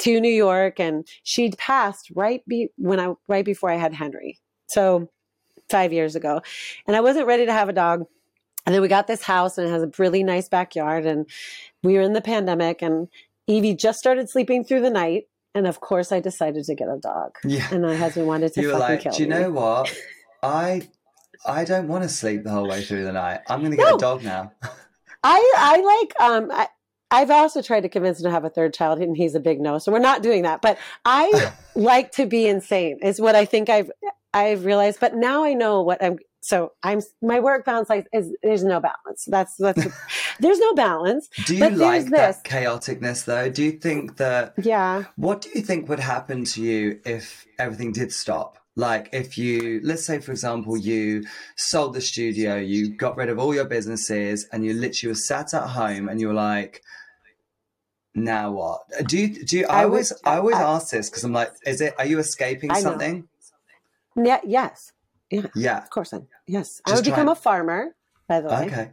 to 0.00 0.20
New 0.20 0.32
York, 0.32 0.78
and 0.78 1.06
she'd 1.24 1.58
passed 1.58 2.10
right 2.14 2.42
be 2.46 2.68
when 2.76 3.00
I 3.00 3.14
right 3.28 3.44
before 3.44 3.70
I 3.70 3.76
had 3.76 3.92
Henry. 3.92 4.38
So 4.68 5.10
five 5.68 5.92
years 5.92 6.14
ago, 6.14 6.40
and 6.86 6.96
I 6.96 7.00
wasn't 7.00 7.26
ready 7.26 7.46
to 7.46 7.52
have 7.52 7.68
a 7.68 7.72
dog. 7.72 8.04
And 8.64 8.72
then 8.72 8.80
we 8.80 8.86
got 8.86 9.08
this 9.08 9.24
house, 9.24 9.58
and 9.58 9.66
it 9.66 9.70
has 9.70 9.82
a 9.82 9.90
really 9.98 10.22
nice 10.22 10.48
backyard, 10.48 11.04
and 11.04 11.28
we 11.82 11.94
were 11.94 12.02
in 12.02 12.12
the 12.12 12.20
pandemic, 12.20 12.80
and 12.80 13.08
Evie 13.48 13.74
just 13.74 13.98
started 13.98 14.30
sleeping 14.30 14.64
through 14.64 14.82
the 14.82 14.90
night, 14.90 15.24
and 15.54 15.66
of 15.66 15.80
course, 15.80 16.12
I 16.12 16.20
decided 16.20 16.64
to 16.64 16.74
get 16.74 16.88
a 16.88 16.98
dog. 16.98 17.36
Yeah, 17.44 17.68
And 17.70 17.82
my 17.82 17.96
husband 17.96 18.26
wanted 18.26 18.52
to 18.54 18.60
you 18.62 18.68
were 18.68 18.74
fucking 18.74 18.88
like, 18.88 19.00
kill 19.02 19.12
do 19.12 19.22
you 19.22 19.28
me. 19.28 19.36
know 19.36 19.50
what? 19.60 19.94
I 20.42 20.88
I 21.44 21.64
don't 21.64 21.88
want 21.88 22.02
to 22.04 22.08
sleep 22.08 22.44
the 22.44 22.50
whole 22.50 22.68
way 22.68 22.82
through 22.82 23.04
the 23.04 23.12
night. 23.12 23.40
I'm 23.48 23.60
going 23.60 23.72
to 23.72 23.76
get 23.76 23.88
No. 23.90 23.96
a 23.96 23.98
dog 23.98 24.22
now. 24.22 24.52
I 25.22 25.52
I 25.56 25.80
like 25.80 26.20
um 26.20 26.50
I, 26.52 26.68
I've 27.10 27.30
also 27.30 27.60
tried 27.62 27.82
to 27.82 27.88
convince 27.88 28.18
him 28.20 28.24
to 28.24 28.30
have 28.30 28.44
a 28.44 28.50
third 28.50 28.72
child, 28.74 28.98
and 29.00 29.16
he's 29.16 29.34
a 29.34 29.40
big 29.40 29.60
no. 29.60 29.78
So 29.78 29.92
we're 29.92 29.98
not 29.98 30.22
doing 30.22 30.42
that. 30.42 30.62
But 30.62 30.78
I 31.04 31.52
like 31.74 32.12
to 32.12 32.26
be 32.26 32.46
insane. 32.46 32.98
Is 33.02 33.20
what 33.20 33.34
I 33.36 33.44
think 33.44 33.68
I've 33.68 33.90
I've 34.32 34.64
realized. 34.64 34.98
But 35.00 35.14
now 35.14 35.44
I 35.44 35.52
know 35.54 35.82
what 35.82 36.02
I'm. 36.02 36.18
So 36.44 36.72
I'm 36.82 37.00
my 37.22 37.38
work 37.38 37.64
balance 37.64 37.88
like 37.88 38.08
is 38.12 38.34
there's 38.42 38.64
no 38.64 38.80
balance. 38.80 39.24
That's 39.28 39.54
that's 39.56 39.86
there's 40.40 40.58
no 40.58 40.74
balance. 40.74 41.28
Do 41.46 41.54
you 41.56 41.70
like 41.70 42.06
that 42.10 42.42
chaoticness 42.42 43.24
though? 43.26 43.48
Do 43.48 43.62
you 43.62 43.72
think 43.72 44.16
that 44.16 44.54
Yeah. 44.60 45.04
what 45.14 45.42
do 45.42 45.50
you 45.54 45.62
think 45.62 45.88
would 45.88 46.00
happen 46.00 46.44
to 46.46 46.60
you 46.60 47.00
if 47.06 47.46
everything 47.60 47.92
did 47.92 48.12
stop? 48.12 48.58
Like 48.74 49.10
if 49.12 49.38
you 49.38 49.80
let's 49.84 50.04
say 50.04 50.18
for 50.18 50.32
example 50.32 50.76
you 50.76 51.22
sold 51.56 51.94
the 51.94 52.00
studio, 52.00 52.56
you 52.56 52.88
got 52.96 53.16
rid 53.16 53.28
of 53.28 53.38
all 53.38 53.54
your 53.54 53.66
businesses 53.66 54.48
and 54.52 54.64
you 54.64 54.72
literally 54.72 55.12
were 55.12 55.14
sat 55.14 55.54
at 55.54 55.68
home 55.68 56.08
and 56.08 56.20
you 56.20 56.26
were 56.26 56.34
like 56.34 56.82
now 58.14 58.50
what? 58.50 58.80
Do 59.06 59.16
you 59.16 59.44
do 59.44 59.58
you 59.58 59.66
I, 59.66 59.82
I 59.82 59.84
would- 59.84 59.90
always 59.92 60.12
I 60.24 60.36
always 60.38 60.56
I- 60.56 60.62
ask 60.74 60.90
this 60.90 61.08
because 61.08 61.22
I'm 61.22 61.32
like, 61.32 61.52
is 61.64 61.80
it 61.80 61.94
are 61.98 62.06
you 62.06 62.18
escaping 62.18 62.72
I 62.72 62.74
know. 62.74 62.80
something? 62.80 63.28
Yeah. 64.16 64.40
Yes. 64.44 64.92
Yeah. 65.54 65.78
Of 65.78 65.90
course. 65.90 66.12
I, 66.14 66.20
yes. 66.46 66.80
I 66.86 66.94
would 66.94 67.04
become 67.04 67.28
a 67.28 67.34
farmer. 67.34 67.94
By 68.28 68.40
the 68.40 68.48
way, 68.48 68.66
Okay. 68.66 68.90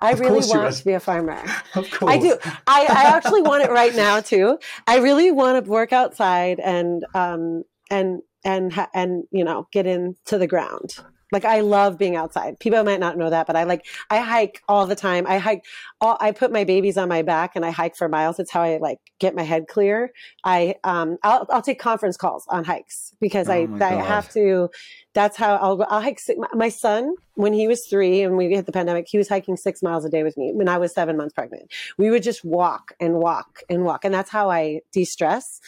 I 0.00 0.12
Of 0.12 0.20
really 0.20 0.46
want 0.46 0.74
to 0.74 0.84
be 0.84 0.92
a 0.92 1.00
farmer. 1.00 1.40
Of 1.74 1.90
course. 1.90 2.12
I 2.12 2.18
do. 2.18 2.36
I, 2.66 2.86
I 2.88 3.02
actually 3.16 3.42
want 3.42 3.62
it 3.64 3.70
right 3.70 3.94
now 3.94 4.20
too. 4.20 4.58
I 4.86 4.98
really 4.98 5.30
want 5.30 5.64
to 5.64 5.70
work 5.70 5.92
outside 5.92 6.58
and 6.60 7.04
um 7.14 7.62
and 7.90 8.20
and 8.44 8.72
and 8.92 9.24
you 9.30 9.44
know 9.44 9.68
get 9.72 9.86
into 9.86 10.38
the 10.38 10.46
ground. 10.48 10.96
Like 11.30 11.46
I 11.46 11.60
love 11.60 11.96
being 11.96 12.14
outside. 12.14 12.58
People 12.60 12.84
might 12.84 13.00
not 13.00 13.16
know 13.16 13.30
that, 13.30 13.46
but 13.46 13.56
I 13.56 13.64
like 13.64 13.86
I 14.10 14.18
hike 14.18 14.60
all 14.68 14.86
the 14.86 14.94
time. 14.96 15.26
I 15.26 15.38
hike. 15.38 15.64
All, 16.00 16.18
I 16.20 16.32
put 16.32 16.52
my 16.52 16.64
babies 16.64 16.98
on 16.98 17.08
my 17.08 17.22
back 17.22 17.52
and 17.56 17.64
I 17.64 17.70
hike 17.70 17.96
for 17.96 18.06
miles. 18.06 18.38
It's 18.38 18.50
how 18.50 18.60
I 18.62 18.76
like 18.78 18.98
get 19.18 19.34
my 19.34 19.42
head 19.44 19.66
clear. 19.66 20.12
I 20.44 20.74
um 20.84 21.16
I'll 21.22 21.46
I'll 21.48 21.62
take 21.62 21.78
conference 21.78 22.18
calls 22.18 22.44
on 22.48 22.64
hikes 22.64 23.14
because 23.18 23.48
Oh 23.48 23.52
I 23.52 23.68
I 23.80 23.94
have 24.02 24.28
to. 24.34 24.68
That's 25.14 25.36
how 25.36 25.56
I'll 25.56 25.84
I'll 25.90 26.00
hike. 26.00 26.18
si- 26.20 26.36
My 26.54 26.68
son 26.70 27.14
when 27.34 27.52
he 27.52 27.68
was 27.68 27.86
three 27.88 28.22
and 28.22 28.36
we 28.36 28.48
hit 28.54 28.66
the 28.66 28.72
pandemic, 28.72 29.06
he 29.08 29.18
was 29.18 29.28
hiking 29.28 29.56
six 29.56 29.82
miles 29.82 30.04
a 30.04 30.08
day 30.08 30.22
with 30.22 30.36
me 30.38 30.52
when 30.54 30.68
I 30.68 30.78
was 30.78 30.94
seven 30.94 31.16
months 31.16 31.34
pregnant. 31.34 31.70
We 31.98 32.10
would 32.10 32.22
just 32.22 32.44
walk 32.44 32.92
and 33.00 33.14
walk 33.16 33.60
and 33.68 33.84
walk 33.84 34.04
and 34.04 34.12
that's 34.14 34.30
how 34.30 34.50
i 34.50 34.80
de-stress. 34.92 35.60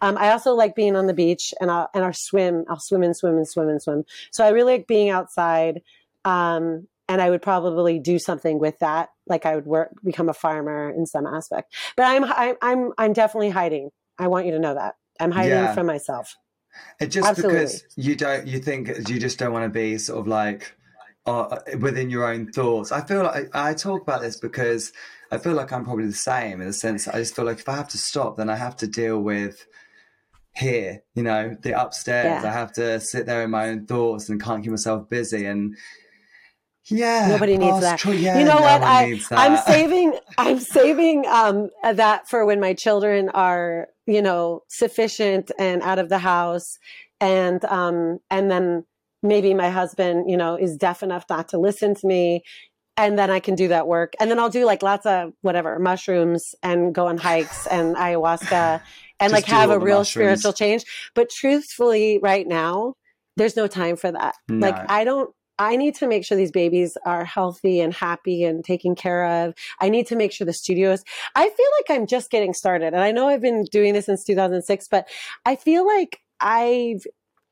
Um, 0.00 0.16
i 0.18 0.30
also 0.30 0.54
like 0.54 0.74
being 0.76 0.94
on 0.96 1.06
the 1.06 1.14
beach 1.14 1.52
and 1.60 1.70
i'll 1.70 1.88
and 1.94 2.04
i'll 2.04 2.12
swim 2.12 2.64
i'll 2.68 2.80
swim 2.80 3.02
and 3.02 3.16
swim 3.16 3.36
and 3.36 3.48
swim 3.48 3.68
and 3.68 3.80
swim. 3.82 4.04
So 4.30 4.44
i 4.44 4.50
really 4.50 4.74
like 4.74 4.86
being 4.86 5.10
outside 5.10 5.82
um, 6.24 6.86
and 7.08 7.20
i 7.20 7.28
would 7.30 7.42
probably 7.42 7.98
do 7.98 8.18
something 8.18 8.58
with 8.58 8.78
that. 8.80 9.10
Like 9.26 9.46
i 9.46 9.54
would 9.56 9.66
work 9.66 9.90
become 10.04 10.28
a 10.28 10.34
farmer 10.34 10.90
in 10.90 11.06
some 11.06 11.26
aspect. 11.26 11.74
But 11.96 12.04
i'm 12.06 12.24
i'm 12.24 12.56
i'm, 12.62 12.92
I'm 12.98 13.12
definitely 13.12 13.50
hiding. 13.50 13.90
I 14.18 14.28
want 14.28 14.46
you 14.46 14.52
to 14.52 14.58
know 14.58 14.74
that. 14.74 14.94
I'm 15.20 15.30
hiding 15.32 15.50
Yeah. 15.58 15.74
from 15.74 15.86
myself 15.86 16.36
just 17.00 17.28
Absolutely. 17.28 17.60
because 17.60 17.84
you 17.96 18.16
don't, 18.16 18.46
you 18.46 18.58
think 18.58 18.88
you 19.08 19.18
just 19.18 19.38
don't 19.38 19.52
want 19.52 19.64
to 19.64 19.68
be 19.68 19.98
sort 19.98 20.20
of 20.20 20.26
like 20.26 20.74
uh, 21.26 21.58
within 21.80 22.10
your 22.10 22.30
own 22.30 22.50
thoughts. 22.52 22.92
I 22.92 23.02
feel 23.02 23.22
like 23.22 23.54
I 23.54 23.74
talk 23.74 24.02
about 24.02 24.20
this 24.20 24.36
because 24.36 24.92
I 25.30 25.38
feel 25.38 25.54
like 25.54 25.72
I'm 25.72 25.84
probably 25.84 26.06
the 26.06 26.12
same 26.12 26.60
in 26.60 26.66
the 26.66 26.72
sense 26.72 27.08
I 27.08 27.18
just 27.18 27.34
feel 27.34 27.44
like 27.44 27.58
if 27.58 27.68
I 27.68 27.76
have 27.76 27.88
to 27.88 27.98
stop, 27.98 28.36
then 28.36 28.50
I 28.50 28.56
have 28.56 28.76
to 28.78 28.86
deal 28.86 29.20
with 29.20 29.66
here, 30.54 31.02
you 31.14 31.22
know, 31.22 31.56
the 31.62 31.80
upstairs. 31.80 32.42
Yeah. 32.42 32.50
I 32.50 32.52
have 32.52 32.72
to 32.74 33.00
sit 33.00 33.26
there 33.26 33.42
in 33.42 33.50
my 33.50 33.68
own 33.70 33.86
thoughts 33.86 34.28
and 34.28 34.42
can't 34.42 34.62
keep 34.62 34.70
myself 34.70 35.08
busy. 35.08 35.46
And 35.46 35.76
yeah, 36.88 37.28
Nobody 37.28 37.56
needs 37.58 37.80
that. 37.80 37.98
true, 37.98 38.12
yeah, 38.12 38.38
you 38.38 38.44
know 38.44 38.56
no 38.56 38.62
what? 38.62 38.82
I 38.82 39.20
I'm 39.30 39.56
saving 39.66 40.18
i'm 40.38 40.58
saving 40.58 41.26
um 41.26 41.70
that 41.82 42.28
for 42.28 42.44
when 42.44 42.60
my 42.60 42.74
children 42.74 43.28
are 43.30 43.88
you 44.06 44.20
know 44.20 44.62
sufficient 44.68 45.52
and 45.58 45.82
out 45.82 45.98
of 45.98 46.08
the 46.08 46.18
house. 46.18 46.78
And 47.20 47.64
um 47.66 48.18
and 48.30 48.50
then 48.50 48.84
maybe 49.22 49.54
my 49.54 49.70
husband 49.70 50.28
you 50.28 50.36
know 50.36 50.56
is 50.56 50.76
deaf 50.76 51.02
enough 51.02 51.24
not 51.30 51.48
to 51.48 51.58
listen 51.58 51.94
to 51.94 52.06
me. 52.06 52.42
And 52.96 53.18
then 53.18 53.30
i 53.30 53.38
can 53.38 53.54
do 53.54 53.68
that 53.68 53.86
work. 53.86 54.14
And 54.18 54.28
then 54.30 54.40
i'll 54.40 54.50
do 54.50 54.64
like 54.64 54.82
lots 54.82 55.06
of 55.06 55.32
whatever 55.42 55.78
mushrooms 55.78 56.54
and 56.62 56.92
go 56.92 57.06
on 57.06 57.16
hikes 57.16 57.66
and 57.68 57.94
ayahuasca 57.94 58.80
and 59.20 59.32
like 59.32 59.44
have 59.44 59.70
a 59.70 59.78
real 59.78 59.98
mushrooms. 59.98 60.40
spiritual 60.40 60.52
change. 60.52 60.84
But 61.14 61.30
truthfully 61.30 62.18
right 62.20 62.46
now 62.46 62.94
there's 63.36 63.56
no 63.56 63.68
time 63.68 63.94
for 63.94 64.10
that. 64.10 64.34
Like 64.48 64.90
i 64.90 65.04
don't 65.04 65.32
I 65.62 65.76
need 65.76 65.94
to 65.96 66.06
make 66.08 66.24
sure 66.24 66.36
these 66.36 66.50
babies 66.50 66.96
are 67.06 67.24
healthy 67.24 67.80
and 67.80 67.94
happy 67.94 68.42
and 68.42 68.64
taken 68.64 68.94
care 68.94 69.24
of. 69.44 69.54
I 69.80 69.88
need 69.90 70.06
to 70.08 70.16
make 70.16 70.32
sure 70.32 70.44
the 70.44 70.52
studios. 70.52 71.04
I 71.36 71.44
feel 71.48 71.66
like 71.78 71.96
I'm 71.96 72.06
just 72.06 72.30
getting 72.30 72.52
started, 72.52 72.88
and 72.94 73.02
I 73.02 73.12
know 73.12 73.28
I've 73.28 73.40
been 73.42 73.64
doing 73.70 73.92
this 73.94 74.06
since 74.06 74.24
2006, 74.24 74.88
but 74.88 75.08
I 75.46 75.54
feel 75.56 75.86
like 75.86 76.18
I've 76.40 77.04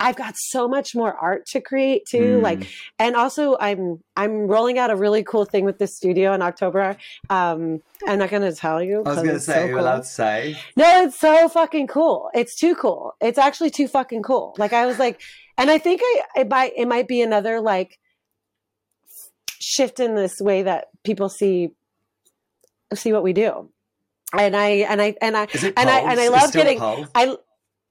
I've 0.02 0.16
got 0.16 0.34
so 0.36 0.66
much 0.66 0.94
more 0.94 1.12
art 1.14 1.44
to 1.48 1.60
create 1.60 2.06
too. 2.06 2.38
Mm. 2.38 2.42
Like, 2.42 2.66
and 2.98 3.14
also 3.14 3.56
I'm 3.60 4.02
I'm 4.16 4.46
rolling 4.48 4.78
out 4.78 4.90
a 4.90 4.96
really 4.96 5.22
cool 5.22 5.44
thing 5.44 5.64
with 5.66 5.78
this 5.78 5.94
studio 5.94 6.32
in 6.32 6.40
October. 6.40 6.96
Um, 7.28 7.82
I'm 8.08 8.18
not 8.18 8.30
going 8.30 8.42
to 8.50 8.54
tell 8.54 8.82
you. 8.82 8.96
I 8.96 8.98
was 9.00 9.06
'cause 9.08 9.16
going 9.16 9.28
to 9.28 9.34
it's 9.36 9.44
say, 9.44 9.66
so 9.66 9.68
cool. 9.68 9.80
allowed 9.80 9.98
to 9.98 10.04
say. 10.04 10.56
No, 10.74 11.02
it's 11.04 11.20
so 11.20 11.48
fucking 11.50 11.86
cool. 11.88 12.30
It's 12.34 12.56
too 12.56 12.74
cool. 12.74 13.12
It's 13.20 13.38
actually 13.38 13.70
too 13.70 13.86
fucking 13.88 14.22
cool. 14.22 14.54
Like 14.56 14.72
I 14.72 14.86
was 14.86 14.98
like, 14.98 15.20
and 15.58 15.70
I 15.70 15.76
think 15.76 16.00
I 16.02 16.22
it 16.40 16.48
might 16.48 16.72
it 16.78 16.88
might 16.88 17.06
be 17.06 17.20
another 17.20 17.60
like 17.60 17.98
shift 19.70 20.00
in 20.00 20.14
this 20.16 20.40
way 20.40 20.62
that 20.62 20.88
people 21.04 21.28
see 21.28 21.70
see 22.94 23.12
what 23.12 23.22
we 23.22 23.32
do. 23.32 23.70
and 24.36 24.56
I 24.56 24.68
and 24.90 25.00
I 25.00 25.16
and 25.20 25.36
I 25.36 25.48
and 25.76 25.90
I 25.90 25.98
and 26.10 26.20
I 26.20 26.28
love 26.28 26.52
getting 26.52 26.78
I 27.14 27.36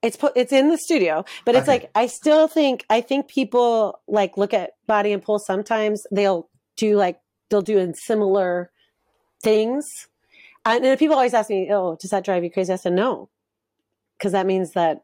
it's 0.01 0.15
put 0.17 0.33
it's 0.35 0.51
in 0.53 0.69
the 0.69 0.77
studio, 0.77 1.25
but 1.45 1.55
it's 1.55 1.67
Okay. 1.67 1.79
like 1.79 1.91
I 1.95 2.07
still 2.07 2.47
think 2.47 2.85
I 2.89 3.01
think 3.01 3.27
people 3.27 3.99
like 4.07 4.37
look 4.37 4.53
at 4.53 4.71
Body 4.87 5.11
and 5.13 5.21
Pole's 5.21 5.45
sometimes 5.45 6.03
they'll 6.11 6.49
do 6.77 6.95
like 6.97 7.19
they'll 7.49 7.61
do 7.61 7.77
in 7.77 7.93
similar 7.93 8.71
things. 9.43 9.85
And 10.65 10.99
people 10.99 11.15
always 11.15 11.33
ask 11.33 11.49
me, 11.49 11.69
"Oh, 11.71 11.97
does 11.99 12.11
that 12.11 12.23
drive 12.25 12.43
you 12.43 12.51
crazy?" 12.51 12.71
I 12.73 12.75
said, 12.77 12.93
"No." 12.93 13.29
Cuz 14.21 14.33
that 14.33 14.45
means 14.45 14.71
that 14.73 15.03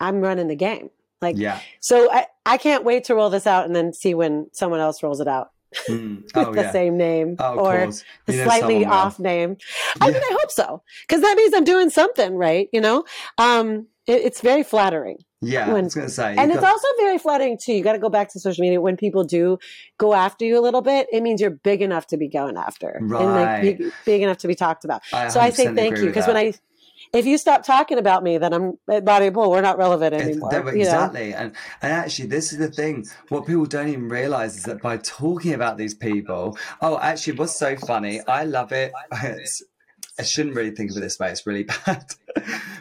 I'm 0.00 0.20
running 0.20 0.48
the 0.48 0.56
game. 0.56 0.90
Like 1.22 1.36
yeah. 1.38 1.60
so 1.80 2.12
I 2.12 2.26
I 2.44 2.58
can't 2.58 2.84
wait 2.84 3.04
to 3.04 3.14
roll 3.14 3.30
this 3.30 3.46
out 3.46 3.66
and 3.66 3.74
then 3.74 3.92
see 3.92 4.14
when 4.14 4.48
someone 4.52 4.80
else 4.80 5.02
rolls 5.02 5.20
it 5.20 5.28
out 5.28 5.50
Mm. 5.88 6.22
with 6.34 6.36
Oh, 6.36 6.52
the 6.52 6.62
yeah. 6.62 6.72
same 6.72 6.96
name 6.96 7.36
Oh, 7.38 7.58
or 7.58 7.88
the 8.26 8.32
slightly 8.44 8.84
off 8.84 9.18
name. 9.18 9.56
I 10.00 10.06
Yeah. 10.06 10.12
mean, 10.14 10.22
I 10.22 10.36
hope 10.40 10.50
so, 10.50 10.82
because 11.06 11.22
that 11.22 11.36
means 11.36 11.54
I'm 11.54 11.64
doing 11.64 11.90
something 11.90 12.34
right. 12.34 12.68
You 12.72 12.80
know, 12.80 13.04
um, 13.38 13.86
it, 14.06 14.22
it's 14.24 14.40
very 14.40 14.62
flattering, 14.62 15.18
Yeah, 15.40 15.68
I 15.68 15.72
was 15.80 15.94
to 15.94 16.08
say. 16.08 16.30
and 16.30 16.38
you've 16.42 16.50
it's 16.52 16.60
got- 16.60 16.70
also 16.72 16.86
very 16.98 17.18
flattering 17.18 17.58
too. 17.62 17.72
You 17.74 17.82
got 17.82 17.92
to 17.92 17.98
go 17.98 18.08
back 18.08 18.28
to 18.32 18.40
social 18.40 18.62
media 18.62 18.80
when 18.80 18.96
people 18.96 19.24
do 19.24 19.58
go 19.98 20.14
after 20.14 20.44
you 20.44 20.58
a 20.58 20.62
little 20.62 20.82
bit. 20.82 21.08
It 21.12 21.22
means 21.22 21.40
you're 21.40 21.50
big 21.50 21.82
enough 21.82 22.06
to 22.08 22.16
be 22.16 22.28
going 22.28 22.56
after, 22.56 22.90
and 23.00 23.10
like 23.10 23.18
Right. 23.46 23.60
big, 23.78 23.92
big 24.04 24.22
enough 24.22 24.38
to 24.38 24.48
be 24.48 24.54
talked 24.54 24.84
about. 24.84 25.02
I 25.12 25.28
so 25.28 25.40
I 25.40 25.50
say 25.50 25.74
thank 25.74 25.98
you 25.98 26.06
because 26.06 26.26
when. 26.26 26.36
I. 26.36 26.52
If 27.12 27.26
you 27.26 27.38
stop 27.38 27.64
talking 27.64 27.98
about 27.98 28.22
me, 28.22 28.38
then 28.38 28.52
I'm 28.52 28.78
at 28.90 29.04
body 29.04 29.26
and 29.26 29.34
pole. 29.34 29.50
We're 29.50 29.60
not 29.60 29.78
relevant 29.78 30.14
anymore. 30.14 30.50
that- 30.50 30.66
you 30.66 30.72
know? 30.72 30.78
exactly, 30.80 31.34
and 31.34 31.52
and 31.82 31.92
actually, 31.92 32.28
this 32.28 32.52
is 32.52 32.58
the 32.58 32.70
thing. 32.70 33.06
What 33.28 33.46
people 33.46 33.66
don't 33.66 33.88
even 33.88 34.08
realize 34.08 34.56
is 34.56 34.64
that 34.64 34.82
by 34.82 34.96
talking 34.98 35.54
about 35.54 35.76
these 35.76 35.94
people, 35.94 36.58
oh, 36.82 36.98
actually, 36.98 37.34
it 37.34 37.38
was 37.38 37.54
so 37.54 37.76
funny? 37.76 38.20
I 38.26 38.44
love 38.44 38.72
it. 38.72 38.92
It's, 39.22 39.62
I 40.18 40.22
shouldn't 40.22 40.56
really 40.56 40.70
think 40.70 40.90
of 40.90 40.96
it 40.96 41.00
this 41.00 41.18
way. 41.18 41.30
It's 41.30 41.46
really 41.46 41.64
bad. 41.86 42.04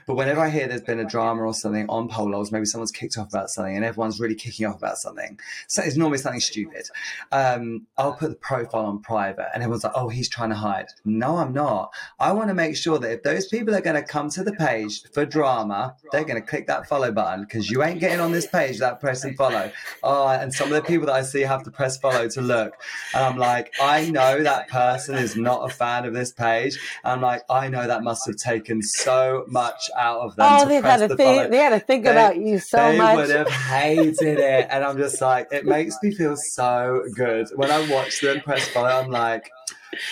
But 0.05 0.15
whenever 0.15 0.41
I 0.41 0.49
hear 0.49 0.67
there's 0.67 0.81
been 0.81 0.99
a 0.99 1.05
drama 1.05 1.41
or 1.43 1.53
something 1.53 1.87
on 1.89 2.09
PoleLOLs, 2.09 2.51
maybe 2.51 2.65
someone's 2.65 2.91
kicked 2.91 3.17
off 3.17 3.29
about 3.29 3.49
something, 3.49 3.75
and 3.75 3.83
everyone's 3.83 4.19
really 4.19 4.35
kicking 4.35 4.67
off 4.67 4.77
about 4.77 4.97
something. 4.97 5.39
So 5.67 5.81
it's 5.81 5.97
normally 5.97 6.19
something 6.19 6.41
stupid. 6.41 6.87
Um, 7.31 7.87
I'll 7.97 8.13
put 8.13 8.29
the 8.29 8.35
profile 8.35 8.85
on 8.85 8.99
private, 8.99 9.47
and 9.53 9.63
everyone's 9.63 9.83
like, 9.83 9.93
"Oh, 9.95 10.09
he's 10.09 10.29
trying 10.29 10.49
to 10.49 10.55
hide." 10.55 10.87
No, 11.03 11.37
I'm 11.37 11.53
not. 11.53 11.93
I 12.19 12.31
want 12.33 12.49
to 12.49 12.53
make 12.53 12.75
sure 12.75 12.99
that 12.99 13.11
if 13.11 13.23
those 13.23 13.47
people 13.47 13.73
are 13.75 13.81
going 13.81 13.95
to 13.95 14.03
come 14.03 14.29
to 14.31 14.43
the 14.43 14.53
page 14.53 15.03
for 15.11 15.25
drama, 15.25 15.95
they're 16.11 16.23
going 16.23 16.41
to 16.41 16.47
click 16.47 16.67
that 16.67 16.87
follow 16.87 17.11
button 17.11 17.41
because 17.41 17.71
you 17.71 17.83
ain't 17.83 17.99
getting 17.99 18.19
on 18.19 18.31
this 18.31 18.47
page 18.47 18.73
without 18.73 18.99
pressing 18.99 19.33
follow. 19.35 19.71
Oh, 20.03 20.27
and 20.27 20.53
some 20.53 20.67
of 20.67 20.75
the 20.75 20.83
people 20.83 21.07
that 21.07 21.15
I 21.15 21.23
see 21.23 21.41
have 21.41 21.63
to 21.63 21.71
press 21.71 21.97
follow 21.97 22.27
to 22.29 22.41
look, 22.41 22.73
and 23.13 23.23
I'm 23.23 23.37
like, 23.37 23.73
I 23.81 24.09
know 24.11 24.43
that 24.43 24.67
person 24.67 25.15
is 25.15 25.35
not 25.35 25.69
a 25.69 25.73
fan 25.73 26.05
of 26.05 26.13
this 26.13 26.31
page. 26.31 26.77
And 27.03 27.13
I'm 27.13 27.21
like, 27.21 27.43
I 27.49 27.69
know 27.69 27.87
that 27.87 28.03
must 28.03 28.25
have 28.27 28.35
taken 28.35 28.81
so 28.81 29.44
much 29.47 29.89
out 29.97 30.19
of 30.21 30.35
them. 30.35 30.47
Oh, 30.49 30.63
to 30.63 30.69
they've 30.69 30.83
had 30.83 30.97
to 30.97 31.07
the 31.07 31.15
think. 31.15 31.51
They 31.51 31.57
had 31.57 31.69
to 31.69 31.79
think 31.79 32.03
They- 32.05 32.11
about 32.11 32.37
you 32.37 32.59
so 32.59 32.77
they 32.77 32.97
much. 32.97 33.15
would 33.17 33.29
have 33.29 33.49
hated 33.49 34.39
it. 34.39 34.67
And 34.69 34.83
I'm 34.83 34.97
just 34.97 35.21
like, 35.21 35.47
it 35.51 35.65
makes 35.65 35.95
me 36.03 36.11
feel 36.13 36.35
so 36.35 37.03
good. 37.15 37.47
When 37.55 37.71
I 37.71 37.89
watch 37.91 38.21
them 38.21 38.41
press 38.41 38.67
follow, 38.69 38.89
I'm 38.89 39.09
like, 39.11 39.51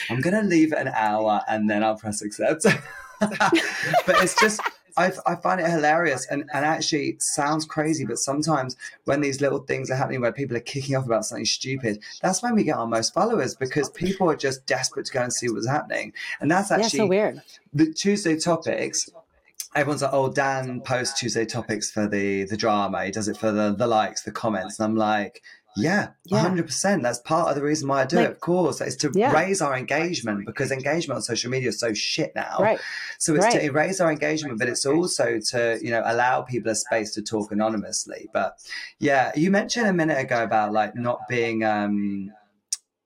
I'm 0.10 0.22
going 0.22 0.36
to 0.36 0.42
leave 0.48 0.72
it 0.74 0.80
an 0.80 0.90
hour 0.90 1.42
and 1.48 1.70
then 1.70 1.84
I'll 1.84 1.98
press 1.98 2.22
accept. 2.22 2.66
but 3.20 4.16
it's 4.24 4.40
just, 4.40 4.62
I, 4.96 5.12
I 5.26 5.36
find 5.36 5.60
it 5.60 5.68
hilarious 5.70 6.28
and, 6.30 6.44
and 6.54 6.64
actually 6.66 7.16
sounds 7.20 7.66
crazy. 7.66 8.06
But 8.06 8.18
sometimes 8.20 8.76
when 9.06 9.22
these 9.22 9.42
little 9.42 9.60
things 9.60 9.90
are 9.90 9.96
happening 9.96 10.22
where 10.22 10.32
people 10.32 10.56
are 10.56 10.62
kicking 10.62 10.96
off 10.96 11.06
about 11.06 11.26
something 11.26 11.46
stupid, 11.46 12.00
that's 12.22 12.44
when 12.44 12.56
we 12.56 12.64
get 12.64 12.78
our 12.78 12.88
most 12.88 13.14
followers 13.14 13.56
because 13.56 13.90
people 13.90 14.30
are 14.30 14.36
just 14.36 14.66
desperate 14.66 15.06
to 15.08 15.14
go 15.14 15.22
and 15.24 15.34
see 15.34 15.50
what's 15.50 15.68
happening. 15.68 16.14
And 16.42 16.50
that's 16.52 16.70
yeah, 16.70 16.78
actually 16.78 17.00
so 17.00 17.08
weird. 17.08 17.42
the 17.74 17.92
Tuesday 17.92 18.38
topics. 18.38 19.10
Everyone's 19.76 20.02
like, 20.02 20.14
"Oh, 20.14 20.32
Dan 20.32 20.82
posts 20.82 21.20
Tuesday 21.20 21.46
topics 21.46 21.90
for 21.92 22.08
the 22.08 22.44
the 22.46 22.58
drama. 22.58 23.06
He 23.06 23.12
does 23.12 23.28
it 23.28 23.38
for 23.38 23.52
the 23.52 23.74
the 23.76 23.88
likes, 23.88 24.22
the 24.24 24.32
comments." 24.32 24.80
And 24.80 24.86
I'm 24.86 24.96
like, 24.96 25.42
"Yeah, 25.76 26.10
Yeah. 26.26 26.40
hundred 26.40 26.68
percent. 26.68 27.02
That's 27.02 27.20
part 27.20 27.50
of 27.50 27.56
the 27.56 27.64
reason 27.64 27.88
why 27.88 28.02
I 28.02 28.06
do 28.06 28.18
Like- 28.18 28.26
it. 28.26 28.32
Of 28.34 28.40
course, 28.40 28.80
it's 28.82 28.96
to 28.98 29.12
Yeah. 29.16 29.32
raise 29.32 29.62
our 29.62 29.76
engagement 29.76 30.46
because 30.46 30.72
engagement 30.72 31.16
on 31.18 31.22
social 31.24 31.50
media 31.50 31.70
is 31.70 31.80
so 31.80 31.94
shit 31.94 32.32
now. 32.36 32.58
Right. 32.60 32.80
So 33.18 33.34
it's 33.36 33.46
Right. 33.46 33.62
to 33.62 33.72
raise 33.72 34.00
our 34.00 34.12
engagement, 34.12 34.60
but 34.60 34.70
it's 34.70 34.86
also 34.86 35.40
to 35.52 35.80
you 35.82 35.90
know 35.90 36.04
allow 36.06 36.42
people 36.44 36.72
a 36.72 36.76
space 36.76 37.14
to 37.16 37.22
talk 37.24 37.52
anonymously. 37.52 38.30
But 38.32 38.58
yeah, 39.00 39.32
you 39.36 39.50
mentioned 39.50 39.88
a 39.88 39.94
minute 39.94 40.20
ago 40.20 40.44
about 40.44 40.72
like 40.74 40.96
not 40.96 41.20
being. 41.28 41.64
um 41.64 42.32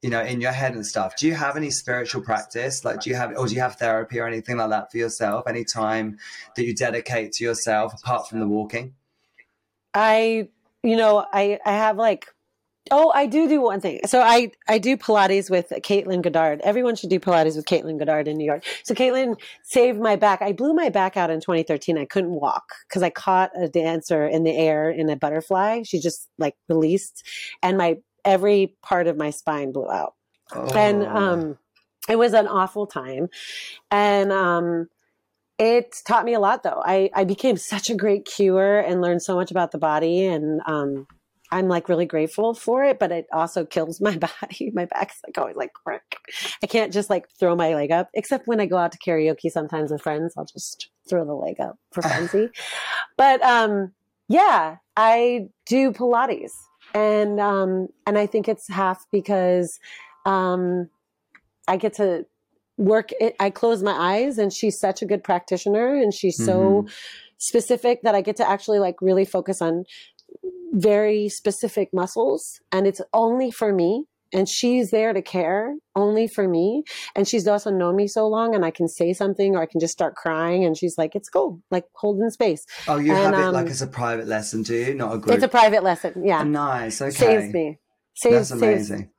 you 0.08 0.12
know, 0.12 0.22
in 0.22 0.40
your 0.40 0.54
head 0.54 0.74
and 0.74 0.86
stuff. 0.86 1.18
Do 1.18 1.28
you 1.28 1.34
have 1.34 1.58
any 1.58 1.70
spiritual 1.70 2.22
practice? 2.22 2.86
Like, 2.86 3.02
do 3.02 3.10
you 3.10 3.18
have, 3.18 3.38
or 3.38 3.46
do 3.46 3.54
you 3.54 3.60
have 3.60 3.76
therapy 3.76 4.22
or 4.22 4.26
anything 4.26 4.56
like 4.56 4.70
that 4.70 4.90
for 4.90 4.98
yourself? 4.98 5.44
Any 5.50 5.66
time 5.66 6.18
that 6.56 6.66
you 6.66 6.74
dedicate 6.74 7.34
to 7.34 7.44
yourself 7.44 7.94
apart 7.94 8.30
from 8.30 8.40
the 8.40 8.48
walking? 8.48 8.94
I, 9.94 10.48
you 10.82 10.96
know, 10.96 11.26
I 11.34 11.60
I 11.66 11.74
have 11.74 11.98
like, 11.98 12.28
oh, 12.90 13.12
I 13.14 13.26
do 13.26 13.50
do 13.50 13.60
one 13.60 13.82
thing. 13.82 14.00
So 14.06 14.22
I 14.22 14.52
I 14.70 14.78
do 14.78 14.96
Pilates 14.96 15.50
with 15.50 15.74
Caitlin 15.84 16.22
Goddard. 16.22 16.62
Everyone 16.62 16.96
should 16.96 17.10
do 17.10 17.20
Pilates 17.20 17.58
with 17.58 17.66
Caitlin 17.66 18.00
Goddard 18.00 18.30
in 18.30 18.38
New 18.38 18.46
York. 18.46 18.64
So 18.86 18.96
Caitlin 18.96 19.38
saved 19.64 20.00
my 20.00 20.16
back. 20.16 20.42
I 20.42 20.54
blew 20.54 20.74
my 20.74 20.88
back 20.88 21.18
out 21.18 21.30
in 21.30 21.42
2013. 21.42 21.98
I 21.98 22.06
couldn't 22.06 22.32
walk 22.32 22.76
because 22.88 23.04
I 23.04 23.10
caught 23.10 23.52
a 23.62 23.68
dancer 23.68 24.26
in 24.26 24.46
the 24.46 24.56
air 24.56 24.90
in 24.90 25.10
a 25.10 25.18
butterfly. 25.18 25.84
She 25.84 26.00
just 26.00 26.30
like 26.38 26.56
released, 26.70 27.28
and 27.62 27.78
my 27.78 27.98
every 28.28 28.76
part 28.84 29.08
of 29.08 29.18
my 29.18 29.32
spine 29.32 29.72
blew 29.72 29.90
out. 29.90 30.14
And 30.76 31.04
Oh. 31.04 31.16
um 31.16 31.58
it 32.10 32.18
was 32.18 32.34
an 32.34 32.48
awful 32.48 32.86
time. 32.88 33.30
And 33.90 34.32
um 34.32 34.88
it 35.58 35.96
taught 36.06 36.26
me 36.26 36.34
a 36.36 36.40
lot 36.40 36.62
though. 36.64 36.82
I 36.86 37.10
i 37.16 37.24
became 37.24 37.58
such 37.58 37.90
a 37.90 37.96
great 37.96 38.26
cuer 38.26 38.80
and 38.80 39.02
learned 39.02 39.24
so 39.24 39.36
much 39.36 39.50
about 39.52 39.72
the 39.72 39.80
body. 39.80 40.26
And 40.26 40.62
um 40.68 41.08
i'm 41.50 41.70
like 41.70 41.88
really 41.88 42.06
grateful 42.06 42.54
for 42.54 42.84
it 42.84 43.00
but 43.00 43.10
it 43.10 43.26
also 43.32 43.64
kills 43.66 44.02
my 44.02 44.18
body. 44.28 44.70
My 44.74 44.84
back's 44.84 45.16
like 45.26 45.38
always 45.38 45.56
like 45.56 45.72
crick 45.72 46.18
i 46.62 46.68
can't 46.68 46.92
just 46.92 47.10
like 47.10 47.26
throw 47.40 47.56
my 47.56 47.74
leg 47.74 47.90
up 47.90 48.10
except 48.14 48.48
when 48.50 48.60
i 48.60 48.66
go 48.66 48.76
out 48.76 48.92
to 48.92 48.98
karaoke 48.98 49.50
sometimes 49.50 49.90
with 49.90 50.02
friends 50.02 50.34
i'll 50.38 50.44
just 50.44 50.90
throw 51.10 51.24
the 51.24 51.34
leg 51.34 51.58
up 51.62 51.78
for 51.94 52.02
frenzy. 52.10 52.50
But 53.16 53.42
um 53.44 53.94
yeah 54.28 54.76
i 54.98 55.48
do 55.66 55.94
pilates 55.94 56.52
and 56.98 57.40
um 57.40 57.88
and 58.08 58.18
i 58.18 58.26
think 58.26 58.48
it's 58.48 58.68
half 58.68 59.06
because 59.12 59.80
um 60.26 60.90
i 61.68 61.78
get 61.78 61.94
to 61.94 62.26
work 62.78 63.12
it 63.20 63.36
i 63.40 63.50
close 63.50 63.84
my 63.84 63.92
eyes 63.92 64.38
and 64.38 64.52
she's 64.52 64.80
such 64.80 65.02
a 65.02 65.06
good 65.06 65.24
practitioner 65.24 65.96
and 65.96 66.14
she's 66.14 66.44
so 66.44 66.86
specific 67.38 68.02
that 68.02 68.16
i 68.16 68.22
get 68.22 68.36
to 68.36 68.50
actually 68.50 68.80
like 68.80 68.96
really 69.02 69.26
focus 69.26 69.62
on 69.62 69.84
very 70.74 71.30
specific 71.30 71.90
muscles 71.94 72.60
and 72.72 72.88
it's 72.88 73.02
only 73.14 73.52
for 73.52 73.72
me 73.74 74.06
and 74.34 74.48
she's 74.50 74.92
there 74.92 75.14
to 75.14 75.22
care 75.22 75.76
only 75.96 76.28
for 76.28 76.48
me 76.48 76.84
and 77.16 77.28
she's 77.28 77.48
also 77.48 77.70
known 77.72 77.96
me 77.96 78.08
so 78.08 78.28
long 78.28 78.54
and 78.56 78.64
i 78.66 78.72
can 78.72 78.88
say 78.88 79.14
something 79.14 79.56
or 79.56 79.62
i 79.62 79.66
can 79.66 79.80
just 79.80 79.94
start 79.94 80.16
crying 80.16 80.64
and 80.66 80.78
she's 80.78 80.98
like 80.98 81.16
it's 81.16 81.30
cool 81.30 81.62
like 81.72 81.86
holding 81.96 82.30
space 82.30 82.66
Oh, 82.88 82.98
you 82.98 83.14
and, 83.14 83.36
have 83.36 83.50
it 83.50 83.52
like 83.52 83.66
um, 83.66 83.72
as 83.72 83.82
a 83.82 83.88
private 83.88 84.28
lesson, 84.28 84.64
do 84.64 84.76
you? 84.76 84.94
Not 84.94 85.14
a 85.16 85.18
group. 85.18 85.36
it's 85.36 85.44
a 85.44 85.48
private 85.48 85.84
lesson 85.84 86.24
yeah 86.26 86.44
nice. 86.44 87.02
Okay. 87.02 87.12
saves 87.12 87.54
me 87.54 87.78
saves, 88.16 88.50
That's 88.50 88.50
saves 88.50 88.90
amazing. 88.92 89.10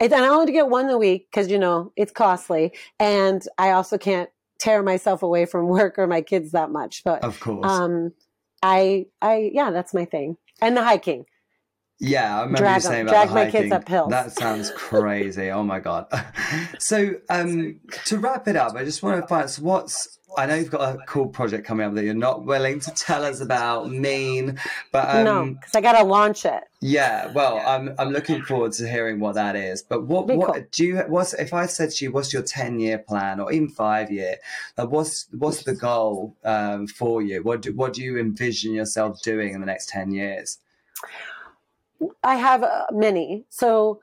and 0.00 0.14
I 0.14 0.28
only 0.28 0.52
get 0.52 0.68
one 0.68 0.88
a 0.90 0.98
week 0.98 1.28
because 1.30 1.50
you 1.50 1.58
know 1.58 1.92
it's 1.96 2.12
costly, 2.12 2.72
and 2.98 3.42
I 3.58 3.70
also 3.70 3.98
can't 3.98 4.30
tear 4.60 4.82
myself 4.82 5.22
away 5.22 5.44
from 5.46 5.66
work 5.78 5.98
or 5.98 6.06
my 6.06 6.20
kids 6.22 6.52
that 6.52 6.70
much. 6.70 7.02
But 7.04 7.22
Of 7.24 7.38
course. 7.40 7.70
um, 7.70 8.12
I, 8.62 9.06
I, 9.20 9.50
yeah, 9.52 9.70
that's 9.70 9.92
my 9.92 10.04
thing. 10.06 10.36
And 10.62 10.76
the 10.76 10.82
hiking. 10.84 11.26
Yeah, 12.04 12.36
I 12.36 12.40
remember 12.42 12.58
Drag 12.58 12.76
you 12.76 12.80
saying 12.82 13.02
about 13.08 13.28
drag 13.28 13.30
my 13.30 13.44
kids 13.50 13.54
hiking. 13.54 13.72
up 13.72 13.88
hills. 13.88 14.10
That 14.10 14.32
sounds 14.32 14.70
crazy. 14.76 15.50
oh 15.50 15.62
my 15.62 15.80
god. 15.80 16.06
so, 16.78 17.14
um, 17.30 17.80
to 18.06 18.18
wrap 18.18 18.46
it 18.46 18.56
up, 18.56 18.74
I 18.74 18.84
just 18.84 19.02
want 19.02 19.22
to 19.22 19.26
find 19.26 19.48
so 19.48 19.62
what's. 19.62 20.18
I 20.36 20.46
know 20.46 20.56
you've 20.56 20.70
got 20.70 20.96
a 20.96 20.98
cool 21.06 21.28
project 21.28 21.64
coming 21.64 21.86
up 21.86 21.94
that 21.94 22.02
you're 22.04 22.12
not 22.12 22.44
willing 22.44 22.80
to 22.80 22.90
tell 22.90 23.24
us 23.24 23.40
about. 23.40 23.88
Mean, 23.88 24.58
but 24.90 25.08
um, 25.08 25.24
no, 25.24 25.44
because 25.54 25.74
I 25.76 25.80
got 25.80 25.96
to 25.96 26.04
launch 26.04 26.44
it. 26.44 26.64
yeah. 26.80 27.30
Well, 27.32 27.62
I'm 27.64 27.94
I'm 27.98 28.10
looking 28.10 28.42
forward 28.42 28.72
to 28.72 28.88
hearing 28.88 29.18
what 29.20 29.36
that 29.36 29.56
is. 29.56 29.80
But 29.80 30.06
what 30.06 30.26
what 30.26 30.52
cool. 30.54 30.64
do 30.72 30.84
you? 30.84 30.98
What's 31.06 31.32
if 31.34 31.54
I 31.54 31.64
said 31.66 31.90
to 31.92 32.04
you, 32.04 32.12
what's 32.12 32.32
your 32.34 32.42
ten 32.42 32.80
year 32.80 32.98
plan 32.98 33.40
or 33.40 33.50
even 33.50 33.68
five 33.68 34.10
year? 34.10 34.36
Like 34.76 34.90
what's 34.90 35.26
what's 35.30 35.62
the 35.62 35.74
goal 35.74 36.36
um, 36.44 36.86
for 36.86 37.22
you? 37.22 37.42
What 37.42 37.62
do, 37.62 37.72
what 37.72 37.94
do 37.94 38.02
you 38.02 38.18
envision 38.18 38.74
yourself 38.74 39.22
doing 39.22 39.54
in 39.54 39.60
the 39.60 39.66
next 39.66 39.88
ten 39.88 40.10
years? 40.10 40.58
I 42.22 42.36
have 42.36 42.62
uh, 42.62 42.86
many. 42.92 43.44
So 43.48 44.00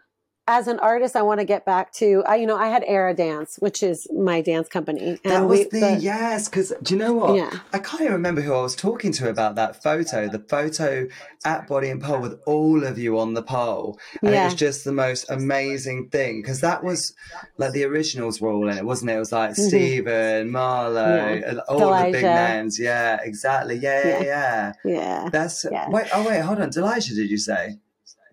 as 0.53 0.67
an 0.67 0.79
artist, 0.79 1.15
I 1.15 1.21
want 1.21 1.39
to 1.39 1.45
get 1.45 1.63
back 1.65 1.93
to, 1.93 2.23
I, 2.27 2.35
you 2.35 2.45
know, 2.45 2.57
I 2.57 2.67
had 2.67 2.83
Era 2.85 3.13
Dance, 3.13 3.55
which 3.59 3.81
is 3.81 4.05
my 4.13 4.41
dance 4.41 4.67
company. 4.67 5.17
That 5.23 5.47
was 5.47 5.59
we- 5.71 5.79
the, 5.79 5.97
yes, 6.01 6.49
because 6.49 6.73
do 6.83 6.93
you 6.93 6.99
know 6.99 7.13
what? 7.13 7.35
Yeah. 7.35 7.51
I 7.71 7.79
can't 7.79 8.01
even 8.01 8.13
remember 8.13 8.41
who 8.41 8.53
I 8.53 8.61
was 8.61 8.75
talking 8.75 9.13
to 9.13 9.29
about 9.29 9.55
that 9.55 9.81
photo. 9.81 10.27
The 10.27 10.39
photo 10.39 11.07
at 11.45 11.67
Body 11.67 11.89
and 11.89 12.01
Pole 12.01 12.19
with 12.19 12.41
all 12.45 12.83
of 12.83 12.97
you 12.99 13.17
on 13.17 13.33
the 13.33 13.41
pole, 13.43 13.97
and 14.21 14.35
it 14.35 14.43
was 14.43 14.53
just 14.55 14.83
the 14.83 14.91
most 14.91 15.31
amazing 15.31 16.09
thing 16.09 16.41
because 16.41 16.59
that 16.61 16.83
was 16.83 17.13
like 17.57 17.71
the 17.71 17.85
originals 17.85 18.41
were 18.41 18.51
all 18.51 18.67
in 18.67 18.77
it, 18.77 18.85
wasn't 18.85 19.09
it? 19.11 19.15
It 19.15 19.19
was 19.19 19.31
like 19.31 19.51
Mhm. 19.51 19.67
Stephen, 19.69 20.51
Marlo, 20.51 21.39
Yeah. 21.39 21.49
and 21.49 21.59
all 21.69 21.79
the 22.05 22.11
big 22.11 22.23
names. 22.23 22.77
Yeah, 22.77 23.19
exactly. 23.23 23.75
Yeah, 23.77 24.05
yeah, 24.05 24.19
Yeah. 24.23 24.73
yeah. 24.83 24.93
yeah. 24.95 25.29
That's 25.31 25.65
Yeah. 25.71 25.87
wait. 25.89 26.07
Oh 26.13 26.27
wait, 26.27 26.41
hold 26.41 26.59
on. 26.59 26.69
Delijah, 26.71 27.15
did 27.15 27.29
you 27.29 27.37
say? 27.37 27.77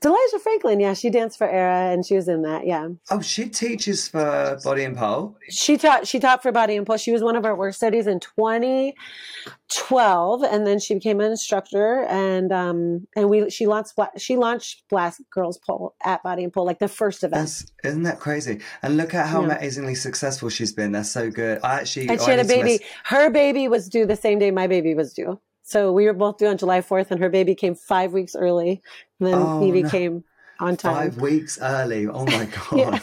Delisha 0.01 0.41
Franklin, 0.41 0.79
yeah, 0.81 0.95
she 0.95 1.11
danced 1.11 1.37
for 1.39 1.49
Era 1.49 1.93
and 1.93 2.07
she 2.07 2.15
was 2.15 2.29
in 2.29 2.43
that, 2.43 2.65
yeah. 2.67 2.89
Oh, 3.11 3.21
she 3.21 3.49
teaches 3.49 4.07
for 4.09 4.59
Body 4.63 4.85
and 4.85 4.97
Pole. 4.97 5.37
She 5.51 5.77
taught 5.77 6.07
she 6.07 6.21
taught 6.21 6.41
for 6.43 6.53
body 6.53 6.77
and 6.77 6.87
pole. 6.87 6.97
She 6.99 7.11
was 7.11 7.23
one 7.23 7.35
of 7.37 7.45
our 7.45 7.57
work 7.57 7.75
studies 7.75 8.07
in 8.07 8.21
2012 8.21 10.43
and 10.43 10.67
then 10.67 10.79
she 10.79 10.95
became 10.95 11.21
an 11.21 11.31
instructor 11.31 12.05
and 12.05 12.53
um 12.53 13.07
and 13.17 13.29
we 13.31 13.49
she 13.51 13.67
launched 13.67 13.95
she 14.17 14.37
launched 14.37 14.85
Black 14.89 15.15
Girls 15.31 15.59
Pole 15.59 15.95
at 16.05 16.23
Body 16.23 16.45
and 16.45 16.53
Pole 16.53 16.65
like 16.67 16.79
the 16.79 16.87
first 16.89 17.25
event. 17.25 17.43
That's 17.43 17.67
isn't 17.85 18.03
that 18.05 18.21
crazy? 18.21 18.61
And 18.83 18.97
look 18.97 19.15
at 19.15 19.27
how 19.29 19.43
Yeah. 19.43 19.57
amazingly 19.57 19.95
successful 19.95 20.49
she's 20.51 20.73
been. 20.73 20.93
They're 20.93 21.05
so 21.05 21.31
good. 21.31 21.61
I 21.63 21.81
actually 21.81 22.09
and 22.09 22.21
she 22.21 22.27
I 22.27 22.31
had 22.37 22.45
a 22.45 22.49
baby. 22.49 22.81
Her 23.05 23.31
baby 23.31 23.69
was 23.69 23.89
due 23.89 24.05
the 24.07 24.17
same 24.17 24.39
day 24.39 24.51
my 24.51 24.67
baby 24.67 24.95
was 24.95 25.13
due. 25.15 25.41
So 25.69 25.93
we 25.93 26.07
were 26.07 26.15
both 26.15 26.39
due 26.39 26.47
on 26.47 26.57
July 26.57 26.81
4th 26.81 27.11
and 27.11 27.21
her 27.21 27.29
baby 27.29 27.55
came 27.55 27.75
5 27.75 28.15
weeks 28.15 28.35
early. 28.35 28.81
And 29.21 29.29
then 29.29 29.35
Oh, 29.39 29.63
Evie 29.63 29.83
no. 29.83 29.91
came 29.91 30.25
on 30.59 30.79
time. 30.79 31.11
Five 31.13 31.21
weeks 31.21 31.59
early. 31.61 32.07
Oh 32.07 32.25
my 32.25 32.47
god. 32.71 32.79
Yeah. 32.79 32.99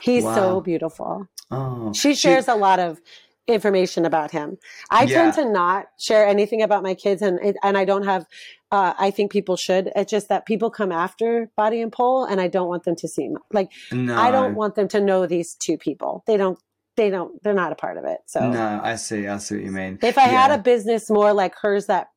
He's 0.00 0.22
Wow. 0.22 0.34
so 0.36 0.60
beautiful. 0.60 1.26
Oh, 1.50 1.92
She 1.92 2.14
shares 2.14 2.46
a 2.46 2.54
lot 2.54 2.78
of 2.78 3.00
information 3.48 4.04
about 4.04 4.30
him. 4.30 4.58
I 4.92 5.06
tend 5.06 5.34
to 5.34 5.44
not 5.44 5.86
share 5.98 6.24
anything 6.24 6.62
about 6.62 6.84
my 6.84 6.94
kids, 6.94 7.20
and 7.20 7.38
and 7.62 7.76
I 7.76 7.84
don't 7.84 8.04
have. 8.04 8.26
Uh, 8.70 8.94
I 8.96 9.10
think 9.10 9.30
people 9.32 9.56
should. 9.56 9.90
It's 9.96 10.10
just 10.10 10.28
that 10.28 10.46
people 10.46 10.70
come 10.70 10.92
after 10.92 11.50
Body 11.56 11.82
and 11.82 11.92
Pole, 11.92 12.24
and 12.24 12.40
I 12.40 12.46
don't 12.48 12.68
want 12.68 12.84
them 12.84 12.96
to 12.96 13.08
see 13.08 13.28
like 13.52 13.70
no. 13.92 14.16
I 14.16 14.30
don't 14.30 14.54
want 14.54 14.76
them 14.76 14.86
to 14.88 15.00
know 15.00 15.26
these 15.26 15.54
two 15.56 15.76
people. 15.76 16.22
They 16.28 16.36
don't. 16.36 16.58
They 16.96 17.10
don't. 17.10 17.42
They're 17.42 17.54
not 17.54 17.72
a 17.72 17.74
part 17.74 17.96
of 17.98 18.04
it. 18.04 18.18
So 18.26 18.48
No, 18.50 18.80
I 18.82 18.96
see. 18.96 19.26
I 19.26 19.38
see 19.38 19.56
what 19.56 19.64
you 19.64 19.72
mean. 19.72 19.98
if 20.02 20.16
I 20.18 20.22
had 20.28 20.50
a 20.52 20.58
business 20.58 21.10
more 21.10 21.32
like 21.32 21.54
hers, 21.60 21.86
that 21.86 22.08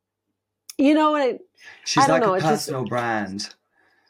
you 0.78 0.94
know 0.94 1.12
what? 1.12 1.28
It, 1.30 1.42
She's 1.86 2.04
I 2.04 2.08
don't 2.08 2.20
like 2.20 2.24
know, 2.28 2.34
a 2.34 2.38
it 2.38 2.42
just- 2.42 2.68
personal 2.68 2.86
brand. 2.86 3.54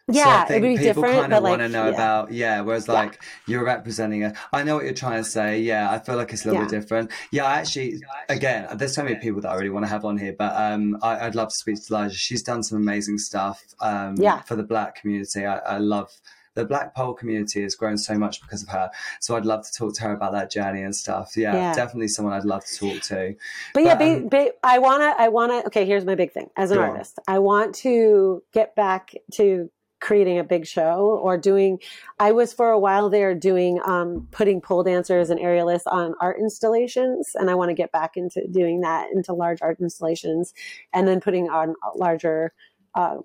So 0.09 0.15
yeah, 0.15 0.45
think 0.45 0.63
it'd 0.63 0.77
be 0.79 0.85
people 0.85 1.03
different. 1.03 1.19
kind 1.19 1.31
But 1.31 1.37
of 1.37 1.43
like, 1.43 1.49
want 1.49 1.61
to 1.63 1.67
know 1.69 1.83
yeah. 1.89 1.93
about 1.93 2.31
yeah. 2.31 2.61
Whereas 2.61 2.87
Yeah. 2.87 2.93
like 2.93 3.21
you're 3.45 3.65
representing 3.65 4.33
i 4.53 4.63
know 4.63 4.75
what 4.75 4.85
you're 4.85 4.93
trying 4.93 5.21
to 5.21 5.29
say. 5.29 5.59
Yeah, 5.59 5.91
I 5.91 5.99
feel 5.99 6.15
like 6.15 6.31
it's 6.31 6.45
a 6.45 6.47
little 6.49 6.63
bit 6.63 6.69
different. 6.71 7.11
Yeah, 7.29 7.43
I 7.43 7.59
actually, 7.59 8.01
again, 8.29 8.69
there's 8.77 8.95
so 8.95 9.03
many 9.03 9.17
people 9.17 9.41
that 9.41 9.49
I 9.49 9.55
really 9.55 9.69
want 9.69 9.83
to 9.83 9.89
have 9.89 10.05
on 10.05 10.17
here, 10.17 10.33
but 10.37 10.53
um, 10.55 10.97
I, 11.01 11.25
I'd 11.25 11.35
love 11.35 11.49
to 11.49 11.55
speak 11.55 11.83
to 11.85 11.93
Elijah. 11.93 12.15
She's 12.15 12.41
done 12.41 12.63
some 12.63 12.77
amazing 12.77 13.17
stuff. 13.17 13.61
Um, 13.81 14.15
Yeah. 14.17 14.39
for 14.43 14.55
the 14.55 14.63
Black 14.63 14.95
community. 14.95 15.45
I, 15.45 15.57
I 15.57 15.77
love. 15.77 16.09
The 16.57 16.65
Black 16.65 16.95
pole 16.95 17.13
community 17.13 17.61
has 17.61 17.75
grown 17.75 17.99
so 17.99 18.17
much 18.17 18.41
because 18.41 18.63
of 18.63 18.69
her. 18.69 18.89
So 19.19 19.35
I'd 19.37 19.45
love 19.45 19.63
to 19.65 19.71
talk 19.71 19.93
to 19.93 20.01
her 20.03 20.13
about 20.13 20.31
that 20.31 20.49
journey 20.49 20.81
and 20.81 20.95
stuff. 20.95 21.37
Yeah, 21.37 21.53
Yeah. 21.55 21.73
definitely 21.73 22.07
someone 22.07 22.33
I'd 22.33 22.45
love 22.45 22.65
to 22.65 22.75
talk 22.77 23.01
to. 23.03 23.35
But 23.75 23.83
yeah, 23.83 23.93
But, 23.93 23.99
ba- 23.99 24.15
um, 24.15 24.27
ba- 24.29 24.51
I 24.63 24.79
wanna, 24.79 25.13
I 25.17 25.27
wanna. 25.27 25.61
Okay, 25.67 25.85
here's 25.85 26.03
my 26.03 26.15
big 26.15 26.31
thing 26.31 26.49
as 26.57 26.71
an 26.71 26.77
Go 26.77 26.83
on. 26.83 26.89
artist. 26.89 27.19
I 27.27 27.37
want 27.39 27.75
to 27.75 28.41
get 28.53 28.75
back 28.75 29.13
to 29.33 29.69
creating 29.99 30.39
a 30.39 30.43
big 30.43 30.65
show 30.65 31.19
or 31.23 31.37
doing. 31.37 31.79
I 32.19 32.31
was 32.31 32.53
for 32.53 32.69
a 32.71 32.79
while 32.79 33.09
there 33.09 33.33
doing, 33.35 33.79
um, 33.85 34.27
putting 34.31 34.59
pole 34.61 34.81
dancers 34.83 35.29
and 35.29 35.39
aerialists 35.39 35.87
on 35.87 36.15
art 36.21 36.37
installations, 36.39 37.31
and 37.35 37.49
I 37.51 37.55
want 37.55 37.69
to 37.69 37.73
get 37.75 37.91
back 37.91 38.17
into 38.17 38.47
doing 38.47 38.81
that 38.81 39.11
into 39.11 39.33
large 39.33 39.61
art 39.61 39.79
installations, 39.79 40.53
and 40.93 41.07
then 41.07 41.19
putting 41.19 41.49
on 41.49 41.75
larger, 41.95 42.53
uh, 42.95 43.17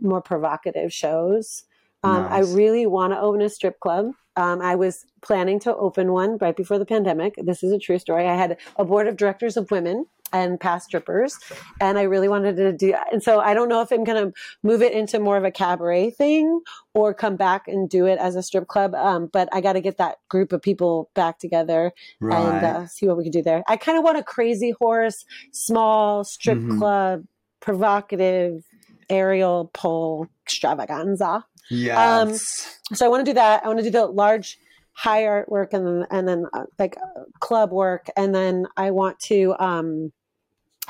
more 0.00 0.20
provocative 0.22 0.92
shows. 0.92 1.64
Um, 2.02 2.26
I 2.30 2.40
really 2.40 2.86
want 2.86 3.12
to 3.12 3.20
open 3.20 3.42
a 3.42 3.48
strip 3.50 3.78
club. 3.80 4.12
Um, 4.36 4.62
I 4.62 4.74
was 4.74 5.04
planning 5.22 5.58
to 5.60 5.74
open 5.76 6.12
one 6.12 6.38
right 6.40 6.56
before 6.56 6.78
the 6.78 6.86
pandemic. 6.86 7.34
This 7.36 7.62
is 7.62 7.72
a 7.72 7.78
true 7.78 7.98
story. 7.98 8.26
I 8.26 8.36
had 8.36 8.56
a 8.76 8.84
board 8.84 9.06
of 9.06 9.16
directors 9.16 9.56
of 9.56 9.70
women 9.70 10.06
and 10.32 10.60
past 10.60 10.86
strippers, 10.86 11.36
and 11.80 11.98
I 11.98 12.02
really 12.02 12.28
wanted 12.28 12.56
to 12.56 12.72
do. 12.72 12.94
And 13.12 13.20
so 13.22 13.40
I 13.40 13.52
don't 13.52 13.68
know 13.68 13.82
if 13.82 13.90
I'm 13.90 14.04
going 14.04 14.28
to 14.28 14.32
move 14.62 14.80
it 14.80 14.92
into 14.92 15.18
more 15.18 15.36
of 15.36 15.42
a 15.44 15.50
cabaret 15.50 16.10
thing 16.12 16.60
or 16.94 17.12
come 17.12 17.34
back 17.36 17.66
and 17.66 17.90
do 17.90 18.06
it 18.06 18.18
as 18.18 18.36
a 18.36 18.42
strip 18.42 18.68
club. 18.68 18.94
Um, 18.94 19.28
but 19.30 19.48
I 19.52 19.60
got 19.60 19.72
to 19.74 19.80
get 19.80 19.98
that 19.98 20.18
group 20.28 20.52
of 20.52 20.62
people 20.62 21.10
back 21.14 21.38
together 21.40 21.92
Right. 22.20 22.40
and 22.40 22.64
uh, 22.64 22.86
see 22.86 23.08
what 23.08 23.16
we 23.18 23.24
can 23.24 23.32
do 23.32 23.42
there. 23.42 23.64
I 23.66 23.76
kind 23.76 23.98
of 23.98 24.04
want 24.04 24.18
a 24.18 24.22
crazy 24.22 24.70
horse, 24.80 25.24
small 25.52 26.22
strip 26.24 26.58
Mhm. 26.58 26.78
club, 26.78 27.24
provocative 27.60 28.62
aerial 29.10 29.68
pole 29.74 30.28
extravaganza 30.46 31.44
yes. 31.68 32.78
so 32.94 33.06
I 33.06 33.08
want 33.08 33.24
to 33.24 33.30
do 33.30 33.34
that. 33.34 33.64
I 33.64 33.68
want 33.68 33.78
to 33.78 33.84
do 33.84 33.90
the 33.90 34.06
large 34.06 34.58
high 34.92 35.26
art 35.26 35.48
work 35.48 35.72
and 35.72 35.86
then 35.86 36.06
and 36.10 36.28
then 36.28 36.46
uh, 36.52 36.64
like 36.78 36.96
uh, 36.96 37.22
club 37.38 37.72
work 37.72 38.08
and 38.16 38.34
then 38.34 38.66
I 38.76 38.90
want 38.90 39.18
to 39.20 39.54
um 39.58 40.12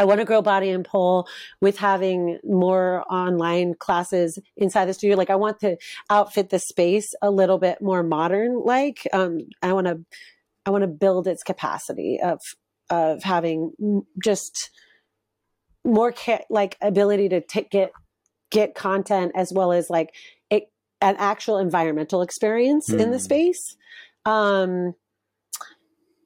I 0.00 0.04
want 0.04 0.20
to 0.20 0.24
grow 0.24 0.40
body 0.40 0.70
and 0.70 0.82
pole 0.82 1.28
with 1.60 1.76
having 1.76 2.38
more 2.42 3.04
online 3.12 3.74
classes 3.74 4.38
inside 4.56 4.86
the 4.86 4.94
studio. 4.94 5.14
Like 5.14 5.28
I 5.28 5.36
want 5.36 5.60
to 5.60 5.76
outfit 6.08 6.48
the 6.48 6.58
space 6.58 7.14
a 7.20 7.30
little 7.30 7.58
bit 7.58 7.82
more 7.82 8.02
modern. 8.02 8.64
Like 8.64 9.06
um, 9.12 9.40
I 9.62 9.74
want 9.74 9.88
to, 9.88 10.00
I 10.64 10.70
want 10.70 10.82
to 10.82 10.88
build 10.88 11.26
its 11.26 11.42
capacity 11.42 12.18
of 12.22 12.40
of 12.88 13.22
having 13.22 14.04
just 14.22 14.70
more 15.84 16.12
ca- 16.12 16.44
like 16.48 16.78
ability 16.80 17.28
to 17.28 17.42
take 17.42 17.70
get 17.70 17.92
get 18.50 18.74
content 18.74 19.32
as 19.34 19.52
well 19.52 19.70
as 19.70 19.90
like 19.90 20.14
an 21.00 21.16
actual 21.18 21.58
environmental 21.58 22.22
experience 22.22 22.90
in 22.92 23.10
the 23.10 23.18
Hmm. 23.18 23.24
space. 23.24 23.76
Um, 24.24 24.94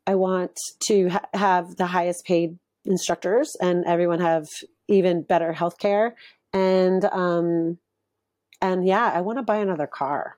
I 0.07 0.15
want 0.17 0.59
to 0.81 1.09
ha- 1.09 1.29
have 1.33 1.77
the 1.77 1.87
highest 1.87 2.25
paid 2.27 2.59
instructors 2.85 3.57
and 3.61 3.85
everyone 3.87 4.21
have 4.21 4.49
even 4.89 5.23
better 5.23 5.55
healthcare 5.55 6.13
and 6.53 7.07
um 7.07 7.79
and 8.61 8.87
yeah 8.87 9.11
i 9.15 9.23
want 9.23 9.39
to 9.39 9.43
buy 9.43 9.57
another 9.57 9.87
car 9.87 10.37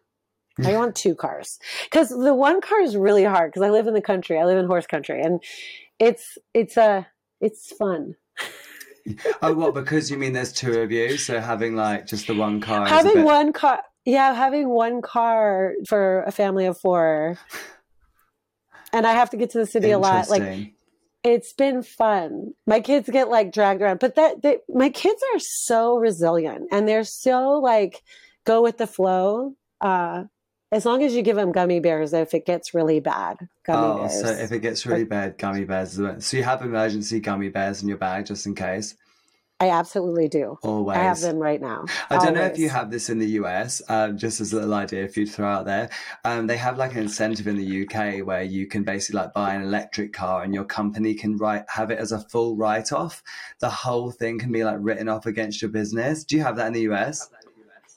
i 0.64 0.72
want 0.76 0.94
two 0.94 1.16
cars 1.16 1.58
because 1.90 2.10
the 2.10 2.32
one 2.32 2.60
car 2.60 2.80
is 2.80 2.96
really 2.96 3.24
hard 3.24 3.50
because 3.50 3.66
i 3.66 3.70
live 3.70 3.88
in 3.88 3.94
the 3.94 4.00
country 4.00 4.38
i 4.38 4.44
live 4.44 4.58
in 4.58 4.66
horse 4.66 4.86
country 4.86 5.20
and 5.20 5.42
it's 5.98 6.38
it's 6.54 6.76
a 6.76 7.04
it's 7.40 7.72
fun 7.72 8.14
Oh, 9.40 9.54
what? 9.54 9.72
Because 9.74 10.10
you 10.10 10.16
mean 10.16 10.32
there's 10.32 10.52
two 10.52 10.80
of 10.80 10.90
you, 10.90 11.16
so 11.16 11.38
having 11.40 11.76
like 11.76 12.06
just 12.08 12.26
the 12.26 12.34
one 12.34 12.60
car. 12.60 12.86
having 12.86 13.14
bit- 13.14 13.24
one 13.24 13.52
car 13.52 13.80
yeah 14.06 14.32
having 14.32 14.70
one 14.70 15.02
car 15.02 15.74
for 15.86 16.22
a 16.22 16.32
family 16.32 16.64
of 16.64 16.78
four 16.78 17.38
and 18.92 19.06
i 19.06 19.12
have 19.12 19.28
to 19.28 19.36
get 19.36 19.50
to 19.50 19.58
the 19.58 19.66
city 19.66 19.90
a 19.90 19.98
lot 19.98 20.30
like 20.30 20.72
it's 21.26 21.52
been 21.52 21.82
fun. 21.82 22.54
My 22.66 22.78
kids 22.80 23.10
get 23.10 23.28
like 23.28 23.52
dragged 23.52 23.82
around, 23.82 23.98
but 23.98 24.14
that 24.14 24.42
they, 24.42 24.58
my 24.68 24.90
kids 24.90 25.20
are 25.34 25.40
so 25.40 25.96
resilient 25.96 26.68
and 26.70 26.88
they're 26.88 27.02
so 27.02 27.58
like 27.58 28.02
go 28.44 28.62
with 28.62 28.78
the 28.78 28.86
flow. 28.86 29.54
Uh, 29.80 30.24
as 30.70 30.86
long 30.86 31.02
as 31.02 31.14
you 31.14 31.22
give 31.22 31.36
them 31.36 31.52
gummy 31.52 31.80
bears, 31.80 32.12
if 32.12 32.32
it 32.32 32.46
gets 32.46 32.74
really 32.74 33.00
bad, 33.00 33.36
gummy 33.64 33.86
oh, 33.86 33.98
bears. 33.98 34.20
so 34.20 34.28
if 34.28 34.52
it 34.52 34.60
gets 34.60 34.86
really 34.86 35.04
bad, 35.04 35.36
gummy 35.36 35.64
bears. 35.64 36.00
So 36.18 36.36
you 36.36 36.44
have 36.44 36.62
emergency 36.62 37.18
gummy 37.18 37.48
bears 37.48 37.82
in 37.82 37.88
your 37.88 37.98
bag 37.98 38.26
just 38.26 38.46
in 38.46 38.54
case. 38.54 38.94
I 39.58 39.70
absolutely 39.70 40.28
do. 40.28 40.58
Always. 40.62 40.98
I 40.98 41.02
have 41.04 41.20
them 41.20 41.38
right 41.38 41.60
now. 41.60 41.86
I 42.10 42.18
don't 42.22 42.34
know 42.34 42.42
if 42.44 42.58
you 42.58 42.68
have 42.68 42.90
this 42.90 43.08
in 43.08 43.18
the 43.18 43.26
US, 43.40 43.80
um, 43.88 44.18
just 44.18 44.38
as 44.38 44.52
a 44.52 44.56
little 44.56 44.74
idea 44.74 45.08
for 45.08 45.20
you 45.20 45.26
to 45.26 45.32
throw 45.32 45.48
out 45.48 45.64
there. 45.64 45.88
Um, 46.24 46.46
they 46.46 46.58
have 46.58 46.76
like 46.76 46.92
an 46.92 46.98
incentive 46.98 47.46
in 47.46 47.56
the 47.56 47.82
UK 47.86 48.26
where 48.26 48.42
you 48.42 48.66
can 48.66 48.82
basically 48.84 49.20
like 49.20 49.32
buy 49.32 49.54
an 49.54 49.62
electric 49.62 50.12
car 50.12 50.42
and 50.42 50.52
your 50.54 50.64
company 50.64 51.14
can 51.14 51.38
write 51.38 51.64
have 51.68 51.90
it 51.90 51.98
as 51.98 52.12
a 52.12 52.20
full 52.20 52.54
write 52.56 52.92
off. 52.92 53.22
The 53.60 53.70
whole 53.70 54.10
thing 54.10 54.38
can 54.38 54.52
be 54.52 54.62
like 54.62 54.76
written 54.80 55.08
off 55.08 55.24
against 55.24 55.62
your 55.62 55.70
business. 55.70 56.22
Do 56.24 56.36
you 56.36 56.42
have 56.42 56.56
that 56.56 56.66
in 56.66 56.72
the 56.74 56.92
US? 56.92 57.30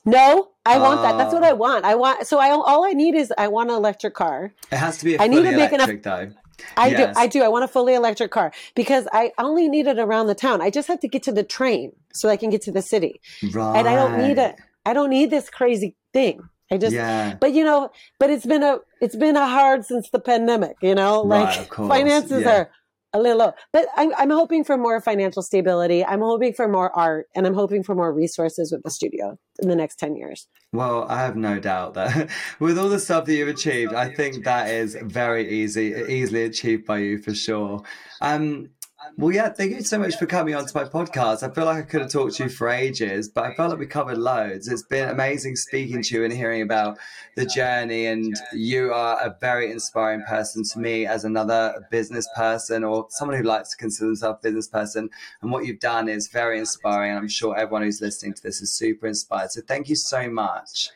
No, 0.06 0.48
I 0.64 0.78
want 0.78 1.02
that. 1.02 1.18
That's 1.18 1.34
what 1.34 1.42
Oh. 1.42 1.46
I 1.48 1.52
want. 1.52 1.84
I 1.84 1.94
want. 1.94 2.26
So 2.26 2.38
I 2.38 2.48
all 2.52 2.86
I 2.86 2.92
need 2.92 3.14
is 3.14 3.34
I 3.36 3.48
want 3.48 3.68
an 3.68 3.76
electric 3.76 4.14
car. 4.14 4.54
It 4.72 4.76
has 4.78 4.96
to 4.98 5.04
be 5.04 5.16
a 5.16 5.20
I 5.20 5.26
need 5.26 5.42
to 5.42 5.52
make 5.54 5.72
enough- 5.72 5.88
electric 5.90 6.02
though. 6.04 6.30
I 6.76 6.88
Yes. 6.88 7.14
do. 7.14 7.20
I 7.20 7.26
do. 7.26 7.42
I 7.42 7.48
want 7.48 7.64
a 7.64 7.68
fully 7.68 7.94
electric 7.94 8.30
car 8.30 8.52
because 8.74 9.06
I 9.12 9.32
only 9.38 9.68
need 9.68 9.86
it 9.86 9.98
around 9.98 10.26
the 10.26 10.34
town. 10.34 10.60
I 10.60 10.70
just 10.70 10.88
have 10.88 11.00
to 11.00 11.08
get 11.08 11.22
to 11.24 11.32
the 11.32 11.42
train 11.42 11.92
so 12.12 12.28
I 12.28 12.36
can 12.36 12.50
get 12.50 12.62
to 12.62 12.72
the 12.72 12.82
city. 12.82 13.20
Right. 13.52 13.76
and 13.78 13.88
I 13.88 13.94
don't 13.94 14.18
need 14.18 14.38
it. 14.38 14.56
I 14.86 14.92
don't 14.92 15.10
need 15.10 15.30
this 15.30 15.50
crazy 15.50 15.96
thing. 16.12 16.40
I 16.72 16.78
just, 16.78 16.94
yeah. 16.94 17.34
but 17.40 17.52
you 17.52 17.64
know, 17.64 17.90
but 18.20 18.30
it's 18.30 18.46
been 18.46 18.62
a, 18.62 18.78
it's 19.00 19.16
been 19.16 19.36
a 19.36 19.46
hard 19.48 19.84
since 19.84 20.08
the 20.10 20.20
pandemic. 20.20 20.76
You 20.80 20.94
know, 20.94 21.24
Right, 21.26 21.58
like 21.58 21.68
course, 21.68 21.88
finances 21.88 22.42
yeah. 22.42 22.50
are 22.56 22.70
a 23.12 23.20
little 23.20 23.38
low. 23.38 23.52
But 23.72 23.86
I'm, 23.96 24.12
I'm 24.16 24.30
hoping 24.30 24.64
for 24.64 24.76
more 24.76 25.00
financial 25.00 25.42
stability. 25.42 26.04
I'm 26.04 26.20
hoping 26.20 26.52
for 26.52 26.68
more 26.68 26.96
art, 26.96 27.26
and 27.34 27.46
I'm 27.46 27.54
hoping 27.54 27.82
for 27.82 27.94
more 27.94 28.12
resources 28.12 28.72
with 28.72 28.82
the 28.82 28.90
studio 28.90 29.38
in 29.60 29.68
the 29.68 29.76
next 29.76 29.96
ten 29.96 30.16
years. 30.16 30.46
Well, 30.72 31.06
I 31.08 31.20
have 31.20 31.36
no 31.36 31.58
doubt 31.58 31.94
that 31.94 32.30
with 32.60 32.78
all 32.78 32.88
the 32.88 33.00
stuff 33.00 33.24
that 33.26 33.34
you've 33.34 33.48
achieved, 33.48 33.94
I 33.94 34.12
think 34.12 34.44
that 34.44 34.70
is 34.70 34.96
very 35.02 35.48
easy, 35.50 35.94
easily 36.08 36.44
achieved 36.44 36.86
by 36.86 36.98
you 36.98 37.18
for 37.18 37.34
sure. 37.34 37.82
Um, 38.20 38.70
well, 39.16 39.34
yeah, 39.34 39.48
thank 39.48 39.72
you 39.72 39.82
so 39.82 39.98
much 39.98 40.16
for 40.16 40.26
coming 40.26 40.54
onto 40.54 40.72
my 40.74 40.84
podcast. 40.84 41.42
I 41.42 41.52
feel 41.52 41.64
like 41.64 41.78
I 41.78 41.82
could 41.82 42.00
have 42.00 42.10
talked 42.10 42.36
to 42.36 42.44
you 42.44 42.48
for 42.48 42.68
ages, 42.68 43.28
but 43.28 43.44
I 43.44 43.54
felt 43.54 43.70
like 43.70 43.78
we 43.78 43.86
covered 43.86 44.18
loads. 44.18 44.68
It's 44.68 44.82
been 44.82 45.08
amazing 45.08 45.56
speaking 45.56 46.02
to 46.02 46.14
you 46.14 46.24
and 46.24 46.32
hearing 46.32 46.62
about 46.62 46.98
the 47.36 47.46
journey. 47.46 48.06
And 48.06 48.34
you 48.52 48.92
are 48.92 49.18
a 49.20 49.36
very 49.40 49.70
inspiring 49.70 50.22
person 50.22 50.62
to 50.72 50.78
me 50.78 51.06
as 51.06 51.24
another 51.24 51.86
business 51.90 52.28
person 52.36 52.84
or 52.84 53.06
someone 53.10 53.36
who 53.36 53.44
likes 53.44 53.70
to 53.70 53.76
consider 53.76 54.06
themselves 54.06 54.38
a 54.40 54.42
business 54.42 54.68
person. 54.68 55.10
And 55.42 55.50
what 55.50 55.66
you've 55.66 55.80
done 55.80 56.08
is 56.08 56.28
very 56.28 56.58
inspiring. 56.58 57.10
And 57.10 57.18
I'm 57.18 57.28
sure 57.28 57.56
everyone 57.56 57.82
who's 57.82 58.00
listening 58.00 58.34
to 58.34 58.42
this 58.42 58.60
is 58.60 58.72
super 58.72 59.06
inspired. 59.06 59.50
So 59.50 59.60
thank 59.66 59.88
you 59.88 59.96
so 59.96 60.30
much. 60.30 60.90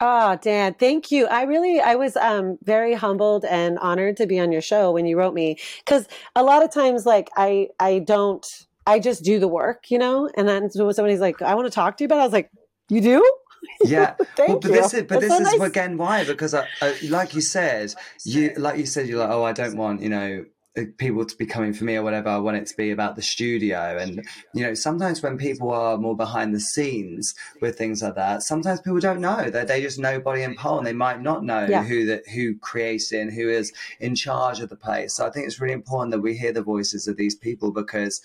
Oh, 0.00 0.38
Dan, 0.40 0.74
thank 0.74 1.10
you. 1.10 1.26
I 1.26 1.42
really, 1.42 1.80
I 1.80 1.96
was 1.96 2.16
um, 2.16 2.56
very 2.62 2.94
humbled 2.94 3.44
and 3.44 3.78
honored 3.80 4.16
to 4.18 4.26
be 4.26 4.38
on 4.38 4.52
your 4.52 4.60
show 4.60 4.92
when 4.92 5.06
you 5.06 5.18
wrote 5.18 5.34
me 5.34 5.58
because 5.84 6.06
a 6.36 6.42
lot 6.44 6.62
of 6.62 6.72
times, 6.72 7.04
like, 7.04 7.28
I, 7.36 7.68
I 7.80 7.98
don't, 8.00 8.46
I 8.86 9.00
just 9.00 9.24
do 9.24 9.40
the 9.40 9.48
work, 9.48 9.90
you 9.90 9.98
know. 9.98 10.30
And 10.36 10.48
then 10.48 10.70
when 10.74 10.94
somebody's 10.94 11.20
like, 11.20 11.42
"I 11.42 11.54
want 11.54 11.66
to 11.66 11.70
talk 11.70 11.96
to 11.96 12.04
you," 12.04 12.06
about, 12.06 12.18
it, 12.18 12.20
I 12.20 12.24
was 12.24 12.32
like, 12.32 12.50
"You 12.88 13.00
do?" 13.00 13.32
Yeah, 13.84 14.14
Thank 14.36 14.48
well, 14.48 14.60
but 14.60 14.68
you. 14.68 14.76
this 14.76 14.94
is 14.94 15.02
but 15.02 15.20
That's 15.20 15.22
this 15.22 15.32
so 15.32 15.38
is 15.40 15.52
nice. 15.58 15.68
again 15.68 15.98
why 15.98 16.24
because 16.24 16.54
I, 16.54 16.66
I, 16.80 16.96
like 17.08 17.34
you 17.34 17.40
said, 17.40 17.92
you 18.24 18.54
like 18.56 18.78
you 18.78 18.86
said 18.86 19.08
you're 19.08 19.18
like 19.18 19.30
oh 19.30 19.42
I 19.42 19.52
don't 19.52 19.76
want 19.76 20.00
you 20.00 20.08
know 20.08 20.44
Uh, 20.76 20.82
people 20.98 21.24
to 21.24 21.34
be 21.36 21.46
coming 21.46 21.72
for 21.72 21.84
me 21.84 21.96
or 21.96 22.02
whatever. 22.02 22.28
I 22.28 22.36
want 22.36 22.58
it 22.58 22.66
to 22.66 22.76
be 22.76 22.90
about 22.90 23.16
the 23.16 23.22
studio 23.22 23.96
and 23.98 24.22
you 24.54 24.62
know 24.62 24.74
sometimes 24.74 25.22
when 25.22 25.38
people 25.38 25.70
are 25.72 25.96
more 25.96 26.14
behind 26.14 26.54
the 26.54 26.60
scenes 26.60 27.34
with 27.62 27.78
things 27.78 28.02
like 28.02 28.16
that, 28.16 28.42
sometimes 28.42 28.80
people 28.82 29.00
don't 29.00 29.20
know 29.20 29.48
that 29.50 29.66
they 29.66 29.80
just 29.80 29.98
know 29.98 30.20
body 30.20 30.42
and 30.42 30.56
pole 30.58 30.76
and 30.78 30.86
they 30.86 30.92
might 30.92 31.22
not 31.22 31.42
know 31.42 31.66
Yeah. 31.66 31.82
who 31.84 32.04
that 32.06 32.28
who 32.28 32.54
creates 32.58 33.12
it 33.12 33.20
and 33.20 33.32
who 33.32 33.48
is 33.48 33.72
in 33.98 34.14
charge 34.14 34.60
of 34.60 34.68
the 34.68 34.76
place. 34.76 35.14
So 35.14 35.26
I 35.26 35.30
think 35.30 35.46
it's 35.46 35.58
really 35.60 35.72
important 35.72 36.10
that 36.12 36.20
we 36.20 36.36
hear 36.36 36.52
the 36.52 36.62
voices 36.62 37.08
of 37.08 37.16
these 37.16 37.34
people 37.34 37.72
because 37.72 38.20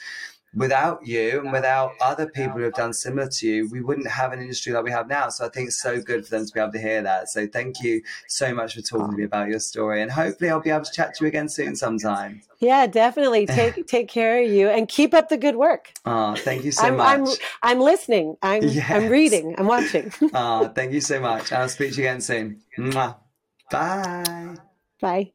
without 0.56 1.06
you 1.06 1.40
and 1.40 1.52
without 1.52 1.94
other 2.02 2.28
people 2.28 2.54
who 2.54 2.64
have 2.64 2.74
done 2.74 2.94
similar 2.94 3.28
to 3.28 3.48
you, 3.48 3.70
we 3.70 3.82
wouldn't 3.82 4.08
have 4.08 4.34
an 4.34 4.40
industry 4.40 4.74
like 4.74 4.84
we 4.84 4.92
have 4.92 5.08
now. 5.08 5.30
So 5.30 5.46
I 5.46 5.50
think 5.50 5.68
it's 5.68 5.82
so 5.82 6.02
good 6.02 6.26
for 6.26 6.32
them 6.32 6.46
to 6.46 6.54
be 6.54 6.60
able 6.60 6.72
to 6.72 6.80
hear 6.80 7.02
that. 7.02 7.30
So 7.30 7.48
thank 7.48 7.82
you 7.82 8.02
so 8.28 8.54
much 8.54 8.76
for 8.76 8.82
talking 8.82 9.12
to 9.12 9.18
me 9.18 9.24
about 9.24 9.50
your 9.50 9.60
story. 9.60 10.02
And 10.02 10.12
hopefully 10.12 10.50
I'll 10.50 10.62
be 10.62 10.70
able 10.70 10.86
to 10.86 10.92
chat 10.92 11.16
to 11.16 11.26
you 11.26 11.28
again 11.28 11.50
soon 11.50 11.76
sometime. 11.76 12.42
Yeah, 12.60 12.88
definitely. 12.88 13.46
Take 13.48 13.88
take 13.88 14.08
care 14.08 14.42
of 14.42 14.50
you 14.50 14.70
and 14.70 14.88
keep 14.88 15.14
up 15.14 15.30
the 15.30 15.38
good 15.38 15.56
work. 15.56 15.94
Ah, 16.06 16.36
thank 16.36 16.64
you 16.64 16.72
so 16.72 16.88
I'm, 16.88 16.98
much. 16.98 17.20
I'm 17.20 17.72
I'm 17.72 17.80
listening. 17.80 18.38
I'm 18.42 18.64
Yes. 18.64 18.92
I'm 18.92 19.10
reading. 19.10 19.56
I'm 19.58 19.68
watching. 19.68 20.12
Ah, 20.34 20.72
thank 20.74 20.94
you 20.94 21.02
so 21.02 21.20
much. 21.20 21.52
I'll 21.52 21.70
speak 21.70 21.94
to 21.94 21.98
you 22.02 22.08
again 22.08 22.22
soon. 22.22 22.62
Mwah. 22.78 23.18
Bye. 23.70 24.56
Bye. 25.00 25.34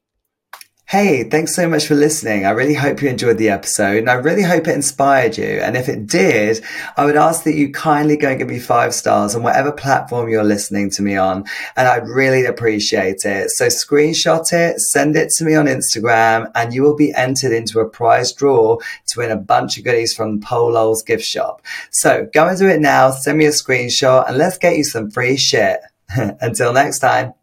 Hey, 0.89 1.24
thanks 1.24 1.55
so 1.55 1.69
much 1.69 1.86
for 1.86 1.94
listening. 1.94 2.47
I 2.47 2.51
really 2.52 2.73
hope 2.73 3.02
you 3.02 3.10
enjoyed 3.10 3.36
the 3.36 3.51
episode 3.51 3.98
and 3.98 4.09
I 4.09 4.15
really 4.15 4.43
hope 4.43 4.66
it 4.66 4.74
inspired 4.74 5.36
you. 5.36 5.44
And 5.44 5.77
if 5.77 5.86
it 5.86 6.06
did, 6.06 6.65
I 6.97 7.05
would 7.05 7.15
ask 7.15 7.44
that 7.44 7.56
you 7.56 7.70
kindly 7.70 8.16
go 8.16 8.31
and 8.31 8.39
give 8.39 8.48
me 8.48 8.59
five 8.59 8.94
stars 8.94 9.35
on 9.35 9.43
whatever 9.43 9.70
platform 9.70 10.31
you're 10.31 10.43
listening 10.43 10.89
to 10.93 11.02
me 11.02 11.15
on. 11.15 11.44
And 11.77 11.86
I'd 11.86 12.09
really 12.09 12.47
appreciate 12.47 13.27
it. 13.27 13.51
So 13.51 13.66
screenshot 13.66 14.51
it, 14.51 14.81
send 14.81 15.15
it 15.15 15.28
to 15.32 15.44
me 15.44 15.56
on 15.56 15.66
Instagram 15.66 16.51
and 16.55 16.73
you 16.73 16.85
will 16.85 16.97
be 16.97 17.12
entered 17.12 17.52
into 17.52 17.81
a 17.81 17.90
prize 17.90 18.32
draw 18.32 18.78
to 19.09 19.19
win 19.19 19.31
a 19.31 19.36
bunch 19.36 19.77
of 19.77 19.85
goodies 19.85 20.15
from 20.15 20.40
PoleLOLs 20.40 21.05
gift 21.05 21.27
shop. 21.27 21.60
So 21.90 22.31
go 22.32 22.48
and 22.48 22.59
do 22.59 22.66
it 22.66 22.81
now. 22.81 23.10
Send 23.10 23.36
me 23.36 23.44
a 23.44 23.51
screenshot 23.51 24.27
and 24.27 24.39
let's 24.39 24.56
get 24.56 24.78
you 24.78 24.85
some 24.85 25.10
free 25.10 25.36
shit. 25.36 25.81
Until 26.16 26.73
next 26.73 27.01
time. 27.01 27.35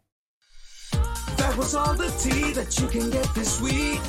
That 1.36 1.56
was 1.56 1.74
all 1.74 1.94
the 1.94 2.08
tea 2.18 2.52
that 2.52 2.78
you 2.80 2.88
can 2.88 3.10
get 3.10 3.28
this 3.34 3.60
week. 3.60 4.00